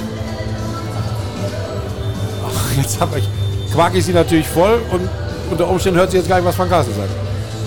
Ach, 2.46 2.76
jetzt 2.76 3.00
hab 3.00 3.16
ich. 3.16 3.28
Quark 3.72 3.96
ich 3.96 4.04
sie 4.04 4.12
natürlich 4.12 4.46
voll 4.46 4.80
und 4.92 5.08
unter 5.50 5.66
Umständen 5.68 5.98
hört 5.98 6.12
sie 6.12 6.18
jetzt 6.18 6.28
gar 6.28 6.36
nicht, 6.36 6.46
was 6.46 6.54
Frank 6.54 6.70
Carsten 6.70 6.94
sagt. 6.94 7.10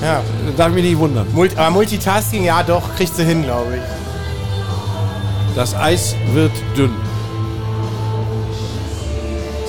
Ja. 0.02 0.22
Darf 0.56 0.70
ich 0.70 0.76
mich 0.76 0.86
nicht 0.86 0.98
wundern. 0.98 1.28
Multi 1.34 1.58
aber 1.58 1.70
Multitasking, 1.72 2.46
ja 2.46 2.64
doch, 2.64 2.96
kriegt 2.96 3.14
sie 3.14 3.26
hin, 3.26 3.44
glaube 3.44 3.76
ich. 3.76 3.82
Das 5.54 5.76
Eis 5.76 6.16
wird 6.32 6.54
dünn. 6.78 6.96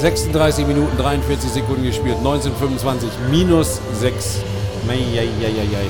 36 0.04 0.66
Minuten 0.66 0.94
43 0.98 1.50
Sekunden 1.50 1.82
gespielt. 1.82 2.18
1925 2.18 3.08
minus 3.30 3.80
6. 4.00 4.40
Meieieiei. 4.86 5.86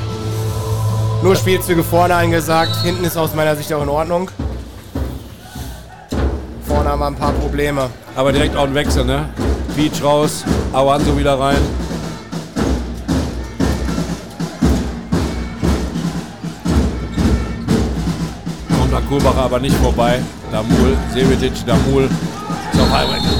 Nur 1.20 1.34
Spielzüge 1.34 1.82
vorne 1.82 2.14
angesagt, 2.14 2.76
hinten 2.84 3.04
ist 3.04 3.16
aus 3.16 3.34
meiner 3.34 3.56
Sicht 3.56 3.72
auch 3.72 3.82
in 3.82 3.88
Ordnung. 3.88 4.30
Vorne 6.64 6.90
haben 6.90 7.00
wir 7.00 7.08
ein 7.08 7.16
paar 7.16 7.32
Probleme. 7.32 7.90
Aber 8.14 8.30
direkt 8.30 8.56
auch 8.56 8.68
ein 8.68 8.74
Wechsel, 8.76 9.04
ne? 9.04 9.30
Beach 9.74 10.00
raus, 10.00 10.44
Awanso 10.72 11.18
wieder 11.18 11.36
rein. 11.36 11.56
Kommt 18.78 18.92
der 18.92 19.00
Kurbacher 19.08 19.42
aber 19.42 19.58
nicht 19.58 19.74
vorbei. 19.78 20.22
Damul, 20.52 20.96
Sevetic, 21.12 21.66
Damul. 21.66 22.08
Auf 22.74 22.92
einmal. 22.92 23.33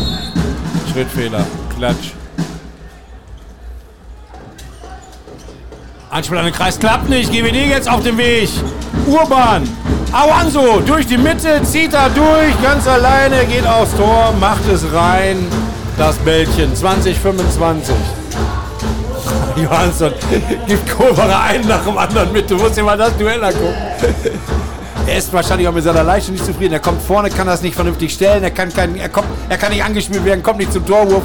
Schrittfehler, 0.94 1.44
Klatsch. 1.76 2.12
Anspiel 6.08 6.38
an 6.38 6.44
den 6.44 6.54
Kreis 6.54 6.78
klappt 6.78 7.08
nicht. 7.08 7.32
GWD 7.32 7.68
jetzt 7.68 7.90
auf 7.90 8.04
dem 8.04 8.16
Weg. 8.16 8.48
Urban. 9.08 9.68
Awanso 10.12 10.78
durch 10.86 11.04
die 11.08 11.18
Mitte, 11.18 11.60
zieht 11.64 11.92
er 11.94 12.10
durch, 12.10 12.62
ganz 12.62 12.86
alleine, 12.86 13.44
geht 13.46 13.66
aufs 13.66 13.96
Tor, 13.96 14.32
macht 14.38 14.68
es 14.72 14.84
rein. 14.92 15.44
Das 15.98 16.14
Bällchen 16.18 16.76
2025. 16.76 17.92
Johansson 19.56 20.12
gibt 20.68 20.88
Kohlbacher 20.96 21.40
einen 21.40 21.66
nach 21.66 21.84
dem 21.84 21.98
anderen 21.98 22.32
mit. 22.32 22.48
Du 22.48 22.54
musst 22.54 22.76
dir 22.76 22.84
mal 22.84 22.96
das 22.96 23.16
Duell 23.16 23.42
angucken. 23.42 23.74
Er 25.06 25.18
ist 25.18 25.32
wahrscheinlich 25.32 25.68
auch 25.68 25.72
mit 25.72 25.84
seiner 25.84 26.02
Leistung 26.02 26.34
nicht 26.34 26.46
zufrieden. 26.46 26.72
Er 26.72 26.80
kommt 26.80 27.02
vorne, 27.02 27.28
kann 27.28 27.46
das 27.46 27.60
nicht 27.62 27.74
vernünftig 27.74 28.12
stellen. 28.12 28.42
Er 28.42 28.50
kann, 28.50 28.72
kein, 28.72 28.96
er, 28.96 29.08
kommt, 29.10 29.28
er 29.48 29.58
kann 29.58 29.70
nicht 29.70 29.84
angespielt 29.84 30.24
werden, 30.24 30.42
kommt 30.42 30.58
nicht 30.58 30.72
zum 30.72 30.86
Torwurf. 30.86 31.22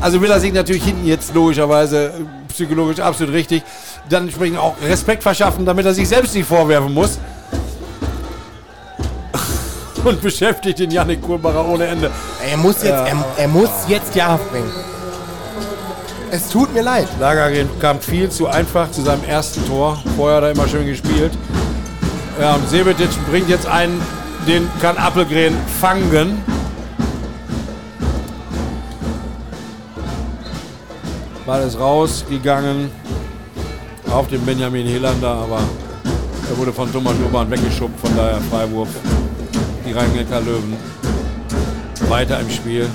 Also 0.00 0.20
will 0.20 0.30
er 0.30 0.40
sich 0.40 0.52
natürlich 0.52 0.82
hinten 0.84 1.06
jetzt 1.06 1.32
logischerweise 1.34 2.06
äh, 2.06 2.10
psychologisch 2.48 2.98
absolut 3.00 3.34
richtig 3.34 3.62
dann 4.08 4.24
entsprechend 4.24 4.58
auch 4.58 4.74
Respekt 4.82 5.22
verschaffen, 5.22 5.64
damit 5.64 5.86
er 5.86 5.94
sich 5.94 6.08
selbst 6.08 6.34
nicht 6.34 6.46
vorwerfen 6.48 6.92
muss. 6.92 7.18
Und 10.04 10.20
beschäftigt 10.20 10.78
den 10.80 10.90
Yannick 10.90 11.22
Kohlbacher 11.22 11.64
ohne 11.68 11.86
Ende. 11.86 12.10
Er 12.50 12.56
muss 12.56 12.76
jetzt, 12.82 12.86
Ja. 12.86 13.06
er, 13.06 13.24
er 13.36 13.48
muss 13.48 13.70
jetzt 13.86 14.14
ja 14.16 14.38
bringen. 14.50 14.72
Es 16.32 16.48
tut 16.48 16.72
mir 16.72 16.82
leid. 16.82 17.08
Lagergren 17.18 17.68
kam 17.80 18.00
viel 18.00 18.30
zu 18.30 18.46
einfach 18.48 18.90
zu 18.90 19.02
seinem 19.02 19.24
ersten 19.24 19.66
Tor. 19.66 20.00
Vorher 20.16 20.38
hat 20.38 20.44
er 20.44 20.50
immer 20.52 20.66
schön 20.68 20.86
gespielt. 20.86 21.32
Ja, 22.40 22.54
und 22.54 22.66
Sebetic 22.70 23.10
bringt 23.28 23.50
jetzt 23.50 23.66
einen, 23.66 24.00
den 24.48 24.66
kann 24.80 24.96
Appelgren 24.96 25.54
fangen. 25.78 26.40
Ball 31.44 31.62
ist 31.64 31.78
rausgegangen 31.78 32.90
auf 34.10 34.28
den 34.28 34.40
Benjamin 34.46 34.86
Helander, 34.86 35.32
aber 35.32 35.60
er 36.48 36.56
wurde 36.56 36.72
von 36.72 36.90
Thomas 36.90 37.12
Urban 37.22 37.50
weggeschubbt, 37.50 38.00
von 38.00 38.16
daher 38.16 38.40
Freiwurf. 38.50 38.88
Die 39.86 39.92
Rhein-Neckar 39.92 40.40
Löwen 40.40 40.78
weiter 42.08 42.40
im 42.40 42.48
Spiel. 42.48 42.88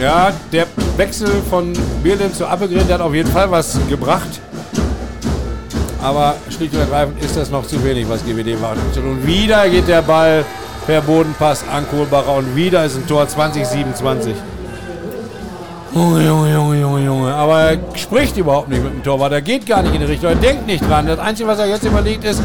Ja, 0.00 0.32
der 0.52 0.68
Wechsel 0.96 1.28
von 1.50 1.72
Bierlin 2.04 2.32
zu 2.32 2.46
Appelgren, 2.46 2.86
der 2.86 2.98
hat 2.98 3.02
auf 3.02 3.14
jeden 3.14 3.32
Fall 3.32 3.50
was 3.50 3.80
gebracht. 3.88 4.40
Aber 6.02 6.34
schlicht 6.50 6.74
und 6.74 6.80
ergreifend 6.80 7.22
ist 7.22 7.36
das 7.36 7.50
noch 7.50 7.66
zu 7.66 7.82
wenig, 7.84 8.08
was 8.08 8.24
GWD 8.24 8.60
macht. 8.60 8.76
Und 8.96 9.26
wieder 9.26 9.68
geht 9.68 9.86
der 9.86 10.02
Ball 10.02 10.44
per 10.86 11.00
Bodenpass 11.00 11.64
an 11.72 11.88
Kohlbacher 11.88 12.34
und 12.34 12.56
wieder 12.56 12.84
ist 12.84 12.96
ein 12.96 13.06
Tor 13.06 13.28
2027. 13.28 14.34
Junge, 15.94 16.24
Junge, 16.24 16.52
Junge, 16.52 16.80
Junge, 16.80 17.04
Junge. 17.04 17.34
Aber 17.34 17.60
er 17.60 17.78
spricht 17.94 18.36
überhaupt 18.36 18.68
nicht 18.68 18.82
mit 18.82 18.92
dem 18.92 19.02
Torwart. 19.02 19.32
Er 19.32 19.42
geht 19.42 19.66
gar 19.66 19.82
nicht 19.82 19.94
in 19.94 20.00
die 20.00 20.06
Richtung. 20.06 20.30
Er 20.30 20.36
denkt 20.36 20.66
nicht 20.66 20.88
dran. 20.88 21.06
Das 21.06 21.18
Einzige, 21.18 21.48
was 21.48 21.58
er 21.58 21.66
jetzt 21.66 21.84
überlegt, 21.84 22.24
ist, 22.24 22.42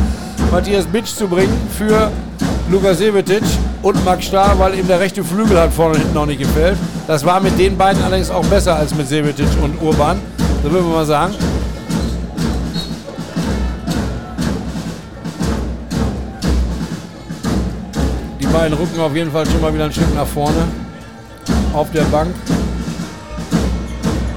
Matthias 0.51 0.85
Bitsch 0.85 1.15
zu 1.15 1.27
bringen 1.27 1.55
für 1.77 2.11
Lukas 2.69 2.97
Sevetic 2.97 3.43
und 3.81 4.03
Max 4.03 4.25
Starr, 4.25 4.59
weil 4.59 4.77
ihm 4.77 4.87
der 4.87 4.99
rechte 4.99 5.23
Flügel 5.23 5.59
hat 5.59 5.73
vorne 5.73 5.93
und 5.93 5.99
hinten 5.99 6.13
noch 6.13 6.25
nicht 6.25 6.39
gefällt. 6.39 6.77
Das 7.07 7.25
war 7.25 7.39
mit 7.39 7.57
den 7.57 7.77
beiden 7.77 8.03
allerdings 8.03 8.29
auch 8.29 8.45
besser 8.45 8.75
als 8.75 8.93
mit 8.93 9.07
Sevetic 9.07 9.47
und 9.63 9.81
Urban. 9.81 10.19
So 10.63 10.71
würden 10.71 10.87
wir 10.89 10.95
mal 10.95 11.05
sagen. 11.05 11.33
Beiden 18.53 18.77
rücken 18.77 18.99
auf 18.99 19.15
jeden 19.15 19.31
Fall 19.31 19.45
schon 19.45 19.61
mal 19.61 19.73
wieder 19.73 19.85
ein 19.85 19.91
Stück 19.91 20.13
nach 20.15 20.27
vorne. 20.27 20.67
Auf 21.73 21.91
der 21.91 22.03
Bank. 22.03 22.33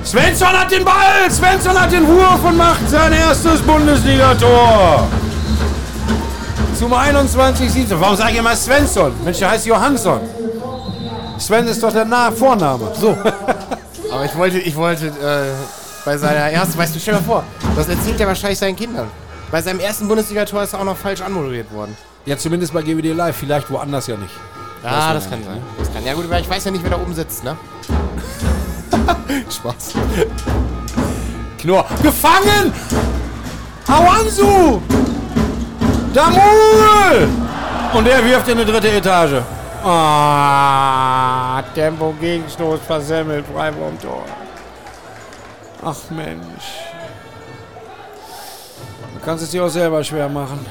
Svensson 0.05 0.49
hat 0.49 0.71
den 0.71 0.85
Ball! 0.85 1.31
Svensson 1.31 1.81
hat 1.81 1.93
den 1.93 2.07
Wurf 2.07 2.45
und 2.45 2.57
macht 2.57 2.89
sein 2.89 3.13
erstes 3.13 3.61
Bundesligator. 3.61 5.07
Zum 6.75 6.93
21 6.93 7.71
Sieg. 7.71 7.87
Warum 7.91 8.17
sage 8.17 8.33
ich 8.33 8.39
immer 8.39 8.57
Svensson? 8.57 9.13
Mensch, 9.25 9.39
der 9.39 9.51
heißt 9.51 9.67
Johansson. 9.67 10.21
Sven 11.39 11.69
ist 11.69 11.83
doch 11.83 11.93
der 11.93 12.05
Na 12.05 12.31
Vorname. 12.31 12.93
So. 13.01 13.11
Aber 14.13 14.25
ich 14.25 14.37
wollte, 14.37 14.59
ich 14.59 14.77
wollte 14.77 15.07
äh, 15.07 15.55
bei 16.05 16.17
seiner 16.17 16.51
ersten, 16.51 16.79
weißt 16.79 16.95
du, 16.95 17.01
stell 17.01 17.15
dir 17.15 17.21
mal 17.21 17.27
vor, 17.27 17.45
das 17.77 17.89
erzählt 17.89 18.21
er 18.21 18.27
wahrscheinlich 18.27 18.59
seinen 18.59 18.77
Kindern. 18.77 19.09
Bei 19.51 19.63
seinem 19.63 19.81
ersten 19.81 20.09
Bundesligator 20.09 20.63
ist 20.63 20.73
er 20.73 20.81
auch 20.81 20.85
noch 20.85 20.97
falsch 20.97 21.21
anmoderiert 21.21 21.73
worden. 21.73 21.97
Ja, 22.27 22.37
zumindest 22.37 22.73
bei 22.73 22.83
GWD 22.83 23.15
Live. 23.15 23.37
Vielleicht 23.37 23.71
woanders 23.71 24.07
ja 24.07 24.17
nicht. 24.17 24.35
Ja, 24.83 25.13
das 25.13 25.29
kann 25.29 25.43
sein. 25.45 25.63
Das 25.79 25.93
kann 25.93 26.05
ja 26.05 26.15
gut, 26.15 26.29
weil 26.31 26.43
ich 26.43 26.49
weiß 26.49 26.65
ja 26.65 26.71
nicht, 26.71 26.83
wer 26.83 26.91
da 26.91 26.97
oben 26.97 27.15
sitzt, 27.15 27.45
ne? 27.45 27.57
Spaß. 29.51 29.95
Knorr. 31.59 31.85
Gefangen! 32.03 32.73
Awansu! 33.87 34.81
Damul! 36.15 37.29
Und 37.93 38.07
er 38.09 38.25
wirft 38.25 38.49
in 38.49 38.59
die 38.59 38.65
dritte 38.65 38.89
Etage. 38.91 39.43
Ah, 39.85 41.63
Tempo 41.75 42.15
Gegenstoß 42.21 42.81
versemmelt, 42.87 43.45
Freiwurmtor. 43.47 44.25
Ach 45.83 45.97
Mensch. 46.11 46.65
Du 49.15 49.21
kannst 49.25 49.45
es 49.45 49.51
dir 49.51 49.65
auch 49.65 49.69
selber 49.71 50.03
schwer 50.05 50.29
machen. 50.29 50.65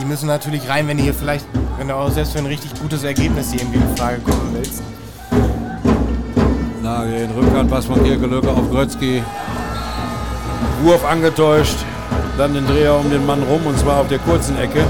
Die 0.00 0.04
müssen 0.04 0.26
natürlich 0.26 0.68
rein, 0.68 0.86
wenn 0.86 0.96
du 0.96 1.02
hier 1.02 1.14
vielleicht, 1.14 1.44
wenn 1.76 1.88
du 1.88 1.94
auch 1.94 2.10
selbst 2.10 2.32
für 2.32 2.38
ein 2.38 2.46
richtig 2.46 2.72
gutes 2.80 3.02
Ergebnis 3.02 3.50
hier 3.50 3.60
irgendwie 3.60 3.78
in 3.78 3.96
Frage 3.96 4.20
kommen 4.20 4.50
willst. 4.52 4.82
Lage 6.82 7.16
in 7.16 7.30
Rückhand, 7.32 7.70
Pass 7.70 7.86
von 7.86 8.02
Kirkelöcke 8.02 8.48
auf 8.48 8.70
Grötzky. 8.70 9.22
Wurf 10.82 11.04
angetäuscht. 11.04 11.76
Dann 12.36 12.54
den 12.54 12.66
Dreher 12.66 12.94
um 12.94 13.10
den 13.10 13.26
Mann 13.26 13.42
rum 13.42 13.66
und 13.66 13.76
zwar 13.78 14.00
auf 14.00 14.08
der 14.08 14.20
kurzen 14.20 14.56
Ecke. 14.58 14.84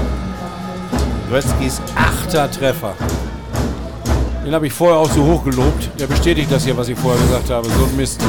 Grötzkys 1.29 1.81
achter 1.95 2.49
Treffer. 2.51 2.93
Den 4.45 4.53
habe 4.53 4.67
ich 4.67 4.73
vorher 4.73 4.97
auch 4.97 5.11
so 5.11 5.23
hoch 5.23 5.43
gelobt. 5.43 5.89
Der 5.99 6.05
bestätigt 6.07 6.51
das 6.51 6.63
hier, 6.65 6.77
was 6.77 6.87
ich 6.87 6.97
vorher 6.97 7.19
gesagt 7.21 7.49
habe. 7.49 7.67
So 7.67 7.85
ein 7.85 7.95
Mist. 7.97 8.21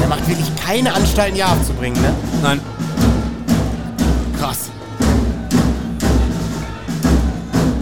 Er 0.00 0.08
macht 0.08 0.26
wirklich 0.28 0.50
keine 0.64 0.94
Anstalten, 0.94 1.34
hier 1.34 1.48
abzubringen, 1.48 2.00
ne? 2.00 2.14
Nein, 2.42 2.60
Krass. 4.38 4.70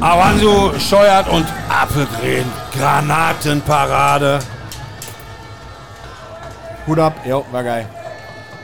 Awansu 0.01 0.79
scheuert 0.79 1.29
und 1.29 1.45
Apfelgren. 1.69 2.47
Granatenparade. 2.77 4.39
Hut 6.87 6.99
ab, 6.99 7.15
jo, 7.27 7.45
war 7.53 7.65
geil. 7.65 7.87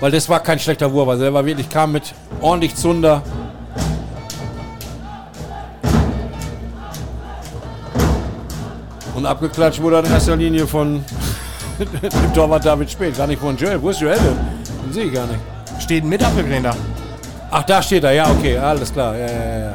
Weil 0.00 0.10
das 0.10 0.28
war 0.28 0.40
kein 0.40 0.58
schlechter 0.58 0.90
Wurf. 0.92 1.08
Also 1.08 1.24
der 1.24 1.34
war 1.34 1.44
wirklich, 1.44 1.68
kam 1.68 1.92
mit 1.92 2.14
ordentlich 2.40 2.74
Zunder. 2.76 3.22
Und 9.14 9.26
abgeklatscht 9.26 9.80
wurde 9.82 9.96
er 9.96 10.04
in 10.04 10.10
erster 10.12 10.36
Linie 10.36 10.66
von 10.66 11.04
dem 11.78 12.34
Torwart 12.34 12.64
David 12.64 12.90
Spät. 12.90 13.16
Gar 13.16 13.26
nicht 13.26 13.40
von 13.40 13.56
Joel. 13.56 13.80
Wo 13.82 13.90
ist 13.90 14.00
Joel 14.00 14.16
denn? 14.16 14.38
Den 14.86 14.92
sehe 14.92 15.04
ich 15.04 15.12
gar 15.12 15.26
nicht. 15.26 15.40
Steht 15.78 16.04
mit 16.04 16.22
Apfelgren 16.24 16.62
da. 16.62 16.74
Ach, 17.50 17.62
da 17.64 17.82
steht 17.82 18.04
er. 18.04 18.12
Ja, 18.12 18.26
okay. 18.30 18.56
Alles 18.58 18.92
klar. 18.92 19.14
Ja, 19.16 19.26
ja, 19.26 19.58
ja. 19.58 19.74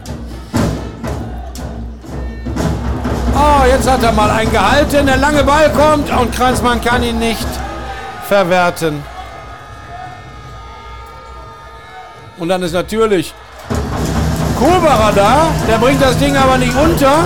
Oh, 3.36 3.66
jetzt 3.68 3.90
hat 3.90 4.02
er 4.02 4.12
mal 4.12 4.32
einen 4.32 4.52
gehalten. 4.52 5.06
Der 5.06 5.18
lange 5.18 5.44
Ball 5.44 5.70
kommt 5.72 6.10
und 6.10 6.34
Kranzmann 6.36 6.82
kann 6.82 7.04
ihn 7.04 7.20
nicht 7.20 7.48
verwerten. 8.28 9.04
Und 12.40 12.50
dann 12.50 12.64
ist 12.64 12.74
natürlich 12.74 13.34
Kohlbacher 14.58 15.12
da. 15.14 15.48
Der 15.68 15.78
bringt 15.78 16.02
das 16.02 16.18
Ding 16.18 16.36
aber 16.36 16.58
nicht 16.58 16.76
unter. 16.76 17.26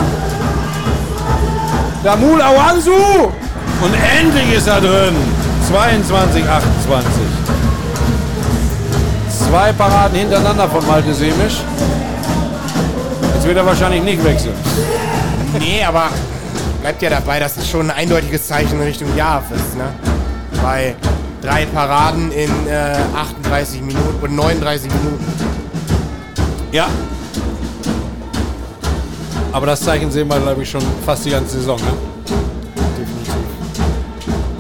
Damul 2.03 2.41
Awansu. 2.41 2.91
Und 3.81 3.93
endlich 4.19 4.53
ist 4.53 4.67
er 4.67 4.81
drin. 4.81 5.15
22, 5.69 6.43
28. 6.43 7.20
Zwei 9.51 9.73
Paraden 9.73 10.17
hintereinander 10.17 10.69
von 10.69 10.87
Malte 10.87 11.13
Semisch. 11.13 11.59
Jetzt 13.33 13.45
wird 13.45 13.57
er 13.57 13.65
wahrscheinlich 13.65 14.01
nicht 14.01 14.23
wechseln. 14.23 14.53
Nee, 15.59 15.83
aber 15.83 16.05
bleibt 16.79 17.01
ja 17.01 17.09
dabei, 17.09 17.37
dass 17.41 17.57
es 17.57 17.69
schon 17.69 17.91
ein 17.91 17.97
eindeutiges 17.97 18.47
Zeichen 18.47 18.79
in 18.79 18.83
Richtung 18.83 19.09
Jav 19.17 19.43
ist, 19.53 19.75
ne? 19.75 19.93
Bei 20.63 20.95
drei 21.41 21.65
Paraden 21.65 22.31
in 22.31 22.49
äh, 22.69 22.95
38 23.13 23.81
Minuten 23.81 24.19
und 24.21 24.33
39 24.33 24.89
Minuten. 24.89 25.25
Ja. 26.71 26.87
Aber 29.51 29.65
das 29.65 29.81
Zeichen 29.81 30.09
sehen 30.11 30.29
wir, 30.29 30.39
glaube 30.39 30.63
ich, 30.63 30.69
schon 30.69 30.83
fast 31.05 31.25
die 31.25 31.31
ganze 31.31 31.57
Saison. 31.57 31.77
Ne? 31.77 31.91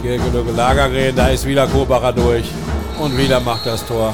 Definitiv. 0.03 0.57
Lagergren, 0.57 1.15
da 1.15 1.27
ist 1.27 1.45
wieder 1.45 1.65
Kobacher 1.67 2.11
durch. 2.11 2.51
Und 2.99 3.17
wieder 3.17 3.39
macht 3.39 3.65
das 3.65 3.85
Tor. 3.85 4.13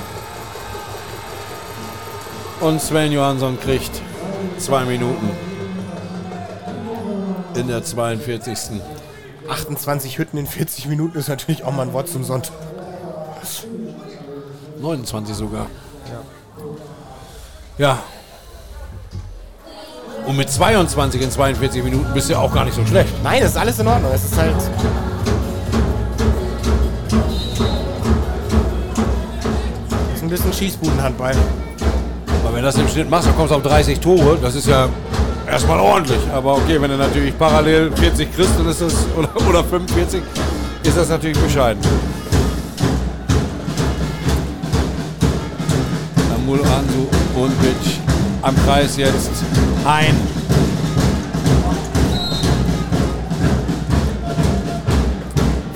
Und 2.59 2.81
Sven 2.81 3.11
Johansson 3.11 3.59
kriegt 3.59 4.01
zwei 4.57 4.83
Minuten. 4.85 5.29
In 7.55 7.67
der 7.67 7.83
42. 7.83 8.81
28 9.47 10.17
Hütten 10.17 10.37
in 10.37 10.47
40 10.47 10.87
Minuten 10.87 11.17
ist 11.17 11.29
natürlich 11.29 11.63
auch 11.63 11.71
mal 11.71 11.83
ein 11.83 11.93
Wort 11.93 12.09
zum 12.09 12.23
Sonntag. 12.23 12.53
29 14.79 15.35
sogar. 15.35 15.67
Ja. 17.77 17.85
Ja. 17.85 17.99
Und 20.25 20.35
mit 20.35 20.49
22 20.49 21.21
in 21.21 21.31
42 21.31 21.83
Minuten 21.83 22.13
bist 22.13 22.27
du 22.27 22.33
ja 22.33 22.39
auch 22.39 22.53
gar 22.53 22.65
nicht 22.65 22.75
so 22.75 22.85
schlecht. 22.85 23.13
Nein, 23.23 23.41
das 23.41 23.51
ist 23.51 23.57
alles 23.57 23.79
in 23.79 23.87
Ordnung. 23.87 24.11
Es 24.13 24.25
ist 24.25 24.35
halt. 24.35 24.53
Das 24.55 24.63
ist 30.15 30.23
ein 30.23 30.29
bisschen 30.29 30.53
Schießbudenhandball. 30.53 31.35
Wenn 32.57 32.63
du 32.63 32.69
das 32.71 32.79
im 32.79 32.87
Schnitt 32.87 33.07
machst, 33.07 33.27
dann 33.27 33.35
kommst 33.35 33.51
du 33.51 33.57
auf 33.57 33.61
30 33.61 33.99
Tore. 33.99 34.35
Das 34.41 34.55
ist 34.55 34.67
ja 34.67 34.89
erstmal 35.47 35.79
ordentlich. 35.79 36.17
Aber 36.33 36.55
okay, 36.55 36.81
wenn 36.81 36.89
du 36.89 36.97
natürlich 36.97 37.37
parallel 37.37 37.91
40 37.91 38.35
kriegst, 38.35 38.57
dann 38.57 38.67
ist 38.67 38.81
das, 38.81 38.95
oder, 39.15 39.29
oder 39.47 39.63
45, 39.63 40.23
ist 40.81 40.97
das 40.97 41.07
natürlich 41.07 41.37
bescheiden. 41.37 41.79
Samul 46.31 46.59
Ansu 46.61 47.05
und 47.39 47.61
Bitch 47.61 47.99
am 48.41 48.55
Kreis 48.65 48.97
jetzt. 48.97 49.29
Hein. 49.85 50.15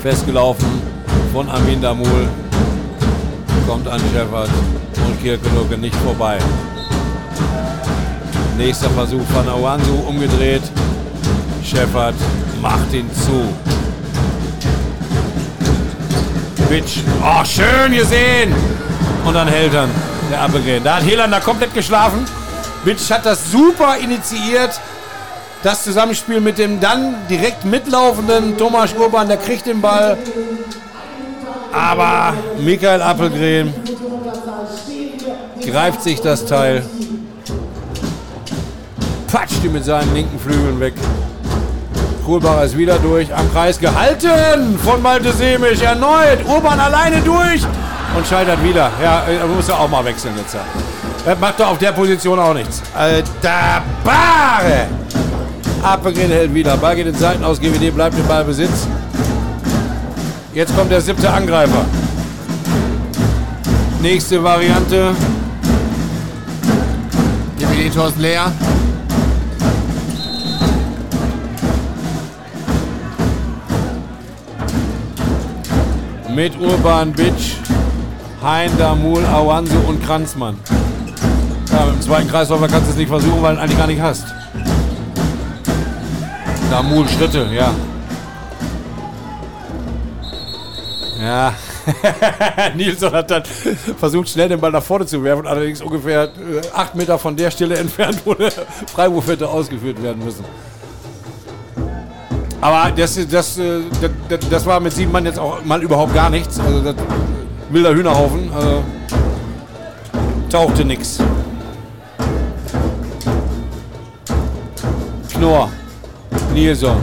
Festgelaufen 0.00 0.82
von 1.32 1.48
Amin 1.48 1.80
Damul. 1.80 2.26
Kommt 3.68 3.86
an 3.86 4.00
Shepard 4.12 4.50
und 5.06 5.22
Kirkenucke 5.22 5.78
nicht 5.78 5.94
vorbei. 5.94 6.38
Nächster 8.56 8.90
Versuch 8.90 9.24
von 9.32 9.48
Awansu 9.48 9.94
umgedreht. 10.08 10.62
Shepard 11.64 12.14
macht 12.60 12.92
ihn 12.92 13.10
zu. 13.12 13.48
Bitch. 16.68 16.98
Oh, 17.22 17.44
schön 17.44 17.92
gesehen. 17.92 18.54
Und 19.24 19.34
dann 19.34 19.48
hält 19.48 19.74
er 19.74 19.88
der 20.30 20.42
Appelgren. 20.42 20.82
Da 20.82 20.96
hat 20.96 21.04
Helan 21.04 21.30
da 21.30 21.40
komplett 21.40 21.74
geschlafen. 21.74 22.24
Bitch 22.84 23.10
hat 23.10 23.24
das 23.26 23.50
super 23.50 23.96
initiiert. 23.98 24.80
Das 25.62 25.84
Zusammenspiel 25.84 26.40
mit 26.40 26.58
dem 26.58 26.80
dann 26.80 27.14
direkt 27.30 27.64
mitlaufenden 27.64 28.56
Thomas 28.58 28.92
Urban, 28.94 29.28
der 29.28 29.36
kriegt 29.36 29.66
den 29.66 29.80
Ball. 29.80 30.18
Aber 31.72 32.34
Michael 32.58 33.00
Appelgren 33.00 33.72
greift 35.64 36.02
sich 36.02 36.20
das 36.20 36.44
Teil, 36.44 36.84
patscht 39.32 39.64
ihn 39.64 39.72
mit 39.72 39.84
seinen 39.84 40.14
linken 40.14 40.38
Flügeln 40.38 40.78
weg. 40.78 40.92
Kohlbacher 42.24 42.64
ist 42.64 42.76
wieder 42.76 42.98
durch, 42.98 43.34
am 43.34 43.50
Kreis 43.52 43.78
gehalten 43.78 44.78
von 44.78 45.02
Malte 45.02 45.32
Semisch, 45.32 45.80
erneut, 45.80 46.46
Urban 46.46 46.78
alleine 46.78 47.20
durch 47.22 47.62
und 48.16 48.26
scheitert 48.26 48.62
wieder. 48.62 48.90
Ja, 49.02 49.22
er 49.22 49.46
muss 49.46 49.66
ja 49.66 49.74
auch 49.74 49.88
mal 49.88 50.04
wechseln 50.04 50.34
jetzt. 50.36 50.56
Das 51.24 51.38
macht 51.38 51.58
doch 51.58 51.68
auf 51.68 51.78
der 51.78 51.92
Position 51.92 52.38
auch 52.38 52.54
nichts. 52.54 52.82
Alter 52.94 53.82
Bare! 54.04 54.86
Appelgren 55.82 56.30
hält 56.30 56.54
wieder. 56.54 56.76
Ball 56.76 56.94
geht 56.94 57.06
in 57.06 57.14
Seiten 57.14 57.42
aus. 57.42 57.60
GWD 57.60 57.92
bleibt 57.92 58.16
im 58.16 58.26
Ballbesitz. 58.28 58.86
Jetzt 60.54 60.76
kommt 60.76 60.92
der 60.92 61.00
siebte 61.00 61.28
Angreifer. 61.28 61.84
Nächste 64.00 64.42
Variante. 64.42 65.12
GWD-Tor 67.58 68.12
leer. 68.18 68.52
Mit 76.34 76.58
Urban 76.58 77.12
Bitch, 77.12 77.56
Hein, 78.42 78.70
Damul, 78.78 79.22
Awansu 79.26 79.76
und 79.86 80.02
Kranzmann. 80.02 80.58
Ja, 81.70 81.88
im 81.92 82.00
zweiten 82.00 82.28
Kreisläufer 82.28 82.68
kannst 82.68 82.86
du 82.86 82.92
es 82.92 82.96
nicht 82.96 83.08
versuchen, 83.08 83.42
weil 83.42 83.54
du 83.54 83.60
eigentlich 83.60 83.78
gar 83.78 83.86
nicht 83.86 84.00
hast. 84.00 84.24
Damul, 86.70 87.06
Schritte, 87.06 87.46
ja. 87.52 87.70
Ja. 91.20 91.54
Nilsson 92.76 93.12
hat 93.12 93.30
dann 93.30 93.42
versucht, 93.44 94.30
schnell 94.30 94.48
den 94.48 94.60
Ball 94.60 94.72
nach 94.72 94.82
vorne 94.82 95.04
zu 95.04 95.22
werfen, 95.22 95.46
allerdings 95.46 95.82
ungefähr 95.82 96.24
äh, 96.24 96.28
acht 96.74 96.94
Meter 96.94 97.18
von 97.18 97.36
der 97.36 97.50
Stelle 97.50 97.76
entfernt, 97.78 98.22
wo 98.24 98.32
der 98.32 98.52
Freiwurf 98.92 99.26
hätte 99.26 99.48
ausgeführt 99.48 100.02
werden 100.02 100.24
müssen. 100.24 100.44
Aber 102.62 102.92
das, 102.92 103.18
das, 103.28 103.58
äh, 103.58 103.80
das, 104.28 104.48
das 104.48 104.64
war 104.66 104.78
mit 104.78 104.92
sieben 104.92 105.10
Mann 105.10 105.26
jetzt 105.26 105.38
auch 105.38 105.64
mal 105.64 105.82
überhaupt 105.82 106.14
gar 106.14 106.30
nichts. 106.30 106.60
Also 106.60 106.80
das, 106.80 106.94
wilder 107.70 107.92
Hühnerhaufen. 107.92 108.50
Also, 108.54 108.84
tauchte 110.48 110.84
nichts. 110.84 111.18
Knorr, 115.32 115.70
Nilsson, 116.54 116.96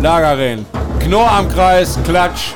Lagerren, 0.00 0.64
Knorr 1.00 1.30
am 1.30 1.48
Kreis, 1.50 1.98
Klatsch. 2.06 2.54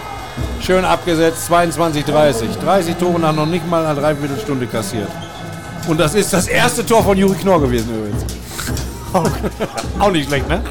Schön 0.61 0.87
abgesetzt, 0.87 1.47
22, 1.47 2.05
30. 2.05 2.49
30 2.65 2.97
Tore 2.97 3.21
nach 3.21 3.35
noch 3.35 3.47
nicht 3.47 3.69
mal 3.69 3.85
einer 3.85 4.01
Dreiviertelstunde 4.01 4.67
kassiert. 4.67 5.09
Und 5.87 6.01
das 6.01 6.15
ist 6.15 6.33
das 6.33 6.49
erste 6.49 6.85
Tor 6.85 7.05
von 7.05 7.17
Juri 7.19 7.37
Knorr 7.37 7.61
gewesen 7.61 7.91
übrigens. 7.95 8.38
Auch 9.99 10.11
nicht 10.11 10.29
schlecht, 10.29 10.49
ne? 10.49 10.63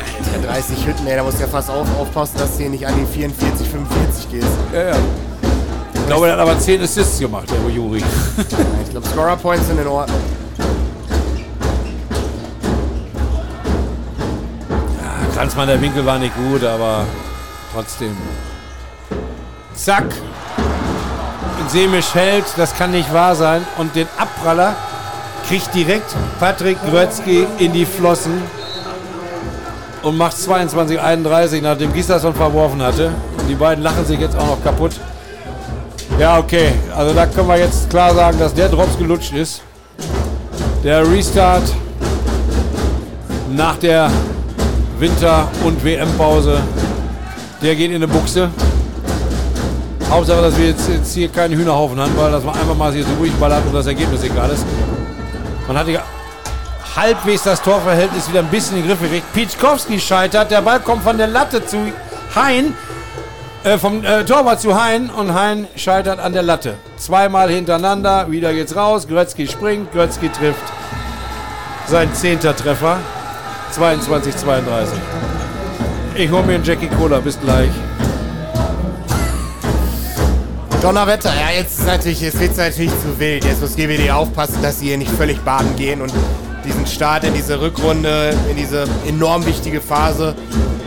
Ja, 0.44 0.52
30 0.54 0.86
Hütten, 0.86 1.08
ey, 1.08 1.16
da 1.16 1.24
musst 1.24 1.38
du 1.38 1.42
ja 1.42 1.48
fast 1.48 1.70
auf, 1.70 1.88
aufpassen, 2.00 2.38
dass 2.38 2.52
du 2.52 2.64
hier 2.64 2.70
nicht 2.70 2.86
an 2.86 2.94
die 3.00 3.06
44, 3.06 3.68
45 3.68 4.30
gehst. 4.30 4.48
Ja, 4.74 4.90
ja. 4.90 4.96
Ich 5.94 6.06
glaube, 6.08 6.28
er 6.28 6.34
hat 6.34 6.40
aber 6.40 6.58
10 6.58 6.82
Assists 6.82 7.20
gemacht, 7.20 7.48
der 7.50 7.74
Juri. 7.74 8.00
Ja, 8.38 8.58
ich 8.84 8.90
glaube, 8.92 9.08
Scorer 9.08 9.36
Points 9.36 9.68
sind 9.68 9.80
in 9.80 9.88
Ordnung. 9.88 10.20
Ja, 15.02 15.36
Kranzmann, 15.36 15.68
der 15.68 15.82
Winkel 15.82 16.06
war 16.06 16.20
nicht 16.20 16.34
gut, 16.36 16.64
aber 16.64 17.06
trotzdem. 17.74 18.16
Zack. 19.74 20.06
Semisch 21.68 22.14
hält, 22.14 22.46
das 22.56 22.74
kann 22.74 22.92
nicht 22.92 23.12
wahr 23.14 23.36
sein. 23.36 23.66
Und 23.78 23.94
den 23.96 24.08
Abpraller 24.18 24.76
kriegt 25.48 25.74
direkt 25.74 26.15
Patrick 26.40 26.78
Grötzky 26.90 27.48
in 27.60 27.72
die 27.74 27.86
Flossen. 27.86 28.41
und 30.03 30.15
macht 30.15 30.38
22-31, 30.38 31.61
nachdem 31.61 31.91
Gislason 31.91 32.34
verworfen 32.34 32.82
hatte. 32.82 33.11
Die 33.49 33.56
beiden 33.56 33.84
lachen 33.84 34.06
sich 34.06 34.19
jetzt 34.19 34.38
auch 34.38 34.48
noch 34.48 34.64
kaputt. 34.64 34.91
Ja, 36.19 36.38
okay. 36.38 36.72
Also 36.95 37.14
da 37.14 37.26
können 37.26 37.48
wir 37.48 37.57
jetzt 37.57 37.90
klar 37.90 38.14
sagen, 38.14 38.40
dass 38.40 38.53
der 38.53 38.69
Drops 38.69 38.98
gelutscht 38.98 39.34
ist. 39.34 39.61
Der 40.84 41.10
Restart 41.10 41.64
nach 43.56 43.76
der 43.78 44.10
Winter- 44.99 45.48
und 45.65 45.84
WM-Pause, 45.84 46.61
der 47.61 47.76
geht 47.76 47.90
in 47.90 47.98
eine 47.98 48.07
Buchse. 48.07 48.49
Hauptsache, 50.10 50.41
dass 50.41 50.57
wir 50.57 50.68
jetzt, 50.68 50.88
jetzt 50.88 51.14
hier 51.14 51.28
keinen 51.28 51.57
Hühnerhaufen 51.57 51.99
haben, 51.99 52.11
weil 52.15 52.32
dass 52.32 52.44
man 52.44 52.56
einfach 52.56 52.78
mal 52.78 52.94
hier 52.94 53.03
so 53.03 53.14
durchballert 53.18 53.65
und 53.65 53.74
das 53.74 53.88
Ergebnis 53.88 54.24
egal 54.24 54.49
ist. 54.52 54.64
Man 55.68 55.77
hatte 55.77 56.02
halbwegs 56.95 57.44
das 57.44 57.61
Torverhältnis 57.61 58.30
wieder 58.30 58.39
ein 58.39 58.48
bisschen 58.48 58.77
in 58.77 58.84
den 58.84 58.89
Griff 58.89 59.02
gekriegt. 59.02 59.34
Pitschkowski 59.34 59.99
scheitert, 59.99 60.49
der 60.49 60.61
Ball 60.61 60.80
kommt 60.80 61.03
von 61.03 61.18
der 61.18 61.27
Latte 61.27 61.65
zu 61.65 61.91
Hein, 62.35 62.73
äh, 63.64 63.77
vom 63.77 64.03
äh, 64.03 64.23
Torwart 64.23 64.61
zu 64.61 64.81
Hein 64.81 65.10
und 65.10 65.34
Hein 65.34 65.68
scheitert 65.76 66.19
an 66.19 66.34
der 66.34 66.44
Latte. 66.44 66.76
Zweimal 66.98 67.49
hintereinander, 67.49 68.30
wieder 68.31 68.53
geht's 68.53 68.76
raus, 68.76 69.07
Grötzky 69.07 69.48
springt, 69.48 69.91
Grötzky 69.91 70.30
trifft. 70.30 70.64
Sein 71.88 72.14
zehnter 72.14 72.56
Treffer, 72.56 72.98
22, 73.72 74.35
32. 74.35 74.98
Ich 76.15 76.31
hole 76.31 76.44
mir 76.44 76.56
einen 76.56 76.64
Jackie 76.64 76.88
Cola, 76.88 77.19
bis 77.19 77.39
gleich. 77.39 77.72
Donnerwetter, 80.82 81.34
ja, 81.34 81.49
jetzt 81.58 81.80
ist 81.80 81.88
natürlich, 81.88 82.22
jetzt 82.22 82.40
wird's 82.40 82.58
natürlich 82.58 82.91
zu 82.91 83.20
wild. 83.20 83.44
Jetzt 83.44 83.62
muss 83.62 83.76
GWD 83.76 84.12
aufpassen, 84.12 84.62
dass 84.62 84.80
sie 84.80 84.88
hier 84.88 84.98
nicht 84.98 85.12
völlig 85.12 85.40
baden 85.41 85.76
gehen 85.76 86.02
und 86.02 86.14
diesen 86.64 86.86
Start 86.86 87.24
in 87.24 87.34
diese 87.34 87.60
Rückrunde, 87.60 88.34
in 88.49 88.56
diese 88.56 88.86
enorm 89.08 89.45
wichtige 89.45 89.82
Phase 89.82 90.36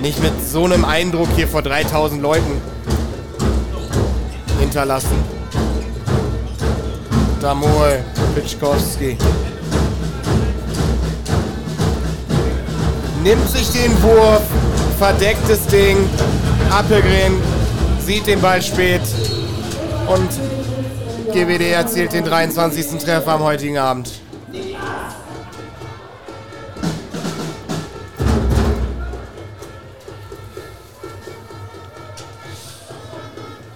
nicht 0.01 0.23
mit 0.23 0.33
so 0.47 0.65
einem 0.65 0.85
Eindruck 0.85 1.29
hier 1.35 1.49
vor 1.49 1.63
3000 1.63 2.23
Leuten 2.23 2.61
hinterlassen. 4.61 5.25
Damol, 7.41 7.99
Pitschkowski. 8.35 9.17
Nimmt 13.25 13.49
sich 13.51 13.69
den 13.71 14.03
Wurf, 14.03 14.43
verdecktes 14.99 15.67
Ding. 15.67 15.97
Appelgren 16.71 17.35
sieht 18.07 18.27
den 18.27 18.41
Ball 18.41 18.63
spät 18.63 19.03
und 20.11 20.29
GWD 21.33 21.73
erzielt 21.73 22.13
den 22.13 22.25
23. 22.25 22.99
Treffer 22.99 23.33
am 23.33 23.43
heutigen 23.43 23.79
Abend. 23.79 24.11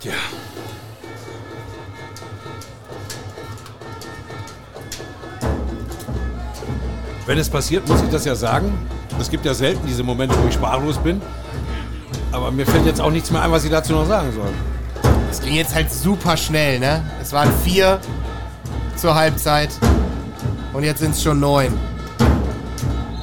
Tja. 0.01 0.12
Wenn 7.27 7.39
es 7.39 7.48
passiert, 7.48 7.86
muss 7.89 8.02
ich 8.02 8.11
das 8.11 8.24
ja 8.24 8.35
sagen. 8.35 8.73
Es 9.20 9.31
gibt 9.31 9.44
ja 9.44 9.55
selten 9.55 9.86
diese 9.86 10.02
Momente, 10.02 10.35
wo 10.43 10.48
ich 10.48 10.55
sprachlos 10.55 10.98
bin. 10.98 11.23
Aber 12.32 12.51
mir 12.51 12.66
fällt 12.66 12.85
jetzt 12.86 13.01
auch 13.01 13.12
nichts 13.12 13.31
mehr 13.31 13.43
ein, 13.43 13.52
was 13.52 13.65
ich 13.65 13.70
dazu 13.70 13.93
noch 13.93 14.06
sagen 14.06 14.32
soll. 14.32 14.74
Es 15.35 15.40
ging 15.40 15.55
jetzt 15.55 15.74
halt 15.74 15.93
super 15.93 16.36
schnell, 16.36 16.78
ne? 16.78 17.02
Es 17.20 17.32
waren 17.32 17.52
vier 17.65 17.98
zur 18.94 19.16
Halbzeit. 19.16 19.70
Und 20.73 20.85
jetzt 20.85 21.01
sind 21.01 21.11
es 21.11 21.24
schon 21.24 21.40
neun. 21.40 21.77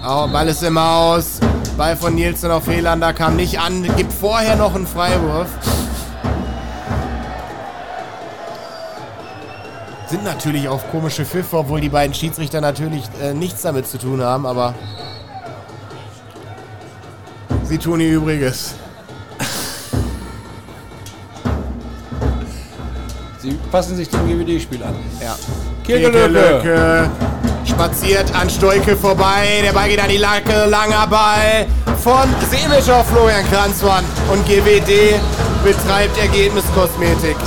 Oh, 0.05 0.27
Ball 0.27 0.49
ist 0.49 0.61
im 0.61 0.77
Aus. 0.77 1.39
Ball 1.77 1.95
von 1.95 2.13
Nielsen 2.13 2.51
auf 2.51 2.65
Fehlander 2.65 3.13
kam 3.13 3.37
nicht 3.37 3.61
an. 3.61 3.83
Gibt 3.95 4.11
vorher 4.11 4.57
noch 4.57 4.75
einen 4.75 4.85
Freiwurf. 4.85 5.47
Sind 10.07 10.25
natürlich 10.25 10.67
auch 10.67 10.81
komische 10.91 11.23
Pfiffe, 11.23 11.59
obwohl 11.59 11.79
die 11.79 11.87
beiden 11.87 12.13
Schiedsrichter 12.13 12.59
natürlich 12.59 13.05
äh, 13.23 13.33
nichts 13.33 13.61
damit 13.61 13.87
zu 13.87 13.97
tun 13.97 14.21
haben, 14.21 14.45
aber 14.45 14.75
sie 17.63 17.77
tun 17.77 18.01
ihr 18.01 18.11
Übriges. 18.11 18.75
Passen 23.71 23.95
sich 23.95 24.09
dem 24.09 24.27
GWD-Spiel 24.27 24.83
an. 24.83 24.95
Ja. 25.21 25.35
Kegelöcke. 25.83 26.61
Kegelöcke 26.61 27.09
spaziert 27.65 28.33
an 28.35 28.49
Stoike 28.49 28.95
vorbei. 28.97 29.61
Der 29.63 29.71
Ball 29.71 29.87
geht 29.89 30.01
an 30.01 30.09
die 30.09 30.17
Lacke. 30.17 30.65
Langer 30.67 31.07
Ball 31.07 31.65
von 32.03 32.27
Semisch 32.49 32.89
auf 32.89 33.07
Florian 33.07 33.49
Kranzmann. 33.49 34.03
Und 34.31 34.45
GWD 34.45 35.19
betreibt 35.63 36.17
Ergebniskosmetik. 36.19 37.37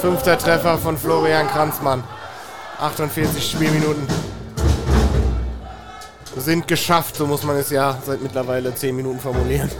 Fünfter 0.00 0.38
Treffer 0.38 0.78
von 0.78 0.98
Florian 0.98 1.46
Kranzmann. 1.48 2.02
48 2.80 3.50
Spielminuten 3.50 4.08
sind 6.40 6.66
geschafft, 6.66 7.16
so 7.16 7.26
muss 7.26 7.42
man 7.44 7.56
es 7.56 7.70
ja 7.70 7.98
seit 8.04 8.22
mittlerweile 8.22 8.74
10 8.74 8.96
Minuten 8.96 9.20
formulieren. 9.20 9.70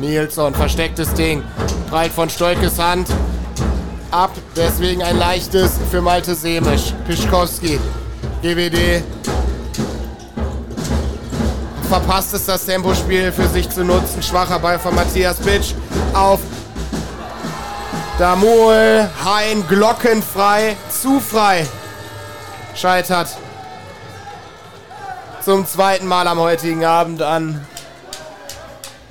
Nilsson, 0.00 0.54
verstecktes 0.54 1.12
Ding. 1.14 1.42
Breit 1.90 2.10
von 2.10 2.30
Stolkes 2.30 2.78
Hand. 2.78 3.08
Ab, 4.10 4.30
deswegen 4.56 5.02
ein 5.02 5.18
leichtes 5.18 5.72
für 5.90 6.00
Malte 6.00 6.34
Semisch. 6.34 6.94
Pischkowski, 7.06 7.78
GWD. 8.42 9.02
Verpasst 11.88 12.34
es 12.34 12.46
das 12.46 12.64
Tempospiel 12.64 13.30
für 13.32 13.48
sich 13.48 13.68
zu 13.68 13.84
nutzen. 13.84 14.22
Schwacher 14.22 14.58
Ball 14.58 14.78
von 14.78 14.94
Matthias 14.94 15.36
Bitsch 15.38 15.74
auf 16.14 16.40
Damul. 18.18 19.08
Hein 19.24 19.64
glockenfrei, 19.68 20.76
zu 20.88 21.20
frei 21.20 21.66
scheitert 22.74 23.28
zum 25.44 25.66
zweiten 25.66 26.06
Mal 26.06 26.28
am 26.28 26.38
heutigen 26.38 26.84
Abend 26.84 27.22
an 27.22 27.66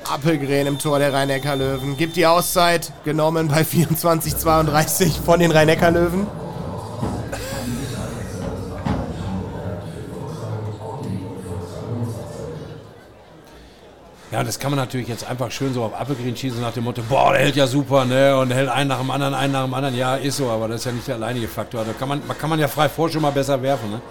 Appelgren 0.10 0.68
im 0.68 0.80
Tor 0.80 1.00
der 1.00 1.14
Rhein-Neckar 1.14 1.56
Löwen. 1.56 1.98
Gibt 1.98 2.16
die 2.16 2.26
Auszeit, 2.26 2.92
genommen 3.04 3.48
bei 3.48 3.62
24:32 3.62 5.22
von 5.24 5.40
den 5.40 5.52
Rhein-Neckar 5.52 5.92
Ja, 14.40 14.46
das 14.46 14.58
kann 14.58 14.72
man 14.72 14.80
natürlich 14.80 15.10
jetzt 15.10 15.28
einfach 15.30 15.52
schön 15.52 15.74
so 15.74 15.84
auf 15.84 15.94
Appelgrün 15.94 16.34
schießen 16.34 16.62
nach 16.62 16.72
dem 16.72 16.86
Motto, 16.86 17.02
boah, 17.10 17.34
der 17.34 17.42
hält 17.42 17.58
ja 17.58 17.68
super, 17.68 18.06
ne? 18.06 18.38
Und 18.38 18.52
hält 18.52 18.70
einen 18.70 18.88
nach 18.88 19.00
dem 19.00 19.12
anderen, 19.12 19.34
einen 19.34 19.52
nach 19.52 19.66
dem 19.66 19.74
anderen. 19.74 19.98
Ja, 19.98 20.16
ist 20.16 20.38
so, 20.38 20.50
aber 20.50 20.70
das 20.70 20.80
ist 20.80 20.86
ja 20.86 20.92
nicht 20.94 21.06
der 21.10 21.16
alleinige 21.16 21.50
Faktor. 21.50 21.84
Da 21.84 21.92
kann 21.92 22.08
man, 22.08 22.22
kann 22.40 22.50
man 22.50 22.58
ja 22.58 22.70
frei 22.70 22.88
vor 22.88 23.10
schon 23.10 23.22
mal 23.22 23.34
besser 23.34 23.62
werfen, 23.62 23.92
ne? 23.92 24.02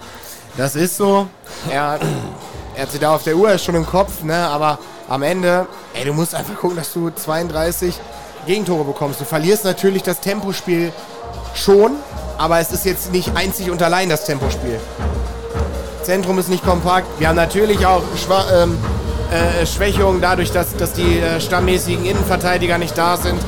Das 0.59 0.77
ist 0.77 0.99
so. 0.99 1.29
Er, 1.71 1.99
er 2.77 2.83
hat 2.83 2.93
sie 2.93 2.99
da 2.99 3.15
auf 3.15 3.23
der 3.23 3.37
Uhr, 3.37 3.57
schon 3.57 3.75
im 3.75 3.87
Kopf, 3.87 4.23
ne? 4.23 4.37
Aber 4.37 4.79
am 5.09 5.23
Ende, 5.23 5.67
ey, 5.95 6.05
du 6.05 6.13
musst 6.13 6.35
einfach 6.35 6.57
gucken, 6.57 6.77
dass 6.77 6.93
du 6.93 7.09
32 7.09 7.99
Gegentore 8.47 8.85
bekommst. 8.85 9.23
Du 9.23 9.25
verlierst 9.25 9.65
natürlich 9.65 10.03
das 10.03 10.21
Tempospiel 10.21 10.93
schon, 11.55 11.93
aber 12.37 12.59
es 12.59 12.71
ist 12.71 12.85
jetzt 12.85 13.13
nicht 13.13 13.35
einzig 13.35 13.71
und 13.71 13.83
allein 13.83 14.11
das 14.11 14.27
Tempospiel. 14.27 14.79
Zentrum 16.03 16.39
ist 16.39 16.51
nicht 16.51 16.67
kompakt. 16.67 17.07
Wir 17.19 17.29
haben 17.29 17.37
natürlich 17.37 17.87
auch 17.87 18.03
Schwa 18.15 18.45
ähm, 18.53 18.77
äh, 19.31 19.67
Schwächungen 19.67 20.21
dadurch, 20.21 20.51
dass, 20.53 20.75
dass 20.77 20.93
die 20.93 21.19
äh, 21.19 21.41
stammmäßigen 21.41 22.05
Innenverteidiger 22.05 22.79
nicht 22.79 22.97
da 22.97 23.17
sind. 23.17 23.39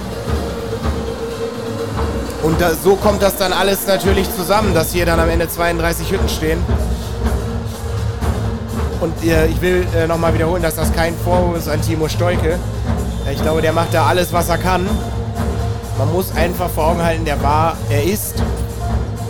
Und 2.42 2.60
da, 2.60 2.70
so 2.74 2.96
kommt 2.96 3.22
das 3.22 3.36
dann 3.36 3.52
alles 3.52 3.86
natürlich 3.86 4.34
zusammen, 4.34 4.72
dass 4.74 4.92
hier 4.92 5.04
dann 5.06 5.20
am 5.20 5.28
Ende 5.28 5.48
32 5.48 6.10
Hütten 6.10 6.28
stehen. 6.28 6.58
Und 9.00 9.24
äh, 9.24 9.46
ich 9.46 9.60
will 9.60 9.86
äh, 9.96 10.06
nochmal 10.06 10.34
wiederholen, 10.34 10.62
dass 10.62 10.74
das 10.74 10.92
kein 10.92 11.14
Vorwurf 11.24 11.58
ist 11.58 11.68
an 11.68 11.80
Timo 11.80 12.08
Stoike. 12.08 12.58
Äh, 13.26 13.32
Ich 13.32 13.42
glaube, 13.42 13.62
der 13.62 13.72
macht 13.72 13.92
da 13.94 14.06
alles, 14.06 14.32
was 14.32 14.48
er 14.48 14.58
kann. 14.58 14.86
Man 15.98 16.12
muss 16.12 16.34
einfach 16.34 16.68
vor 16.70 16.88
Augen 16.88 17.02
halten, 17.02 17.24
der 17.24 17.42
war, 17.42 17.76
er 17.90 18.04
ist 18.04 18.34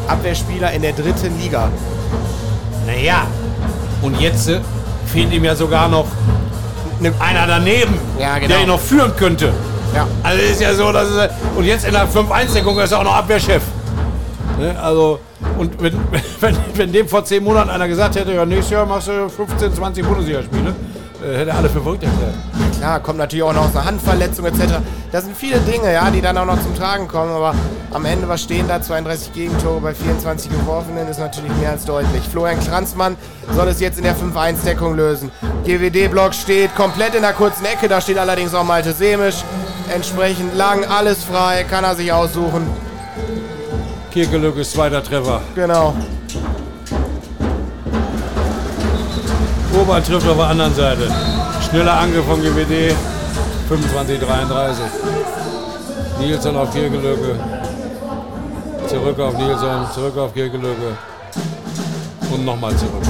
Abwehrspieler 0.07 0.73
in 0.73 0.83
der 0.83 0.93
dritten 0.93 1.39
Liga. 1.41 1.69
Naja. 2.87 3.27
Und 4.03 4.21
jetzt 4.21 4.49
äh, 4.49 4.61
fehlt 5.07 5.33
ihm 5.33 5.45
ja 5.45 5.55
sogar 5.55 5.89
noch 5.89 6.07
ne, 7.01 7.13
einer 7.19 7.47
daneben, 7.47 7.95
Ja, 8.19 8.37
genau. 8.37 8.49
der 8.49 8.61
ihn 8.63 8.69
noch 8.69 8.81
führen 8.81 9.15
könnte. 9.17 9.53
Ja. 9.95 10.07
Also 10.23 10.41
ist 10.43 10.61
ja 10.61 10.73
so, 10.75 10.93
dass 10.93 11.09
es, 11.09 11.29
und 11.57 11.65
jetzt 11.65 11.85
in 11.85 11.93
der 11.93 12.07
5-1-Deckung 12.09 12.79
ist 12.79 12.93
er 12.93 13.01
auch 13.01 13.05
noch 13.05 13.17
Abwehrchef. 13.17 13.63
Ne? 14.59 14.75
Also, 14.81 15.19
und 15.59 15.83
wenn, 15.83 15.95
wenn, 16.41 16.57
wenn 16.75 16.93
dem 16.93 17.09
vor 17.09 17.25
10 17.25 17.43
Monaten 17.43 17.71
einer 17.71 17.89
gesagt 17.89 18.15
hätte, 18.17 18.33
ja, 18.33 18.45
nächstes 18.45 18.71
Jahr 18.71 18.87
machst 18.87 19.09
du 19.09 19.29
15, 19.29 19.75
20 19.75 20.07
Bundesligaspiele, 20.07 20.75
äh, 21.25 21.39
hätte 21.39 21.55
alle 21.55 21.69
für 21.69 21.81
verrückt 21.81 22.05
erklärt. 22.05 22.35
Klar, 22.81 23.01
kommt 23.01 23.19
natürlich 23.19 23.43
auch 23.43 23.53
noch 23.53 23.67
aus 23.67 23.77
einer 23.77 23.85
Handverletzung 23.85 24.47
etc. 24.47 24.77
Das 25.13 25.25
sind 25.25 25.37
viele 25.37 25.59
Dinge, 25.59 25.93
ja, 25.93 26.11
die 26.11 26.23
dann 26.23 26.39
auch 26.39 26.47
noch 26.47 26.59
zum 26.63 26.75
Tragen 26.75 27.09
kommen. 27.09 27.31
Aber 27.31 27.55
am 27.91 28.07
Ende, 28.07 28.27
was 28.27 28.41
stehen 28.41 28.69
da? 28.69 28.81
32 28.81 29.35
Gegentore 29.35 29.83
bei 29.83 29.93
24 29.93 30.51
geworfenen 30.51 31.07
ist 31.07 31.19
natürlich 31.19 31.53
mehr 31.61 31.73
als 31.73 31.85
deutlich. 31.85 32.23
Florian 32.33 32.59
Kranzmann 32.59 33.17
soll 33.55 33.69
es 33.69 33.81
jetzt 33.81 33.99
in 33.99 34.05
der 34.05 34.17
5-1-Deckung 34.17 34.97
lösen. 34.97 35.31
GWD-Block 35.67 36.33
steht 36.33 36.75
komplett 36.75 37.15
in 37.15 37.21
der 37.21 37.35
kurzen 37.35 37.67
Ecke. 37.67 37.87
Da 37.87 38.01
steht 38.01 38.17
allerdings 38.17 38.55
auch 38.55 38.65
Malte 38.65 38.95
Semisch. 38.95 39.45
Entsprechend 39.95 40.57
lang, 40.57 40.87
alles 40.87 41.23
frei, 41.23 41.67
kann 41.69 41.85
er 41.85 41.95
sich 41.95 42.11
aussuchen. 42.11 42.67
Kirkelücke 44.11 44.63
ist 44.63 44.73
zweiter 44.73 45.03
Treffer. 45.03 45.43
Genau. 45.55 45.95
Urban 49.79 50.03
trifft 50.03 50.27
auf 50.27 50.37
der 50.39 50.47
anderen 50.47 50.75
Seite. 50.75 51.11
Schneller 51.71 52.01
Angriff 52.01 52.27
von 52.27 52.43
GWD. 52.43 52.97
25, 53.69 54.19
33. 54.19 54.85
Nielsen 56.19 56.57
auf 56.57 56.73
Kirkelücke. 56.73 57.39
Zurück 58.89 59.21
auf 59.21 59.39
Nielsen, 59.39 59.87
zurück 59.95 60.17
auf 60.19 60.35
Kirkelücke. 60.35 60.99
Und 62.33 62.45
nochmal 62.45 62.75
zurück. 62.77 63.05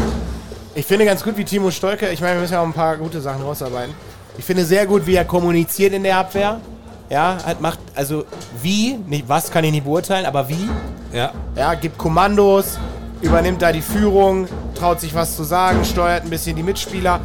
Ich 0.75 0.85
finde 0.85 1.07
ganz 1.07 1.25
gut, 1.25 1.39
wie 1.39 1.45
Timo 1.47 1.71
Stolke, 1.71 2.11
ich 2.11 2.21
meine, 2.21 2.35
wir 2.35 2.43
müssen 2.43 2.53
ja 2.53 2.61
auch 2.61 2.67
ein 2.67 2.75
paar 2.75 2.99
gute 2.99 3.23
Sachen 3.23 3.43
rausarbeiten. 3.43 3.95
Ich 4.37 4.45
finde 4.45 4.67
sehr 4.67 4.85
gut, 4.85 5.07
wie 5.07 5.15
er 5.15 5.25
kommuniziert 5.25 5.95
in 5.95 6.03
der 6.03 6.19
Abwehr. 6.19 6.61
Ja, 7.09 7.39
halt 7.47 7.63
macht, 7.63 7.79
also 7.95 8.27
wie, 8.61 8.99
nicht 9.07 9.27
was 9.27 9.51
kann 9.51 9.65
ich 9.65 9.73
nicht 9.73 9.85
beurteilen, 9.85 10.27
aber 10.27 10.51
wie. 10.51 10.69
Ja. 11.15 11.33
Ja, 11.57 11.73
gibt 11.73 11.97
Kommandos, 11.97 12.79
übernimmt 13.23 13.63
da 13.63 13.73
die 13.73 13.81
Führung, 13.81 14.49
traut 14.75 15.01
sich 15.01 15.15
was 15.15 15.35
zu 15.35 15.45
sagen, 15.45 15.83
steuert 15.87 16.25
ein 16.25 16.31
bisschen 16.31 16.57
die 16.57 16.63
Mitspieler. 16.63 17.21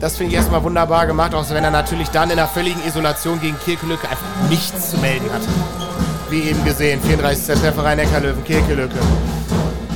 Das 0.00 0.16
finde 0.16 0.32
ich 0.32 0.38
erstmal 0.38 0.62
wunderbar 0.62 1.06
gemacht, 1.06 1.34
auch 1.34 1.48
wenn 1.50 1.62
er 1.62 1.70
natürlich 1.70 2.08
dann 2.08 2.30
in 2.30 2.38
einer 2.38 2.48
völligen 2.48 2.80
Isolation 2.86 3.38
gegen 3.38 3.58
Kirkelücke 3.58 4.08
einfach 4.08 4.24
nichts 4.48 4.92
zu 4.92 4.96
melden 4.96 5.30
hat. 5.30 5.42
Wie 6.30 6.40
eben 6.40 6.64
gesehen, 6.64 7.02
34. 7.02 7.60
Treffer 7.60 7.84
rein 7.84 7.98
Neckarlöwen, 7.98 8.42
Kirkelücke. 8.42 8.98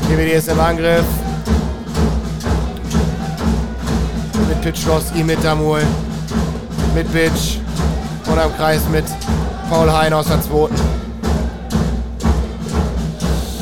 GWD 0.07 0.35
ist 0.35 0.49
im 0.49 0.61
Angriff. 0.61 1.07
Mit 4.47 4.61
Pitschlowski, 4.61 5.25
mit 5.25 5.43
Damul, 5.43 5.81
mit 6.95 7.11
Bitch 7.11 7.59
und 8.31 8.39
am 8.39 8.55
Kreis 8.57 8.83
mit 8.93 9.05
Paul 9.71 9.91
Hein 9.91 10.13
aus 10.13 10.27
der 10.27 10.43
zweiten. 10.43 10.75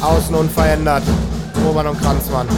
Außen 0.01 0.35
unverändert. 0.35 1.05
Urban 1.65 1.87
und 1.87 2.01
Kranzmann. 2.01 2.49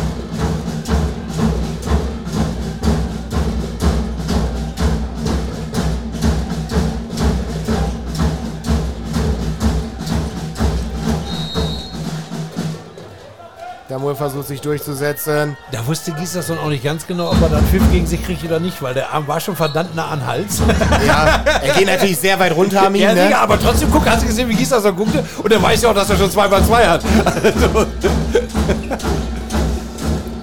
Mull 14.05 14.15
versucht 14.15 14.49
sich 14.49 14.61
durchzusetzen. 14.61 15.57
Da 15.73 15.87
wusste 15.87 16.13
Gieserson 16.13 16.59
auch 16.59 16.69
nicht 16.69 16.85
ganz 16.85 17.07
genau, 17.07 17.31
ob 17.31 17.41
er 17.41 17.49
dann 17.49 17.65
Pfiff 17.65 17.83
gegen 17.91 18.07
sich 18.07 18.23
kriegt 18.23 18.45
oder 18.45 18.61
nicht, 18.61 18.83
weil 18.83 18.93
der 18.93 19.15
Arm 19.15 19.27
war 19.27 19.41
schon 19.41 19.57
verdammt 19.57 19.95
nah 19.95 20.09
an 20.09 20.27
Hals. 20.27 20.61
Ja, 21.07 21.43
er 21.63 21.75
geht 21.75 21.87
natürlich 21.87 22.19
sehr 22.19 22.39
weit 22.39 22.55
runter 22.55 22.87
am 22.87 22.95
ja, 22.95 23.15
ne? 23.15 23.27
sicher, 23.27 23.41
aber 23.41 23.59
trotzdem, 23.59 23.91
guck, 23.91 24.07
hast 24.07 24.23
du 24.23 24.27
gesehen, 24.27 24.49
wie 24.49 24.55
Gieserson 24.55 24.95
guckte? 24.95 25.25
Und 25.43 25.53
er 25.53 25.63
weiß 25.63 25.83
ja 25.83 25.91
auch, 25.91 25.95
dass 25.95 26.09
er 26.11 26.17
schon 26.17 26.31
2 26.31 26.49
bei 26.49 26.61
2 26.63 26.87
hat. 26.87 27.03
Also. 27.25 27.87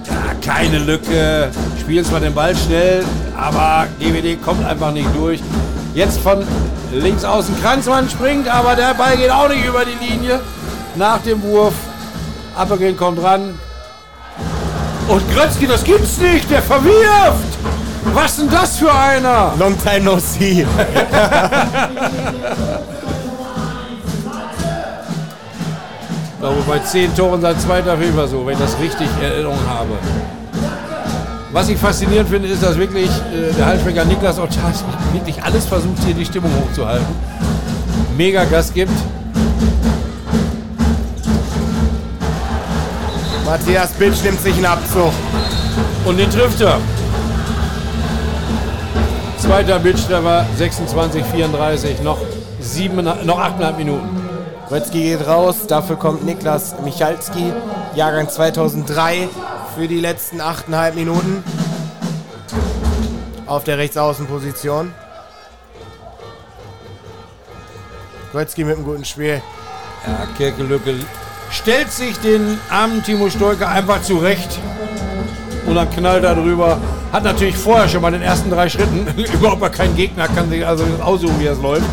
Ja, 0.06 0.34
keine 0.44 0.78
Lücke. 0.78 1.50
Spielen 1.80 2.04
zwar 2.04 2.20
den 2.20 2.34
Ball 2.34 2.54
schnell, 2.56 3.04
aber 3.36 3.86
GWD 3.98 4.42
kommt 4.42 4.64
einfach 4.64 4.92
nicht 4.92 5.08
durch. 5.16 5.40
Jetzt 5.94 6.18
von 6.18 6.44
links 6.92 7.24
außen 7.24 7.60
Kranzmann 7.60 8.08
springt, 8.10 8.48
aber 8.48 8.74
der 8.74 8.94
Ball 8.94 9.16
geht 9.16 9.30
auch 9.30 9.48
nicht 9.48 9.64
über 9.64 9.84
die 9.84 10.04
Linie. 10.04 10.40
Nach 10.96 11.18
dem 11.22 11.42
Wurf. 11.42 11.74
Appelgren 12.56 12.96
kommt 12.96 13.22
ran. 13.22 13.58
Und 15.08 15.34
Grötzky, 15.34 15.66
das 15.66 15.82
gibt's 15.84 16.18
nicht, 16.18 16.50
der 16.50 16.62
verwirft! 16.62 17.58
Was 18.14 18.36
denn 18.36 18.50
das 18.50 18.78
für 18.78 18.92
einer? 18.92 19.52
Long 19.58 19.76
time 19.80 20.00
no 20.00 20.18
see. 20.18 20.66
Glaube, 26.40 26.62
bei 26.66 26.78
10 26.80 27.14
Toren 27.14 27.40
sein 27.40 27.56
zweiter 27.58 27.96
Fehler 27.96 28.26
so, 28.26 28.44
wenn 28.44 28.54
ich 28.54 28.58
das 28.58 28.76
richtig 28.80 29.06
in 29.18 29.22
Erinnerung 29.22 29.60
habe. 29.68 29.96
Was 31.52 31.68
ich 31.68 31.78
faszinierend 31.78 32.28
finde, 32.28 32.48
ist, 32.48 32.62
dass 32.62 32.76
wirklich 32.76 33.08
äh, 33.08 33.52
der 33.56 33.66
Halsbecker 33.66 34.04
Niklas 34.04 34.36
tatsächlich 34.36 34.82
wirklich 35.12 35.42
alles 35.42 35.66
versucht, 35.66 36.02
hier 36.04 36.14
die 36.14 36.24
Stimmung 36.24 36.50
hochzuhalten. 36.60 37.06
Mega 38.16 38.44
Gas 38.44 38.72
gibt. 38.74 38.90
Matthias 43.52 43.90
Bitsch 43.90 44.24
nimmt 44.24 44.40
sich 44.40 44.54
einen 44.54 44.64
Abzug. 44.64 45.12
Und 46.06 46.16
den 46.16 46.30
trifft 46.30 46.62
er. 46.62 46.80
Zweiter 49.36 49.78
Bitch-Treffer, 49.78 50.46
26, 50.56 51.22
34, 51.22 52.00
noch, 52.00 52.16
sieben, 52.60 53.04
noch 53.04 53.38
8,5 53.38 53.76
Minuten. 53.76 54.26
Rötzky 54.70 55.02
geht 55.02 55.26
raus, 55.26 55.66
dafür 55.68 55.96
kommt 55.96 56.24
Niklas 56.24 56.76
Michalski, 56.82 57.52
Jahrgang 57.94 58.30
2003, 58.30 59.28
für 59.76 59.86
die 59.86 60.00
letzten 60.00 60.40
8,5 60.40 60.92
Minuten. 60.94 61.44
Auf 63.46 63.64
der 63.64 63.76
Rechtsaußenposition. 63.76 64.94
Rötzky 68.32 68.64
mit 68.64 68.76
einem 68.76 68.84
guten 68.86 69.04
Spiel. 69.04 69.42
Ja, 70.06 70.26
Kirkelücke 70.38 70.94
stellt 71.52 71.92
sich 71.92 72.18
den 72.18 72.58
armen 72.70 73.02
Timo 73.02 73.30
Stolke 73.30 73.68
einfach 73.68 74.02
zurecht. 74.02 74.58
Und 75.66 75.76
dann 75.76 75.88
knallt 75.90 76.24
er 76.24 76.34
drüber. 76.34 76.78
Hat 77.12 77.24
natürlich 77.24 77.56
vorher 77.56 77.88
schon 77.88 78.02
mal 78.02 78.10
den 78.10 78.22
ersten 78.22 78.50
drei 78.50 78.68
Schritten. 78.68 79.06
Überhaupt 79.34 79.72
keinen 79.72 79.94
Gegner, 79.94 80.26
kann 80.28 80.50
sich 80.50 80.66
also 80.66 80.84
aussuchen, 81.00 81.38
wie 81.38 81.46
es 81.46 81.60
läuft. 81.60 81.86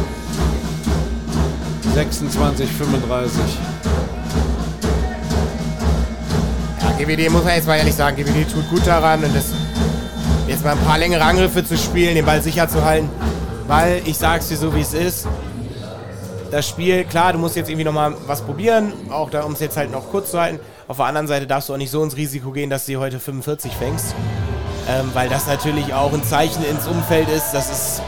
26, 1.94 2.69
35. 2.72 3.41
Ja, 6.81 6.91
GWD 6.98 7.30
muss 7.30 7.44
man 7.44 7.56
jetzt 7.56 7.68
mal 7.68 7.76
ehrlich 7.76 7.95
sagen, 7.95 8.15
GWD 8.15 8.52
tut 8.52 8.69
gut 8.69 8.88
daran 8.88 9.23
und 9.23 9.36
das 9.36 9.45
jetzt 10.48 10.64
mal 10.64 10.72
ein 10.72 10.80
paar 10.80 10.98
längere 10.98 11.23
Angriffe 11.23 11.64
zu 11.64 11.77
spielen, 11.77 12.15
den 12.15 12.26
Ball 12.26 12.41
sicher 12.41 12.68
zu 12.68 12.84
halten. 12.84 13.10
Weil 13.68 14.02
ich 14.06 14.18
sag's 14.18 14.48
dir 14.48 14.57
so 14.57 14.73
wie 14.73 14.81
es 14.81 14.94
ist. 14.94 15.27
Das 16.51 16.67
Spiel, 16.67 17.03
klar, 17.03 17.34
du 17.34 17.39
musst 17.39 17.55
jetzt 17.55 17.69
irgendwie 17.69 17.84
nochmal 17.84 18.15
was 18.26 18.41
probieren, 18.41 18.91
auch 19.11 19.30
da, 19.30 19.43
um 19.43 19.53
es 19.53 19.59
jetzt 19.59 19.77
halt 19.77 19.91
noch 19.91 20.09
kurz 20.09 20.31
zu 20.31 20.39
halten. 20.41 20.59
Auf 20.88 20.97
der 20.97 21.05
anderen 21.05 21.27
Seite 21.27 21.45
darfst 21.45 21.69
du 21.69 21.73
auch 21.73 21.77
nicht 21.77 21.91
so 21.91 22.03
ins 22.03 22.15
Risiko 22.15 22.51
gehen, 22.51 22.71
dass 22.71 22.88
du 22.88 22.97
heute 22.97 23.19
45 23.19 23.71
fängst. 23.73 24.15
Ähm, 24.88 25.11
weil 25.13 25.30
das 25.30 25.45
natürlich 25.45 25.93
auch 25.93 26.11
ein 26.11 26.23
Zeichen 26.23 26.65
ins 26.65 26.88
Umfeld 26.88 27.30
ist. 27.30 27.51
Das 27.51 27.69
ist. 27.69 28.01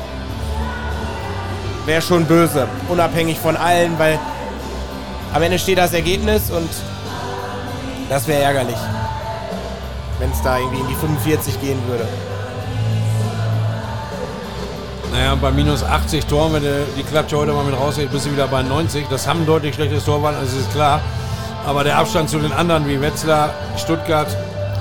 wäre 1.85 2.01
schon 2.01 2.25
böse. 2.25 2.67
Unabhängig 2.89 3.37
von 3.37 3.55
allen, 3.55 3.99
weil 3.99 4.17
am 5.33 5.43
Ende 5.43 5.59
steht 5.59 5.77
das 5.77 5.93
Ergebnis 5.93 6.49
und 6.49 6.69
das 8.09 8.27
wäre 8.27 8.41
ärgerlich. 8.41 8.77
Wenn 10.17 10.31
es 10.31 10.41
da 10.41 10.57
irgendwie 10.57 10.81
in 10.81 10.87
die 10.87 10.95
45 10.95 11.61
gehen 11.61 11.79
würde. 11.87 12.07
Naja, 15.11 15.35
bei 15.35 15.51
minus 15.51 15.83
80 15.83 16.25
Toren, 16.25 16.53
wenn 16.53 16.63
du 16.63 16.85
die 16.97 17.03
Klatsche 17.03 17.37
heute 17.37 17.51
mal 17.51 17.65
mit 17.65 17.77
rausgeht, 17.77 18.11
bist 18.11 18.25
du 18.25 18.31
wieder 18.31 18.47
bei 18.47 18.63
90. 18.63 19.07
Das 19.09 19.27
haben 19.27 19.45
deutlich 19.45 19.75
schlechtes 19.75 20.05
Torwart, 20.05 20.35
das 20.41 20.53
ist 20.53 20.71
klar. 20.71 21.01
Aber 21.65 21.83
der 21.83 21.97
Abstand 21.97 22.29
zu 22.29 22.39
den 22.39 22.53
anderen 22.53 22.87
wie 22.87 22.99
Wetzlar, 23.01 23.49
Stuttgart 23.77 24.27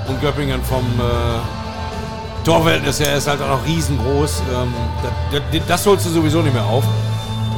und 0.07 0.21
Göppingen 0.21 0.63
vom 0.63 0.85
äh, 0.99 2.45
Torverhältnis 2.45 3.01
her 3.01 3.17
ist 3.17 3.27
halt 3.27 3.41
auch 3.41 3.59
noch 3.59 3.65
riesengroß. 3.65 4.41
Ähm, 4.55 4.73
das, 5.31 5.41
das, 5.51 5.67
das 5.67 5.85
holst 5.85 6.05
du 6.05 6.09
sowieso 6.09 6.41
nicht 6.41 6.53
mehr 6.53 6.65
auf. 6.65 6.85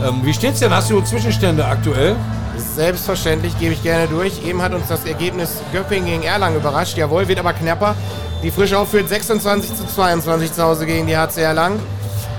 Ähm, 0.04 0.22
wie 0.24 0.34
steht's 0.34 0.60
denn? 0.60 0.74
Hast 0.74 0.90
du 0.90 1.00
Zwischenstände 1.02 1.64
aktuell? 1.64 2.16
Selbstverständlich 2.58 3.58
gebe 3.60 3.74
ich 3.74 3.84
gerne 3.84 4.08
durch. 4.08 4.44
Eben 4.46 4.64
hat 4.64 4.74
uns 4.74 4.88
das 4.88 5.06
Ergebnis 5.06 5.62
Göppingen 5.72 6.08
gegen 6.08 6.24
Erlangen 6.24 6.58
überrascht. 6.58 6.98
Jawohl, 6.98 7.28
wird 7.28 7.40
aber 7.40 7.54
knapper. 7.54 7.96
Die 8.42 8.50
Frischau 8.50 8.84
führt 8.84 9.10
26 9.10 9.76
zu 9.76 9.86
22 9.86 10.54
zu 10.54 10.64
Hause 10.64 10.88
gegen 10.88 11.06
die 11.06 11.16
HC 11.16 11.42
Erlangen. 11.42 11.80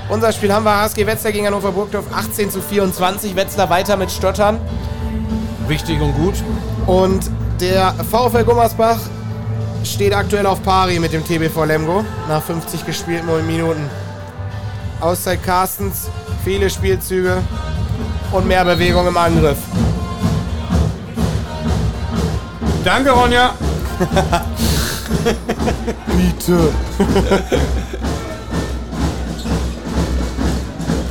Unser 0.08 0.32
Spiel 0.32 0.52
haben 0.52 0.64
wir 0.64 0.76
HSG 0.76 1.06
Wetzlar 1.06 1.32
gegen 1.32 1.46
Hannover 1.46 1.72
Burgdorf 1.72 2.04
18 2.14 2.50
zu 2.50 2.60
24. 2.60 3.34
Wetzlar 3.36 3.70
weiter 3.70 3.96
mit 3.96 4.10
Stottern. 4.10 4.60
Wichtig 5.66 6.00
und 6.00 6.14
gut. 6.14 6.34
Und 6.86 7.30
der 7.60 7.94
VfL 8.10 8.44
Gummersbach 8.44 8.98
steht 9.82 10.14
aktuell 10.14 10.46
auf 10.46 10.62
Pari 10.62 10.98
mit 10.98 11.12
dem 11.14 11.24
TBV 11.24 11.64
Lemgo 11.64 12.04
nach 12.28 12.42
50 12.42 12.84
gespielten 12.84 13.46
Minuten. 13.46 13.88
Auszeit 15.00 15.42
Carstens, 15.42 16.10
viele 16.44 16.68
Spielzüge 16.68 17.42
und 18.32 18.46
mehr 18.46 18.64
Bewegung 18.64 19.06
im 19.08 19.16
Angriff. 19.16 19.58
Danke, 22.84 23.10
Ronja. 23.10 23.54
Bitte. 26.06 26.72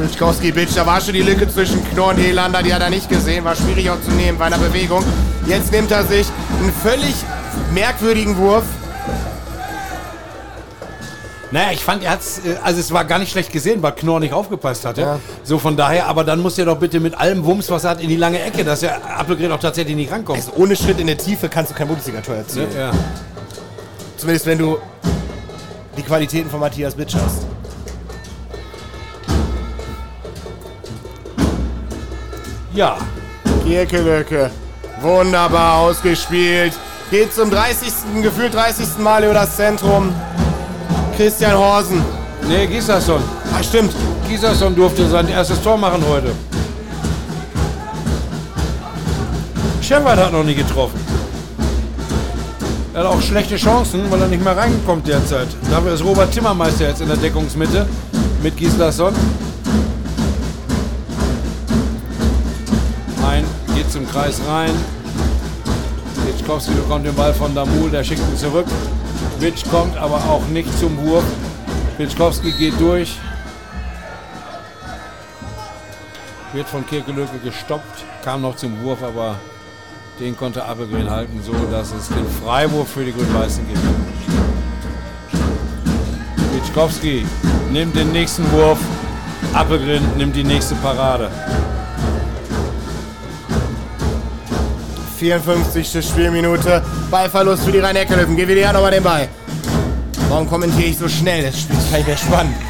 Pitschkowski, 0.03 0.51
Bitch, 0.51 0.75
da 0.75 0.85
war 0.85 0.99
schon 0.99 1.13
die 1.13 1.21
Lücke 1.21 1.47
zwischen 1.47 1.81
Knorr 1.91 2.09
und 2.09 2.17
Helander, 2.17 2.61
die 2.61 2.73
hat 2.73 2.81
er 2.81 2.89
nicht 2.89 3.07
gesehen, 3.07 3.45
war 3.45 3.55
schwierig 3.55 3.89
auch 3.89 4.01
zu 4.01 4.11
nehmen 4.11 4.37
bei 4.37 4.45
einer 4.45 4.57
Bewegung. 4.57 5.01
Jetzt 5.47 5.71
nimmt 5.71 5.91
er 5.91 6.03
sich 6.03 6.27
einen 6.59 6.73
völlig 6.73 7.15
merkwürdigen 7.73 8.35
Wurf. 8.35 8.65
Naja, 11.51 11.71
ich 11.71 11.85
fand, 11.85 12.03
er 12.03 12.11
hat's, 12.11 12.39
äh, 12.39 12.57
also 12.61 12.81
es 12.81 12.91
war 12.91 13.05
gar 13.05 13.17
nicht 13.17 13.31
schlecht 13.31 13.53
gesehen, 13.53 13.81
weil 13.81 13.93
Knorr 13.93 14.19
nicht 14.19 14.33
aufgepasst 14.33 14.83
hatte. 14.83 15.01
Ja. 15.01 15.19
So 15.43 15.57
von 15.57 15.77
daher, 15.77 16.07
aber 16.07 16.25
dann 16.25 16.41
muss 16.41 16.57
er 16.57 16.65
doch 16.65 16.79
bitte 16.79 16.99
mit 16.99 17.17
allem 17.17 17.45
Wumms, 17.45 17.69
was 17.69 17.85
er 17.85 17.91
hat, 17.91 18.01
in 18.01 18.09
die 18.09 18.17
lange 18.17 18.41
Ecke, 18.41 18.65
dass 18.65 18.81
der 18.81 19.17
Appelgren 19.17 19.53
auch 19.53 19.59
tatsächlich 19.59 19.95
nicht 19.95 20.11
rankommt. 20.11 20.39
Also 20.39 20.51
ohne 20.57 20.75
Schritt 20.75 20.99
in 20.99 21.07
der 21.07 21.17
Tiefe 21.17 21.47
kannst 21.47 21.71
du 21.71 21.75
kein 21.75 21.87
Bundesliga-Tor 21.87 22.35
erzielen. 22.35 22.67
ja. 22.77 22.91
Zumindest 24.17 24.47
wenn 24.47 24.57
du 24.57 24.77
die 25.95 26.01
Qualitäten 26.01 26.49
von 26.49 26.59
Matthias 26.59 26.93
Bitsch 26.93 27.15
hast. 27.15 27.52
Ja, 32.73 32.97
Kirkelöcke. 33.65 34.49
Wunderbar 35.01 35.79
ausgespielt. 35.79 36.73
Geht 37.11 37.33
zum 37.33 37.49
30. 37.51 38.21
gefühlt 38.21 38.53
30. 38.53 38.97
Mal 38.99 39.23
über 39.23 39.33
das 39.33 39.55
Zentrum. 39.55 40.13
Christian 41.15 41.57
Horsen. 41.57 42.01
nee, 42.47 42.65
Gislason. 42.67 43.21
Ah, 43.53 43.61
stimmt. 43.61 43.93
Gislason 44.27 44.75
durfte 44.75 45.07
sein 45.07 45.27
erstes 45.27 45.61
Tor 45.61 45.77
machen 45.77 46.03
heute. 46.09 46.31
Shepard 49.81 50.17
hat 50.17 50.31
noch 50.31 50.43
nie 50.43 50.55
getroffen. 50.55 50.99
Er 52.93 53.01
hat 53.01 53.07
auch 53.07 53.21
schlechte 53.21 53.57
Chancen, 53.57 54.09
weil 54.09 54.21
er 54.21 54.27
nicht 54.27 54.43
mehr 54.43 54.55
reinkommt 54.55 55.07
derzeit. 55.07 55.47
Dafür 55.69 55.93
ist 55.93 56.03
Robert 56.03 56.31
Timmermeister 56.31 56.87
jetzt 56.87 57.01
in 57.01 57.07
der 57.07 57.17
Deckungsmitte 57.17 57.85
mit 58.41 58.55
Gislason. 58.55 59.13
Kreis 64.13 64.39
rein. 64.47 64.69
Witschkowski 66.27 66.71
bekommt 66.73 67.03
den 67.03 67.15
Ball 67.15 67.33
von 67.33 67.55
Damul, 67.55 67.89
der 67.89 68.03
schickt 68.03 68.21
ihn 68.21 68.37
zurück. 68.37 68.67
Witsch 69.39 69.63
kommt 69.71 69.97
aber 69.97 70.17
auch 70.17 70.45
nicht 70.49 70.69
zum 70.79 70.95
Wurf. 71.03 71.23
Witschkowski 71.97 72.51
geht 72.51 72.79
durch. 72.79 73.17
Wird 76.53 76.69
von 76.69 76.85
Kirkelöke 76.85 77.39
gestoppt, 77.43 78.05
kam 78.23 78.43
noch 78.43 78.55
zum 78.55 78.83
Wurf, 78.83 79.01
aber 79.01 79.37
den 80.19 80.37
konnte 80.37 80.63
Appelgren 80.63 81.09
halten, 81.09 81.41
so 81.43 81.53
dass 81.71 81.91
es 81.91 82.09
den 82.09 82.27
Freiwurf 82.43 82.89
für 82.89 83.03
die 83.03 83.13
Grün-Weißen 83.13 83.67
gibt. 83.67 83.81
Witschkowski 86.53 87.25
nimmt 87.71 87.95
den 87.95 88.11
nächsten 88.11 88.43
Wurf. 88.51 88.77
Appelgren 89.53 90.03
nimmt 90.17 90.35
die 90.35 90.43
nächste 90.43 90.75
Parade. 90.75 91.31
54. 95.23 96.05
Spielminute. 96.05 96.81
Ballverlust 97.09 97.63
für 97.63 97.71
die 97.71 97.79
Rhein-Neckarlöwen. 97.79 98.35
GWDR 98.35 98.73
nochmal 98.73 98.91
den 98.91 99.03
Ball. 99.03 99.29
Warum 100.27 100.49
kommentiere 100.49 100.89
ich 100.89 100.97
so 100.97 101.07
schnell? 101.07 101.43
Das 101.43 101.61
Spiel 101.61 101.77
ist 101.77 101.89
gar 101.89 101.97
nicht 101.97 102.07
mehr 102.07 102.17
spannend. 102.17 102.55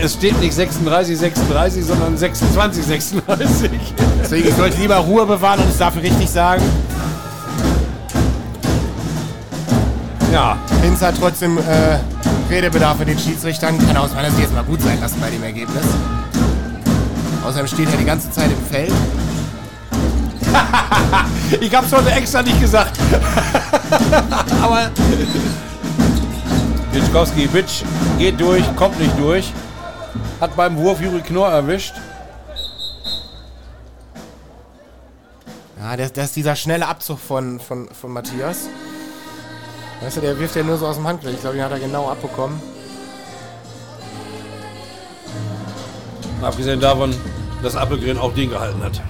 Es 0.00 0.14
steht 0.14 0.40
nicht 0.40 0.54
36, 0.54 1.18
36, 1.18 1.84
sondern 1.84 2.16
26, 2.16 2.82
36. 2.82 3.70
Deswegen, 4.22 4.48
ich 4.48 4.54
sollte 4.54 4.80
lieber 4.80 4.96
Ruhe 4.96 5.26
bewahren 5.26 5.60
und 5.60 5.68
es 5.68 5.76
dafür 5.76 6.02
richtig 6.02 6.30
sagen. 6.30 6.62
Ja, 10.32 10.56
Hinz 10.82 11.02
hat 11.02 11.14
trotzdem 11.20 11.58
äh, 11.58 11.98
Redebedarf 12.50 12.98
mit 13.00 13.08
den 13.08 13.18
Schiedsrichtern. 13.18 13.78
Kann 13.86 13.98
aus 13.98 14.14
meiner 14.14 14.30
Sicht 14.30 14.44
jetzt 14.44 14.54
mal 14.54 14.64
gut 14.64 14.80
sein 14.80 14.98
lassen 14.98 15.20
bei 15.20 15.28
dem 15.28 15.42
Ergebnis. 15.42 15.84
Außerdem 17.44 17.66
steht 17.66 17.90
er 17.90 17.98
die 17.98 18.06
ganze 18.06 18.30
Zeit 18.30 18.50
im 18.50 18.66
Feld. 18.74 18.92
ich 21.60 21.74
hab's 21.74 21.92
heute 21.92 22.10
extra 22.10 22.42
nicht 22.42 22.60
gesagt. 22.60 22.98
Aber. 24.62 24.90
Witschkowski, 26.92 27.52
Witsch 27.52 27.82
geht 28.18 28.40
durch, 28.40 28.64
kommt 28.76 28.98
nicht 29.00 29.18
durch. 29.18 29.52
Hat 30.40 30.54
beim 30.56 30.76
Wurf 30.76 31.00
Juri 31.00 31.20
Knorr 31.20 31.50
erwischt. 31.50 31.94
Ja, 35.80 35.96
das, 35.96 36.12
das 36.12 36.26
ist 36.26 36.36
dieser 36.36 36.54
schnelle 36.54 36.86
Abzug 36.86 37.18
von, 37.18 37.58
von, 37.58 37.88
von 37.88 38.12
Matthias. 38.12 38.68
Weißt 40.00 40.16
du, 40.16 40.20
der 40.20 40.38
wirft 40.38 40.56
ja 40.56 40.62
nur 40.62 40.76
so 40.76 40.86
aus 40.86 40.96
dem 40.96 41.06
Handgriff. 41.06 41.34
Ich 41.34 41.40
glaube, 41.40 41.56
den 41.56 41.64
hat 41.64 41.72
er 41.72 41.78
genau 41.78 42.10
abbekommen. 42.10 42.60
Abgesehen 46.40 46.80
davon, 46.80 47.14
dass 47.62 47.76
Appelgren 47.76 48.18
auch 48.18 48.34
den 48.34 48.50
gehalten 48.50 48.82
hat. 48.82 49.00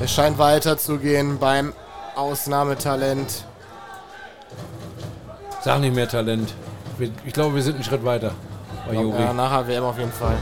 Es 0.00 0.12
scheint 0.12 0.38
weiterzugehen 0.38 1.38
beim 1.38 1.72
Ausnahmetalent. 2.14 3.44
Sag 5.62 5.80
nicht 5.80 5.94
mehr 5.94 6.08
Talent. 6.08 6.54
Ich 7.24 7.32
glaube, 7.32 7.54
wir 7.56 7.62
sind 7.62 7.74
einen 7.76 7.84
Schritt 7.84 8.04
weiter 8.04 8.32
bei 8.86 8.94
Juri. 8.94 9.20
Ja, 9.20 9.32
nachher 9.32 9.66
WM 9.66 9.84
auf 9.84 9.98
jeden 9.98 10.12
Fall. 10.12 10.36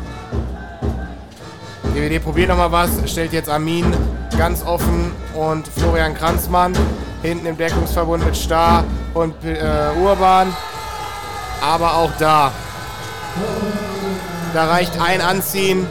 GWD 1.94 2.22
probiert 2.22 2.48
nochmal 2.48 2.70
was, 2.72 2.90
stellt 3.10 3.32
jetzt 3.32 3.48
Armin 3.48 3.94
ganz 4.36 4.62
offen 4.64 5.12
und 5.34 5.66
Florian 5.68 6.14
Kranzmann 6.14 6.74
hinten 7.22 7.46
im 7.46 7.56
Deckungsverbund 7.56 8.24
mit 8.24 8.36
Star 8.36 8.84
und 9.14 9.34
äh, 9.44 9.90
Urban. 9.98 10.54
Aber 11.62 11.94
auch 11.96 12.10
da. 12.18 12.52
Da 14.52 14.66
reicht 14.66 15.00
ein 15.00 15.22
Anziehen. 15.22 15.86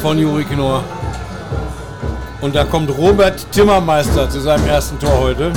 Von 0.00 0.18
Juri 0.18 0.44
Knorr. 0.44 0.84
Und 2.40 2.54
da 2.54 2.64
kommt 2.64 2.90
Robert 2.96 3.46
Timmermeister 3.52 4.30
zu 4.30 4.40
seinem 4.40 4.66
ersten 4.66 4.98
Tor 4.98 5.18
heute. 5.20 5.52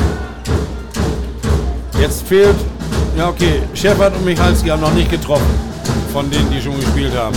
Jetzt 2.00 2.28
fehlt, 2.28 2.56
ja 3.18 3.30
okay, 3.30 3.62
Shepard 3.74 4.14
und 4.16 4.26
Michalski 4.26 4.68
haben 4.68 4.82
noch 4.82 4.94
nicht 4.94 5.10
getroffen. 5.10 5.48
Von 6.12 6.30
denen, 6.30 6.52
die 6.52 6.62
schon 6.62 6.78
gespielt 6.80 7.14
haben. 7.18 7.36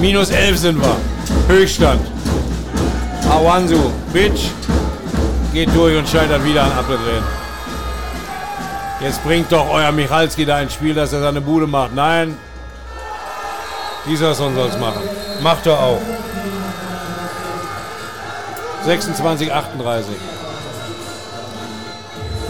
Minus 0.00 0.30
11 0.30 0.58
sind 0.58 0.80
wir. 0.80 0.96
Höchststand. 1.46 2.00
Awansu, 3.30 3.78
Bitch, 4.12 4.48
geht 5.52 5.74
durch 5.74 5.96
und 5.96 6.08
scheitert 6.08 6.44
wieder 6.44 6.64
an 6.64 6.72
Appelgren. 6.72 7.22
Jetzt 9.00 9.22
bringt 9.24 9.50
doch 9.52 9.70
euer 9.70 9.92
Michalski 9.92 10.44
da 10.44 10.60
ins 10.60 10.74
Spiel, 10.74 10.94
dass 10.94 11.12
er 11.12 11.20
seine 11.20 11.40
Bude 11.40 11.66
macht. 11.66 11.94
Nein, 11.94 12.36
dieser 14.06 14.34
Son 14.34 14.54
soll 14.54 14.68
es 14.68 14.78
machen. 14.78 15.02
Macht 15.40 15.66
er 15.66 15.78
auch. 15.78 16.00
26, 18.84 19.52
38. 19.52 20.14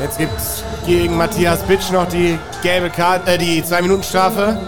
Jetzt 0.00 0.18
gibt 0.18 0.36
es 0.36 0.64
gegen 0.86 1.16
Matthias 1.16 1.60
Bitsch 1.62 1.90
noch 1.92 2.08
die 2.08 2.38
gelbe 2.62 2.90
Karte, 2.90 3.32
äh, 3.32 3.38
die 3.38 3.62
2-Minuten-Strafe. 3.62 4.58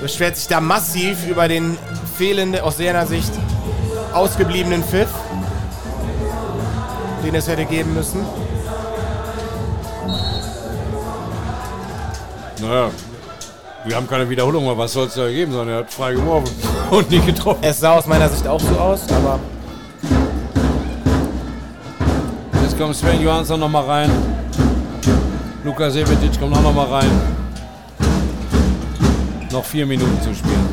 Beschwert 0.00 0.36
sich 0.36 0.48
da 0.48 0.60
massiv 0.60 1.26
über 1.28 1.46
den 1.46 1.76
fehlenden, 2.16 2.60
aus 2.62 2.78
seiner 2.78 3.06
Sicht 3.06 3.30
ausgebliebenen 4.12 4.82
Pfiff, 4.82 5.10
den 7.24 7.34
es 7.34 7.46
hätte 7.46 7.64
geben 7.66 7.94
müssen. 7.94 8.24
Naja, 12.60 12.90
wir 13.84 13.96
haben 13.96 14.08
keine 14.08 14.28
Wiederholung, 14.28 14.68
aber 14.68 14.78
was 14.78 14.92
soll 14.92 15.06
es 15.06 15.14
da 15.14 15.28
geben, 15.28 15.52
sondern 15.52 15.68
er 15.68 15.78
hat 15.80 15.92
frei 15.92 16.14
geworfen 16.14 16.50
und 16.90 17.10
nicht 17.10 17.26
getroffen. 17.26 17.60
Es 17.62 17.78
sah 17.78 17.92
aus 17.92 18.06
meiner 18.06 18.28
Sicht 18.28 18.46
auch 18.46 18.60
so 18.60 18.76
aus, 18.76 19.02
aber 19.10 19.38
Kommt 22.78 22.94
Sven 22.94 23.20
Johansson 23.20 23.58
noch 23.58 23.68
mal 23.68 23.84
rein. 23.84 24.10
Luka 25.64 25.90
Sevetic 25.90 26.38
kommt 26.38 26.56
auch 26.56 26.62
noch 26.62 26.72
mal 26.72 26.86
rein. 26.86 27.10
Noch 29.50 29.64
vier 29.64 29.84
Minuten 29.84 30.16
zu 30.22 30.32
spielen. 30.32 30.68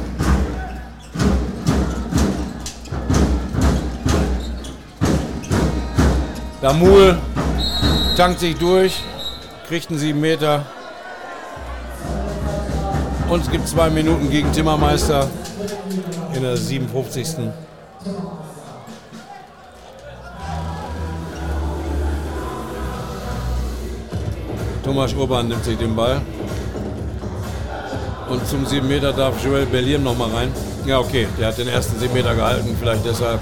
Damul 6.62 7.18
tankt 8.16 8.40
sich 8.40 8.56
durch, 8.56 9.02
kriegt 9.68 9.90
einen 9.90 9.98
7 9.98 10.22
Meter. 10.22 10.64
Und 13.32 13.42
es 13.42 13.50
gibt 13.50 13.68
zwei 13.68 13.90
Minuten 13.90 14.30
gegen 14.30 14.52
Timmermeister 14.52 15.28
in 16.36 16.44
der 16.44 16.56
57. 16.56 17.50
Thomas 24.86 25.16
Urban 25.16 25.48
nimmt 25.48 25.66
sich 25.66 25.80
den 25.80 25.96
Ball. 25.96 26.22
Und 28.30 28.48
zum 28.48 28.68
7 28.68 28.88
Meter 28.88 29.12
darf 29.14 29.44
Joel 29.44 29.66
Bellier 29.66 29.98
nochmal 29.98 30.30
rein. 30.30 30.52
Ja, 30.86 31.00
okay, 31.00 31.28
der 31.40 31.48
hat 31.48 31.58
den 31.58 31.68
ersten 31.68 32.00
7 32.00 32.14
Meter 32.14 32.36
gehalten, 32.36 32.78
vielleicht 32.80 33.04
deshalb. 33.04 33.42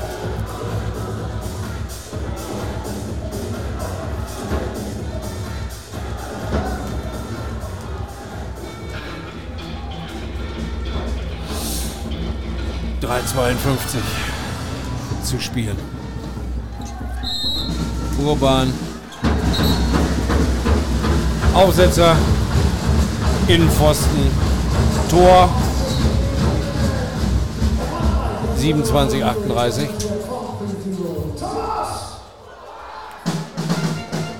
zu 15.23 15.39
spielen. 15.39 15.77
Urban 18.23 18.71
Aufsetzer. 21.53 22.15
Innenpfosten. 23.47 24.31
Tor. 25.09 25.49
27, 28.57 29.23
38. 29.23 29.89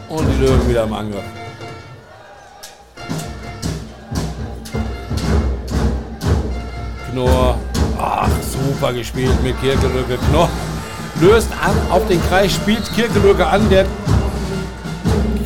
Und 0.10 0.28
die 0.28 0.46
Löwen 0.46 0.70
wieder 0.70 0.84
im 0.84 0.94
Angriff. 0.94 1.24
Knorr. 7.12 7.58
Ach, 8.00 8.30
super 8.52 8.94
gespielt 8.94 9.42
mit 9.44 9.60
Kirkelücke. 9.62 10.18
Knorr 10.30 10.50
löst 11.22 11.50
an 11.62 11.76
auf 11.92 12.08
den 12.08 12.22
Kreis, 12.28 12.54
spielt 12.54 12.84
Kirkelücke 12.94 13.46
an, 13.46 13.70
der 13.70 13.86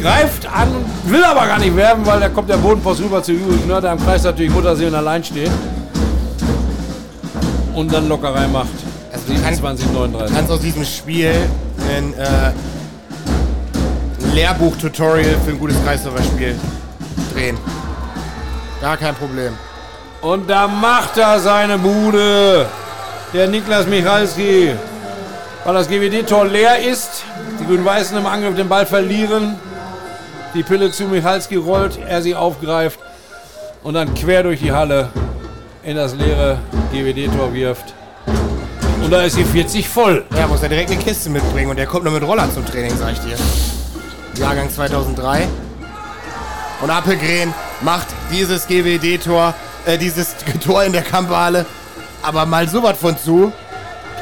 greift 0.08 0.46
an, 0.46 0.70
will 1.04 1.24
aber 1.24 1.48
gar 1.48 1.60
nicht 1.60 1.76
werben, 1.76 2.06
weil 2.06 2.20
da 2.20 2.30
kommt 2.30 2.50
der 2.50 2.58
Bodenpost 2.58 3.02
rüber 3.02 3.22
zu 3.22 3.34
Juri 3.34 3.58
Knorr, 3.66 3.82
der 3.82 3.92
am 3.92 4.00
Kreis 4.00 4.24
natürlich 4.24 4.52
Mutterseelen 4.54 4.96
allein 4.96 5.22
steht. 5.24 5.52
Und 7.74 7.94
dann 7.94 8.08
Lockerei 8.08 8.48
macht. 8.48 8.70
Also 9.12 9.26
du 9.28 9.34
kannst, 9.42 9.58
27, 9.58 9.92
39. 9.92 10.36
kannst 10.36 10.52
aus 10.52 10.62
diesem 10.62 10.86
Spiel 10.86 11.34
ein 11.94 12.14
äh, 12.14 12.52
Lehrbuch-Tutorial 14.34 15.36
für 15.44 15.52
ein 15.52 15.60
gutes 15.60 15.76
Kreisläuferspiel 15.84 16.56
drehen. 17.34 17.58
Gar 18.82 18.96
kein 18.98 19.16
Problem. 19.16 19.54
Und 20.22 20.50
da 20.50 20.68
macht 20.68 21.18
er 21.18 21.40
seine 21.40 21.78
Bude. 21.78 22.66
Der 23.34 23.48
Niklas 23.48 23.86
Michalski. 23.86 24.72
Weil 25.66 25.74
das 25.74 25.90
GWD-Tor 25.90 26.46
leer 26.46 26.80
ist. 26.80 27.24
Die 27.60 27.66
Grün-Weißen 27.66 28.18
im 28.18 28.26
Angriff 28.26 28.56
den 28.56 28.70
Ball 28.70 28.86
verlieren. 28.86 29.67
Die 30.58 30.64
Pille 30.64 30.92
zu 30.92 31.04
Michalski 31.04 31.56
rollt, 31.56 32.00
er 32.00 32.20
sie 32.24 32.34
aufgreift 32.34 33.00
und 33.84 33.94
dann 33.94 34.16
quer 34.16 34.42
durch 34.42 34.60
die 34.60 34.72
Halle 34.72 35.10
in 35.84 35.96
das 35.96 36.16
leere 36.16 36.58
GWD-Tor 36.92 37.54
wirft. 37.54 37.94
Und 39.04 39.12
da 39.12 39.22
ist 39.22 39.38
die 39.38 39.44
40 39.44 39.88
voll. 39.88 40.26
Ja, 40.36 40.48
muss 40.48 40.64
er 40.64 40.70
direkt 40.70 40.90
eine 40.90 41.00
Kiste 41.00 41.30
mitbringen 41.30 41.70
und 41.70 41.78
der 41.78 41.86
kommt 41.86 42.06
nur 42.06 42.14
mit 42.14 42.24
Roller 42.24 42.52
zum 42.52 42.66
Training, 42.66 42.98
sag 42.98 43.12
ich 43.12 43.20
dir. 43.20 43.38
Jahrgang 44.40 44.68
2003. 44.68 45.48
Und 46.82 46.90
Appelgren 46.90 47.54
macht 47.82 48.08
dieses 48.32 48.66
GWD-Tor, 48.66 49.54
äh, 49.86 50.00
dieses 50.00 50.36
Tor 50.66 50.84
in 50.84 50.92
der 50.92 51.04
Kampfhalle, 51.04 51.68
aber 52.24 52.48
mal 52.48 52.68
so 52.68 52.82
was 52.82 52.98
von 52.98 53.16
zu. 53.16 53.54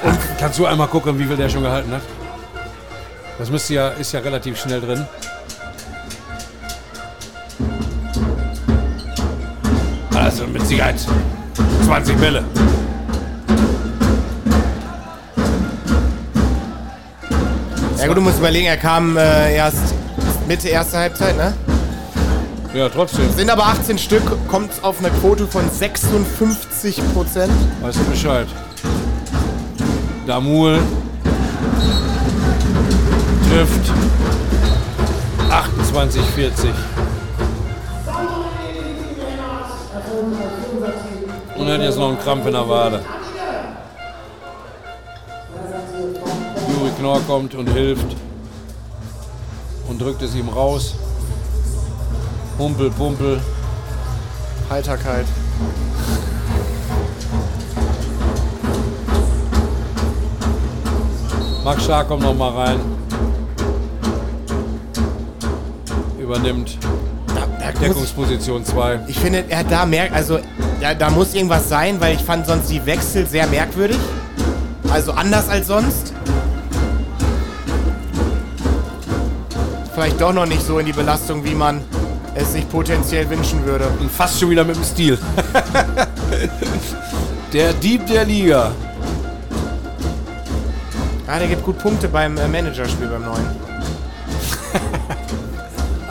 Und 0.03 0.19
kannst 0.37 0.59
du 0.59 0.65
einmal 0.65 0.89
gucken, 0.89 1.17
wie 1.17 1.23
viel 1.23 1.37
der 1.37 1.47
schon 1.47 1.63
gehalten 1.63 1.93
hat? 1.93 2.01
Das 3.39 3.49
müsste 3.49 3.73
ja, 3.73 3.87
ist 3.87 4.11
ja 4.11 4.19
relativ 4.19 4.59
schnell 4.59 4.81
drin. 4.81 5.07
Also 10.25 10.47
mit 10.47 10.65
Sicherheit 10.65 10.95
20 11.85 12.17
Bälle. 12.17 12.43
Ja 17.99 18.07
gut, 18.07 18.17
du 18.17 18.21
musst 18.21 18.39
überlegen, 18.39 18.65
er 18.65 18.77
kam 18.77 19.17
äh, 19.17 19.55
erst 19.55 19.93
Mitte 20.47 20.67
erste 20.67 20.97
Halbzeit, 20.97 21.37
ne? 21.37 21.53
Ja, 22.73 22.89
trotzdem. 22.89 23.31
Sind 23.37 23.51
aber 23.51 23.67
18 23.67 23.99
Stück, 23.99 24.23
kommt 24.47 24.71
auf 24.81 24.97
eine 24.97 25.11
Quote 25.11 25.45
von 25.45 25.69
56 25.69 27.01
Prozent. 27.13 27.53
Weißt 27.83 27.99
du 27.99 28.03
Bescheid. 28.05 28.47
Damul 30.25 30.79
trifft 33.47 33.91
28, 35.51 36.23
Und 41.57 41.67
hat 41.69 41.81
jetzt 41.81 41.97
noch 41.97 42.09
einen 42.09 42.19
Krampf 42.19 42.45
in 42.45 42.53
der 42.53 42.67
Wade. 42.67 43.01
Juri 46.69 46.91
Knorr 46.99 47.21
kommt 47.27 47.55
und 47.55 47.69
hilft 47.69 48.15
und 49.87 50.01
drückt 50.01 50.21
es 50.21 50.35
ihm 50.35 50.49
raus. 50.49 50.95
Humpel, 52.57 52.89
pumpel. 52.91 53.41
Heiterkeit. 54.69 55.25
Max 61.63 61.83
Stark 61.83 62.07
kommt 62.07 62.21
noch 62.21 62.35
mal 62.35 62.51
rein. 62.51 62.79
Übernimmt 66.19 66.77
Da, 67.27 67.47
da 67.59 67.71
Deckungsposition 67.79 68.63
2. 68.63 68.99
ich 69.07 69.17
finde, 69.17 69.45
er 69.49 69.59
hat 69.59 69.71
da 69.71 69.85
merkt, 69.85 70.13
also 70.13 70.39
da, 70.81 70.93
da 70.93 71.09
muss 71.09 71.33
irgendwas 71.33 71.69
sein, 71.69 71.99
weil 71.99 72.15
ich 72.15 72.21
fand 72.21 72.45
sonst 72.45 72.69
die 72.69 72.85
Wechsel 72.85 73.25
sehr 73.25 73.47
merkwürdig. 73.47 73.97
Also 74.91 75.11
anders 75.13 75.49
als 75.49 75.67
sonst. 75.67 76.13
Vielleicht 79.93 80.19
doch 80.19 80.33
noch 80.33 80.45
nicht 80.45 80.61
so 80.61 80.79
in 80.79 80.85
die 80.85 80.93
Belastung, 80.93 81.43
wie 81.45 81.55
man 81.55 81.81
es 82.35 82.53
sich 82.53 82.67
potenziell 82.69 83.29
wünschen 83.29 83.65
würde. 83.65 83.87
Und 83.99 84.11
fast 84.11 84.39
schon 84.39 84.49
wieder 84.49 84.63
mit 84.63 84.75
dem 84.75 84.83
Stil. 84.83 85.17
der 87.53 87.73
Dieb 87.73 88.05
der 88.07 88.25
Liga. 88.25 88.71
Ah, 91.27 91.39
der 91.39 91.47
gibt 91.47 91.63
gut 91.63 91.79
Punkte 91.79 92.07
beim 92.07 92.37
äh, 92.37 92.47
Managerspiel 92.47 93.07
beim 93.07 93.23
neuen. 93.23 93.65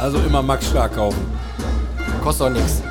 Also 0.05 0.19
immer 0.19 0.43
Max 0.43 0.67
Stark 0.67 0.97
kaufen. 0.97 1.25
Kostet 2.23 2.47
auch 2.47 2.51
nichts. 2.51 2.83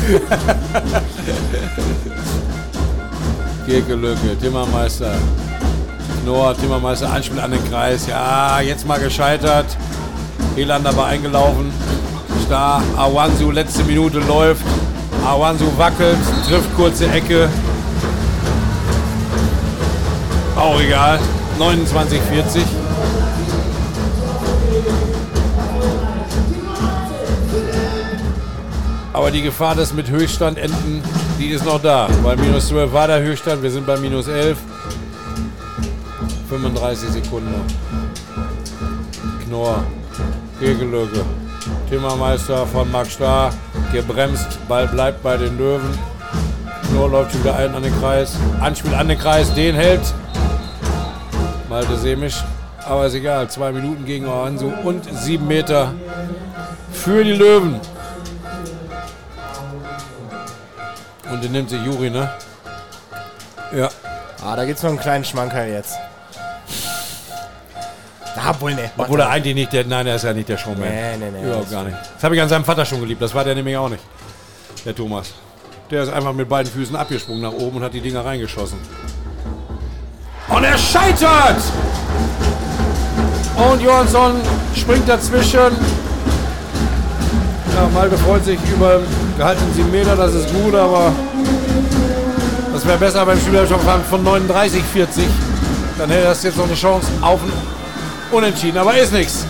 Kirkelücke, 3.66 4.38
Timmermeister. 4.40 5.12
Noah, 6.24 6.54
Timmermeister, 6.54 7.12
Anspiel 7.12 7.40
an 7.40 7.50
den 7.52 7.70
Kreis. 7.70 8.06
Ja, 8.06 8.60
jetzt 8.60 8.86
mal 8.86 8.98
gescheitert. 8.98 9.66
Eland 10.56 10.86
aber 10.86 11.04
eingelaufen. 11.06 11.70
Star, 12.44 12.82
Awansu, 12.96 13.50
letzte 13.50 13.84
Minute 13.84 14.18
läuft. 14.20 14.64
Awansu 15.24 15.66
wackelt, 15.76 16.18
trifft 16.48 16.74
kurze 16.76 17.10
Ecke. 17.10 17.48
Auch 20.56 20.80
egal. 20.80 21.18
29, 21.58 22.20
Aber 29.20 29.30
die 29.30 29.42
Gefahr, 29.42 29.74
dass 29.74 29.92
mit 29.92 30.08
Höchststand 30.08 30.56
enden, 30.56 31.02
die 31.38 31.48
ist 31.48 31.66
noch 31.66 31.78
da. 31.78 32.08
Bei 32.24 32.34
minus 32.36 32.68
12 32.68 32.90
war 32.90 33.06
der 33.06 33.20
Höchststand, 33.20 33.62
wir 33.62 33.70
sind 33.70 33.86
bei 33.86 33.98
minus 33.98 34.28
11. 34.28 34.56
35 36.48 37.10
Sekunden. 37.10 37.54
Knorr, 39.44 39.84
Kegelöcke, 40.58 41.22
Timmermeister 41.90 42.64
von 42.66 42.90
Max 42.90 43.12
Starr, 43.12 43.52
gebremst, 43.92 44.58
Ball 44.66 44.88
bleibt 44.88 45.22
bei 45.22 45.36
den 45.36 45.58
Löwen. 45.58 45.98
Knorr 46.88 47.10
läuft 47.10 47.38
wieder 47.38 47.56
ein 47.56 47.74
an 47.74 47.82
den 47.82 48.00
Kreis. 48.00 48.38
Anspiel 48.58 48.94
an 48.94 49.08
den 49.08 49.18
Kreis, 49.18 49.52
den 49.52 49.74
hält. 49.74 50.14
Malte 51.68 51.94
Semisch, 51.98 52.42
aber 52.88 53.04
ist 53.04 53.14
egal. 53.14 53.50
Zwei 53.50 53.70
Minuten 53.70 54.06
gegen 54.06 54.26
Oransu 54.26 54.72
und 54.82 55.04
sieben 55.14 55.46
Meter 55.46 55.92
für 56.90 57.22
die 57.22 57.34
Löwen. 57.34 57.78
Und 61.30 61.44
den 61.44 61.52
nimmt 61.52 61.70
sich 61.70 61.82
Juri, 61.82 62.10
ne? 62.10 62.30
Ja. 63.74 63.88
Ah, 64.44 64.56
da 64.56 64.64
gibt's 64.64 64.82
noch 64.82 64.90
einen 64.90 64.98
kleinen 64.98 65.24
Schmankerl 65.24 65.68
jetzt. 65.68 65.96
Da 68.34 68.60
wohl 68.60 68.74
ne. 68.74 68.90
Obwohl 68.96 69.20
er 69.20 69.28
eigentlich 69.28 69.54
nicht 69.54 69.72
der, 69.72 69.84
nein, 69.84 70.06
er 70.06 70.16
ist 70.16 70.24
ja 70.24 70.32
nicht 70.32 70.48
der 70.48 70.56
Showman. 70.56 70.88
Nee, 70.88 71.16
nee, 71.18 71.30
nee. 71.30 71.46
Überhaupt 71.46 71.70
gar 71.70 71.84
nicht. 71.84 71.96
Das 72.14 72.24
habe 72.24 72.36
ich 72.36 72.42
an 72.42 72.48
seinem 72.48 72.64
Vater 72.64 72.84
schon 72.84 73.00
geliebt. 73.00 73.20
Das 73.20 73.34
war 73.34 73.44
der 73.44 73.54
nämlich 73.54 73.76
auch 73.76 73.88
nicht. 73.88 74.02
Der 74.84 74.94
Thomas. 74.94 75.32
Der 75.90 76.04
ist 76.04 76.12
einfach 76.12 76.32
mit 76.32 76.48
beiden 76.48 76.72
Füßen 76.72 76.94
abgesprungen 76.96 77.42
nach 77.42 77.52
oben 77.52 77.78
und 77.78 77.82
hat 77.82 77.92
die 77.92 78.00
Dinger 78.00 78.24
reingeschossen. 78.24 78.78
Und 80.48 80.64
er 80.64 80.78
scheitert! 80.78 81.62
Und 83.56 83.82
Johansson 83.82 84.40
springt 84.74 85.08
dazwischen. 85.08 85.76
Ja, 87.80 87.88
Malte 87.94 88.18
freut 88.18 88.44
sich 88.44 88.58
über 88.70 89.00
gehaltenen 89.38 89.72
7 89.72 89.90
Meter, 89.90 90.14
das 90.14 90.34
ist 90.34 90.52
gut, 90.52 90.74
aber 90.74 91.14
das 92.74 92.86
wäre 92.86 92.98
besser 92.98 93.24
beim 93.24 93.40
Spielerstand 93.40 94.04
von 94.04 94.22
39, 94.22 94.82
40. 94.82 95.24
Dann 95.96 96.10
hätte 96.10 96.24
das 96.24 96.42
jetzt 96.42 96.58
noch 96.58 96.66
eine 96.66 96.74
Chance 96.74 97.06
auf 97.22 97.40
ein 97.42 97.50
Unentschieden, 98.36 98.76
aber 98.76 98.98
ist 98.98 99.14
nichts. 99.14 99.46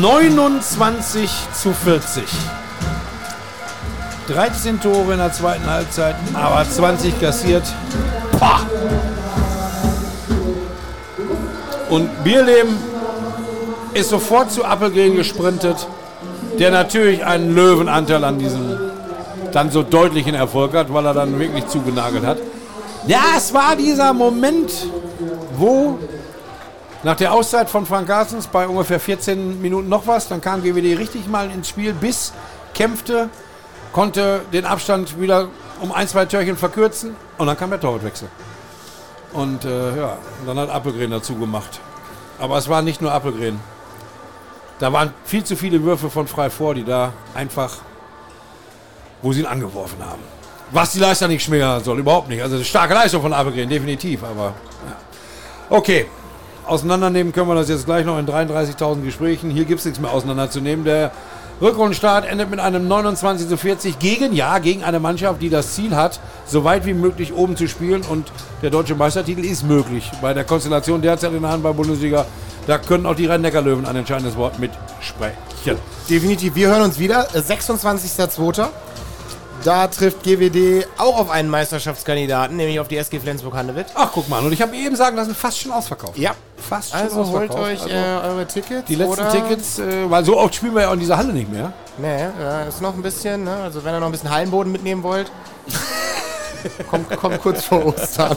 29 0.00 1.28
zu 1.60 1.72
40. 1.72 2.22
13 4.28 4.80
Tore 4.80 5.14
in 5.14 5.18
der 5.18 5.32
zweiten 5.32 5.68
Halbzeit, 5.68 6.14
aber 6.34 6.64
20 6.70 7.20
kassiert. 7.20 7.64
Pah. 8.38 8.60
Und 11.90 12.22
Bierlehm 12.22 12.68
ist 13.92 14.10
sofort 14.10 14.52
zu 14.52 14.64
Appelgren 14.64 15.16
gesprintet, 15.16 15.88
der 16.58 16.70
natürlich 16.70 17.24
einen 17.24 17.54
Löwenanteil 17.54 18.24
an 18.24 18.38
diesem 18.38 18.78
dann 19.52 19.70
so 19.70 19.82
deutlichen 19.82 20.34
Erfolg 20.34 20.74
hat, 20.74 20.92
weil 20.92 21.06
er 21.06 21.14
dann 21.14 21.38
wirklich 21.38 21.66
zugenagelt 21.66 22.24
hat. 22.24 22.38
Ja, 23.06 23.22
es 23.36 23.54
war 23.54 23.76
dieser 23.76 24.12
Moment, 24.12 24.86
wo 25.56 25.98
nach 27.02 27.16
der 27.16 27.32
Auszeit 27.32 27.70
von 27.70 27.86
Frank 27.86 28.08
Garsens 28.08 28.48
bei 28.48 28.66
ungefähr 28.66 28.98
14 28.98 29.62
Minuten 29.62 29.88
noch 29.88 30.06
was, 30.06 30.28
dann 30.28 30.40
kam 30.40 30.62
GWD 30.62 30.98
richtig 30.98 31.28
mal 31.28 31.50
ins 31.50 31.68
Spiel, 31.68 31.92
bis 31.92 32.32
kämpfte, 32.74 33.28
konnte 33.92 34.40
den 34.52 34.64
Abstand 34.64 35.20
wieder 35.20 35.48
um 35.80 35.92
ein, 35.92 36.08
zwei 36.08 36.24
Törchen 36.24 36.56
verkürzen 36.56 37.14
und 37.38 37.46
dann 37.46 37.56
kam 37.56 37.70
der 37.70 37.80
Torwartwechsel. 37.80 38.28
Und 39.32 39.64
äh, 39.64 39.96
ja, 39.96 40.18
dann 40.46 40.58
hat 40.58 40.70
Appelgren 40.70 41.10
dazu 41.10 41.36
gemacht. 41.36 41.80
Aber 42.38 42.56
es 42.58 42.68
war 42.68 42.82
nicht 42.82 43.00
nur 43.00 43.12
Appelgren. 43.12 43.60
Da 44.78 44.92
waren 44.92 45.14
viel 45.24 45.42
zu 45.42 45.56
viele 45.56 45.82
Würfe 45.82 46.10
von 46.10 46.26
frei 46.26 46.50
vor, 46.50 46.74
die 46.74 46.84
da 46.84 47.12
einfach, 47.34 47.78
wo 49.22 49.32
sie 49.32 49.40
ihn 49.40 49.46
angeworfen 49.46 49.98
haben. 50.04 50.22
Was 50.70 50.92
die 50.92 50.98
Leistung 50.98 51.28
nicht 51.28 51.44
schmälern 51.44 51.82
soll, 51.82 51.98
überhaupt 52.00 52.28
nicht. 52.28 52.42
Also 52.42 52.62
starke 52.62 52.92
Leistung 52.94 53.22
von 53.22 53.32
Appelgren, 53.32 53.68
definitiv. 53.68 54.22
Aber 54.24 54.44
ja. 54.44 54.96
okay, 55.70 56.06
auseinandernehmen 56.66 57.32
können 57.32 57.48
wir 57.48 57.54
das 57.54 57.68
jetzt 57.68 57.86
gleich 57.86 58.04
noch 58.04 58.18
in 58.18 58.26
33.000 58.26 59.02
Gesprächen. 59.02 59.50
Hier 59.50 59.64
gibt 59.64 59.78
es 59.78 59.84
nichts 59.86 60.00
mehr 60.00 60.10
auseinanderzunehmen. 60.12 60.84
Der 60.84 61.12
Rückrundenstart 61.60 62.26
endet 62.26 62.50
mit 62.50 62.60
einem 62.60 62.86
29 62.86 63.48
zu 63.48 63.56
40 63.56 63.98
gegen, 63.98 64.32
ja, 64.34 64.58
gegen 64.58 64.84
eine 64.84 65.00
Mannschaft, 65.00 65.40
die 65.40 65.48
das 65.48 65.74
Ziel 65.74 65.96
hat, 65.96 66.20
so 66.46 66.64
weit 66.64 66.84
wie 66.84 66.92
möglich 66.92 67.32
oben 67.32 67.56
zu 67.56 67.66
spielen. 67.66 68.02
Und 68.02 68.30
der 68.62 68.70
deutsche 68.70 68.94
Meistertitel 68.94 69.44
ist 69.44 69.62
möglich. 69.62 70.10
Bei 70.20 70.34
der 70.34 70.44
Konstellation 70.44 71.00
derzeit 71.00 71.32
in 71.32 71.40
der 71.40 71.50
Handball-Bundesliga, 71.50 72.26
da 72.66 72.78
können 72.78 73.06
auch 73.06 73.14
die 73.14 73.26
Rhein-Neckar-Löwen 73.26 73.86
ein 73.86 73.96
entscheidendes 73.96 74.36
Wort 74.36 74.58
mitsprechen. 74.58 75.38
Definitiv. 76.10 76.54
Wir 76.54 76.68
hören 76.68 76.82
uns 76.82 76.98
wieder. 76.98 77.26
26.02. 77.30 78.68
Da 79.66 79.88
trifft 79.88 80.22
GWD 80.22 80.86
auch 80.96 81.18
auf 81.18 81.28
einen 81.28 81.48
Meisterschaftskandidaten, 81.50 82.56
nämlich 82.56 82.78
auf 82.78 82.86
die 82.86 82.96
SG 82.98 83.18
Flensburg-Handewitt. 83.18 83.86
Ach, 83.96 84.10
guck 84.14 84.28
mal. 84.28 84.44
Und 84.44 84.52
ich 84.52 84.62
habe 84.62 84.76
eben 84.76 84.94
sagen 84.94 85.16
lassen, 85.16 85.34
fast 85.34 85.58
schon 85.58 85.72
ausverkauft. 85.72 86.16
Ja, 86.16 86.36
Fast 86.56 86.90
schon 86.92 87.00
also 87.00 87.16
holt 87.26 87.50
ausverkauft. 87.50 87.62
euch 87.72 87.82
Also 87.82 87.94
äh, 87.94 88.28
eure 88.28 88.46
Tickets. 88.46 88.84
die 88.86 88.94
letzten 88.94 89.12
oder 89.14 89.28
Tickets, 89.28 89.78
äh, 89.80 90.08
weil 90.08 90.24
so 90.24 90.38
oft 90.38 90.54
spielen 90.54 90.72
wir 90.74 90.82
ja 90.82 90.88
auch 90.90 90.92
in 90.92 91.00
dieser 91.00 91.16
Halle 91.16 91.32
nicht 91.32 91.50
mehr. 91.50 91.72
Nee, 91.98 92.26
ja, 92.40 92.62
ist 92.62 92.80
noch 92.80 92.94
ein 92.94 93.02
bisschen, 93.02 93.42
ne? 93.42 93.56
Also 93.64 93.82
wenn 93.84 93.92
ihr 93.92 93.98
noch 93.98 94.06
ein 94.06 94.12
bisschen 94.12 94.30
Hallenboden 94.30 94.70
mitnehmen 94.70 95.02
wollt, 95.02 95.32
kommt, 96.90 97.10
kommt 97.16 97.40
kurz 97.42 97.64
vor 97.64 97.86
Ostern. 97.86 98.36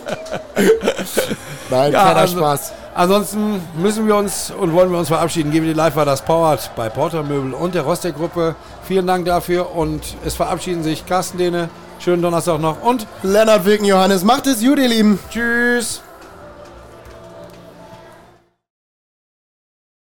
Nein, 1.70 1.92
Ja, 1.94 2.02
kleiner 2.06 2.16
also- 2.22 2.38
Spaß. 2.40 2.72
Ansonsten 2.96 3.62
müssen 3.78 4.08
wir 4.08 4.16
uns 4.16 4.52
und 4.52 4.74
wollen 4.74 4.92
wir 4.92 4.98
uns 4.98 5.08
verabschieden. 5.08 5.52
GWD 5.52 5.74
Live 5.74 5.96
war 5.96 6.06
das 6.06 6.22
Powered 6.22 6.72
bei 6.76 6.90
Porter 6.90 7.24
Möbel 7.24 7.54
und 7.54 7.74
der 7.76 7.84
Rostek-Gruppe. 7.84 8.56
Vielen 8.90 9.06
Dank 9.06 9.26
dafür 9.26 9.76
und 9.76 10.02
es 10.26 10.34
verabschieden 10.34 10.82
sich 10.82 11.06
Carsten 11.06 11.38
Dehne. 11.38 11.70
Schönen 12.00 12.24
Donnerstag 12.24 12.60
noch 12.60 12.82
und 12.82 13.06
Lennart 13.22 13.64
Wilken 13.64 13.86
Johannes, 13.86 14.24
macht 14.24 14.48
es 14.48 14.62
gut, 14.62 14.80
ihr 14.80 14.88
Lieben. 14.88 15.20
tschüss. 15.30 16.02